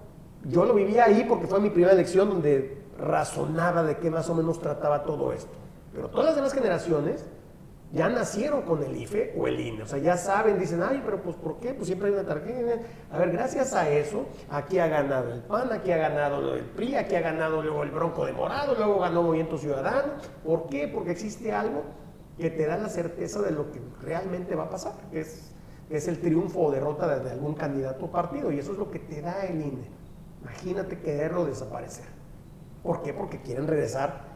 yo 0.44 0.64
lo 0.64 0.74
vivía 0.74 1.04
ahí 1.04 1.24
porque 1.28 1.46
fue 1.46 1.60
mi 1.60 1.70
primera 1.70 1.92
elección 1.92 2.28
donde 2.28 2.78
razonaba 2.98 3.82
de 3.82 3.96
qué 3.96 4.10
más 4.10 4.28
o 4.28 4.34
menos 4.34 4.60
trataba 4.60 5.04
todo 5.04 5.32
esto. 5.32 5.50
Pero 5.94 6.08
todas 6.08 6.26
las 6.26 6.36
demás 6.36 6.52
generaciones 6.52 7.24
ya 7.93 8.09
nacieron 8.09 8.62
con 8.62 8.82
el 8.82 8.97
IFE 8.97 9.34
o 9.36 9.49
el 9.49 9.59
INE. 9.59 9.82
O 9.82 9.86
sea, 9.86 9.99
ya 9.99 10.16
saben, 10.16 10.59
dicen, 10.59 10.82
ay, 10.82 11.03
pero 11.05 11.20
pues 11.22 11.36
¿por 11.36 11.59
qué? 11.59 11.74
Pues 11.74 11.86
siempre 11.86 12.09
hay 12.09 12.14
una 12.14 12.24
tarjeta. 12.24 12.82
A 13.11 13.18
ver, 13.18 13.32
gracias 13.32 13.74
a 13.74 13.88
eso, 13.88 14.26
aquí 14.49 14.78
ha 14.78 14.86
ganado 14.86 15.32
el 15.32 15.41
PAN, 15.43 15.72
aquí 15.72 15.91
ha 15.91 15.97
ganado 15.97 16.55
el 16.55 16.64
PRI, 16.64 16.97
aquí 16.97 17.16
ha 17.16 17.20
ganado 17.20 17.62
luego 17.62 17.82
el 17.82 17.91
Bronco 17.91 18.24
de 18.26 18.32
Morado, 18.32 18.74
luego 18.76 19.01
ganó 19.01 19.22
Movimiento 19.22 19.59
Ciudadano. 19.59 20.12
¿Por 20.45 20.68
qué? 20.68 20.86
Porque 20.86 21.11
existe 21.11 21.53
algo 21.53 21.82
que 22.38 22.51
te 22.51 22.66
da 22.66 22.78
la 22.78 22.88
certeza 22.88 23.43
de 23.43 23.51
lo 23.51 23.70
que 23.72 23.80
realmente 24.03 24.55
va 24.55 24.64
a 24.64 24.70
pasar, 24.70 24.95
que 25.11 25.20
es, 25.20 25.53
es 25.91 26.07
el 26.07 26.20
triunfo 26.20 26.61
o 26.61 26.70
derrota 26.70 27.18
de, 27.18 27.30
algún 27.30 27.55
candidato 27.55 28.05
o 28.05 28.11
partido. 28.11 28.53
Y 28.53 28.61
eso 28.61 28.72
es 28.72 28.78
lo 28.78 28.91
que 28.91 29.01
te 29.01 29.20
da 29.20 29.45
el 29.47 29.61
INE. 29.61 29.88
Imagínate 30.43 31.01
quererlo 31.01 31.45
desaparecer. 31.45 32.07
¿Por 32.84 33.03
qué? 33.03 33.12
Porque 33.12 33.43
quieren 33.43 33.66
regresar 33.66 34.30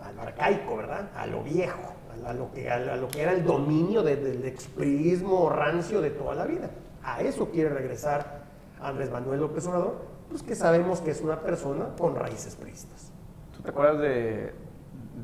a 0.00 0.12
lo 0.12 0.22
arcaico, 0.22 0.76
¿verdad? 0.76 1.10
A 1.14 1.26
lo 1.26 1.42
viejo, 1.42 1.92
a, 2.26 2.32
lo, 2.32 2.50
que, 2.52 2.70
a, 2.70 2.96
lo 2.96 3.08
que 3.08 3.22
era 3.22 3.32
el 3.32 3.44
dominio 3.44 4.02
de- 4.02 4.16
del 4.16 4.44
expriismo 4.44 5.50
rancio 5.50 6.00
de 6.00 6.10
toda 6.10 6.34
la 6.34 6.46
vida. 6.46 6.70
A 7.02 7.22
eso 7.22 7.50
quiere 7.50 7.70
regresar 7.70 8.44
Andrés 8.80 9.10
Manuel 9.10 9.40
López 9.40 9.66
Obrador, 9.66 9.96
pues 10.28 10.42
que 10.42 10.54
sabemos 10.54 11.00
que 11.00 11.10
es 11.10 11.20
una 11.20 11.40
persona 11.40 11.88
con 11.98 12.14
raíces 12.14 12.56
priistas. 12.56 13.12
¿Tú 13.56 13.62
te 13.62 13.70
acuerdas 13.70 14.00
de, 14.00 14.52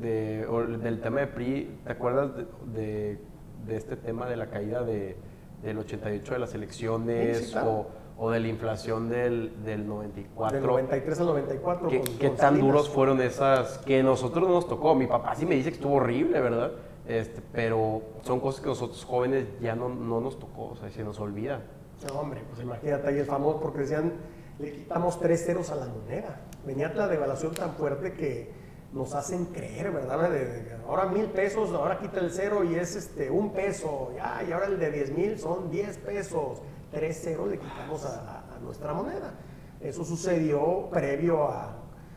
de- 0.01 0.77
del 0.81 1.01
tema 1.01 1.21
de 1.21 1.27
PRI? 1.27 1.79
¿Te 1.85 1.91
acuerdas 1.91 2.31
de, 2.35 2.45
de- 2.73 3.19
de 3.65 3.75
este 3.75 3.95
tema 3.97 4.27
de 4.27 4.37
la 4.37 4.47
caída 4.47 4.83
de, 4.83 5.17
del 5.63 5.77
88 5.79 6.33
de 6.33 6.39
las 6.39 6.53
elecciones 6.53 7.37
Sí, 7.39 7.45
sí, 7.45 7.51
claro. 7.51 7.69
o, 7.71 7.87
o 8.19 8.31
de 8.31 8.39
la 8.39 8.47
inflación 8.47 9.09
del, 9.09 9.63
del 9.63 9.87
94? 9.87 10.57
Del 10.57 10.67
93 10.67 11.19
al 11.19 11.25
94. 11.27 11.87
¿Qué, 11.89 12.01
qué 12.19 12.29
tan 12.29 12.37
Salinas. 12.37 12.65
duros 12.67 12.89
fueron 12.89 13.21
esas 13.21 13.77
que 13.79 14.01
nosotros 14.01 14.47
no 14.47 14.55
nos 14.55 14.67
tocó? 14.67 14.95
Mi 14.95 15.05
papá 15.07 15.35
sí 15.35 15.45
me 15.45 15.55
dice 15.55 15.69
que 15.69 15.75
estuvo 15.75 15.95
horrible, 15.95 16.41
¿verdad? 16.41 16.71
Este, 17.07 17.41
pero 17.53 18.01
son 18.23 18.39
cosas 18.39 18.61
que 18.61 18.67
nosotros 18.69 19.05
jóvenes 19.05 19.45
ya 19.61 19.75
no, 19.75 19.87
no 19.89 20.19
nos 20.19 20.39
tocó, 20.39 20.69
o 20.71 20.75
sea, 20.75 20.89
se 20.89 21.03
nos 21.03 21.19
olvida. 21.19 21.61
No, 22.07 22.19
hombre, 22.19 22.41
pues 22.49 22.61
imagínate 22.61 23.07
ahí 23.07 23.19
el 23.19 23.25
famoso, 23.25 23.59
porque 23.61 23.79
decían, 23.79 24.13
le 24.59 24.71
quitamos 24.71 25.19
tres 25.19 25.45
ceros 25.45 25.69
a 25.71 25.75
la 25.75 25.85
moneda. 25.85 26.41
Venía 26.65 26.89
la 26.93 27.07
devaluación 27.07 27.53
tan 27.53 27.73
fuerte 27.73 28.13
que 28.13 28.51
nos 28.93 29.13
hacen 29.15 29.45
creer, 29.45 29.91
¿verdad? 29.91 30.29
De- 30.29 30.45
de- 30.45 30.71
ahora 30.87 31.05
mil 31.05 31.25
pesos, 31.27 31.71
ahora 31.71 31.99
quita 31.99 32.19
el 32.19 32.31
cero 32.31 32.63
y 32.63 32.75
es 32.75 32.95
este 32.95 33.29
un 33.29 33.53
peso, 33.53 34.11
ya, 34.15 34.43
y 34.47 34.51
ahora 34.51 34.65
el 34.67 34.79
de 34.79 34.91
diez 34.91 35.11
mil 35.15 35.37
son 35.39 35.69
diez 35.69 35.97
pesos. 35.99 36.61
Tres 36.91 37.21
ceros 37.21 37.49
le 37.49 37.59
quitamos 37.59 38.05
a, 38.05 38.39
a- 38.39 38.59
nuestra 38.61 38.93
moneda. 38.93 39.33
Eso 39.79 40.03
sucedió 40.03 40.89
previo 40.89 41.43
a 41.43 41.75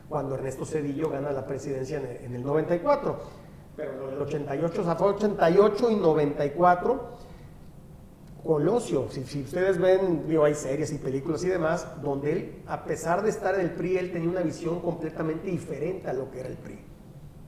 cuando 0.09 0.35
Ernesto 0.35 0.65
Cedillo 0.65 1.11
gana 1.11 1.31
la 1.33 1.47
presidencia 1.47 1.99
en 1.99 2.07
el, 2.07 2.17
en 2.25 2.35
el 2.37 2.43
94. 2.43 3.19
Pero 3.77 3.97
lo 3.99 4.07
del 4.09 4.21
88, 4.23 4.81
o 4.81 4.85
sea, 4.85 4.97
fue 4.97 5.09
88 5.09 5.91
y 5.91 5.97
94 5.97 7.19
Colosio, 8.43 9.07
si, 9.11 9.25
si 9.25 9.43
ustedes 9.43 9.77
ven, 9.79 10.27
digo, 10.27 10.45
hay 10.45 10.55
series 10.55 10.91
y 10.93 10.99
películas 10.99 11.45
y 11.45 11.49
demás, 11.49 11.87
donde 12.03 12.33
él, 12.33 12.63
a 12.67 12.85
pesar 12.85 13.23
de 13.23 13.29
estar 13.29 13.55
en 13.55 13.61
el 13.61 13.71
PRI, 13.73 13.99
él 13.99 14.13
tenía 14.13 14.31
una 14.31 14.41
visión 14.41 14.81
completamente 14.81 15.49
diferente 15.51 16.09
a 16.09 16.15
lo 16.15 16.31
que 16.31 16.41
era 16.41 16.49
el 16.49 16.57
PRI. 16.57 16.79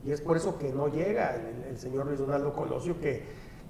Y 0.04 0.12
es 0.12 0.20
por 0.20 0.36
eso 0.36 0.58
que 0.58 0.70
no 0.70 0.88
llega 0.88 1.34
el, 1.36 1.64
el 1.70 1.78
señor 1.78 2.04
Luis 2.06 2.18
Donaldo 2.18 2.52
Colosio, 2.52 3.00
que, 3.00 3.22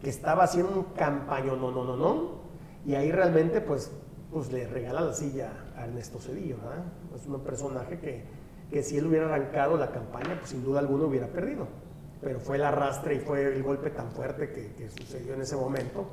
que 0.02 0.10
estaba 0.10 0.42
haciendo 0.42 0.72
un 0.76 0.82
campaño, 0.96 1.54
no, 1.54 1.70
no, 1.70 1.84
no, 1.84 1.96
no. 1.96 2.41
Y 2.86 2.94
ahí 2.94 3.12
realmente, 3.12 3.60
pues, 3.60 3.90
pues 4.32 4.50
le 4.52 4.66
regala 4.66 5.00
la 5.02 5.12
silla 5.12 5.52
a 5.76 5.84
Ernesto 5.84 6.18
Cedillo, 6.18 6.56
¿verdad? 6.58 6.84
Es 7.14 7.26
un 7.26 7.40
personaje 7.40 7.98
que, 7.98 8.24
que 8.70 8.82
si 8.82 8.98
él 8.98 9.06
hubiera 9.06 9.26
arrancado 9.26 9.76
la 9.76 9.90
campaña, 9.92 10.36
pues 10.38 10.50
sin 10.50 10.64
duda 10.64 10.80
alguna 10.80 11.04
hubiera 11.04 11.26
perdido. 11.28 11.66
Pero 12.20 12.40
fue 12.40 12.56
el 12.56 12.64
arrastre 12.64 13.16
y 13.16 13.18
fue 13.20 13.54
el 13.54 13.62
golpe 13.62 13.90
tan 13.90 14.10
fuerte 14.10 14.50
que, 14.52 14.72
que 14.74 14.88
sucedió 14.90 15.34
en 15.34 15.42
ese 15.42 15.56
momento 15.56 16.06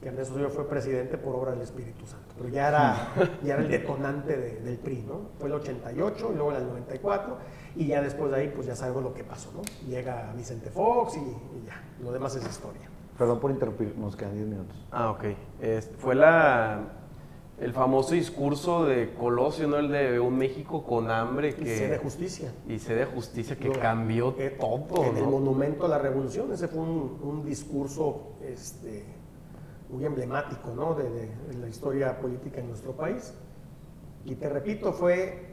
que 0.00 0.08
Ernesto 0.08 0.34
Cedillo 0.34 0.50
fue 0.50 0.68
presidente 0.68 1.16
por 1.16 1.36
obra 1.36 1.52
del 1.52 1.60
Espíritu 1.62 2.04
Santo. 2.06 2.34
Pero 2.36 2.48
ya 2.48 2.68
era, 2.68 3.12
ya 3.44 3.54
era 3.54 3.62
el 3.62 3.68
detonante 3.70 4.36
de- 4.36 4.60
del 4.60 4.76
PRI, 4.78 5.04
¿no? 5.06 5.30
Fue 5.38 5.48
el 5.48 5.54
88 5.54 6.30
y 6.32 6.34
luego 6.34 6.52
el 6.52 6.66
94 6.66 7.36
y 7.76 7.86
ya 7.86 8.02
después 8.02 8.30
de 8.32 8.36
ahí 8.38 8.52
pues 8.54 8.66
ya 8.66 8.74
sabemos 8.74 9.02
lo 9.04 9.14
que 9.14 9.22
pasó, 9.22 9.52
¿no? 9.52 9.62
Llega 9.88 10.32
Vicente 10.36 10.70
Fox 10.70 11.16
y, 11.16 11.20
y 11.20 11.64
ya, 11.66 11.80
lo 12.02 12.10
demás 12.10 12.34
es 12.34 12.44
historia. 12.44 12.88
Perdón 13.22 13.38
por 13.38 13.52
interrumpir, 13.52 13.94
nos 13.96 14.16
quedan 14.16 14.34
10 14.34 14.48
minutos. 14.48 14.76
Ah, 14.90 15.12
ok. 15.12 15.24
Este, 15.60 15.94
fue 15.96 16.16
la, 16.16 16.80
el 17.60 17.72
famoso 17.72 18.14
discurso 18.14 18.84
de 18.84 19.14
Colosio, 19.14 19.68
¿no? 19.68 19.76
El 19.76 19.92
de 19.92 20.18
un 20.18 20.36
México 20.36 20.82
con 20.82 21.08
hambre 21.08 21.50
Y 21.50 21.52
que... 21.52 21.76
se 21.78 21.86
de 21.86 21.98
justicia. 21.98 22.52
y 22.66 22.80
sede 22.80 23.04
justicia 23.04 23.54
que 23.56 23.70
cambió 23.70 24.34
que- 24.34 24.50
todo, 24.50 25.04
En 25.04 25.16
el 25.18 25.22
¿no? 25.22 25.30
monumento 25.30 25.86
a 25.86 25.88
la 25.88 25.98
revolución, 25.98 26.52
ese 26.52 26.66
fue 26.66 26.80
un, 26.82 27.20
un 27.22 27.44
discurso 27.44 28.32
este, 28.44 29.04
muy 29.88 30.04
emblemático 30.04 30.72
¿no? 30.74 30.94
de, 30.94 31.08
de- 31.08 31.28
de 31.46 31.58
la 31.60 31.68
historia 31.68 32.18
política 32.18 32.58
en 32.58 32.70
nuestro 32.70 32.90
país. 32.90 33.32
Y 34.24 34.34
te 34.34 34.48
repito, 34.48 34.92
fue, 34.92 35.46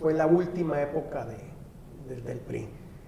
fue 0.00 0.14
la 0.14 0.26
última 0.26 0.80
época 0.80 1.26
de- 1.26 2.22
del 2.22 2.38
PRI. 2.38 2.66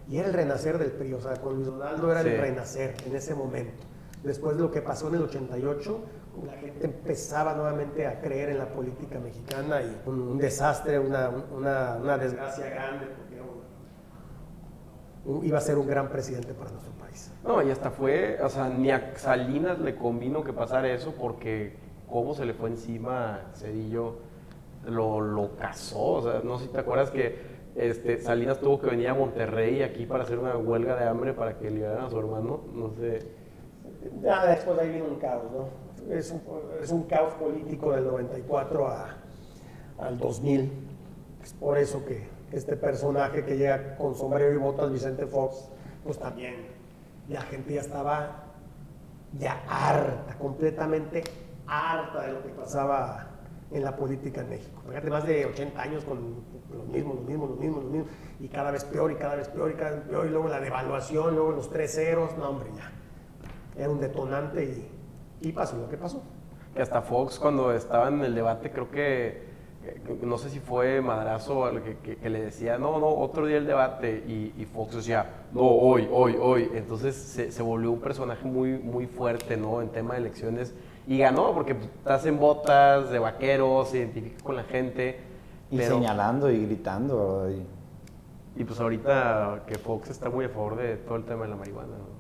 Y 0.09 0.17
era 0.19 0.29
el 0.29 0.35
renacer 0.35 0.79
del 0.79 0.91
PRI, 0.93 1.13
o 1.15 1.21
sea, 1.21 1.35
con 1.37 1.55
Luis 1.55 1.67
Donaldo 1.67 2.11
era 2.11 2.23
Sí. 2.23 2.29
el 2.31 2.41
renacer 2.41 2.95
en 3.07 3.15
ese 3.17 3.35
momento. 3.35 3.83
Después 4.23 4.57
de 4.57 4.63
lo 4.63 4.71
que 4.71 4.81
pasó 4.83 5.09
en 5.09 5.17
el 5.17 5.23
88, 5.23 6.01
la 6.47 6.53
gente 6.55 6.87
empezaba 6.87 7.55
nuevamente 7.55 8.07
a 8.07 8.21
creer 8.21 8.51
en 8.51 8.59
la 8.59 8.69
política 8.69 9.19
mexicana 9.19 9.83
y 9.83 10.01
un, 10.07 10.21
un 10.21 10.39
desastre, 10.39 10.99
una, 10.99 11.29
una- 11.55 11.97
una 12.03 12.17
desgracia 12.19 12.69
grande, 12.71 13.07
porque 13.07 13.35
era 13.35 13.45
un- 13.45 15.37
un- 15.39 15.45
iba 15.45 15.59
a 15.59 15.61
ser 15.61 15.77
un 15.79 15.87
gran 15.87 16.09
presidente 16.09 16.55
para 16.55 16.71
nuestro 16.71 16.93
país. 16.93 17.31
No, 17.45 17.63
y 17.63 17.71
hasta 17.71 17.91
fue, 17.91 18.39
o 18.43 18.49
sea, 18.49 18.69
ni 18.69 18.91
a 18.91 19.13
Salinas 19.17 19.79
le 19.79 19.95
convino 19.97 20.43
que 20.43 20.53
pasara 20.53 20.89
eso 20.91 21.13
porque 21.19 21.77
cómo 22.09 22.35
se 22.35 22.45
le 22.45 22.55
fue 22.55 22.71
encima 22.71 23.41
Cedillo, 23.55 24.17
lo, 24.87 25.21
lo 25.21 25.55
casó, 25.57 25.99
o 26.15 26.23
sea, 26.23 26.41
no 26.43 26.59
sé 26.59 26.65
si 26.67 26.71
te 26.73 26.79
acuerdas 26.79 27.11
que 27.11 27.58
este, 27.77 28.21
Salinas 28.21 28.59
tuvo 28.61 28.81
que 28.81 28.87
venir 28.89 29.09
a 29.09 29.15
Monterrey 29.15 29.83
aquí 29.83 30.07
para 30.07 30.25
hacer 30.25 30.39
una 30.39 30.57
huelga 30.57 30.97
de 30.97 31.05
hambre 31.07 31.33
para 31.33 31.59
que 31.59 31.71
liberaran 31.71 32.07
a 32.07 32.11
su 32.11 32.19
hermano, 32.19 32.61
no 32.73 32.91
sé. 32.91 33.27
Ya 34.23 34.47
después 34.47 34.77
de 34.77 34.83
ahí 34.85 34.91
vino 34.93 35.05
un 35.07 35.17
caos, 35.17 35.45
¿no? 35.53 35.69
Es 36.15 36.31
un, 36.31 36.41
es 36.83 36.91
un 36.91 37.03
caos 37.05 37.35
político 37.35 37.93
del 37.93 38.05
94 38.07 38.89
a- 38.89 39.17
al 39.99 40.19
2000. 40.19 40.71
Es 41.43 41.53
por 41.55 41.77
eso 41.79 42.05
que 42.05 42.27
este 42.53 42.77
personaje 42.77 43.45
que 43.45 43.57
llega 43.57 43.97
con 43.97 44.15
sombrero 44.15 44.53
y 44.55 44.57
botas, 44.57 44.91
Vicente 44.91 45.27
Fox, 45.27 45.69
pues 46.05 46.19
también 46.19 46.55
la 47.29 47.43
gente 47.43 47.75
ya 47.75 47.81
estaba 47.83 48.45
ya 49.39 49.63
harta, 49.69 50.37
completamente 50.39 51.23
harta 51.67 52.23
de 52.27 52.33
lo 52.33 52.43
que 52.43 52.49
pasaba 52.51 53.27
en 53.71 53.85
la 53.85 53.95
política 53.95 54.41
en 54.41 54.49
México. 54.51 54.81
Fíjate, 54.89 55.11
más 55.11 55.27
de 55.27 55.45
80 55.47 55.83
años 55.83 56.05
con 56.05 56.37
lo 56.73 56.85
mismo, 56.85 57.15
lo 57.15 57.21
mismo, 57.23 57.47
lo 57.47 57.57
mismo, 57.57 57.81
lo 57.81 57.89
mismo, 57.89 58.07
y 58.41 58.49
cada 58.49 58.71
vez 58.71 58.85
peor, 58.85 59.11
y 59.13 59.17
cada 59.17 59.37
vez 59.37 59.49
peor, 59.49 59.71
y 59.71 59.75
cada 59.75 59.91
vez 59.93 60.01
peor, 60.03 60.27
y 60.27 60.31
luego 60.31 60.49
la 60.49 60.61
devaluación, 60.61 61.35
luego 61.35 61.53
los 61.53 61.71
tres 61.71 61.95
ceros, 61.95 62.37
no 62.39 62.51
hombre, 62.51 62.69
ya. 62.77 62.91
Era 63.81 63.91
un 63.91 64.01
detonante 64.01 64.65
y, 64.65 65.49
y 65.49 65.53
pasó 65.53 65.77
lo 65.77 65.89
que 65.89 65.97
pasó. 65.97 66.23
Que 66.75 66.83
hasta 66.83 67.01
Fox 67.03 67.39
cuando 67.39 67.73
estaba 67.73 68.09
en 68.09 68.21
el 68.23 68.35
debate 68.35 68.71
creo 68.71 68.91
que, 68.91 69.47
no 70.23 70.37
sé 70.37 70.51
si 70.51 70.61
fue 70.61 71.01
Madrazo 71.01 71.65
al 71.65 71.83
que, 71.83 71.97
que- 71.99 72.17
que 72.17 72.29
le 72.29 72.43
decía, 72.43 72.77
no, 72.77 72.99
no, 72.99 73.07
otro 73.09 73.47
día 73.47 73.57
el 73.57 73.67
debate, 73.67 74.23
y, 74.29 74.53
y 74.61 74.67
Fox 74.67 74.97
decía, 74.97 75.45
no, 75.53 75.63
hoy, 75.63 76.09
hoy, 76.13 76.37
hoy. 76.39 76.71
Entonces 76.75 77.15
se, 77.17 77.51
se 77.51 77.63
volvió 77.63 77.91
un 77.93 78.01
personaje 78.01 78.45
muy, 78.47 78.73
muy 78.79 79.07
fuerte, 79.07 79.57
¿no? 79.57 79.81
En 79.81 79.89
tema 79.89 80.15
de 80.15 80.21
elecciones. 80.21 80.75
Y 81.07 81.19
ganó 81.19 81.55
porque 81.55 81.75
pues, 81.75 81.87
estás 81.89 82.27
en 82.27 82.39
botas 82.39 83.09
de 83.11 83.19
vaquero, 83.19 83.85
se 83.87 83.99
identifica 83.99 84.45
con 84.45 84.57
la 84.57 84.65
gente. 84.65 85.21
Y 85.71 85.77
pero- 85.77 85.95
señalando 85.97 86.51
y 86.51 86.65
gritando. 86.67 87.49
Y- 87.51 87.67
Y 88.61 88.65
pues 88.65 88.81
ahorita 88.81 89.63
que 89.69 89.77
Fox 89.77 90.11
está 90.11 90.31
muy 90.31 90.47
a 90.47 90.49
favor 90.49 90.77
de 90.77 90.97
todo 90.97 91.15
el 91.17 91.25
tema 91.25 91.45
de 91.45 91.51
la 91.51 91.57
marihuana, 91.57 91.93
¿no? 91.97 92.19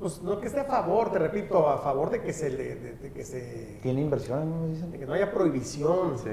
Pues 0.00 0.20
no 0.20 0.40
que 0.40 0.48
esté 0.48 0.58
a 0.60 0.64
favor, 0.64 1.12
te 1.12 1.20
repito, 1.20 1.68
a 1.68 1.78
favor 1.78 2.10
de 2.10 2.20
que 2.22 2.32
se 2.32 2.50
le, 2.50 2.74
de, 2.74 2.92
de 2.96 3.12
que 3.12 3.24
se, 3.24 3.78
¿Tiene 3.82 4.00
inversiones, 4.00 4.46
no 4.46 4.62
de 4.66 4.72
dicen? 4.72 4.90
que 4.92 5.06
no 5.06 5.12
haya 5.12 5.30
prohibición. 5.30 6.18
Sí. 6.18 6.30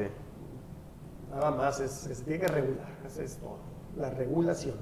Nada 1.30 1.52
más, 1.52 1.80
es, 1.80 2.08
es- 2.08 2.24
tiene 2.24 2.40
que 2.40 2.48
regular, 2.48 2.88
es 3.06 3.38
todo. 3.38 3.58
La 3.96 4.10
regulación. 4.10 4.76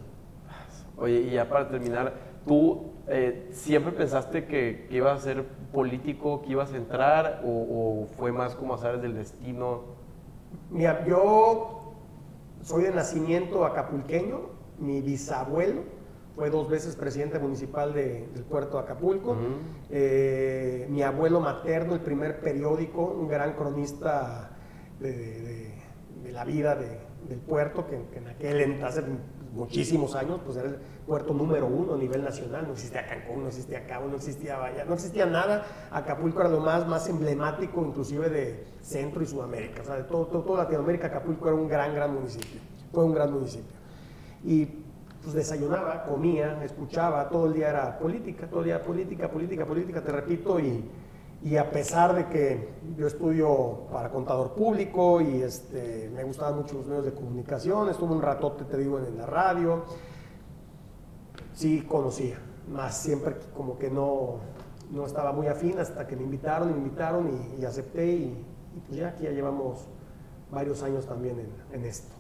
Oye, 0.96 1.20
y 1.20 1.32
ya 1.32 1.50
para 1.50 1.68
terminar, 1.68 2.14
¿tú 2.48 2.94
eh, 3.08 3.50
siempre 3.52 3.92
pensaste 3.92 4.46
que, 4.46 4.86
que 4.90 4.96
ibas 4.96 5.20
a 5.20 5.24
ser 5.24 5.44
político, 5.74 6.42
que 6.44 6.52
ibas 6.54 6.72
a 6.72 6.78
entrar, 6.78 7.42
o, 7.44 7.50
o 7.50 8.08
fue 8.18 8.32
más 8.32 8.56
como 8.56 8.76
azares 8.76 9.02
del 9.02 9.16
destino? 9.16 9.97
Mira, 10.70 11.06
yo 11.06 11.94
soy 12.64 12.84
de 12.84 12.92
nacimiento 12.92 13.66
acapulqueño, 13.66 14.42
mi 14.80 15.02
bisabuelo 15.02 15.82
fue 16.36 16.50
dos 16.50 16.70
veces 16.70 16.96
presidente 16.96 17.40
municipal 17.40 17.94
de- 17.94 18.28
del 18.28 18.44
puerto 18.44 18.78
de 18.78 18.84
Acapulco. 18.84 19.36
Eh, 19.90 20.86
mi 20.90 21.02
abuelo 21.02 21.40
materno, 21.40 21.94
el 21.96 22.02
primer 22.02 22.40
periódico, 22.42 23.02
un 23.06 23.28
gran 23.28 23.54
cronista 23.54 24.52
de, 25.00 25.12
de- 25.14 25.42
de- 25.42 25.74
de 26.24 26.32
la 26.32 26.44
vida 26.44 26.76
de- 26.76 27.00
del 27.28 27.40
puerto, 27.40 27.88
que, 27.88 28.00
que 28.12 28.20
en 28.20 28.28
aquel 28.28 28.62
en- 28.62 28.84
hace 28.84 29.02
muchísimos 29.54 30.16
años, 30.16 30.40
pues 30.46 30.58
era 30.58 30.68
el 30.70 30.76
puerto 31.08 31.34
número 31.34 31.66
uno 31.66 31.96
a 31.96 31.98
nivel 31.98 32.24
nacional, 32.24 32.68
no 32.68 32.74
existía 32.74 33.08
Cancún, 33.08 33.42
no 33.44 33.48
existía 33.48 33.88
Cabo, 33.88 34.08
no 34.08 34.18
existía 34.18 34.58
Bahía, 34.58 34.86
no 34.86 34.94
existía 34.94 35.26
nada, 35.26 35.66
Acapulco 35.90 36.42
era 36.42 36.50
lo 36.50 36.60
más, 36.60 36.88
más 36.88 37.08
emblemático 37.10 37.84
inclusive 37.84 38.30
de 38.30 38.66
Centro 38.88 39.22
y 39.22 39.26
Sudamérica, 39.26 39.82
o 39.82 39.86
sea, 39.86 40.08
todo, 40.08 40.28
todo, 40.28 40.44
toda 40.44 40.64
Latinoamérica, 40.64 41.08
Acapulco 41.08 41.48
era 41.50 41.58
un 41.58 41.68
gran, 41.68 41.94
gran 41.94 42.14
municipio, 42.14 42.62
fue 42.94 43.04
un 43.04 43.14
gran 43.14 43.34
municipio. 43.34 43.76
Y 44.46 44.66
pues 45.22 45.34
desayunaba, 45.34 46.06
comía, 46.06 46.64
escuchaba, 46.64 47.28
todo 47.28 47.48
el 47.48 47.54
día 47.54 47.70
era 47.70 48.00
política, 48.00 48.48
todo 48.48 48.62
el 48.62 48.68
día 48.68 48.82
política, 48.82 49.30
política, 49.30 49.66
política, 49.66 50.02
te 50.02 50.12
repito, 50.14 50.58
y, 50.62 50.90
y 51.44 51.58
a 51.58 51.70
pesar 51.70 52.16
de 52.16 52.28
que 52.28 52.70
yo 52.98 53.08
estudio 53.08 53.88
para 53.92 54.10
contador 54.10 54.54
público 54.54 55.20
y 55.20 55.42
este, 55.42 56.10
me 56.16 56.24
gustaban 56.24 56.56
mucho 56.56 56.76
los 56.76 56.86
medios 56.86 57.04
de 57.04 57.12
comunicación, 57.12 57.90
estuve 57.90 58.14
un 58.14 58.22
ratote, 58.22 58.64
te 58.64 58.78
digo, 58.78 59.00
en 59.00 59.18
la 59.18 59.26
radio, 59.26 59.84
sí 61.54 61.82
conocía, 61.82 62.40
más 62.72 62.98
siempre 62.98 63.36
como 63.54 63.78
que 63.78 63.92
no, 63.92 64.36
no 64.92 65.06
estaba 65.06 65.34
muy 65.34 65.48
afín 65.48 65.78
hasta 65.78 66.08
que 66.08 66.16
me 66.16 66.24
invitaron, 66.24 66.72
me 66.72 66.78
invitaron 66.78 67.28
y, 67.58 67.62
y 67.62 67.66
acepté 67.66 68.08
y, 68.08 68.46
y 68.78 68.80
pues 68.82 69.00
ya 69.00 69.10
aquí 69.10 69.24
ya 69.24 69.32
llevamos 69.32 69.88
varios 70.52 70.84
años 70.84 71.06
también 71.06 71.40
en, 71.40 71.80
en 71.80 71.86
esto. 71.86 72.14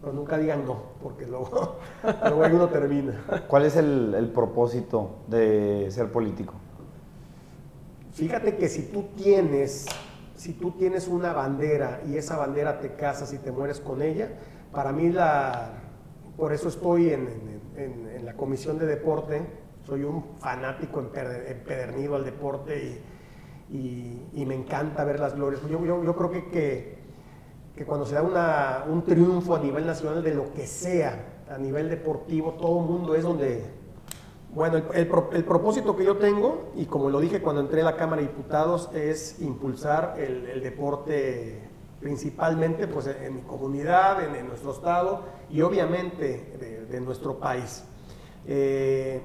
Pero 0.00 0.12
nunca 0.12 0.36
digan 0.36 0.64
no, 0.66 0.82
porque 1.02 1.26
luego, 1.26 1.76
luego 2.28 2.56
uno 2.56 2.68
termina. 2.68 3.24
¿Cuál 3.48 3.66
es 3.66 3.76
el, 3.76 4.14
el 4.14 4.28
propósito 4.30 5.18
de 5.28 5.86
ser 5.90 6.10
político? 6.10 6.54
Fíjate 8.12 8.56
que 8.56 8.68
si 8.68 8.82
tú 8.82 9.04
tienes, 9.16 9.86
si 10.36 10.52
tú 10.52 10.72
tienes 10.72 11.08
una 11.08 11.32
bandera 11.32 12.00
y 12.06 12.16
esa 12.16 12.36
bandera 12.36 12.80
te 12.80 12.94
casas 12.94 13.32
y 13.32 13.38
te 13.38 13.52
mueres 13.52 13.80
con 13.80 14.02
ella, 14.02 14.28
para 14.72 14.92
mí 14.92 15.10
la, 15.10 15.70
por 16.36 16.52
eso 16.52 16.68
estoy 16.68 17.10
en, 17.10 17.28
en- 17.76 18.08
en- 18.08 18.24
la 18.26 18.34
comisión 18.34 18.78
de 18.78 18.86
deporte, 18.86 19.40
soy 19.84 20.04
un 20.04 20.24
fanático 20.38 21.00
empedernido 21.00 22.14
al 22.16 22.24
deporte 22.24 22.76
y, 22.84 23.02
y- 23.72 24.44
me 24.44 24.54
encanta 24.54 25.04
ver 25.04 25.18
las 25.20 25.34
glorias. 25.34 25.62
Yo, 25.68 25.84
yo- 25.84 26.14
creo 26.16 26.30
que, 26.30 26.48
que, 26.50 26.98
que 27.76 27.84
cuando 27.86 28.04
se 28.06 28.14
da 28.14 28.22
una- 28.22 28.84
un 28.88 29.02
triunfo 29.04 29.54
a 29.54 29.58
nivel 29.60 29.86
nacional 29.86 30.22
de 30.22 30.34
lo 30.34 30.52
que 30.52 30.66
sea, 30.66 31.42
a 31.48 31.58
nivel 31.58 31.88
deportivo, 31.88 32.52
todo 32.52 32.80
el 32.80 32.86
mundo 32.86 33.14
es 33.14 33.22
donde, 33.22 33.64
bueno, 34.54 34.76
el, 34.78 34.84
el 34.94 35.08
el 35.32 35.44
propósito 35.44 35.96
que 35.96 36.04
yo 36.04 36.16
tengo, 36.16 36.72
y 36.76 36.84
como 36.86 37.08
lo 37.08 37.20
dije 37.20 37.40
cuando 37.40 37.62
entré 37.62 37.80
a 37.82 37.84
la 37.84 37.96
Cámara 37.96 38.20
de 38.22 38.28
Diputados, 38.28 38.90
es 38.94 39.40
impulsar 39.40 40.16
el, 40.18 40.62
deporte 40.62 41.68
principalmente 42.00 42.88
pues, 42.88 43.06
en 43.06 43.36
mi 43.36 43.42
comunidad, 43.42 44.22
en, 44.36 44.46
nuestro 44.48 44.72
estado 44.72 45.22
y 45.50 45.62
obviamente 45.62 46.56
de, 46.58 46.86
de 46.86 47.00
nuestro 47.00 47.38
país. 47.38 47.84
Eh, 48.46 49.20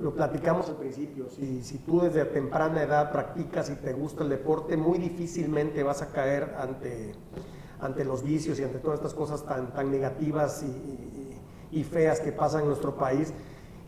lo 0.00 0.14
platicamos 0.14 0.68
al 0.68 0.76
principio, 0.76 1.28
si, 1.30 1.62
si 1.62 1.78
tú 1.78 2.00
desde 2.00 2.24
temprana 2.26 2.82
edad 2.82 3.10
practicas 3.12 3.70
y 3.70 3.74
te 3.76 3.92
gusta 3.92 4.24
el 4.24 4.30
deporte, 4.30 4.76
muy 4.76 4.98
difícilmente 4.98 5.82
vas 5.82 6.02
a 6.02 6.08
caer 6.08 6.54
ante, 6.58 7.12
ante 7.80 8.04
los 8.04 8.22
vicios 8.22 8.58
y 8.60 8.64
ante 8.64 8.78
todas 8.78 8.98
estas 8.98 9.14
cosas 9.14 9.44
tan, 9.44 9.72
tan 9.72 9.90
negativas 9.90 10.62
y, 10.62 10.66
y- 11.78 11.84
feas 11.84 12.20
que 12.20 12.32
pasan 12.32 12.62
en 12.62 12.68
nuestro 12.68 12.96
país. 12.96 13.32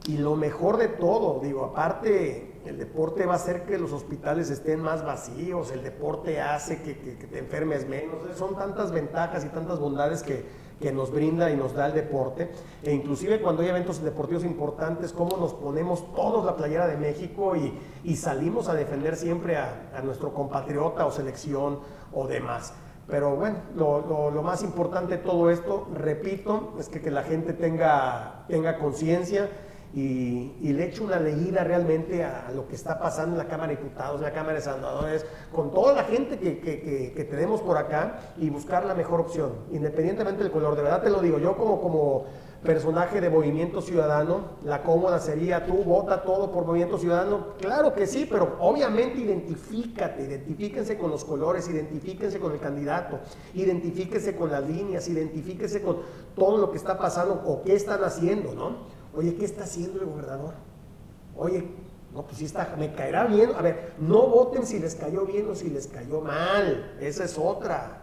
Y 0.06 0.18
lo 0.18 0.36
mejor 0.36 0.76
de 0.76 0.88
todo, 0.88 1.40
digo, 1.42 1.64
aparte, 1.64 2.60
el 2.64 2.78
deporte 2.78 3.26
va 3.26 3.32
a 3.34 3.36
hacer 3.36 3.64
que 3.64 3.78
los 3.78 3.92
hospitales 3.92 4.50
estén 4.50 4.80
más 4.80 5.04
vacíos, 5.04 5.72
el 5.72 5.82
deporte 5.82 6.40
hace 6.40 6.82
que 6.82 6.94
te 6.94 7.38
enfermes 7.38 7.88
menos, 7.88 8.18
son 8.36 8.56
tantas 8.56 8.92
ventajas 8.92 9.44
y 9.44 9.48
tantas 9.48 9.78
bondades 9.78 10.22
que, 10.22 10.44
que 10.80 10.92
nos 10.92 11.10
brinda 11.10 11.50
y 11.50 11.56
nos 11.56 11.74
da 11.74 11.86
el 11.86 11.94
deporte, 11.94 12.50
e 12.82 12.92
inclusive 12.92 13.40
cuando 13.40 13.62
hay 13.62 13.68
eventos 13.68 14.02
deportivos 14.02 14.44
importantes, 14.44 15.12
cómo 15.12 15.36
nos 15.36 15.52
ponemos 15.54 16.12
todos 16.14 16.44
la 16.44 16.56
playera 16.56 16.86
de 16.86 16.96
México 16.96 17.56
y, 17.56 17.76
y 18.04 18.16
salimos 18.16 18.68
a 18.68 18.74
defender 18.74 19.16
siempre 19.16 19.56
a, 19.56 19.90
a 19.94 20.02
nuestro 20.02 20.32
compatriota 20.32 21.04
o 21.06 21.10
selección 21.10 21.80
o 22.12 22.26
demás. 22.28 22.72
Pero 23.08 23.34
bueno, 23.36 23.56
lo, 23.74 24.00
lo- 24.06 24.30
lo 24.30 24.42
más 24.42 24.62
importante 24.62 25.16
de 25.16 25.22
todo 25.22 25.50
esto, 25.50 25.88
repito, 25.94 26.74
es 26.78 26.88
que, 26.88 27.00
que 27.00 27.10
la 27.10 27.22
gente 27.22 27.54
tenga, 27.54 28.44
tenga 28.48 28.78
conciencia 28.78 29.48
y, 29.94 30.72
le 30.72 30.84
eche 30.86 31.02
una 31.02 31.18
leída 31.18 31.64
realmente 31.64 32.22
a, 32.22 32.50
lo 32.54 32.68
que 32.68 32.74
está 32.74 32.98
pasando 32.98 33.32
en 33.32 33.38
la 33.38 33.48
Cámara 33.48 33.68
de 33.70 33.76
Diputados, 33.76 34.20
en 34.20 34.24
la 34.24 34.32
Cámara 34.32 34.54
de 34.54 34.60
Senadores, 34.60 35.26
con 35.52 35.72
toda 35.72 35.94
la 35.94 36.04
gente 36.04 36.38
que 36.38 37.28
tenemos 37.30 37.60
por 37.60 37.76
acá 37.76 38.34
y 38.36 38.50
buscar 38.50 38.84
la 38.84 38.94
mejor 38.94 39.20
opción, 39.20 39.52
independientemente 39.72 40.42
del 40.42 40.52
color. 40.52 40.76
De 40.76 40.82
verdad 40.82 41.02
te 41.02 41.10
lo 41.10 41.20
digo, 41.20 41.38
yo 41.38 41.56
como, 41.56 41.80
como 41.80 42.26
personaje 42.62 43.20
de 43.20 43.30
Movimiento 43.30 43.80
Ciudadano, 43.80 44.58
la 44.64 44.82
cómoda 44.82 45.20
sería 45.20 45.64
tú 45.64 45.74
vota 45.84 46.22
todo 46.22 46.50
por 46.50 46.64
Movimiento 46.64 46.98
Ciudadano. 46.98 47.54
Claro 47.58 47.94
que 47.94 48.06
sí, 48.06 48.26
pero 48.28 48.56
obviamente 48.58 49.20
identifícate, 49.20 50.24
identifíquense 50.24 50.98
con 50.98 51.10
los 51.10 51.24
colores, 51.24 51.68
identifíquense 51.68 52.40
con 52.40 52.52
el 52.52 52.58
candidato, 52.58 53.20
identifíquense 53.54 54.34
con 54.34 54.50
las 54.50 54.66
líneas, 54.66 55.08
identifíquense 55.08 55.82
con 55.82 55.98
todo 56.34 56.58
lo 56.58 56.70
que 56.70 56.78
está 56.78 56.98
pasando 56.98 57.42
o 57.46 57.62
qué 57.62 57.74
están 57.74 58.02
haciendo, 58.02 58.54
¿no? 58.54 58.97
Oye, 59.14 59.34
¿qué 59.34 59.44
está 59.44 59.64
haciendo 59.64 60.00
el 60.00 60.06
gobernador? 60.06 60.54
Oye, 61.36 61.64
no, 62.12 62.24
pues 62.24 62.38
sí 62.38 62.44
está, 62.46 62.74
me 62.78 62.94
caerá 62.94 63.24
bien. 63.26 63.50
A 63.56 63.62
ver, 63.62 63.94
no 63.98 64.26
voten 64.26 64.66
si 64.66 64.78
les 64.78 64.94
cayó 64.94 65.26
bien 65.26 65.48
o 65.50 65.54
si 65.54 65.70
les 65.70 65.86
cayó 65.86 66.20
mal. 66.20 66.96
Esa 67.00 67.24
es 67.24 67.38
otra. 67.38 68.02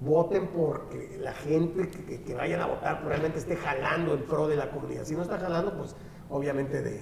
Voten 0.00 0.48
porque 0.48 1.18
la 1.20 1.32
gente 1.32 1.88
que, 1.90 2.34
vayan 2.34 2.60
a 2.60 2.66
votar 2.66 3.04
realmente 3.04 3.38
esté 3.38 3.56
jalando 3.56 4.14
el 4.14 4.20
pro 4.20 4.46
de 4.46 4.56
la 4.56 4.70
comunidad. 4.70 5.04
Si 5.04 5.14
no 5.14 5.22
está 5.22 5.38
jalando, 5.38 5.76
pues 5.76 5.96
obviamente 6.30 6.82
de, 6.82 7.00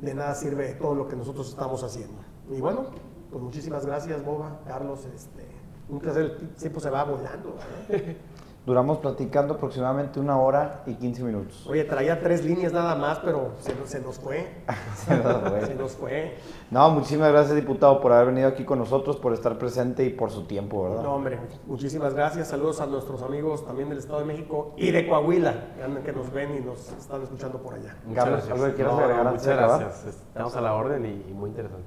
de 0.00 0.14
nada 0.14 0.34
sirve 0.34 0.72
todo 0.74 0.94
lo 0.94 1.08
que 1.08 1.16
nosotros 1.16 1.48
estamos 1.48 1.82
haciendo. 1.82 2.18
Y 2.50 2.60
bueno, 2.60 2.86
pues 3.30 3.42
muchísimas 3.42 3.84
gracias, 3.84 4.24
Boba, 4.24 4.60
Carlos. 4.66 5.06
Este, 5.14 5.46
un 5.90 6.00
placer, 6.00 6.36
el 6.40 6.54
tiempo 6.54 6.80
se 6.80 6.90
va 6.90 7.04
volando. 7.04 7.56
Duramos 8.68 8.98
platicando 8.98 9.54
aproximadamente 9.54 10.20
una 10.20 10.38
hora 10.38 10.82
y 10.84 10.92
15 10.92 11.22
minutos. 11.24 11.66
Oye, 11.66 11.84
traía 11.84 12.20
tres 12.20 12.44
líneas 12.44 12.70
nada 12.70 12.94
más, 12.96 13.18
pero 13.20 13.52
se, 13.60 13.74
nos- 13.74 13.88
se 13.88 13.98
nos 13.98 14.18
fue. 14.18 14.46
Se 15.06 15.16
nos 15.16 15.40
fue. 15.40 15.66
Se 15.66 15.74
nos 15.74 15.92
fue. 15.92 16.36
No, 16.70 16.90
muchísimas 16.90 17.32
gracias, 17.32 17.56
diputado, 17.56 17.98
por 18.02 18.12
haber 18.12 18.26
venido 18.26 18.46
aquí 18.46 18.64
con 18.66 18.78
nosotros, 18.78 19.16
por 19.16 19.32
estar 19.32 19.56
presente 19.56 20.04
y 20.04 20.10
por 20.10 20.30
su 20.30 20.44
tiempo, 20.44 20.82
¿verdad? 20.84 21.02
No, 21.02 21.14
hombre, 21.14 21.38
muchísimas 21.66 22.12
gracias. 22.12 22.48
Saludos 22.48 22.82
a 22.82 22.86
nuestros 22.86 23.22
amigos 23.22 23.64
también 23.64 23.88
del 23.88 23.96
Estado 23.96 24.18
de 24.18 24.26
México 24.26 24.74
y 24.76 24.90
de 24.90 25.08
Coahuila, 25.08 25.54
que 26.04 26.12
nos 26.12 26.30
ven 26.30 26.54
y 26.58 26.60
nos 26.60 26.92
están 26.92 27.22
escuchando 27.22 27.56
por 27.62 27.72
allá. 27.72 27.96
Muchas 28.04 28.22
Carlos, 28.24 28.46
gracias. 28.46 28.52
¿algo 28.52 28.66
que 28.66 28.74
quieras 28.74 28.92
No, 28.92 29.00
agregar 29.00 29.24
no, 29.24 29.30
muchas 29.30 29.48
acabar? 29.48 29.80
gracias. 29.80 30.06
Estamos 30.28 30.56
a 30.56 30.60
la 30.60 30.74
orden 30.74 31.06
y, 31.06 31.30
y 31.30 31.32
muy 31.32 31.48
interesante. 31.48 31.86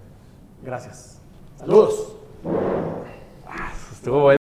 Gracias. 0.64 1.22
Saludos. 1.58 2.16
Estuvo 3.94 4.16
bueno. 4.22 4.30